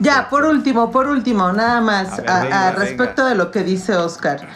Ya, 0.00 0.30
por 0.30 0.44
último, 0.46 0.90
por 0.90 1.08
último, 1.08 1.52
nada 1.52 1.82
más, 1.82 2.10
A 2.12 2.22
ver, 2.22 2.30
a- 2.30 2.40
venga, 2.42 2.68
a 2.68 2.72
respecto 2.72 3.22
venga. 3.24 3.28
de 3.28 3.34
lo 3.34 3.50
que 3.50 3.64
dice 3.64 3.94
Oscar. 3.96 4.48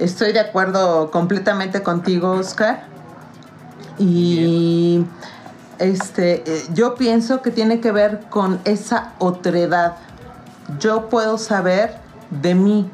Estoy 0.00 0.32
de 0.32 0.40
acuerdo 0.40 1.10
completamente 1.10 1.82
contigo, 1.82 2.32
Oscar. 2.32 2.84
Y 3.98 5.04
este, 5.78 6.42
eh, 6.46 6.62
yo 6.72 6.94
pienso 6.94 7.42
que 7.42 7.50
tiene 7.50 7.80
que 7.80 7.92
ver 7.92 8.20
con 8.30 8.60
esa 8.64 9.12
otredad. 9.18 9.96
Yo 10.78 11.10
puedo 11.10 11.36
saber 11.36 11.96
de 12.30 12.54
mí, 12.54 12.88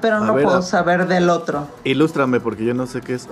pero 0.00 0.16
A 0.16 0.20
no 0.20 0.34
ver, 0.34 0.44
puedo 0.44 0.62
saber 0.62 1.06
del 1.08 1.28
otro. 1.28 1.68
Ilústrame 1.84 2.40
porque 2.40 2.64
yo 2.64 2.72
no 2.72 2.86
sé 2.86 3.02
qué 3.02 3.12
es 3.14 3.28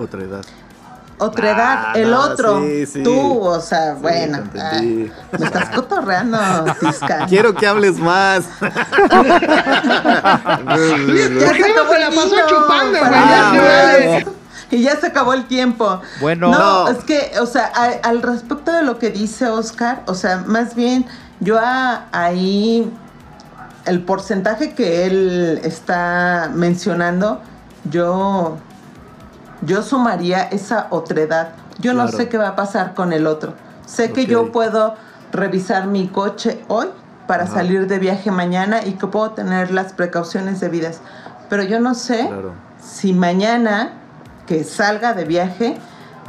otra 1.19 1.51
edad. 1.51 1.55
Otredad, 1.57 1.85
Ah, 1.87 1.93
el 1.97 2.11
no, 2.11 2.21
otro, 2.21 2.61
sí, 2.63 2.87
sí. 2.87 3.03
tú, 3.03 3.41
o 3.41 3.61
sea, 3.61 3.95
Sí, 3.95 3.99
bueno, 4.03 4.39
te 4.53 4.61
ah, 4.61 4.81
me 5.39 5.45
estás 5.47 5.71
cotorreando, 5.71 6.39
Tisca. 6.81 7.27
Quiero 7.27 7.55
que 7.55 7.67
hables 7.67 7.99
más. 7.99 8.45
Ya 10.65 11.47
¿Por 11.47 11.57
qué 11.57 11.65
se 11.65 11.71
acabó 11.71 11.95
la 11.95 12.47
chupando, 12.47 12.99
güey? 12.99 13.11
Ah. 13.15 14.21
Y 14.71 14.83
ya 14.83 14.97
se 14.97 15.07
acabó 15.07 15.35
el 15.35 15.45
tiempo. 15.47 16.01
Bueno. 16.21 16.51
no, 16.51 16.59
No. 16.85 16.89
es 16.89 17.05
que, 17.05 17.33
o 17.41 17.47
sea, 17.47 17.71
a- 17.75 18.09
al 18.09 18.23
respecto 18.23 18.73
de 18.73 18.83
lo 18.83 18.99
que 18.99 19.11
dice 19.11 19.47
Oscar, 19.49 20.03
o 20.07 20.15
sea, 20.15 20.39
más 20.47 20.75
bien 20.75 21.07
yo 21.41 21.59
a- 21.61 22.07
ahí 22.13 22.91
el 23.85 24.03
porcentaje 24.03 24.75
que 24.75 25.07
él 25.07 25.61
está 25.63 26.51
mencionando, 26.53 27.41
yo 27.91 28.57
yo 29.65 29.83
sumaría 29.83 30.43
esa 30.45 30.87
otredad. 30.91 31.51
Yo 31.79 31.93
no 31.95 32.09
sé 32.09 32.29
qué 32.29 32.39
va 32.39 32.49
a 32.49 32.57
pasar 32.57 32.95
con 32.95 33.13
el 33.13 33.27
otro. 33.27 33.55
Sé 33.87 34.13
que 34.13 34.27
yo 34.27 34.53
puedo 34.53 34.95
revisar 35.33 35.87
mi 35.87 36.09
coche 36.09 36.65
hoy 36.69 36.87
para 37.27 37.45
Ajá. 37.45 37.55
salir 37.55 37.87
de 37.87 37.99
viaje 37.99 38.31
mañana 38.31 38.85
y 38.87 38.93
que 38.93 39.07
puedo 39.07 39.31
tener 39.33 39.71
las 39.71 39.93
precauciones 39.93 40.61
debidas. 40.61 41.01
Pero 41.49 41.63
yo 41.65 41.81
no 41.81 41.95
sé 41.95 42.27
Claro. 42.29 42.53
si 42.83 43.13
mañana 43.13 43.93
que 44.47 44.63
salga 44.65 45.15
de 45.15 45.25
viaje 45.25 45.77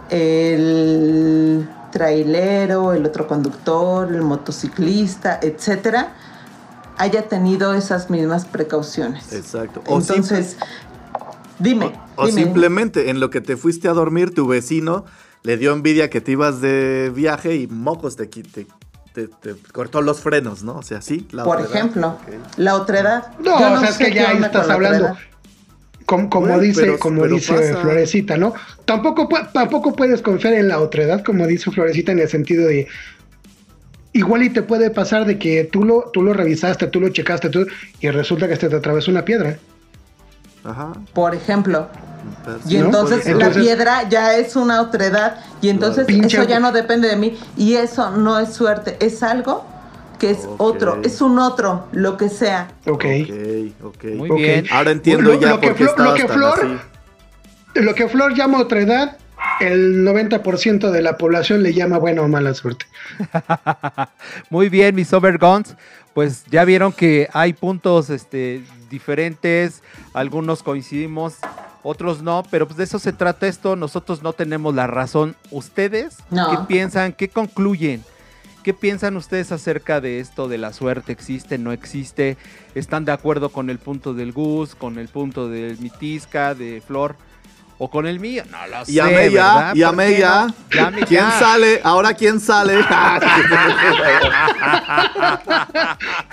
el 0.10 1.70
trailero, 1.92 2.94
el 2.94 3.06
otro 3.06 3.28
conductor, 3.28 4.12
el 4.12 4.22
motociclista, 4.22 5.40
etcétera, 5.42 6.10
haya 6.98 7.28
tenido 7.28 7.74
esas 7.74 8.10
mismas 8.10 8.46
precauciones. 8.46 9.32
Exacto. 9.34 9.82
O 9.88 10.00
Entonces, 10.00 10.58
dime. 11.60 11.94
O, 12.16 12.28
dime. 12.28 12.44
simplemente 12.44 13.10
en 13.10 13.20
lo 13.20 13.30
que 13.30 13.42
te 13.42 13.58
fuiste 13.58 13.88
a 13.88 13.94
dormir, 13.94 14.34
tu 14.34 14.48
vecino 14.48 15.06
le 15.44 15.58
dio 15.58 15.74
envidia 15.74 16.10
que 16.10 16.22
te 16.22 16.32
ibas 16.32 16.62
de 16.62 17.12
viaje 17.14 17.56
y 17.56 17.68
mocos 17.68 18.16
te, 18.16 18.28
te, 18.28 18.66
te- 19.14 19.28
te 19.28 19.56
cortó 19.72 20.02
los 20.02 20.22
frenos, 20.22 20.64
¿no? 20.64 20.78
O 20.78 20.84
sea, 20.84 21.02
sí. 21.02 21.28
la 21.32 21.44
Por 21.44 21.62
ejemplo, 21.62 22.18
la 22.58 22.76
otredad. 22.76 23.28
No, 23.40 23.60
Yo 23.60 23.74
o 23.74 23.80
sea, 23.80 23.90
es 23.90 23.98
que 23.98 24.14
ya 24.14 24.32
estás 24.34 24.70
hablando. 24.70 25.16
Como, 26.06 26.30
como 26.30 26.46
Bueno, 26.48 26.62
dice, 26.62 26.82
pero- 26.82 27.00
como 27.00 27.22
pero 27.24 27.36
dice 27.36 27.54
pasa. 27.54 27.78
Florecita, 27.82 28.38
¿no? 28.38 28.54
Tampoco, 28.86 29.28
tampoco 29.54 29.96
puedes 29.96 30.22
confiar 30.22 30.54
en 30.54 30.68
la 30.68 30.80
otredad, 30.80 31.24
como 31.24 31.48
dice 31.48 31.72
Florecita, 31.72 32.12
en 32.12 32.20
el 32.20 32.30
sentido 32.30 32.68
de 32.68 32.88
igual 34.14 34.44
y 34.44 34.50
te 34.52 34.62
puede 34.62 34.92
pasar 34.92 35.26
de 35.26 35.38
que 35.40 35.64
tú 35.66 35.84
lo, 35.84 36.10
tú 36.14 36.22
lo 36.24 36.34
revisaste, 36.34 36.88
tú 36.88 37.02
lo 37.02 37.10
checaste, 37.10 37.50
tú, 37.50 37.66
y 38.00 38.10
resulta 38.10 38.48
que 38.48 38.56
se 38.56 38.70
te 38.70 38.76
atravesó 38.76 39.10
una 39.12 39.26
piedra. 39.26 39.58
Ajá. 40.66 40.94
Por 41.14 41.36
ejemplo. 41.36 41.88
Y 42.68 42.78
entonces 42.78 43.26
la 43.36 43.52
piedra 43.52 44.10
ya 44.10 44.36
es 44.36 44.56
una 44.56 44.82
otredad 44.82 45.38
y 45.62 45.70
entonces 45.70 46.08
eso 46.10 46.44
ya 46.44 46.60
no 46.60 46.72
depende 46.72 47.08
de 47.08 47.16
mí 47.16 47.38
y 47.56 47.76
eso 47.76 48.10
no 48.12 48.40
es 48.40 48.54
suerte, 48.54 48.98
es 49.00 49.22
algo 49.22 49.64
que 50.20 50.32
es 50.32 50.48
otro, 50.58 51.02
es 51.04 51.22
un 51.22 51.38
otro, 51.40 51.86
lo 51.92 52.18
que 52.18 52.30
sea. 52.30 52.70
Ok. 52.88 53.06
Ok, 53.06 53.84
ok. 53.84 54.04
Muy 54.16 54.32
bien. 54.32 54.66
Ahora 54.72 54.92
entiendo 54.92 55.34
Lo- 55.34 55.40
ya 55.40 55.50
lo 55.50 55.60
que 55.60 55.74
qué 55.76 55.86
Flo- 55.86 55.98
lo 56.04 56.14
que 56.16 56.28
Flor- 56.28 56.60
así. 56.60 56.78
Lo 57.82 57.94
que 57.94 58.08
Flor 58.08 58.34
llama 58.34 58.60
otredad, 58.60 59.18
el 59.60 60.04
90% 60.04 60.90
de 60.92 61.02
la 61.02 61.18
población 61.18 61.62
le 61.62 61.74
llama 61.74 61.98
buena 62.00 62.22
o 62.24 62.28
mala 62.28 62.54
suerte. 62.54 62.86
Muy 64.50 64.70
bien, 64.70 64.96
mis 64.96 65.12
Overguns. 65.14 65.76
Pues 66.14 66.46
ya 66.50 66.64
vieron 66.64 66.94
que 66.94 67.28
hay 67.34 67.52
puntos 67.54 68.10
este, 68.10 68.64
diferentes, 68.96 69.84
algunos 70.14 70.64
coincidimos, 70.64 71.36
otros 71.84 72.22
no, 72.22 72.44
pero 72.50 72.66
pues 72.66 72.78
de 72.78 72.86
eso 72.86 72.98
se 72.98 73.14
trata 73.14 73.48
esto, 73.48 73.76
nosotros 73.76 74.24
no 74.24 74.34
tenemos 74.34 74.74
la 74.74 74.88
razón. 74.88 75.36
¿Ustedes 75.52 76.18
No. 76.32 76.50
qué 76.50 76.58
piensan? 76.68 77.14
¿Qué 77.14 77.28
concluyen? 77.30 78.04
¿Qué 78.64 78.74
piensan 78.74 79.16
ustedes 79.18 79.52
acerca 79.52 80.02
de 80.02 80.20
esto 80.20 80.48
de 80.48 80.58
la 80.58 80.74
suerte? 80.74 81.12
¿Existe? 81.12 81.58
¿No 81.60 81.72
existe? 81.72 82.38
¿Están 82.74 83.06
de 83.06 83.12
acuerdo 83.12 83.50
con 83.50 83.70
el 83.70 83.78
punto 83.78 84.14
del 84.16 84.32
Gus, 84.32 84.74
con 84.74 84.98
el 84.98 85.08
punto 85.10 85.48
del 85.50 85.78
Mitisca, 85.80 86.56
de 86.56 86.82
Flor? 86.86 87.16
¿O 87.78 87.90
con 87.90 88.08
el 88.08 88.22
mío? 88.22 88.44
No 88.50 88.66
lo 88.68 88.86
sé. 88.86 88.94
Ya, 88.94 89.06
¿verdad? 89.08 89.76
y 89.76 89.82
¿Por 89.82 89.90
amé 89.90 90.14
qué 90.14 90.20
ya. 90.20 90.46
no? 90.48 90.54
Llame 90.72 91.02
¿Quién 91.06 91.26
ya. 91.26 91.40
sale? 91.40 91.82
Ahora 91.84 92.14
quién 92.14 92.40
sale. 92.40 92.76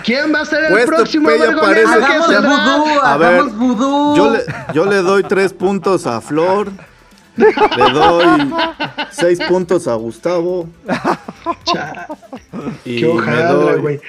¿Quién 0.04 0.32
va 0.34 0.40
a 0.40 0.44
ser 0.44 0.64
el 0.64 0.70
Pues, 0.72 0.86
próximo 0.86 1.28
vergonero 1.28 1.60
parece- 1.60 1.98
que 2.06 2.22
se- 2.34 2.40
vudú, 2.40 3.00
A 3.02 3.16
ver, 3.16 3.28
hagamos 3.34 3.56
vudú. 3.56 4.16
Yo 4.16 4.30
le, 4.30 4.40
yo 4.74 4.86
le 4.86 4.96
doy 4.98 5.22
tres 5.24 5.52
puntos 5.52 6.06
a 6.06 6.20
Flor. 6.20 6.70
Le 7.36 7.90
doy 7.92 8.52
seis 9.10 9.38
puntos 9.48 9.88
a 9.88 9.94
Gustavo. 9.94 10.68
Y 12.84 13.00
Qué 13.00 13.06
me 13.06 13.12
hojaldra, 13.12 13.52
doy- 13.52 13.80
güey. 13.80 14.00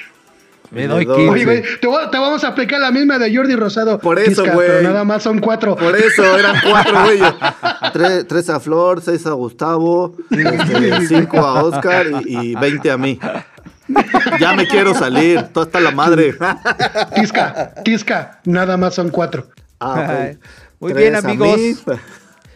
Me 0.74 0.88
doy 0.88 1.06
doy- 1.06 1.16
15. 1.16 1.32
Oye, 1.32 1.46
güey, 1.46 1.64
te, 1.80 1.88
voy- 1.88 2.10
te 2.12 2.18
vamos 2.18 2.44
a 2.44 2.48
aplicar 2.50 2.80
la 2.80 2.92
misma 2.92 3.20
de 3.20 3.36
Jordi 3.36 3.56
Rosado. 3.56 4.00
Por 4.00 4.20
eso, 4.20 4.44
güey. 4.44 4.68
Pero 4.68 4.82
nada 4.82 5.04
más 5.04 5.22
son 5.24 5.40
cuatro. 5.40 5.76
Por 5.76 5.96
eso 5.96 6.38
eran 6.38 6.56
cuatro, 6.68 7.04
güey. 7.04 7.20
Tres, 7.94 8.28
tres 8.28 8.50
a 8.50 8.60
Flor, 8.60 9.02
seis 9.02 9.26
a 9.28 9.32
Gustavo, 9.32 10.16
este, 10.32 11.08
cinco 11.08 11.38
a 11.46 11.64
Oscar 11.64 12.08
y, 12.26 12.56
20 12.56 12.90
a 12.92 12.98
mí. 12.98 13.20
Ya 14.40 14.54
me 14.54 14.66
quiero 14.68 14.96
salir, 14.96 15.44
toda 15.54 15.66
está 15.68 15.80
la 15.80 15.92
madre. 15.92 16.34
Tisca, 17.14 17.74
Tisca, 17.84 18.40
nada 18.46 18.78
más 18.78 18.96
son 18.96 19.10
cuatro. 19.10 19.48
Ah, 19.80 20.32
muy 20.80 20.94
bien, 20.94 21.16
amigos. 21.16 21.60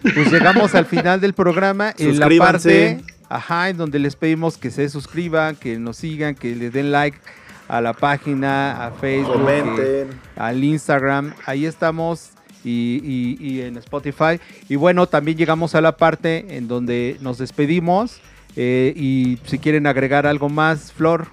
Pues 0.02 0.31
llegamos 0.31 0.73
al 0.73 0.85
final 0.85 1.19
del 1.19 1.34
programa. 1.34 1.94
En 1.98 2.19
la 2.19 2.30
parte, 2.39 3.02
ajá, 3.30 3.69
en 3.69 3.77
donde 3.77 3.99
les 3.99 4.15
pedimos 4.15 4.57
que 4.57 4.72
se 4.72 4.89
suscriban, 4.89 5.56
que 5.56 5.77
nos 5.77 5.98
sigan, 5.98 6.34
que 6.34 6.56
les 6.56 6.72
den 6.73 6.91
like 6.91 7.19
a 7.68 7.81
la 7.81 7.94
página, 7.94 8.85
a 8.85 8.91
Facebook, 8.91 9.34
Comenten. 9.34 10.10
al 10.35 10.64
Instagram. 10.64 11.34
Ahí 11.45 11.65
estamos. 11.65 12.30
Y, 12.64 12.99
y- 13.03 13.38
y 13.39 13.61
en 13.61 13.77
Spotify. 13.77 14.39
Y 14.68 14.76
bueno, 14.76 15.07
también 15.07 15.38
llegamos 15.38 15.73
a 15.76 15.80
la 15.81 15.95
parte 15.95 16.57
en 16.57 16.68
donde 16.68 17.18
nos 17.22 17.38
despedimos. 17.38 18.19
eh, 18.60 18.91
y 18.95 19.38
si 19.45 19.60
quieren 19.60 19.85
agregar 19.85 20.26
algo 20.26 20.49
más, 20.49 20.91
Flor. 20.91 21.27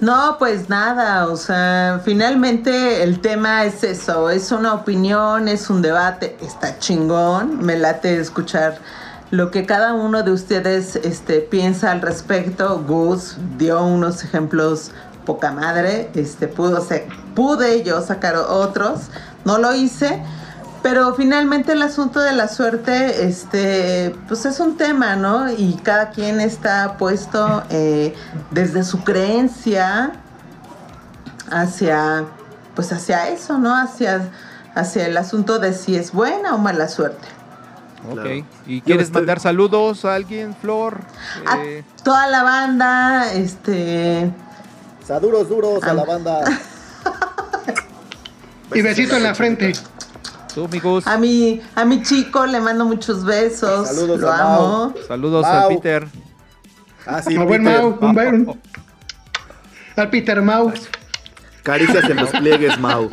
No, 0.00 0.36
pues 0.38 0.68
nada, 0.68 1.28
o 1.28 1.36
sea, 1.36 2.00
finalmente 2.04 3.02
el 3.02 3.20
tema 3.20 3.64
es 3.64 3.84
eso, 3.84 4.30
es 4.30 4.50
una 4.50 4.74
opinión, 4.74 5.48
es 5.48 5.70
un 5.70 5.80
debate, 5.80 6.36
está 6.42 6.78
chingón, 6.78 7.64
me 7.64 7.76
late 7.78 8.18
escuchar 8.18 8.78
lo 9.32 9.50
que 9.50 9.64
cada 9.64 9.94
uno 9.94 10.22
de 10.22 10.30
ustedes 10.30 10.94
este, 10.96 11.40
piensa 11.40 11.90
al 11.90 12.02
respecto. 12.02 12.84
Gus 12.86 13.38
dio 13.56 13.82
unos 13.82 14.22
ejemplos 14.22 14.92
poca 15.24 15.50
madre, 15.50 16.10
este, 16.14 16.48
pudo 16.48 16.82
ser, 16.82 17.08
pude 17.34 17.82
yo 17.82 18.02
sacar 18.02 18.36
otros, 18.36 19.08
no 19.46 19.56
lo 19.56 19.74
hice, 19.74 20.22
pero 20.82 21.14
finalmente 21.14 21.72
el 21.72 21.80
asunto 21.80 22.20
de 22.20 22.32
la 22.32 22.46
suerte, 22.46 23.24
este, 23.26 24.14
pues 24.28 24.44
es 24.44 24.60
un 24.60 24.76
tema, 24.76 25.16
¿no? 25.16 25.50
Y 25.50 25.80
cada 25.82 26.10
quien 26.10 26.38
está 26.38 26.98
puesto 26.98 27.62
eh, 27.70 28.14
desde 28.50 28.84
su 28.84 29.02
creencia 29.02 30.12
hacia, 31.50 32.26
pues 32.74 32.92
hacia 32.92 33.30
eso, 33.30 33.56
¿no? 33.56 33.74
Hacia, 33.74 34.28
hacia 34.74 35.06
el 35.06 35.16
asunto 35.16 35.58
de 35.58 35.72
si 35.72 35.96
es 35.96 36.12
buena 36.12 36.54
o 36.54 36.58
mala 36.58 36.86
suerte. 36.86 37.41
Ok. 38.08 38.14
Claro. 38.14 38.30
¿Y 38.66 38.80
quieres 38.80 39.06
estoy- 39.06 39.20
mandar 39.22 39.40
saludos 39.40 40.04
a 40.04 40.14
alguien, 40.14 40.54
Flor? 40.60 41.00
A 41.46 41.58
Eh, 41.62 41.84
toda 42.04 42.26
la 42.28 42.42
banda, 42.42 43.32
este, 43.32 44.30
Saduros 45.06 45.48
duros 45.48 45.82
a 45.84 45.94
la 45.94 46.04
banda. 46.04 46.40
Y 48.74 48.80
besito 48.80 49.16
en 49.16 49.22
la 49.22 49.34
frente. 49.34 49.72
tú, 50.54 50.66
mi 50.68 50.78
Gus. 50.80 51.06
a 51.06 51.18
mi, 51.18 51.60
a 51.74 51.84
mi 51.84 52.02
chico 52.02 52.46
le 52.46 52.58
mando 52.60 52.84
muchos 52.86 53.22
besos, 53.24 53.86
Saludos 53.88 54.20
lo 54.20 54.32
a 54.32 54.36
Mau. 54.38 54.64
amo. 54.64 54.94
Saludos 55.06 55.42
Mau. 55.42 55.52
al 55.54 55.68
Peter. 55.76 56.08
Ah, 57.06 57.20
sí, 57.22 57.36
buen 57.36 57.62
Peter. 57.64 57.80
Mau, 57.82 57.98
un 58.00 58.14
buen. 58.14 58.60
Al 59.96 60.08
Peter 60.10 60.40
Mau. 60.40 60.72
Caricias 61.62 62.04
en 62.04 62.16
los 62.16 62.30
pliegues, 62.30 62.78
Mau. 62.78 63.10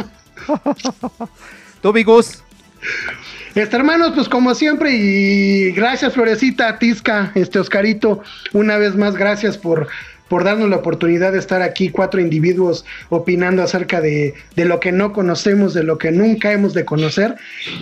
Tú, 1.81 1.91
mi 1.93 2.03
Gus. 2.03 2.41
Este, 3.59 3.75
hermanos, 3.75 4.13
pues 4.15 4.29
como 4.29 4.55
siempre, 4.55 4.95
y 4.95 5.71
gracias, 5.71 6.13
Florecita, 6.13 6.79
Tisca, 6.79 7.33
este 7.35 7.59
Oscarito, 7.59 8.23
una 8.53 8.77
vez 8.77 8.95
más, 8.95 9.17
gracias 9.17 9.57
por, 9.57 9.89
por 10.29 10.45
darnos 10.45 10.69
la 10.69 10.77
oportunidad 10.77 11.33
de 11.33 11.39
estar 11.39 11.61
aquí, 11.61 11.89
cuatro 11.89 12.21
individuos 12.21 12.85
opinando 13.09 13.61
acerca 13.61 13.99
de, 13.99 14.33
de 14.55 14.63
lo 14.63 14.79
que 14.79 14.93
no 14.93 15.11
conocemos, 15.11 15.73
de 15.73 15.83
lo 15.83 15.97
que 15.97 16.09
nunca 16.13 16.53
hemos 16.53 16.73
de 16.73 16.85
conocer. 16.85 17.35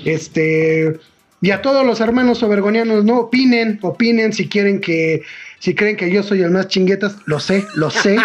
Este, 0.04 1.00
y 1.42 1.52
a 1.52 1.62
todos 1.62 1.86
los 1.86 2.02
hermanos 2.02 2.42
obergonianos, 2.42 3.06
no 3.06 3.20
opinen, 3.20 3.78
opinen 3.84 4.34
si 4.34 4.50
quieren 4.50 4.82
que, 4.82 5.22
si 5.60 5.74
creen 5.76 5.98
que 5.98 6.12
yo 6.12 6.22
soy 6.24 6.42
el 6.44 6.52
más 6.52 6.68
chinguetas, 6.68 7.16
lo 7.26 7.40
sé, 7.40 7.66
lo 7.76 7.90
sé 7.90 8.18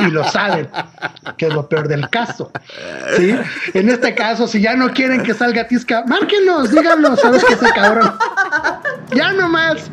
y 0.00 0.06
lo 0.10 0.24
saben, 0.24 0.68
que 1.36 1.46
es 1.46 1.54
lo 1.54 1.68
peor 1.68 1.86
del 1.88 2.08
caso. 2.10 2.50
¿sí? 3.16 3.34
En 3.74 3.88
este 3.88 4.14
caso, 4.14 4.46
si 4.48 4.60
ya 4.60 4.74
no 4.76 4.92
quieren 4.92 5.22
que 5.22 5.34
salga 5.34 5.66
Tisca, 5.68 6.04
márquenos, 6.06 6.70
díganos, 6.72 7.20
sabes 7.20 7.44
que 7.44 7.54
ese 7.54 7.70
cabrón. 7.72 8.12
Ya 9.14 9.32
nomás. 9.32 9.90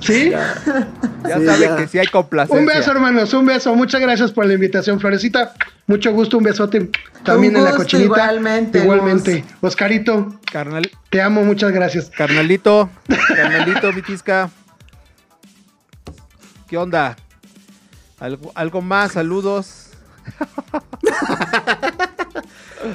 ¿Sí? 0.00 0.30
Ya 0.30 1.38
Sí, 1.38 1.44
saben 1.46 1.60
ya. 1.60 1.76
que 1.76 1.88
sí 1.88 1.98
hay 1.98 2.06
complacencia. 2.06 2.60
Un 2.60 2.66
beso, 2.66 2.90
hermanos, 2.92 3.34
un 3.34 3.46
beso. 3.46 3.74
Muchas 3.74 4.00
gracias 4.00 4.30
por 4.30 4.46
la 4.46 4.54
invitación, 4.54 5.00
Florecita. 5.00 5.52
Mucho 5.88 6.12
gusto, 6.12 6.38
un 6.38 6.44
besote 6.44 6.90
también 7.24 7.54
Un 7.54 7.60
en 7.60 7.64
la 7.64 7.72
cochinita. 7.72 8.04
igualmente, 8.06 8.78
Igualmente. 8.78 9.44
Oscarito, 9.60 10.38
Carnal, 10.52 10.88
te 11.10 11.20
amo, 11.20 11.42
muchas 11.42 11.72
gracias. 11.72 12.10
carnalito, 12.16 12.88
carnalito, 13.34 13.92
Vitisca. 13.92 14.50
¿Qué 16.68 16.76
onda? 16.76 17.16
¿Algo, 18.20 18.52
algo 18.54 18.82
más? 18.82 19.12
Saludos. 19.12 19.86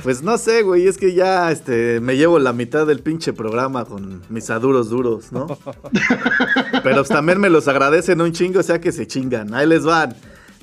Pues 0.02 0.22
no 0.22 0.38
sé, 0.38 0.64
güey, 0.64 0.88
es 0.88 0.98
que 0.98 1.14
ya 1.14 1.52
este, 1.52 2.00
me 2.00 2.16
llevo 2.16 2.40
la 2.40 2.54
mitad 2.54 2.88
del 2.88 3.00
pinche 3.00 3.34
programa 3.34 3.86
con 3.86 4.22
mis 4.30 4.50
aduros 4.50 4.90
duros, 4.90 5.32
¿no? 5.32 5.46
Pero 6.84 6.96
pues, 6.98 7.10
también 7.10 7.40
me 7.40 7.50
los 7.50 7.68
agradecen 7.68 8.22
un 8.22 8.32
chingo, 8.32 8.62
o 8.62 8.64
sea 8.64 8.80
que 8.80 8.92
se 8.92 9.08
chingan. 9.08 9.54
Ahí 9.54 9.68
les 9.68 9.84
van. 9.84 10.16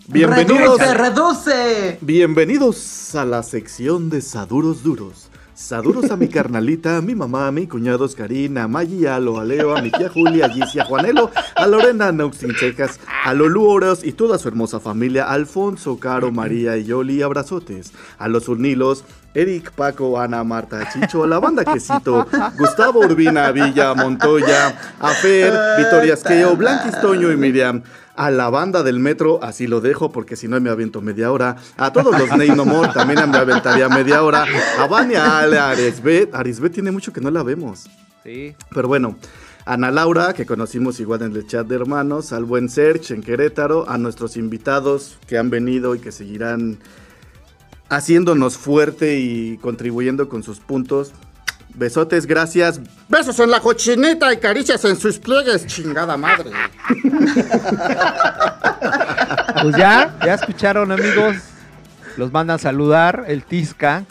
Bienvenidos. 0.08 0.78
Reduce, 0.78 0.94
reduce. 0.94 1.98
Bienvenidos 2.00 3.14
a 3.14 3.24
la 3.24 3.42
sección 3.42 4.08
de 4.10 4.20
Saduros 4.22 4.82
Duros. 4.82 5.29
Saludos 5.60 6.10
a 6.10 6.16
mi 6.16 6.26
carnalita, 6.26 6.96
a 6.96 7.02
mi 7.02 7.14
mamá, 7.14 7.46
a 7.46 7.52
mi 7.52 7.66
cuñado 7.66 8.06
Oscarín, 8.06 8.56
a 8.56 8.66
Maggie, 8.66 9.06
a 9.06 9.20
Lo, 9.20 9.38
a 9.38 9.44
Leo, 9.44 9.76
a 9.76 9.82
mi 9.82 9.90
tía 9.90 10.08
Julia, 10.08 10.46
a 10.46 10.48
Gizzy, 10.48 10.80
a 10.80 10.86
Juanelo, 10.86 11.30
a 11.54 11.66
Lorena 11.66 12.10
Nauxinchecas, 12.10 12.98
a 13.24 13.34
Lolu 13.34 13.68
Oros 13.68 14.02
y 14.02 14.12
toda 14.12 14.38
su 14.38 14.48
hermosa 14.48 14.80
familia, 14.80 15.26
a 15.26 15.34
Alfonso, 15.34 15.98
Caro, 16.00 16.32
María 16.32 16.78
y 16.78 16.84
Yoli, 16.84 17.20
abrazotes. 17.20 17.92
A 18.18 18.26
los 18.26 18.48
Urnilos, 18.48 19.04
Eric, 19.32 19.70
Paco, 19.72 20.18
Ana, 20.18 20.42
Marta, 20.42 20.88
Chicho, 20.92 21.22
a 21.24 21.26
la 21.26 21.38
banda 21.38 21.64
Quesito, 21.64 22.26
Gustavo 22.58 23.00
Urbina, 23.00 23.52
Villa, 23.52 23.94
Montoya, 23.94 24.74
a 24.98 25.08
Fer, 25.10 25.52
Victoria 25.78 26.14
Esqueo, 26.14 26.56
Blanquis 26.56 27.00
Toño 27.00 27.30
y 27.30 27.36
Miriam. 27.36 27.82
A 28.16 28.30
la 28.30 28.50
banda 28.50 28.82
del 28.82 28.98
metro, 28.98 29.42
así 29.42 29.66
lo 29.66 29.80
dejo 29.80 30.12
porque 30.12 30.36
si 30.36 30.46
no 30.46 30.60
me 30.60 30.68
aviento 30.68 31.00
media 31.00 31.32
hora. 31.32 31.56
A 31.78 31.92
todos 31.92 32.18
los 32.18 32.36
Ney 32.36 32.50
No 32.50 32.66
More 32.66 32.92
también 32.92 33.30
me 33.30 33.38
aventaría 33.38 33.88
media 33.88 34.22
hora. 34.22 34.44
A 34.78 34.86
Vania, 34.86 35.38
Ale, 35.38 35.58
Arisbet. 35.58 36.34
Arisbet 36.34 36.72
tiene 36.72 36.90
mucho 36.90 37.12
que 37.12 37.22
no 37.22 37.30
la 37.30 37.42
vemos. 37.42 37.88
Sí. 38.22 38.54
Pero 38.74 38.88
bueno, 38.88 39.16
Ana 39.64 39.90
Laura, 39.90 40.34
que 40.34 40.44
conocimos 40.44 41.00
igual 41.00 41.22
en 41.22 41.34
el 41.34 41.46
chat 41.46 41.66
de 41.66 41.76
hermanos, 41.76 42.32
al 42.32 42.44
buen 42.44 42.68
Serge 42.68 43.14
en 43.14 43.22
Querétaro, 43.22 43.88
a 43.88 43.96
nuestros 43.96 44.36
invitados 44.36 45.16
que 45.26 45.38
han 45.38 45.48
venido 45.48 45.94
y 45.94 46.00
que 46.00 46.12
seguirán 46.12 46.78
haciéndonos 47.90 48.56
fuerte 48.56 49.18
y 49.18 49.58
contribuyendo 49.58 50.28
con 50.28 50.42
sus 50.42 50.60
puntos. 50.60 51.12
Besotes, 51.74 52.26
gracias. 52.26 52.80
Besos 53.08 53.38
en 53.38 53.50
la 53.50 53.60
cochinita 53.60 54.32
y 54.32 54.38
caricias 54.38 54.84
en 54.84 54.96
sus 54.96 55.18
pliegues, 55.18 55.66
chingada 55.66 56.16
madre. 56.16 56.50
Pues 59.62 59.76
ya, 59.76 60.16
ya 60.24 60.34
escucharon 60.34 60.90
amigos. 60.90 61.36
Los 62.16 62.32
mandan 62.32 62.58
saludar 62.58 63.24
el 63.28 63.44
Tisca. 63.44 64.04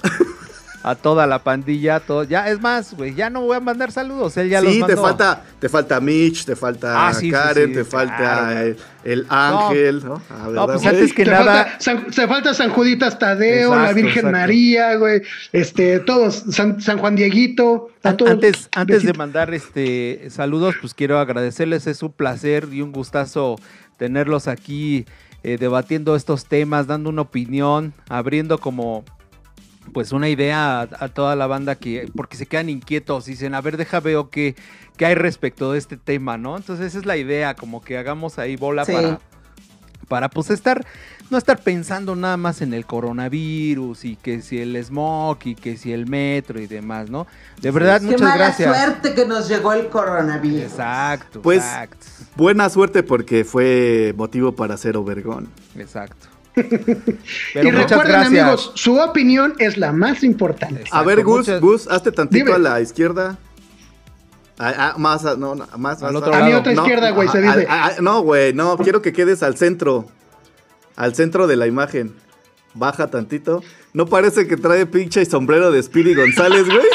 A 0.81 0.95
toda 0.95 1.27
la 1.27 1.43
pandilla, 1.43 1.97
a 1.97 1.99
todo. 1.99 2.23
Ya, 2.23 2.47
es 2.49 2.61
más, 2.61 2.93
güey, 2.93 3.13
ya 3.13 3.29
no 3.29 3.41
voy 3.41 3.57
a 3.57 3.59
mandar 3.59 3.91
saludos. 3.91 4.37
Él 4.37 4.47
ya 4.49 4.61
los 4.61 4.71
sí, 4.71 4.79
te 4.79 4.95
mandó. 4.95 5.01
falta, 5.01 5.43
te 5.59 5.67
falta 5.67 5.99
Mitch, 5.99 6.45
te 6.45 6.55
falta 6.55 7.07
Ah, 7.09 7.13
sí, 7.13 7.29
Karen, 7.29 7.67
sí, 7.67 7.73
te 7.73 7.83
falta 7.83 8.15
claro. 8.17 8.59
el, 8.61 8.77
el 9.03 9.25
Ángel, 9.27 10.01
¿no? 10.05 10.21
Ah, 10.29 10.43
No, 10.43 10.51
¿verdad, 10.51 10.65
pues 10.67 10.85
antes 10.85 11.13
que 11.13 11.25
Te 11.25 11.31
nada. 11.31 11.63
falta, 11.65 11.79
San, 11.81 12.13
se 12.13 12.27
falta 12.29 12.53
San 12.53 12.69
Juditas 12.69 13.19
Tadeo, 13.19 13.75
la 13.75 13.91
Virgen 13.91 14.09
exacto. 14.19 14.31
María, 14.31 14.95
güey, 14.95 15.21
este, 15.51 15.99
todos, 15.99 16.43
San, 16.51 16.79
San 16.79 16.97
Juan 16.99 17.17
Dieguito, 17.17 17.89
a 18.03 18.15
todos. 18.15 18.31
Antes, 18.31 18.69
antes 18.73 19.03
de 19.03 19.11
mandar 19.13 19.53
este 19.53 20.29
saludos, 20.29 20.75
pues 20.79 20.93
quiero 20.93 21.19
agradecerles, 21.19 21.87
es 21.87 22.01
un 22.03 22.13
placer 22.13 22.69
y 22.71 22.81
un 22.81 22.93
gustazo 22.93 23.57
tenerlos 23.97 24.47
aquí 24.47 25.05
eh, 25.43 25.57
debatiendo 25.59 26.15
estos 26.15 26.45
temas, 26.45 26.87
dando 26.87 27.09
una 27.09 27.23
opinión, 27.23 27.93
abriendo 28.07 28.59
como 28.59 29.03
pues 29.93 30.11
una 30.11 30.29
idea 30.29 30.81
a, 30.81 30.87
a 30.99 31.07
toda 31.09 31.35
la 31.35 31.47
banda 31.47 31.75
que, 31.75 32.09
porque 32.15 32.37
se 32.37 32.45
quedan 32.45 32.69
inquietos 32.69 33.27
y 33.27 33.31
dicen, 33.31 33.53
a 33.55 33.61
ver, 33.61 33.77
deja 33.77 33.99
veo 33.99 34.29
qué, 34.29 34.55
qué 34.97 35.05
hay 35.05 35.15
respecto 35.15 35.71
de 35.71 35.79
este 35.79 35.97
tema, 35.97 36.37
¿no? 36.37 36.57
Entonces 36.57 36.87
esa 36.87 36.99
es 36.99 37.05
la 37.05 37.17
idea, 37.17 37.55
como 37.55 37.81
que 37.81 37.97
hagamos 37.97 38.39
ahí 38.39 38.55
bola 38.55 38.85
Sí. 38.85 38.93
para, 38.93 39.19
para 40.07 40.29
pues 40.29 40.49
estar, 40.49 40.83
no 41.29 41.37
estar 41.37 41.59
pensando 41.61 42.15
nada 42.15 42.35
más 42.37 42.61
en 42.63 42.73
el 42.73 42.85
coronavirus 42.85 44.05
y 44.05 44.15
que 44.15 44.41
si 44.41 44.59
el 44.59 44.75
smog 44.83 45.37
y 45.45 45.53
que 45.55 45.77
si 45.77 45.91
el 45.93 46.07
metro 46.07 46.59
y 46.59 46.65
demás, 46.65 47.09
¿no? 47.11 47.27
De 47.61 47.69
verdad, 47.69 47.99
Qué 47.99 48.05
muchas 48.07 48.21
mala 48.21 48.35
gracias. 48.37 48.75
suerte 48.75 49.13
que 49.13 49.25
nos 49.27 49.47
llegó 49.47 49.73
el 49.73 49.87
coronavirus. 49.89 50.63
Exacto, 50.71 51.41
Pues- 51.41 51.57
exacto, 51.63 52.05
Buena 52.35 52.69
suerte 52.69 53.03
porque 53.03 53.43
fue 53.43 54.13
motivo 54.17 54.53
para 54.53 54.77
ser 54.77 54.95
Obergón. 54.97 55.49
exacto. 55.77 56.27
Y 56.59 57.53
Pero 57.53 57.71
recuerden, 57.71 58.07
gracias. 58.07 58.27
amigos, 58.43 58.71
su 58.75 58.99
opinión 58.99 59.53
es 59.59 59.77
la 59.77 59.91
más 59.91 60.23
importante. 60.23 60.83
A 60.91 61.03
ver, 61.03 61.23
Gus, 61.23 61.39
muchas- 61.47 61.61
Gus, 61.61 61.87
hazte 61.89 62.11
tantito 62.11 62.45
Dime. 62.45 62.55
a 62.55 62.59
la 62.59 62.81
izquierda. 62.81 63.37
Ah, 64.57 64.73
ah, 64.77 64.93
más, 64.97 65.25
a- 65.25 65.35
no, 65.37 65.55
no, 65.55 65.65
más, 65.77 66.03
Al 66.03 66.11
más, 66.13 66.21
otro 66.21 66.33
más. 66.33 66.41
A 66.41 66.45
mi 66.45 66.53
otra 66.53 66.73
No, 66.73 66.81
izquierda, 66.81 67.11
güey, 67.11 67.27
se 67.29 67.41
dice. 67.41 67.65
a- 67.69 67.85
a- 67.85 68.01
no, 68.01 68.21
güey, 68.21 68.53
no, 68.53 68.77
quiero 68.77 69.01
que 69.01 69.13
quedes 69.13 69.41
al 69.43 69.55
centro. 69.57 70.07
Al 70.97 71.15
centro 71.15 71.47
de 71.47 71.55
la 71.55 71.65
imagen. 71.65 72.13
Baja 72.73 73.07
tantito. 73.07 73.63
¿No 73.93 74.05
parece 74.05 74.47
que 74.47 74.57
trae 74.57 74.85
pinche 74.85 75.25
sombrero 75.25 75.71
de 75.71 75.81
Speedy 75.81 76.13
González, 76.13 76.65
güey? 76.65 76.85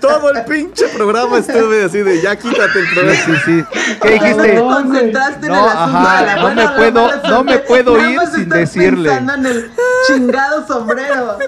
Todo 0.00 0.30
el 0.30 0.44
pinche 0.44 0.88
programa 0.88 1.38
estuve 1.38 1.84
así 1.84 1.98
de 1.98 2.20
ya 2.20 2.36
quítate 2.36 2.78
el 2.78 2.88
programa. 2.94 3.18
sí, 3.24 3.32
sí. 3.44 3.64
¿Qué 4.02 4.08
No 4.18 4.24
dijiste? 4.24 4.42
te 4.48 4.58
concentraste 4.60 5.46
en 5.46 5.52
No, 5.52 5.64
el 5.64 5.70
asunto 5.76 5.98
ajá, 5.98 6.20
de 6.20 6.26
la 6.26 6.34
no 6.36 6.42
buena 6.42 6.54
me 6.54 6.64
la 6.70 6.76
puedo- 6.76 7.06
mala 7.06 7.28
no 7.28 7.44
me 7.44 7.58
puedo 7.58 7.98
ir 8.10 8.20
sin 8.32 8.42
estás 8.42 8.58
decirle. 8.58 9.08
pensando 9.10 9.34
en 9.34 9.46
el 9.46 9.70
chingado 10.06 10.66
sombrero. 10.66 11.38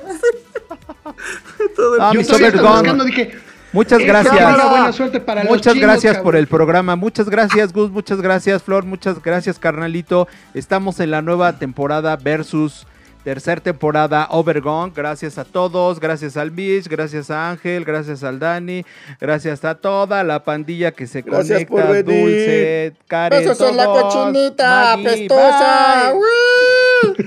Todo 1.77 1.97
el 1.97 2.01
Ah, 2.01 2.11
Yo 2.13 2.21
hasta 2.21 2.35
Sobergón. 2.35 2.73
buscando, 2.73 3.05
dije, 3.05 3.39
Muchas 3.73 3.99
Esa 4.03 4.07
gracias. 4.07 4.71
buena 4.71 4.93
suerte 4.93 5.21
para 5.21 5.43
los 5.43 5.51
muchas 5.51 5.73
chinos, 5.75 5.89
gracias 5.91 6.15
por 6.19 6.23
cabrón. 6.27 6.37
el 6.43 6.47
programa. 6.47 6.95
Muchas 6.95 7.29
gracias, 7.29 7.73
Gus. 7.73 7.91
Muchas 7.91 8.21
gracias, 8.21 8.63
Flor. 8.63 8.85
Muchas 8.85 9.21
gracias, 9.21 9.59
carnalito. 9.59 10.29
Estamos 10.55 11.01
en 11.01 11.11
la 11.11 11.23
nueva 11.23 11.55
temporada 11.59 12.15
versus 12.15 12.87
tercera 13.25 13.61
temporada 13.61 14.29
Overgone. 14.31 14.93
Gracias 14.95 15.39
a 15.39 15.45
todos. 15.45 15.99
Gracias 15.99 16.37
al 16.37 16.51
Mitch. 16.53 16.87
Gracias 16.89 17.31
a 17.31 17.51
Ángel. 17.51 17.85
Gracias 17.85 18.23
al 18.23 18.39
Dani. 18.39 18.85
Gracias 19.21 19.65
a 19.65 19.75
toda 19.75 20.23
la 20.23 20.45
pandilla 20.45 20.93
que 20.93 21.07
se 21.07 21.23
Gracias 21.23 21.65
conecta. 21.67 21.75
por 21.89 22.05
venir. 22.05 22.25
Dulce, 22.25 22.93
Karen. 23.09 23.41
Besos 23.41 23.61
en 23.69 23.77
la 23.77 23.85
todos. 23.85 24.15
cochinita, 24.15 24.97
Maggie, 24.97 25.09
apestosa. 25.27 26.13
bye. 26.13 27.25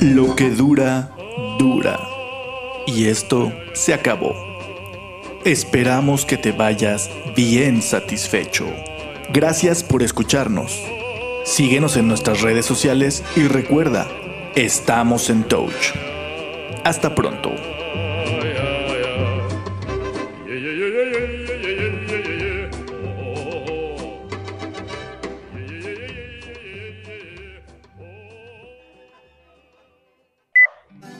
Lo 0.00 0.34
que 0.36 0.50
dura, 0.50 1.10
dura. 1.58 1.98
Y 2.86 3.06
esto 3.08 3.52
se 3.72 3.94
acabó. 3.94 4.34
Esperamos 5.44 6.24
que 6.24 6.36
te 6.36 6.52
vayas 6.52 7.10
bien 7.36 7.82
satisfecho. 7.82 8.66
Gracias 9.32 9.82
por 9.82 10.02
escucharnos. 10.02 10.80
Síguenos 11.44 11.96
en 11.96 12.08
nuestras 12.08 12.40
redes 12.40 12.66
sociales 12.66 13.22
y 13.36 13.48
recuerda, 13.48 14.06
estamos 14.54 15.28
en 15.30 15.44
Touch. 15.44 15.92
Hasta 16.84 17.14
pronto. 17.14 17.50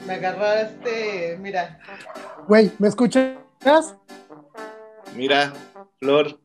Me 0.05 0.13
agarraste, 0.13 1.37
mira. 1.41 1.79
güey, 2.47 2.71
¿me 2.77 2.87
escuchas? 2.87 3.35
Mira, 5.15 5.51
Flor, 5.99 6.39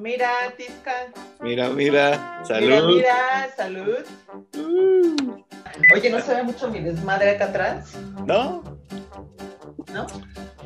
Mira, 0.00 0.28
Tisca. 0.56 0.92
mira, 1.40 1.68
mira, 1.68 2.40
Mira, 2.42 2.44
salud. 2.46 2.96
mira, 2.96 3.48
salud. 3.56 3.96
Oye, 5.94 6.10
¿no 6.10 6.20
se 6.20 6.34
ve 6.34 6.42
mucho 6.42 6.68
mi 6.68 6.80
desmadre 6.80 7.30
acá 7.32 7.44
atrás? 7.46 7.92
¿No? 8.26 8.62
¿No? 9.92 10.06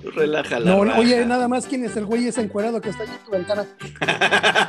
Tú 0.03 0.11
relaja 0.11 0.61
la 0.61 0.71
No, 0.71 0.99
oye, 0.99 1.25
nada 1.27 1.49
más 1.49 1.67
quién 1.67 1.85
es 1.85 1.97
el 1.97 2.05
güey 2.05 2.29
ese 2.29 2.43
encuerado 2.43 2.81
que 2.81 2.91
está 2.91 3.03
allí 3.05 3.13
en 3.13 3.25
tu 3.25 3.31
ventana. 3.33 3.67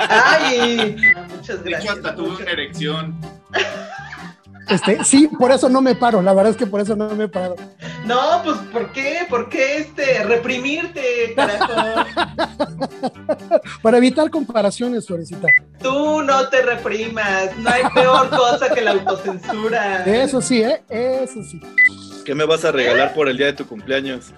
¡Ay! 0.10 0.96
Muchas 1.30 1.64
De 1.64 1.70
hecho, 1.70 1.80
gracias. 1.80 1.96
hasta 1.98 2.16
tuve 2.16 2.42
una 2.42 2.52
erección. 2.52 3.16
Este, 4.68 5.04
sí, 5.04 5.28
por 5.28 5.52
eso 5.52 5.70
no 5.70 5.82
me 5.82 5.96
paro, 5.96 6.22
la 6.22 6.34
verdad 6.34 6.52
es 6.52 6.58
que 6.58 6.66
por 6.66 6.82
eso 6.82 6.96
no 6.96 7.10
me 7.10 7.26
he 7.26 7.28
parado. 7.28 7.56
No, 8.06 8.42
pues 8.44 8.58
¿por 8.72 8.92
qué? 8.92 9.26
¿Por 9.30 9.50
qué 9.50 9.78
este 9.78 10.24
reprimirte, 10.24 11.34
carajo? 11.36 11.72
Para 13.82 13.98
evitar 13.98 14.30
comparaciones, 14.30 15.08
Florecita. 15.08 15.48
Tú 15.82 16.22
no 16.24 16.48
te 16.50 16.62
reprimas. 16.62 17.56
No 17.58 17.70
hay 17.70 17.84
peor 17.94 18.30
cosa 18.30 18.74
que 18.74 18.82
la 18.82 18.92
autocensura. 18.92 20.04
Eso 20.06 20.42
sí, 20.42 20.62
¿eh? 20.62 20.82
Eso 20.90 21.44
sí. 21.44 21.60
¿Qué 22.26 22.34
me 22.34 22.46
vas 22.46 22.66
a 22.66 22.72
regalar 22.72 23.14
por 23.14 23.30
el 23.30 23.38
día 23.38 23.48
de 23.48 23.54
tu 23.54 23.68
cumpleaños? 23.68 24.32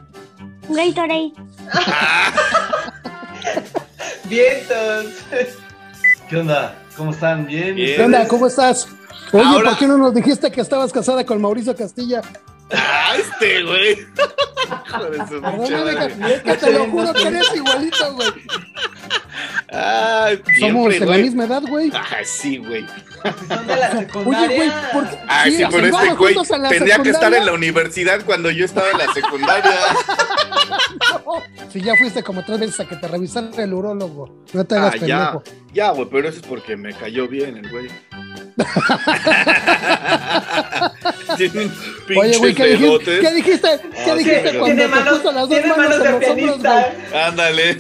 Gatorade. 0.70 1.32
Vientos. 4.26 5.06
¿Qué 6.30 6.38
onda? 6.38 6.76
¿Cómo 6.98 7.12
están? 7.12 7.48
¿Bien? 7.48 7.76
Bien. 7.76 7.96
¿Qué 7.96 8.04
onda? 8.04 8.28
¿Cómo 8.28 8.48
estás? 8.48 8.88
Oye, 9.34 9.44
Ahora- 9.44 9.70
¿por 9.72 9.80
qué 9.80 9.88
no 9.88 9.98
nos 9.98 10.14
dijiste 10.14 10.52
que 10.52 10.62
estabas 10.62 10.92
casada 10.92 11.26
con 11.26 11.42
Mauricio 11.42 11.76
Castilla? 11.76 12.22
¡Ah, 12.72 13.14
este, 13.18 13.64
güey! 13.64 13.98
Perdóname, 14.92 16.16
madre. 16.16 16.42
que, 16.44 16.54
te 16.56 16.72
lo 16.74 16.86
juro 16.88 17.14
que 17.14 17.28
eres 17.28 17.56
igualito, 17.56 18.14
güey. 18.16 18.28
Ah, 19.72 20.30
Somos 20.60 20.90
de 20.90 21.06
la 21.06 21.18
misma 21.18 21.46
edad, 21.46 21.62
güey. 21.68 21.92
Ay, 21.94 22.26
sí, 22.26 22.58
güey. 22.58 22.86
Son 23.48 23.68
de 23.68 23.76
la 23.76 24.08
Oye, 24.26 24.48
güey, 24.56 24.72
¿por 24.94 25.10
qué? 25.10 25.18
Ay, 25.28 25.52
sí, 25.52 25.58
Sí, 25.58 25.64
pero 25.72 25.88
este 25.88 26.14
güey 26.14 26.36
tendría 26.70 27.00
que 27.00 27.10
estar 27.10 27.34
en 27.34 27.46
la 27.46 27.54
universidad 27.54 28.22
cuando 28.26 28.52
yo 28.52 28.66
estaba 28.66 28.90
en 28.92 28.98
la 29.00 29.14
secundaria. 29.14 29.72
Si 31.72 31.82
ya 31.82 31.96
fuiste 31.98 32.24
como 32.24 32.44
tres 32.46 32.60
veces 32.60 32.80
a 32.80 32.86
que 32.88 32.96
te 32.96 33.08
revisara 33.08 33.50
el 33.58 33.74
urólogo. 33.74 34.44
No 34.54 34.64
te 34.66 34.76
hagas 34.76 34.96
Ah, 34.96 35.06
ya, 35.06 35.32
pendejo. 35.32 35.44
ya, 35.74 35.92
güey, 35.92 36.08
pero 36.10 36.30
eso 36.30 36.40
es 36.40 36.46
porque 36.48 36.78
me 36.78 36.94
cayó 36.94 37.28
bien 37.28 37.58
el 37.58 37.70
güey. 37.70 37.90
Oye, 42.18 42.38
güey, 42.38 42.54
¿qué 42.54 42.66
dijiste? 42.68 43.20
¿Qué 43.20 43.32
dijiste? 43.34 43.80
¿Qué 44.06 44.12
Ah, 44.12 44.16
dijiste 44.16 44.52
sí, 44.52 44.58
cuando 44.58 44.66
tiene 44.66 44.82
te 44.84 44.88
manos, 44.88 45.18
puso 45.20 45.32
las 45.32 45.42
dos 45.42 45.50
tiene 45.50 45.68
manos 45.68 45.84
manos 45.84 46.00
de 46.00 46.06
en 46.08 46.12
los 46.14 46.30
hombros, 46.30 46.58
pianista. 46.58 46.94
güey? 47.12 47.24
Ándale. 47.24 47.78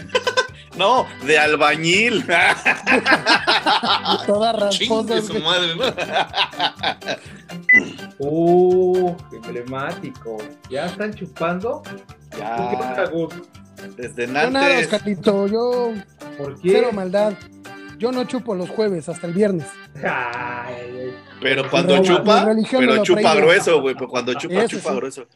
No, 0.77 1.07
de 1.25 1.39
albañil. 1.39 2.25
Todas 4.25 4.69
Chingue 4.77 5.13
rasposas, 5.13 5.25
su 5.25 5.39
madre, 5.39 5.75
¿no? 5.75 5.83
Uh, 8.19 9.15
emblemático. 9.31 10.37
¿Ya 10.69 10.87
están 10.87 11.13
chupando? 11.13 11.81
¿Por 11.83 11.95
qué 12.31 12.37
Ya, 12.39 13.05
desde 13.95 14.27
Yo 14.27 14.33
nada. 14.33 14.79
Oscarito, 14.79 15.47
yo 15.47 15.93
¿Por 16.37 16.59
qué? 16.59 16.69
cero 16.71 16.89
maldad. 16.93 17.33
Yo 17.97 18.11
no 18.11 18.23
chupo 18.25 18.53
los 18.55 18.69
jueves 18.69 19.07
hasta 19.09 19.27
el 19.27 19.33
viernes. 19.33 19.67
Ay, 20.03 21.13
Pero 21.41 21.69
cuando 21.69 21.95
Mi 21.97 22.03
chupa, 22.07 22.45
pero 22.71 23.03
chupa 23.03 23.35
grueso, 23.35 23.81
güey. 23.81 23.95
Pero 23.95 24.07
cuando 24.07 24.33
chupa, 24.35 24.63
Eso 24.63 24.77
chupa 24.77 24.89
sí. 24.91 24.95
grueso. 24.95 25.27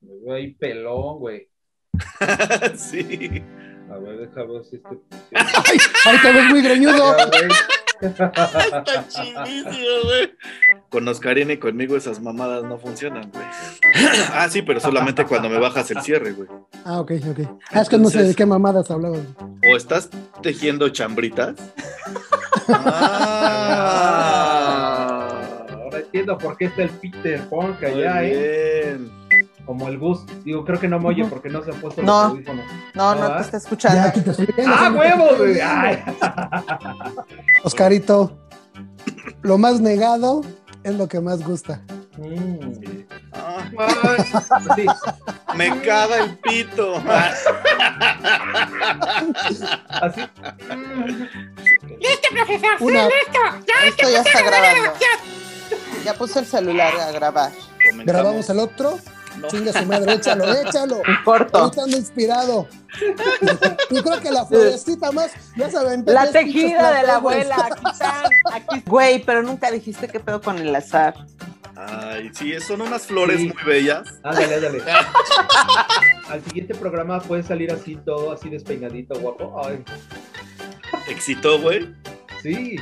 me 0.00 0.14
veo 0.24 0.34
ahí 0.34 0.52
pelón, 0.54 1.18
güey. 1.18 1.48
sí. 2.76 3.42
A 3.90 3.96
ver, 3.98 4.16
deja 4.18 4.42
ver 4.44 4.64
si 4.64 4.76
este. 4.76 4.98
Ay, 5.34 5.78
ahí 6.06 6.18
te 6.22 6.32
ves 6.32 6.44
muy 6.50 6.62
greñudo. 6.62 7.16
Está 8.00 9.06
chidísimo, 9.08 9.72
güey. 10.04 10.34
Con 10.90 11.06
Oscarina 11.08 11.52
y 11.52 11.58
conmigo 11.58 11.96
esas 11.96 12.20
mamadas 12.20 12.64
no 12.64 12.78
funcionan, 12.78 13.30
güey. 13.30 13.44
ah, 14.32 14.48
sí, 14.50 14.62
pero 14.62 14.80
solamente 14.80 15.24
cuando 15.24 15.48
me 15.48 15.58
bajas 15.58 15.90
el 15.90 16.00
cierre, 16.02 16.32
güey. 16.32 16.48
Ah, 16.84 17.00
ok, 17.00 17.12
ok. 17.30 17.40
Ah, 17.70 17.82
es 17.82 17.88
que 17.88 17.98
no 17.98 18.10
sé 18.10 18.22
de 18.24 18.34
qué 18.34 18.46
mamadas 18.46 18.90
hablabas. 18.90 19.20
O 19.70 19.76
estás 19.76 20.10
tejiendo 20.42 20.88
chambritas. 20.88 21.54
ah, 24.04 25.28
Ahora 25.72 25.98
entiendo 25.98 26.36
por 26.38 26.56
qué 26.56 26.66
está 26.66 26.82
el 26.82 26.90
Peter 26.90 27.40
Punk 27.48 27.80
muy 27.80 27.90
allá, 27.90 28.24
¿eh? 28.24 28.98
Como 29.66 29.88
el 29.88 29.98
Gus. 29.98 30.20
Digo, 30.44 30.64
creo 30.64 30.78
que 30.78 30.88
no 30.88 30.98
me 31.00 31.08
oye 31.08 31.24
porque 31.24 31.48
no 31.48 31.62
se 31.64 31.70
ha 31.70 31.74
puesto 31.74 32.02
No. 32.02 32.22
los 32.24 32.30
audífonos. 32.32 32.64
No, 32.94 33.14
no 33.14 33.24
¿Ah? 33.24 33.36
te 33.36 33.42
está 33.42 33.52
Ya, 33.52 33.58
escuchando. 33.58 34.00
aquí 34.08 34.20
te 34.20 34.30
estoy 34.30 34.46
viendo, 34.56 34.74
¡Ah, 34.74 34.78
señor. 34.86 34.98
huevos, 34.98 35.38
güey! 35.38 35.60
Ay. 35.60 36.04
Oscarito, 37.64 38.36
lo 39.42 39.56
más 39.58 39.80
negado 39.80 40.42
es 40.82 40.94
lo 40.94 41.08
que 41.08 41.20
más 41.20 41.42
gusta. 41.42 41.80
Mm. 42.16 43.04
Ah, 43.32 43.56
Ay, 43.78 44.24
sí. 44.76 44.86
me 45.56 45.80
caga 45.80 46.18
el 46.24 46.38
pito. 46.38 47.02
Así. 49.88 50.20
Una, 52.80 53.08
Esto 53.86 54.10
ya 54.10 54.20
está 54.20 54.42
grabando. 54.42 54.92
Ya 56.04 56.14
puse 56.14 56.38
el 56.40 56.46
celular 56.46 56.92
a 57.00 57.10
grabar. 57.12 57.50
grabamos 58.04 58.48
el 58.50 58.58
otro. 58.60 58.98
No. 59.38 59.48
Chinga 59.48 59.72
su 59.72 59.84
madre, 59.86 60.14
échalo, 60.14 60.44
échalo. 60.68 61.02
Corto. 61.24 61.58
Ahorita 61.58 61.82
ando 61.84 61.96
inspirado. 61.96 62.68
Yo 63.90 64.02
creo 64.04 64.20
que 64.20 64.30
la 64.30 64.46
florecita 64.46 65.10
más, 65.12 65.32
ya 65.56 65.70
saben. 65.70 66.04
La 66.06 66.30
tejida 66.30 66.92
de 67.00 67.06
la 67.06 67.16
abuela. 67.16 67.56
Aquí 67.72 67.84
están. 67.92 68.24
Aquí. 68.52 68.82
Güey, 68.86 69.24
pero 69.24 69.42
nunca 69.42 69.70
dijiste 69.70 70.08
qué 70.08 70.20
pedo 70.20 70.40
con 70.40 70.58
el 70.58 70.74
azar. 70.74 71.14
Ay, 71.76 72.30
sí, 72.32 72.52
son 72.60 72.82
unas 72.82 73.02
flores 73.02 73.40
Sí. 73.40 73.48
muy 73.52 73.62
bellas. 73.64 74.06
Ándale, 74.22 74.54
ándale. 74.54 74.82
Al 76.28 76.42
siguiente 76.44 76.74
programa 76.76 77.20
puedes 77.20 77.46
salir 77.46 77.72
así 77.72 77.96
todo, 77.96 78.30
así 78.32 78.48
despeinadito, 78.48 79.18
guapo. 79.18 79.60
Ay, 79.66 79.82
Excitó, 81.08 81.60
güey. 81.60 81.92
sí. 82.42 82.76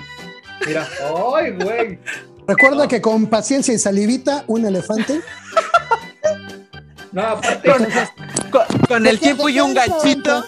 Mira, 0.66 0.86
ay, 1.34 1.52
güey. 1.52 1.98
Recuerda 2.46 2.86
que 2.86 3.00
con 3.00 3.26
paciencia 3.26 3.72
y 3.74 3.78
salivita, 3.78 4.44
un 4.46 4.66
elefante. 4.66 5.20
No, 7.12 7.22
aparte, 7.22 7.70
Con, 8.50 8.64
con 8.88 9.06
el 9.06 9.18
tiempo 9.20 9.48
y 9.48 9.60
un 9.60 9.74
ganchito. 9.74 10.44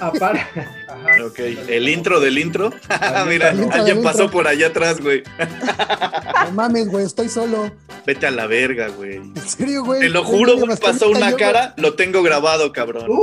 aparte. 0.00 0.46
Ajá. 0.88 1.24
Ok, 1.26 1.38
el 1.68 1.88
intro 1.88 2.18
del 2.20 2.38
intro. 2.38 2.70
Mira, 3.28 3.52
intro 3.52 3.72
alguien 3.72 4.02
pasó 4.02 4.24
intro. 4.24 4.32
por 4.38 4.48
allá 4.48 4.66
atrás, 4.68 5.00
güey. 5.00 5.22
No 6.46 6.50
mames, 6.52 6.88
güey, 6.88 7.04
estoy 7.06 7.28
solo. 7.28 7.70
Vete 8.04 8.26
a 8.26 8.30
la 8.30 8.46
verga, 8.46 8.88
güey. 8.88 9.16
En 9.16 9.36
serio, 9.48 9.84
güey. 9.84 10.00
Te 10.00 10.08
lo 10.08 10.24
juro, 10.24 10.56
güey, 10.56 10.76
pasó 10.76 11.08
una 11.10 11.30
yo, 11.30 11.36
cara, 11.36 11.74
lo 11.76 11.94
tengo 11.94 12.22
grabado, 12.22 12.72
cabrón. 12.72 13.06
Uh, 13.10 13.22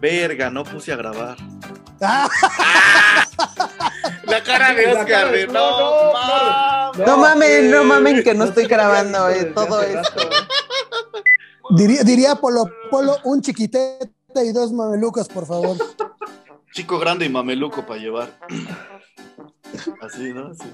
Verga, 0.00 0.50
no 0.50 0.64
puse 0.64 0.92
a 0.92 0.96
grabar. 0.96 1.36
La 4.30 4.42
cara 4.42 4.74
de 4.74 4.86
Oscar, 4.88 5.06
cara 5.06 5.30
de- 5.32 5.38
de 5.38 5.46
no, 5.48 5.52
no, 5.80 6.92
no, 6.94 7.06
No 7.06 7.16
mames, 7.18 7.64
no 7.64 7.84
mamen 7.84 8.22
que 8.22 8.34
no 8.34 8.44
estoy 8.44 8.66
grabando, 8.66 9.28
eh, 9.28 9.44
todo 9.46 9.82
esto. 9.82 10.20
diría, 11.70 12.02
diría 12.02 12.34
Polo 12.36 12.64
Polo, 12.90 13.16
un 13.24 13.40
chiquitete 13.42 14.10
y 14.44 14.52
dos 14.52 14.72
mamelucos, 14.72 15.28
por 15.28 15.46
favor. 15.46 15.76
Chico 16.72 16.98
grande 16.98 17.26
y 17.26 17.28
mameluco 17.28 17.84
para 17.84 18.00
llevar. 18.00 18.38
Así, 20.02 20.32
¿no? 20.32 20.48
Así. 20.48 20.70